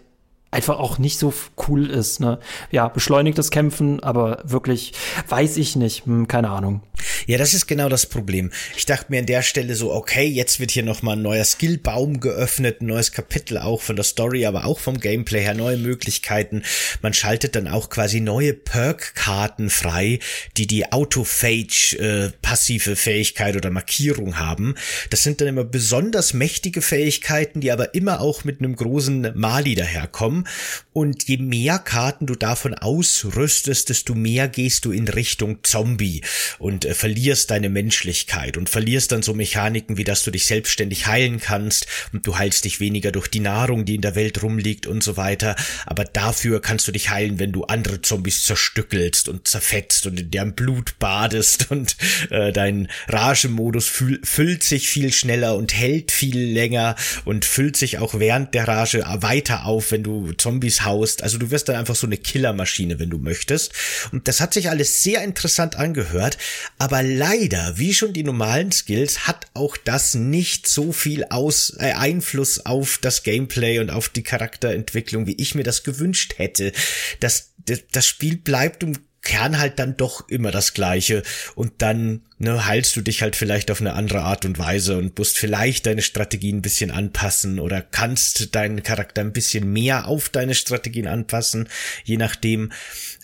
einfach 0.51 0.79
auch 0.79 0.99
nicht 0.99 1.19
so 1.19 1.33
cool 1.69 1.91
ist. 1.91 2.21
Ne? 2.21 2.39
Ja, 2.71 2.89
beschleunigtes 2.89 3.51
Kämpfen, 3.51 4.03
aber 4.03 4.43
wirklich, 4.45 4.93
weiß 5.29 5.57
ich 5.59 5.77
nicht, 5.77 6.07
hm, 6.07 6.27
keine 6.27 6.51
Ahnung. 6.51 6.83
Ja, 7.27 7.39
das 7.39 7.55
ist 7.55 7.67
genau 7.67 7.89
das 7.89 8.07
Problem. 8.07 8.51
Ich 8.77 8.87
dachte 8.87 9.07
mir 9.11 9.21
an 9.21 9.27
der 9.27 9.43
Stelle 9.43 9.77
so, 9.77 9.93
okay, 9.93 10.27
jetzt 10.27 10.59
wird 10.61 10.71
hier 10.71 10.83
nochmal 10.83 11.17
ein 11.17 11.23
neuer 11.23 11.45
Skillbaum 11.45 12.21
geöffnet, 12.21 12.81
ein 12.81 12.87
neues 12.87 13.13
Kapitel 13.13 13.59
auch 13.59 13.83
von 13.83 13.97
der 13.97 14.05
Story, 14.05 14.47
aber 14.47 14.65
auch 14.65 14.79
vom 14.79 14.99
Gameplay 14.99 15.43
her, 15.43 15.55
neue 15.55 15.77
Möglichkeiten. 15.77 16.63
Man 17.03 17.13
schaltet 17.13 17.55
dann 17.55 17.69
auch 17.69 17.91
quasi 17.91 18.21
neue 18.21 18.55
Perk-Karten 18.55 19.71
frei, 19.71 20.19
die 20.57 20.67
die 20.67 20.91
Autophage 20.91 21.99
äh, 21.99 22.97
Fähigkeit 22.97 23.57
oder 23.57 23.71
Markierung 23.71 24.39
haben. 24.39 24.75
Das 25.11 25.23
sind 25.23 25.41
dann 25.41 25.49
immer 25.49 25.65
besonders 25.65 26.33
mächtige 26.33 26.83
Fähigkeiten, 26.83 27.61
die 27.61 27.71
aber 27.71 27.95
immer 27.95 28.21
auch 28.21 28.45
mit 28.45 28.61
einem 28.61 28.75
großen 28.75 29.33
Mali 29.35 29.75
daherkommen 29.75 30.38
haben. 30.39 30.45
Und 30.93 31.29
je 31.29 31.37
mehr 31.37 31.79
Karten 31.79 32.27
du 32.27 32.35
davon 32.35 32.75
ausrüstest, 32.75 33.89
desto 33.89 34.15
mehr 34.15 34.49
gehst 34.49 34.85
du 34.85 34.91
in 34.91 35.07
Richtung 35.07 35.59
Zombie 35.63 36.23
und 36.59 36.85
äh, 36.85 36.95
verlierst 36.95 37.51
deine 37.51 37.69
Menschlichkeit 37.69 38.57
und 38.57 38.69
verlierst 38.69 39.13
dann 39.13 39.23
so 39.23 39.33
Mechaniken, 39.33 39.97
wie 39.97 40.05
dass 40.05 40.25
du 40.25 40.33
dich 40.33 40.47
selbstständig 40.47 41.07
heilen 41.07 41.39
kannst 41.41 41.87
und 42.13 42.27
du 42.27 42.37
heilst 42.37 42.65
dich 42.65 42.81
weniger 42.81 43.13
durch 43.13 43.29
die 43.29 43.41
Nahrung, 43.41 43.85
die 43.85 43.95
in 43.95 44.01
der 44.01 44.17
Welt 44.17 44.43
rumliegt 44.43 44.87
und 44.89 45.05
so 45.05 45.17
weiter. 45.17 45.55
Aber 45.87 46.05
dafür 46.05 46.61
kannst 46.61 46.89
du 46.89 46.93
dich 46.93 47.11
heilen, 47.11 47.39
wenn 47.39 47.53
du 47.53 47.65
andere 47.65 48.03
Zombies 48.03 48.43
zerstückelst 48.43 49.29
und 49.29 49.47
zerfetzt 49.47 50.07
und 50.07 50.19
in 50.19 50.31
deren 50.33 50.55
Blut 50.55 50.99
badest 50.99 51.71
und 51.71 51.97
äh, 52.31 52.53
dein 52.53 52.89
Rage-Modus 53.07 53.87
füllt 53.87 54.65
sich 54.65 54.89
viel 54.89 55.13
schneller 55.13 55.55
und 55.55 55.75
hält 55.75 56.11
viel 56.11 56.39
länger 56.39 56.97
und 57.25 57.45
füllt 57.45 57.77
sich 57.77 57.99
auch 57.99 58.19
während 58.19 58.55
der 58.55 58.67
Rage 58.67 59.05
weiter 59.07 59.67
auf, 59.67 59.93
wenn 59.93 60.03
du 60.03 60.28
Zombies 60.33 60.85
haust. 60.85 61.23
Also 61.23 61.39
du 61.39 61.51
wirst 61.51 61.69
dann 61.69 61.77
einfach 61.77 61.95
so 61.95 62.07
eine 62.07 62.17
Killermaschine, 62.17 62.99
wenn 62.99 63.11
du 63.11 63.19
möchtest. 63.19 63.73
Und 64.13 64.29
das 64.29 64.41
hat 64.41 64.55
sich 64.55 64.71
alles 64.71 65.03
sehr 65.03 65.23
interessant 65.23 65.77
angehört. 65.77 66.39
Aber 66.79 67.03
leider, 67.03 67.79
wie 67.79 67.95
schon 67.95 68.13
die 68.13 68.25
normalen 68.25 68.73
Skills, 68.73 69.27
hat 69.27 69.47
auch 69.55 69.77
das 69.77 70.15
nicht 70.15 70.69
so 70.69 70.93
viel 70.93 71.25
aus, 71.31 71.77
äh, 71.79 71.93
Einfluss 71.93 72.65
auf 72.67 72.99
das 72.99 73.23
Gameplay 73.23 73.79
und 73.79 73.91
auf 73.91 74.09
die 74.09 74.23
Charakterentwicklung, 74.23 75.27
wie 75.27 75.37
ich 75.41 75.55
mir 75.55 75.65
das 75.65 75.83
gewünscht 75.83 76.35
hätte. 76.37 76.73
Das, 77.21 77.53
das, 77.93 78.07
Spiel 78.07 78.37
bleibt 78.37 78.83
im 78.83 78.95
Kern 79.29 79.59
halt 79.59 79.79
dann 79.79 79.95
doch 79.99 80.27
immer 80.31 80.51
das 80.51 80.73
Gleiche. 80.73 81.23
Und 81.55 81.83
dann 81.83 82.23
ne, 82.39 82.65
heilst 82.65 82.97
du 82.97 83.03
dich 83.03 83.21
halt 83.21 83.37
vielleicht 83.37 83.71
auf 83.71 83.83
eine 83.83 83.93
andere 83.93 84.23
Art 84.23 84.47
und 84.47 84.59
Weise 84.59 84.97
und 84.97 85.19
musst 85.19 85.37
vielleicht 85.37 85.85
deine 85.85 86.01
Strategien 86.01 86.57
ein 86.57 86.63
bisschen 86.63 86.91
anpassen 86.91 87.61
oder 87.61 87.83
kannst 87.83 88.55
deinen 88.55 88.83
Charakter 88.83 89.21
ein 89.21 89.35
bisschen 89.35 89.71
mehr 89.71 90.09
auf 90.09 90.31
deine 90.31 90.55
Strategien 90.55 91.07
anpassen, 91.07 91.69
je 92.05 92.17
nachdem 92.17 92.73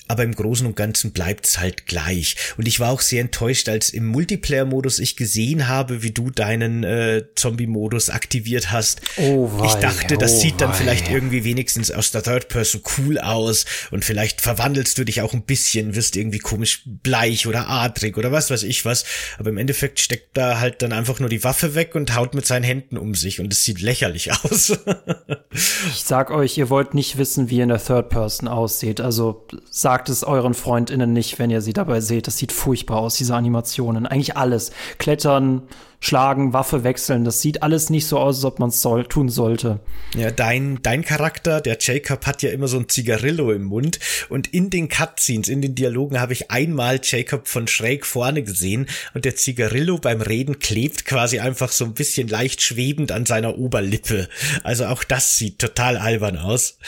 aber 0.07 0.23
im 0.23 0.35
Großen 0.35 0.67
und 0.67 0.77
Ganzen 0.77 1.13
bleibt's 1.13 1.59
halt 1.59 1.87
gleich. 1.87 2.37
Und 2.57 2.69
ich 2.69 2.79
war 2.79 2.91
auch 2.91 3.01
sehr 3.01 3.23
enttäuscht, 3.23 3.69
als 3.69 3.91
im 3.91 4.07
Multiplayer-Modus 4.07 4.99
ich 4.99 5.17
gesehen 5.17 5.69
habe, 5.69 6.03
wie 6.03 6.11
du 6.11 6.31
deinen 6.31 6.85
äh, 6.85 7.25
Zombie-Modus 7.35 8.11
aktiviert 8.11 8.71
hast. 8.71 9.01
Oh, 9.17 9.51
wei, 9.59 9.67
ich 9.67 9.75
dachte, 9.75 10.19
das 10.19 10.33
oh, 10.35 10.41
sieht 10.41 10.61
dann 10.61 10.71
wei. 10.71 10.75
vielleicht 10.75 11.11
irgendwie 11.11 11.45
wenigstens 11.45 11.91
aus 11.91 12.11
der 12.11 12.23
Third 12.23 12.49
Person 12.49 12.83
cool 12.99 13.19
aus 13.19 13.65
und 13.91 14.05
vielleicht 14.05 14.41
verwandelst 14.41 14.99
du 14.99 15.05
dich 15.05 15.23
auch 15.23 15.33
ein 15.33 15.43
bisschen, 15.43 15.95
wirst 15.95 16.17
irgendwie 16.17 16.39
komisch 16.39 16.83
bleich 16.85 17.47
oder 17.47 17.69
adrig 17.69 18.19
oder 18.19 18.31
was 18.31 18.51
weiß 18.51 18.63
ich 18.65 18.85
was. 18.85 19.05
Aber 19.39 19.51
im 19.51 19.59
Endeffekt 19.59 20.01
steckt 20.01 20.37
da 20.37 20.61
halt 20.61 20.83
dann 20.83 20.93
einfach 20.93 21.19
nur 21.19 21.29
die 21.29 21.45
Waffe 21.45 21.75
weg 21.75 21.95
und 21.95 22.15
haut 22.15 22.35
mit 22.35 22.47
seinen 22.47 22.65
Händen 22.65 22.99
um 22.99 23.15
sich 23.15 23.41
und 23.41 23.53
es 23.53 23.65
sieht 23.65 23.81
lächerlich 23.81 24.33
aus. 24.45 24.79
ich 25.53 26.03
sag 26.05 26.31
euch, 26.31 26.59
ihr 26.59 26.69
wollt 26.69 26.93
nicht 26.95 27.17
wissen, 27.17 27.49
wie 27.49 27.61
in 27.61 27.71
der 27.71 27.83
Third 27.83 28.11
Person 28.11 28.49
aussieht. 28.49 29.01
Also 29.01 29.47
sag 29.71 29.93
sagt 29.95 30.09
es 30.09 30.24
euren 30.24 30.55
FreundInnen 30.55 31.12
nicht, 31.12 31.38
wenn 31.38 31.51
ihr 31.51 31.61
sie 31.61 31.72
dabei 31.72 32.01
seht. 32.01 32.26
Das 32.26 32.36
sieht 32.36 32.51
furchtbar 32.51 32.97
aus, 32.97 33.14
diese 33.14 33.36
Animationen. 33.36 34.09
Eigentlich 34.09 34.36
alles. 34.36 34.72
Klettern, 34.99 35.62
schlagen, 36.05 36.53
Waffe 36.53 36.85
wechseln. 36.85 37.25
Das 37.25 37.41
sieht 37.41 37.63
alles 37.63 37.89
nicht 37.89 38.07
so 38.07 38.19
aus, 38.19 38.37
als 38.37 38.45
ob 38.45 38.59
man 38.59 38.69
es 38.69 38.83
soll, 38.83 39.07
tun 39.07 39.29
sollte. 39.29 39.81
Ja, 40.15 40.31
dein, 40.31 40.81
dein 40.83 41.03
Charakter, 41.05 41.61
der 41.61 41.79
Jacob, 41.81 42.27
hat 42.27 42.43
ja 42.43 42.51
immer 42.51 42.69
so 42.69 42.79
ein 42.79 42.89
Zigarillo 42.89 43.53
im 43.53 43.65
Mund 43.65 43.99
und 44.29 44.53
in 44.53 44.71
den 44.71 44.89
Cutscenes, 44.89 45.49
in 45.49 45.63
den 45.63 45.75
Dialogen 45.75 46.21
habe 46.21 46.33
ich 46.33 46.51
einmal 46.51 47.01
Jacob 47.03 47.49
von 47.49 47.67
schräg 47.67 48.05
vorne 48.05 48.43
gesehen 48.43 48.87
und 49.15 49.25
der 49.25 49.37
Zigarillo 49.37 49.99
beim 49.99 50.21
Reden 50.21 50.59
klebt 50.59 51.07
quasi 51.07 51.41
einfach 51.41 51.73
so 51.73 51.85
ein 51.85 51.95
bisschen 51.95 52.29
leicht 52.29 52.63
schwebend 52.63 53.11
an 53.11 53.25
seiner 53.25 53.59
Oberlippe. 53.59 54.29
Also 54.63 54.87
auch 54.87 55.05
das 55.05 55.39
sieht 55.39 55.59
total 55.59 55.97
albern 55.97 56.37
aus. 56.37 56.79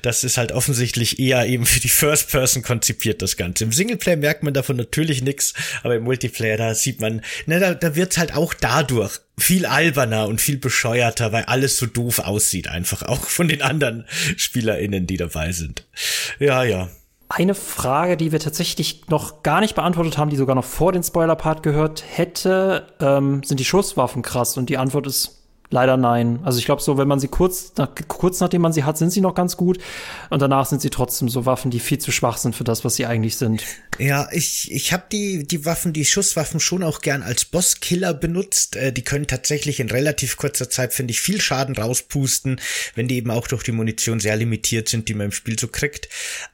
Das 0.00 0.24
ist 0.24 0.38
halt 0.38 0.52
offensichtlich 0.52 1.18
eher 1.18 1.46
eben 1.46 1.66
für 1.66 1.80
die 1.80 1.88
First 1.88 2.30
Person 2.30 2.62
konzipiert, 2.62 3.20
das 3.20 3.36
Ganze. 3.36 3.64
Im 3.64 3.72
Singleplayer 3.72 4.16
merkt 4.16 4.42
man 4.42 4.54
davon 4.54 4.76
natürlich 4.76 5.22
nichts, 5.22 5.52
aber 5.82 5.96
im 5.96 6.04
Multiplayer, 6.04 6.56
da 6.56 6.74
sieht 6.74 7.00
man, 7.00 7.20
na, 7.46 7.58
da, 7.58 7.74
da 7.74 7.94
wird's 7.94 8.16
halt 8.16 8.34
auch 8.34 8.54
dadurch 8.62 9.20
viel 9.38 9.66
alberner 9.66 10.28
und 10.28 10.40
viel 10.40 10.56
bescheuerter, 10.56 11.32
weil 11.32 11.44
alles 11.44 11.76
so 11.76 11.86
doof 11.86 12.20
aussieht, 12.20 12.68
einfach 12.68 13.02
auch 13.02 13.20
von 13.20 13.48
den 13.48 13.60
anderen 13.60 14.06
SpielerInnen, 14.36 15.06
die 15.06 15.16
dabei 15.16 15.52
sind. 15.52 15.86
Ja, 16.38 16.62
ja. 16.62 16.88
Eine 17.28 17.54
Frage, 17.54 18.16
die 18.16 18.30
wir 18.30 18.40
tatsächlich 18.40 19.08
noch 19.08 19.42
gar 19.42 19.60
nicht 19.60 19.74
beantwortet 19.74 20.18
haben, 20.18 20.28
die 20.30 20.36
sogar 20.36 20.54
noch 20.54 20.64
vor 20.64 20.92
den 20.92 21.02
Spoiler-Part 21.02 21.62
gehört 21.62 22.04
hätte, 22.06 22.86
ähm, 23.00 23.42
sind 23.42 23.58
die 23.58 23.64
Schusswaffen 23.64 24.22
krass? 24.22 24.56
Und 24.58 24.68
die 24.68 24.76
Antwort 24.76 25.06
ist 25.06 25.41
Leider 25.72 25.96
nein. 25.96 26.38
Also 26.42 26.58
ich 26.58 26.66
glaube 26.66 26.82
so, 26.82 26.98
wenn 26.98 27.08
man 27.08 27.18
sie 27.18 27.28
kurz, 27.28 27.72
nach, 27.78 27.88
kurz 28.06 28.40
nachdem 28.40 28.60
man 28.60 28.74
sie 28.74 28.84
hat, 28.84 28.98
sind 28.98 29.10
sie 29.10 29.22
noch 29.22 29.34
ganz 29.34 29.56
gut. 29.56 29.78
Und 30.28 30.42
danach 30.42 30.66
sind 30.66 30.82
sie 30.82 30.90
trotzdem 30.90 31.30
so 31.30 31.46
Waffen, 31.46 31.70
die 31.70 31.80
viel 31.80 31.98
zu 31.98 32.12
schwach 32.12 32.36
sind 32.36 32.54
für 32.54 32.62
das, 32.62 32.84
was 32.84 32.96
sie 32.96 33.06
eigentlich 33.06 33.38
sind. 33.38 33.64
Ja, 33.98 34.28
ich, 34.32 34.70
ich 34.70 34.92
habe 34.92 35.04
die, 35.10 35.46
die 35.46 35.64
Waffen, 35.64 35.94
die 35.94 36.04
Schusswaffen 36.04 36.60
schon 36.60 36.82
auch 36.82 37.00
gern 37.00 37.22
als 37.22 37.46
Bosskiller 37.46 38.12
benutzt. 38.12 38.76
Äh, 38.76 38.92
die 38.92 39.00
können 39.00 39.26
tatsächlich 39.26 39.80
in 39.80 39.90
relativ 39.90 40.36
kurzer 40.36 40.68
Zeit, 40.68 40.92
finde 40.92 41.12
ich, 41.12 41.22
viel 41.22 41.40
Schaden 41.40 41.74
rauspusten, 41.74 42.60
wenn 42.94 43.08
die 43.08 43.16
eben 43.16 43.30
auch 43.30 43.48
durch 43.48 43.62
die 43.62 43.72
Munition 43.72 44.20
sehr 44.20 44.36
limitiert 44.36 44.90
sind, 44.90 45.08
die 45.08 45.14
man 45.14 45.26
im 45.26 45.32
Spiel 45.32 45.58
so 45.58 45.68
kriegt. 45.68 46.10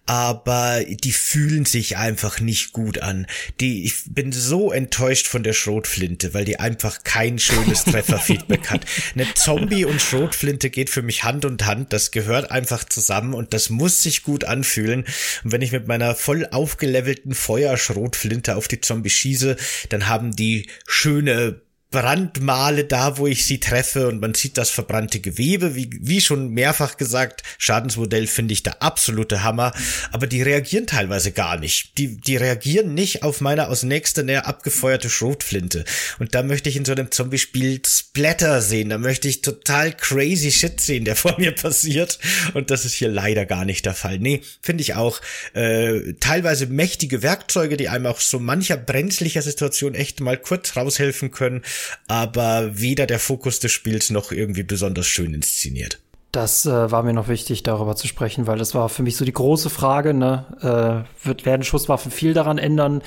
Aber 0.07 0.81
die 0.89 1.13
fühlen 1.13 1.65
sich 1.65 1.97
einfach 1.97 2.39
nicht 2.39 2.73
gut 2.73 3.01
an. 3.01 3.27
Die, 3.59 3.85
ich 3.85 3.95
bin 4.07 4.31
so 4.31 4.71
enttäuscht 4.71 5.27
von 5.27 5.43
der 5.43 5.55
Schrotflinte, 5.55 6.35
weil 6.35 6.45
die 6.45 6.61
einfach 6.61 7.03
kein 7.03 7.41
schönes 7.41 7.85
Trefferfeedback 7.85 8.71
hat. 8.71 8.87
Eine 9.15 9.33
Zombie 9.35 9.85
und 9.85 10.01
Schrotflinte 10.01 10.71
geht 10.71 10.91
für 10.91 11.03
mich 11.03 11.25
Hand 11.25 11.45
und 11.45 11.67
Hand. 11.67 11.93
Das 11.93 12.11
gehört 12.11 12.51
einfach 12.51 12.85
zusammen 12.85 13.35
und 13.35 13.55
das 13.55 13.71
muss 13.71 14.03
sich 14.03 14.23
gut 14.23 14.45
anfühlen. 14.45 15.05
Und 15.45 15.53
wenn 15.53 15.63
ich 15.63 15.73
mit 15.73 15.87
meiner 15.89 16.15
voll 16.15 16.47
aufgelevelten 16.51 17.35
Feuerschrotflinte 17.35 18.57
auf 18.57 18.69
die 18.69 18.81
Zombie 18.81 19.11
schieße, 19.11 19.57
dann 19.89 20.09
haben 20.09 20.35
die 20.35 20.69
schöne 20.87 21.61
Brandmale 21.91 22.85
da, 22.85 23.17
wo 23.17 23.27
ich 23.27 23.47
sie 23.47 23.61
treffe 23.61 24.09
und 24.09 24.21
man 24.21 24.35
sieht 24.35 24.59
das 24.59 24.69
verbrannte 24.69 25.21
Gewebe. 25.21 25.75
Wie, 25.75 25.89
wie 26.03 26.21
schon 26.21 26.51
mehrfach 26.51 26.99
gesagt, 26.99 27.43
Schadensmodell 27.57 28.27
finde 28.27 28.53
ich 28.53 28.63
der 28.63 28.83
absolute 28.83 29.43
Hammer, 29.43 29.73
aber 30.13 30.27
die 30.27 30.43
reagieren 30.43 30.87
teilweise 30.87 31.33
gar 31.33 31.59
nicht. 31.59 31.97
Die, 31.97 32.19
die 32.19 32.37
reagieren 32.37 32.93
nicht 32.93 33.23
auf 33.23 33.41
meine 33.41 33.69
aus 33.69 33.85
nächster 33.85 34.23
Nähe 34.23 34.45
abgefeuerte 34.45 35.09
Schrotflinte. 35.09 35.85
Und 36.19 36.35
da 36.35 36.43
möchte 36.43 36.69
ich 36.69 36.77
in 36.77 36.85
so 36.85 36.93
einem 36.93 37.11
Zombie-Spiel 37.11 37.81
Splatter 37.87 38.61
sehen. 38.61 38.91
Da 38.91 38.99
möchte 38.99 39.29
ich 39.29 39.41
total 39.41 39.93
crazy 39.93 40.53
Shit 40.53 40.81
sehen, 40.81 41.07
der 41.07 41.17
vor 41.17 41.37
mir 41.39 41.53
passiert. 41.53 42.19
Und 42.53 42.71
das 42.71 42.85
ist 42.85 42.95
hier 42.95 43.09
leider 43.09 43.47
gar 43.47 43.65
nicht 43.65 43.87
der 43.87 43.95
Fall. 43.95 44.19
Nee, 44.19 44.43
finde 44.61 44.83
ich 44.83 44.95
auch 44.95 45.23
äh, 45.55 46.13
teilweise 46.21 46.67
mächtige 46.67 47.23
Werkzeuge, 47.23 47.79
die 47.79 47.89
einem 47.89 48.05
auch 48.05 48.21
so 48.21 48.39
mancher 48.39 48.77
brenzlicher 48.77 49.41
Situation 49.41 49.95
echt 49.95 50.21
mal 50.21 50.37
kurz 50.37 50.77
raushelfen 50.77 51.31
können 51.31 51.63
aber 52.07 52.79
weder 52.79 53.07
der 53.07 53.19
Fokus 53.19 53.61
des 53.61 53.73
Spiels 53.73 54.11
noch 54.11 54.33
irgendwie 54.33 54.63
besonders 54.63 55.07
schön 55.07 55.35
inszeniert. 55.35 55.99
Das 56.33 56.67
äh, 56.67 56.91
war 56.91 57.03
mir 57.03 57.15
noch 57.15 57.29
wichtig, 57.29 57.63
darüber 57.63 57.97
zu 57.97 58.07
sprechen, 58.07 58.47
weil 58.47 58.59
das 58.59 58.75
war 58.75 58.89
für 58.89 59.03
mich 59.03 59.17
so 59.17 59.25
die 59.25 59.33
große 59.33 59.71
Frage, 59.71 60.13
ne? 60.13 61.07
Äh, 61.25 61.27
wird, 61.27 61.47
werden 61.47 61.63
Schusswaffen 61.63 62.13
viel 62.13 62.35
daran 62.35 62.59
ändern? 62.59 63.03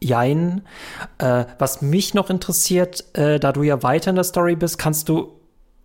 Jein. 0.00 0.62
Äh, 1.18 1.44
was 1.58 1.82
mich 1.82 2.14
noch 2.14 2.30
interessiert, 2.30 3.04
äh, 3.16 3.40
da 3.40 3.52
du 3.52 3.62
ja 3.62 3.82
weiter 3.82 4.10
in 4.10 4.16
der 4.16 4.24
Story 4.24 4.54
bist, 4.54 4.78
kannst 4.78 5.08
du 5.08 5.41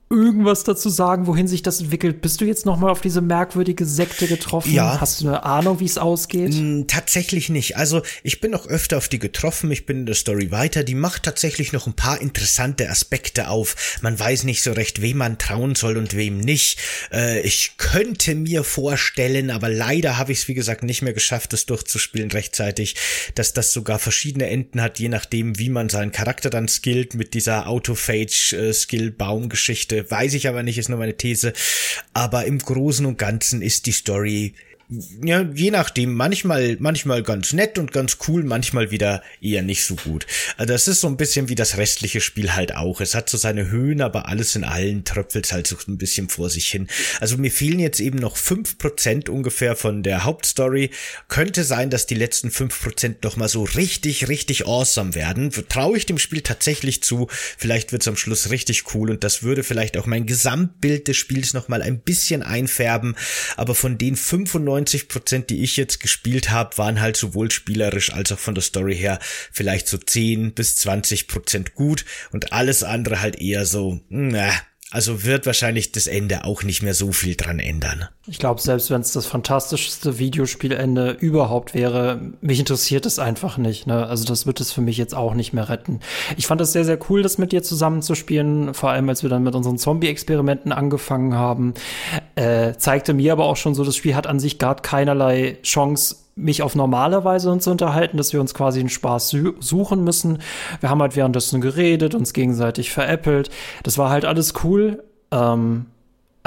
irgendwas 0.10 0.64
dazu 0.64 0.90
sagen, 0.90 1.28
wohin 1.28 1.48
sich 1.48 1.64
das 1.64 1.82
entwickelt? 1.82 2.22
Bist 2.22 2.40
du 2.40 2.46
jetzt 2.46 2.66
noch 2.66 2.78
mal 2.78 2.90
auf 2.90 3.02
diese 3.02 3.20
merkwürdige 3.20 3.86
Sekte 3.86 4.28
getroffen? 4.28 4.74
Ja. 4.74 5.02
Hast 5.02 5.20
du 5.22 5.28
eine 5.28 5.44
Ahnung, 5.44 5.82
wie 5.82 5.86
es 5.86 5.98
ausgeht? 5.98 6.54
Mm, 6.54 6.84
tatsächlich 6.88 7.50
nicht. 7.50 7.76
Also 7.76 8.04
ich 8.24 8.40
bin 8.40 8.52
noch 8.52 8.68
öfter 8.68 8.96
auf 8.98 9.10
die 9.10 9.20
getroffen. 9.20 9.70
Ich 9.70 9.86
bin 9.86 10.00
in 10.00 10.06
der 10.06 10.16
Story 10.16 10.50
weiter. 10.52 10.86
Die 10.86 10.96
macht 10.96 11.24
tatsächlich 11.24 11.74
noch 11.74 11.88
ein 11.88 11.94
paar 11.94 12.22
interessante 12.22 12.90
Aspekte 12.90 13.50
auf. 13.50 14.00
Man 14.02 14.18
weiß 14.18 14.46
nicht 14.46 14.64
so 14.64 14.72
recht, 14.72 15.02
wem 15.02 15.18
man 15.18 15.38
trauen 15.38 15.76
soll 15.76 15.98
und 15.98 16.16
wem 16.16 16.38
nicht. 16.38 16.80
Äh, 17.12 17.42
ich 17.42 17.76
könnte 17.78 18.34
mir 18.36 18.64
vorstellen, 18.64 19.52
aber 19.52 19.68
leider 19.68 20.18
habe 20.18 20.32
ich 20.32 20.40
es 20.40 20.48
wie 20.48 20.54
gesagt 20.54 20.84
nicht 20.84 21.02
mehr 21.02 21.14
geschafft, 21.14 21.52
das 21.52 21.66
durchzuspielen 21.66 22.32
rechtzeitig, 22.32 22.96
dass 23.36 23.52
das 23.52 23.74
sogar 23.74 24.00
verschiedene 24.00 24.48
Enden 24.48 24.82
hat, 24.82 25.00
je 25.00 25.10
nachdem, 25.10 25.60
wie 25.60 25.70
man 25.70 25.90
seinen 25.90 26.14
Charakter 26.14 26.50
dann 26.50 26.70
skillt 26.70 27.14
mit 27.14 27.34
dieser 27.34 27.68
Autophage-Skill-Baum-Geschichte 27.68 29.97
äh, 29.98 30.10
weiß 30.10 30.34
ich 30.34 30.48
aber 30.48 30.64
nicht, 30.64 30.78
ist 30.78 30.90
nur 30.90 31.00
meine 31.00 31.18
These. 31.18 31.54
Aber 32.14 32.46
im 32.46 32.60
Großen 32.60 33.06
und 33.06 33.18
Ganzen 33.18 33.62
ist 33.62 33.86
die 33.86 33.92
Story 33.92 34.54
ja, 34.90 35.42
je 35.42 35.72
nachdem, 35.72 36.14
manchmal, 36.14 36.78
manchmal 36.80 37.22
ganz 37.22 37.52
nett 37.52 37.78
und 37.78 37.92
ganz 37.92 38.20
cool, 38.28 38.44
manchmal 38.44 38.90
wieder 38.90 39.22
eher 39.42 39.62
nicht 39.62 39.84
so 39.84 39.96
gut. 39.96 40.26
Also 40.56 40.72
das 40.72 40.88
ist 40.88 41.02
so 41.02 41.08
ein 41.08 41.18
bisschen 41.18 41.50
wie 41.50 41.56
das 41.56 41.76
restliche 41.76 42.22
Spiel 42.22 42.56
halt 42.56 42.74
auch. 42.74 43.02
Es 43.02 43.14
hat 43.14 43.30
so 43.30 43.38
seine 43.38 43.70
Höhen, 43.70 44.02
aber 44.02 44.30
alles 44.30 44.56
in 44.56 44.64
allen 44.64 45.04
tröpfelt 45.04 45.52
halt 45.52 45.68
so 45.68 45.76
ein 45.90 45.98
bisschen 45.98 46.30
vor 46.30 46.50
sich 46.50 46.70
hin. 46.70 46.88
Also 47.20 47.38
mir 47.38 47.52
fehlen 47.52 47.80
jetzt 47.80 48.00
eben 48.00 48.18
noch 48.18 48.38
fünf 48.38 48.78
Prozent 48.78 49.28
ungefähr 49.28 49.76
von 49.76 50.04
der 50.04 50.24
Hauptstory. 50.24 50.92
Könnte 51.28 51.66
sein, 51.66 51.90
dass 51.90 52.06
die 52.06 52.16
letzten 52.16 52.50
fünf 52.50 52.82
Prozent 52.82 53.26
noch 53.26 53.36
mal 53.36 53.50
so 53.50 53.64
richtig, 53.64 54.30
richtig 54.30 54.68
awesome 54.68 55.16
werden. 55.16 55.52
Traue 55.68 55.98
ich 55.98 56.06
dem 56.06 56.18
Spiel 56.18 56.42
tatsächlich 56.42 57.04
zu. 57.04 57.28
Vielleicht 57.30 57.92
wird's 57.92 58.08
am 58.08 58.16
Schluss 58.16 58.52
richtig 58.52 58.94
cool 58.94 59.10
und 59.10 59.26
das 59.26 59.44
würde 59.44 59.64
vielleicht 59.64 59.98
auch 59.98 60.06
mein 60.06 60.26
Gesamtbild 60.26 61.10
des 61.10 61.18
Spiels 61.18 61.54
noch 61.54 61.68
mal 61.68 61.82
ein 61.82 62.00
bisschen 62.00 62.42
einfärben. 62.42 63.18
Aber 63.58 63.76
von 63.76 63.98
den 63.98 64.16
95 64.16 64.77
90 64.78 65.08
Prozent, 65.08 65.50
die 65.50 65.64
ich 65.64 65.76
jetzt 65.76 66.00
gespielt 66.00 66.52
habe, 66.52 66.78
waren 66.78 67.02
halt 67.02 67.18
sowohl 67.18 67.50
spielerisch 67.52 68.14
als 68.14 68.32
auch 68.32 68.40
von 68.40 68.54
der 68.54 68.64
Story 68.64 68.96
her 68.96 69.20
vielleicht 69.52 69.88
so 69.88 69.98
10 69.98 70.54
bis 70.54 70.76
20 70.78 71.28
Prozent 71.28 71.74
gut 71.74 72.06
und 72.32 72.54
alles 72.54 72.84
andere 72.84 73.22
halt 73.22 73.42
eher 73.42 73.66
so, 73.66 74.00
na, 74.10 74.52
also 74.90 75.26
wird 75.26 75.46
wahrscheinlich 75.46 75.92
das 75.92 76.08
Ende 76.08 76.46
auch 76.46 76.64
nicht 76.64 76.82
mehr 76.82 76.94
so 76.94 77.12
viel 77.12 77.36
dran 77.36 77.60
ändern. 77.60 78.08
Ich 78.26 78.40
glaube, 78.40 78.62
selbst 78.62 78.90
wenn 78.90 79.02
es 79.02 79.12
das 79.12 79.26
fantastischste 79.26 80.18
Videospielende 80.18 81.12
überhaupt 81.12 81.74
wäre, 81.74 82.22
mich 82.40 82.60
interessiert 82.60 83.06
es 83.06 83.20
einfach 83.20 83.58
nicht. 83.58 83.86
Ne? 83.86 84.08
Also 84.08 84.24
das 84.24 84.46
wird 84.46 84.62
es 84.62 84.72
für 84.72 84.80
mich 84.80 84.98
jetzt 84.98 85.14
auch 85.14 85.34
nicht 85.34 85.52
mehr 85.52 85.68
retten. 85.68 86.00
Ich 86.38 86.48
fand 86.48 86.62
es 86.62 86.72
sehr, 86.72 86.86
sehr 86.86 87.00
cool, 87.10 87.22
das 87.22 87.38
mit 87.38 87.52
dir 87.52 87.64
zusammenzuspielen, 87.64 88.74
vor 88.74 88.92
allem 88.92 89.10
als 89.10 89.24
wir 89.24 89.30
dann 89.30 89.44
mit 89.44 89.56
unseren 89.56 89.78
Zombie-Experimenten 89.78 90.72
angefangen 90.72 91.36
haben. 91.36 91.74
Äh, 92.36 92.76
zeigte 92.78 93.14
mir 93.14 93.34
aber 93.34 93.46
auch 93.46 93.58
schon 93.58 93.76
so, 93.76 93.84
das 93.84 93.98
Spiel 93.98 94.16
hat 94.16 94.28
an 94.28 94.40
sich 94.40 94.58
gar 94.58 94.76
keinerlei 94.76 95.58
Chance, 95.64 96.16
mich 96.38 96.62
auf 96.62 96.76
normale 96.76 97.24
Weise 97.26 97.52
uns 97.52 97.66
zu 97.66 97.72
unterhalten, 97.72 98.18
dass 98.18 98.32
wir 98.32 98.40
uns 98.40 98.54
quasi 98.54 98.80
einen 98.80 98.90
Spaß 98.90 99.36
suchen 99.60 100.04
müssen. 100.04 100.38
Wir 100.80 100.90
haben 100.90 101.02
halt 101.02 101.16
währenddessen 101.16 101.60
geredet, 101.60 102.16
uns 102.16 102.34
gegenseitig 102.34 102.92
veräppelt. 102.92 103.50
Das 103.84 103.98
war 103.98 104.10
halt 104.10 104.24
alles 104.24 104.54
cool. 104.64 105.04
Ähm, 105.32 105.88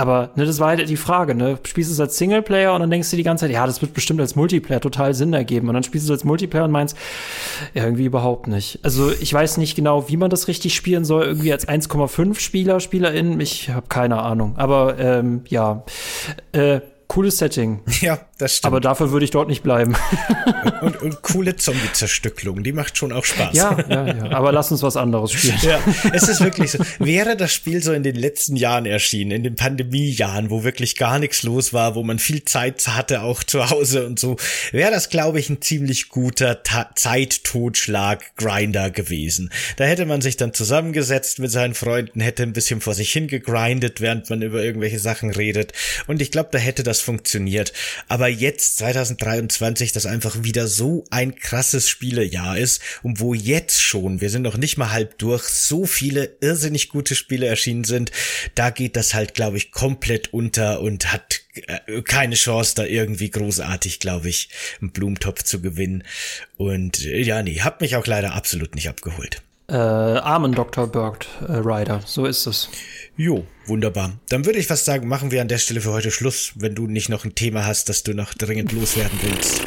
aber 0.00 0.30
ne, 0.34 0.46
das 0.46 0.58
war 0.60 0.68
halt 0.68 0.88
die 0.88 0.96
Frage, 0.96 1.34
ne? 1.34 1.58
Spielst 1.62 1.90
du 1.90 1.92
es 1.92 2.00
als 2.00 2.16
Singleplayer 2.16 2.72
und 2.72 2.80
dann 2.80 2.90
denkst 2.90 3.10
du 3.10 3.16
die 3.18 3.22
ganze 3.22 3.44
Zeit, 3.44 3.52
ja, 3.52 3.66
das 3.66 3.82
wird 3.82 3.92
bestimmt 3.92 4.18
als 4.20 4.34
Multiplayer 4.34 4.80
total 4.80 5.12
Sinn 5.12 5.34
ergeben. 5.34 5.68
Und 5.68 5.74
dann 5.74 5.82
spielst 5.82 6.08
du 6.08 6.14
es 6.14 6.20
als 6.20 6.24
Multiplayer 6.24 6.64
und 6.64 6.70
meinst, 6.70 6.96
ja, 7.74 7.84
irgendwie 7.84 8.06
überhaupt 8.06 8.46
nicht. 8.46 8.78
Also 8.82 9.12
ich 9.12 9.34
weiß 9.34 9.58
nicht 9.58 9.76
genau, 9.76 10.08
wie 10.08 10.16
man 10.16 10.30
das 10.30 10.48
richtig 10.48 10.74
spielen 10.74 11.04
soll. 11.04 11.24
Irgendwie 11.24 11.52
als 11.52 11.68
1,5 11.68 12.40
Spieler, 12.40 12.80
SpielerInnen. 12.80 13.38
Ich 13.40 13.68
habe 13.68 13.88
keine 13.88 14.22
Ahnung. 14.22 14.54
Aber 14.56 14.98
ähm, 14.98 15.42
ja. 15.48 15.84
Äh, 16.52 16.80
cooles 17.10 17.36
Setting. 17.38 17.80
Ja, 18.00 18.18
das 18.38 18.56
stimmt. 18.56 18.66
Aber 18.68 18.80
dafür 18.80 19.10
würde 19.10 19.26
ich 19.26 19.30
dort 19.30 19.48
nicht 19.48 19.62
bleiben. 19.62 19.94
und, 20.80 21.02
und 21.02 21.20
coole 21.20 21.56
Zombie-Zerstücklung, 21.60 22.62
die 22.62 22.72
macht 22.72 22.96
schon 22.96 23.12
auch 23.12 23.26
Spaß. 23.26 23.54
Ja, 23.54 23.76
ja, 23.90 24.06
ja. 24.06 24.30
Aber 24.30 24.52
lass 24.52 24.72
uns 24.72 24.82
was 24.82 24.96
anderes 24.96 25.32
spielen. 25.32 25.58
Ja, 25.60 25.80
es 26.14 26.28
ist 26.28 26.40
wirklich 26.40 26.70
so. 26.70 26.78
Wäre 26.98 27.36
das 27.36 27.52
Spiel 27.52 27.82
so 27.82 27.92
in 27.92 28.02
den 28.02 28.14
letzten 28.14 28.56
Jahren 28.56 28.86
erschienen, 28.86 29.32
in 29.32 29.42
den 29.42 29.54
Pandemiejahren, 29.56 30.48
wo 30.48 30.64
wirklich 30.64 30.96
gar 30.96 31.18
nichts 31.18 31.42
los 31.42 31.74
war, 31.74 31.94
wo 31.94 32.02
man 32.02 32.18
viel 32.18 32.42
Zeit 32.46 32.86
hatte, 32.88 33.20
auch 33.20 33.44
zu 33.44 33.68
Hause 33.68 34.06
und 34.06 34.18
so, 34.18 34.36
wäre 34.72 34.90
das, 34.90 35.10
glaube 35.10 35.40
ich, 35.40 35.50
ein 35.50 35.60
ziemlich 35.60 36.08
guter 36.08 36.62
Zeittotschlag-Grinder 36.94 38.90
gewesen. 38.90 39.50
Da 39.76 39.84
hätte 39.84 40.06
man 40.06 40.22
sich 40.22 40.38
dann 40.38 40.54
zusammengesetzt 40.54 41.38
mit 41.38 41.50
seinen 41.50 41.74
Freunden, 41.74 42.20
hätte 42.20 42.44
ein 42.44 42.54
bisschen 42.54 42.80
vor 42.80 42.94
sich 42.94 43.12
hingegrindet, 43.12 44.00
während 44.00 44.30
man 44.30 44.40
über 44.40 44.62
irgendwelche 44.64 45.00
Sachen 45.00 45.30
redet. 45.30 45.74
Und 46.06 46.22
ich 46.22 46.30
glaube, 46.30 46.48
da 46.52 46.58
hätte 46.58 46.82
das 46.82 46.99
das 47.00 47.04
funktioniert. 47.04 47.72
Aber 48.08 48.28
jetzt, 48.28 48.78
2023, 48.78 49.92
das 49.92 50.06
einfach 50.06 50.42
wieder 50.42 50.68
so 50.68 51.04
ein 51.10 51.34
krasses 51.34 51.88
Spielejahr 51.88 52.58
ist 52.58 52.82
und 53.02 53.20
wo 53.20 53.34
jetzt 53.34 53.80
schon, 53.82 54.20
wir 54.20 54.30
sind 54.30 54.42
noch 54.42 54.56
nicht 54.56 54.76
mal 54.76 54.90
halb 54.90 55.18
durch, 55.18 55.44
so 55.44 55.86
viele 55.86 56.36
irrsinnig 56.40 56.88
gute 56.88 57.14
Spiele 57.14 57.46
erschienen 57.46 57.84
sind, 57.84 58.10
da 58.54 58.70
geht 58.70 58.96
das 58.96 59.14
halt, 59.14 59.34
glaube 59.34 59.56
ich, 59.56 59.72
komplett 59.72 60.32
unter 60.32 60.80
und 60.80 61.12
hat 61.12 61.40
äh, 61.54 62.02
keine 62.02 62.34
Chance, 62.34 62.74
da 62.76 62.84
irgendwie 62.84 63.30
großartig, 63.30 64.00
glaube 64.00 64.28
ich, 64.28 64.50
einen 64.80 64.92
Blumentopf 64.92 65.42
zu 65.42 65.60
gewinnen. 65.60 66.04
Und 66.56 67.04
äh, 67.04 67.20
ja, 67.20 67.42
nee, 67.42 67.60
hat 67.60 67.80
mich 67.80 67.96
auch 67.96 68.06
leider 68.06 68.34
absolut 68.34 68.74
nicht 68.74 68.88
abgeholt. 68.88 69.42
Äh, 69.70 69.74
Armen 69.74 70.52
Dr. 70.52 70.88
Bird 70.88 71.28
äh, 71.46 71.52
Rider, 71.52 72.00
so 72.04 72.26
ist 72.26 72.46
es. 72.46 72.68
Jo, 73.16 73.44
wunderbar. 73.66 74.12
Dann 74.28 74.44
würde 74.44 74.58
ich 74.58 74.66
fast 74.66 74.84
sagen, 74.84 75.06
machen 75.06 75.30
wir 75.30 75.40
an 75.40 75.48
der 75.48 75.58
Stelle 75.58 75.80
für 75.80 75.92
heute 75.92 76.10
Schluss, 76.10 76.52
wenn 76.56 76.74
du 76.74 76.86
nicht 76.86 77.08
noch 77.08 77.24
ein 77.24 77.34
Thema 77.34 77.66
hast, 77.66 77.88
das 77.88 78.02
du 78.02 78.12
noch 78.12 78.34
dringend 78.34 78.72
loswerden 78.72 79.18
willst 79.22 79.62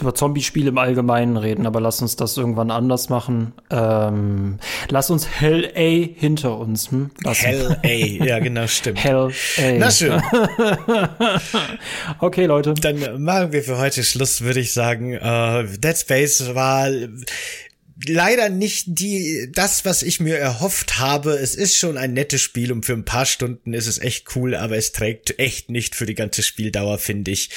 über 0.00 0.14
Zombie-Spiele 0.14 0.70
im 0.70 0.78
Allgemeinen 0.78 1.36
reden, 1.36 1.66
aber 1.66 1.80
lass 1.80 2.02
uns 2.02 2.16
das 2.16 2.36
irgendwann 2.36 2.70
anders 2.70 3.08
machen. 3.08 3.52
Ähm, 3.70 4.58
lass 4.88 5.10
uns 5.10 5.26
Hell 5.28 5.72
A 5.74 6.20
hinter 6.20 6.58
uns 6.58 6.90
hm, 6.90 7.10
lassen. 7.22 7.44
Hell 7.44 7.80
A, 7.82 8.24
ja 8.24 8.38
genau, 8.38 8.66
stimmt. 8.66 9.02
Hell 9.02 9.30
A. 9.58 9.62
Na 9.78 9.90
schön. 9.90 10.20
okay, 12.18 12.46
Leute. 12.46 12.74
Dann 12.74 13.22
machen 13.22 13.52
wir 13.52 13.62
für 13.62 13.78
heute 13.78 14.02
Schluss, 14.04 14.42
würde 14.42 14.60
ich 14.60 14.72
sagen. 14.72 15.14
Uh, 15.14 15.62
Dead 15.78 15.96
Space 15.96 16.54
war 16.54 16.88
leider 18.08 18.48
nicht 18.48 18.84
die, 18.86 19.50
das, 19.52 19.84
was 19.84 20.02
ich 20.02 20.20
mir 20.20 20.38
erhofft 20.38 20.98
habe. 20.98 21.32
Es 21.32 21.54
ist 21.54 21.76
schon 21.76 21.96
ein 21.98 22.12
nettes 22.12 22.40
Spiel 22.40 22.72
und 22.72 22.84
für 22.84 22.92
ein 22.92 23.04
paar 23.04 23.26
Stunden 23.26 23.74
ist 23.74 23.86
es 23.86 23.98
echt 23.98 24.34
cool, 24.36 24.54
aber 24.54 24.76
es 24.76 24.92
trägt 24.92 25.38
echt 25.38 25.70
nicht 25.70 25.94
für 25.94 26.06
die 26.06 26.14
ganze 26.14 26.42
Spieldauer, 26.42 26.98
finde 26.98 27.30
ich. 27.30 27.50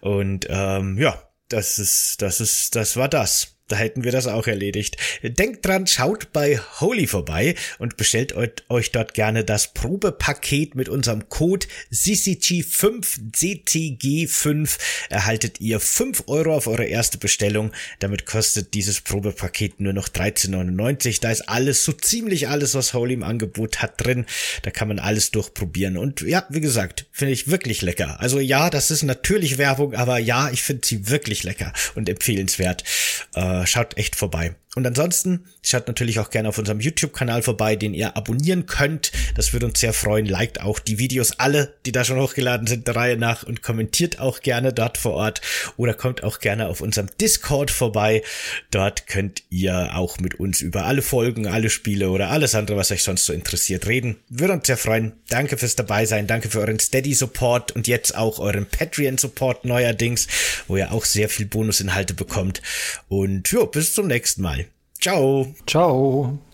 Und 0.00 0.46
ähm, 0.50 0.98
ja, 0.98 1.22
das 1.48 1.78
ist, 1.78 2.22
das 2.22 2.40
ist, 2.40 2.74
das 2.76 2.96
war 2.96 3.08
das. 3.08 3.53
Da 3.68 3.76
hätten 3.76 4.04
wir 4.04 4.12
das 4.12 4.26
auch 4.26 4.46
erledigt. 4.46 4.98
Denkt 5.22 5.64
dran, 5.64 5.86
schaut 5.86 6.34
bei 6.34 6.60
Holy 6.80 7.06
vorbei 7.06 7.54
und 7.78 7.96
bestellt 7.96 8.34
euch 8.68 8.92
dort 8.92 9.14
gerne 9.14 9.42
das 9.42 9.72
Probepaket 9.72 10.74
mit 10.74 10.90
unserem 10.90 11.30
Code 11.30 11.66
CCG5CTG5. 11.90 14.78
Erhaltet 15.08 15.62
ihr 15.62 15.80
5 15.80 16.24
Euro 16.26 16.54
auf 16.54 16.66
eure 16.66 16.84
erste 16.84 17.16
Bestellung. 17.16 17.72
Damit 18.00 18.26
kostet 18.26 18.74
dieses 18.74 19.00
Probepaket 19.00 19.80
nur 19.80 19.94
noch 19.94 20.08
13,99. 20.08 21.22
Da 21.22 21.30
ist 21.30 21.48
alles, 21.48 21.86
so 21.86 21.92
ziemlich 21.92 22.48
alles, 22.48 22.74
was 22.74 22.92
Holy 22.92 23.14
im 23.14 23.22
Angebot 23.22 23.80
hat 23.80 24.04
drin. 24.04 24.26
Da 24.60 24.72
kann 24.72 24.88
man 24.88 24.98
alles 24.98 25.30
durchprobieren. 25.30 25.96
Und 25.96 26.20
ja, 26.20 26.44
wie 26.50 26.60
gesagt, 26.60 27.06
finde 27.12 27.32
ich 27.32 27.48
wirklich 27.48 27.80
lecker. 27.80 28.20
Also 28.20 28.40
ja, 28.40 28.68
das 28.68 28.90
ist 28.90 29.04
natürlich 29.04 29.56
Werbung, 29.56 29.94
aber 29.94 30.18
ja, 30.18 30.50
ich 30.50 30.62
finde 30.62 30.86
sie 30.86 31.08
wirklich 31.08 31.44
lecker 31.44 31.72
und 31.94 32.10
empfehlenswert. 32.10 32.84
Äh, 33.34 33.53
schaut 33.64 33.94
echt 33.94 34.16
vorbei. 34.16 34.56
Und 34.74 34.86
ansonsten 34.86 35.44
schaut 35.62 35.86
natürlich 35.86 36.18
auch 36.18 36.30
gerne 36.30 36.48
auf 36.48 36.58
unserem 36.58 36.80
YouTube-Kanal 36.80 37.42
vorbei, 37.42 37.76
den 37.76 37.94
ihr 37.94 38.16
abonnieren 38.16 38.66
könnt. 38.66 39.12
Das 39.36 39.52
würde 39.52 39.66
uns 39.66 39.78
sehr 39.78 39.92
freuen. 39.92 40.26
Liked 40.26 40.60
auch 40.60 40.80
die 40.80 40.98
Videos 40.98 41.38
alle, 41.38 41.74
die 41.86 41.92
da 41.92 42.04
schon 42.04 42.20
hochgeladen 42.20 42.66
sind, 42.66 42.88
der 42.88 42.96
Reihe 42.96 43.16
nach 43.16 43.44
und 43.44 43.62
kommentiert 43.62 44.18
auch 44.18 44.40
gerne 44.40 44.72
dort 44.72 44.98
vor 44.98 45.12
Ort 45.12 45.40
oder 45.76 45.94
kommt 45.94 46.24
auch 46.24 46.40
gerne 46.40 46.68
auf 46.68 46.80
unserem 46.80 47.08
Discord 47.20 47.70
vorbei. 47.70 48.22
Dort 48.70 49.06
könnt 49.06 49.44
ihr 49.48 49.90
auch 49.94 50.18
mit 50.18 50.40
uns 50.40 50.60
über 50.60 50.84
alle 50.86 51.02
Folgen, 51.02 51.46
alle 51.46 51.70
Spiele 51.70 52.10
oder 52.10 52.30
alles 52.30 52.54
andere, 52.54 52.76
was 52.76 52.90
euch 52.90 53.04
sonst 53.04 53.26
so 53.26 53.32
interessiert, 53.32 53.86
reden. 53.86 54.16
Würde 54.28 54.54
uns 54.54 54.66
sehr 54.66 54.76
freuen. 54.76 55.12
Danke 55.28 55.56
fürs 55.56 55.76
dabei 55.76 56.04
sein. 56.06 56.26
Danke 56.26 56.50
für 56.50 56.60
euren 56.60 56.80
Steady-Support 56.80 57.72
und 57.72 57.86
jetzt 57.86 58.16
auch 58.16 58.40
euren 58.40 58.66
Patreon-Support 58.66 59.64
neuerdings, 59.64 60.26
wo 60.66 60.76
ihr 60.76 60.92
auch 60.92 61.04
sehr 61.04 61.28
viel 61.28 61.46
Bonusinhalte 61.46 62.14
bekommt. 62.14 62.60
Und 63.08 63.50
ja, 63.52 63.64
bis 63.64 63.94
zum 63.94 64.08
nächsten 64.08 64.42
Mal. 64.42 64.63
Ciao. 65.04 65.44
Ciao. 65.66 66.38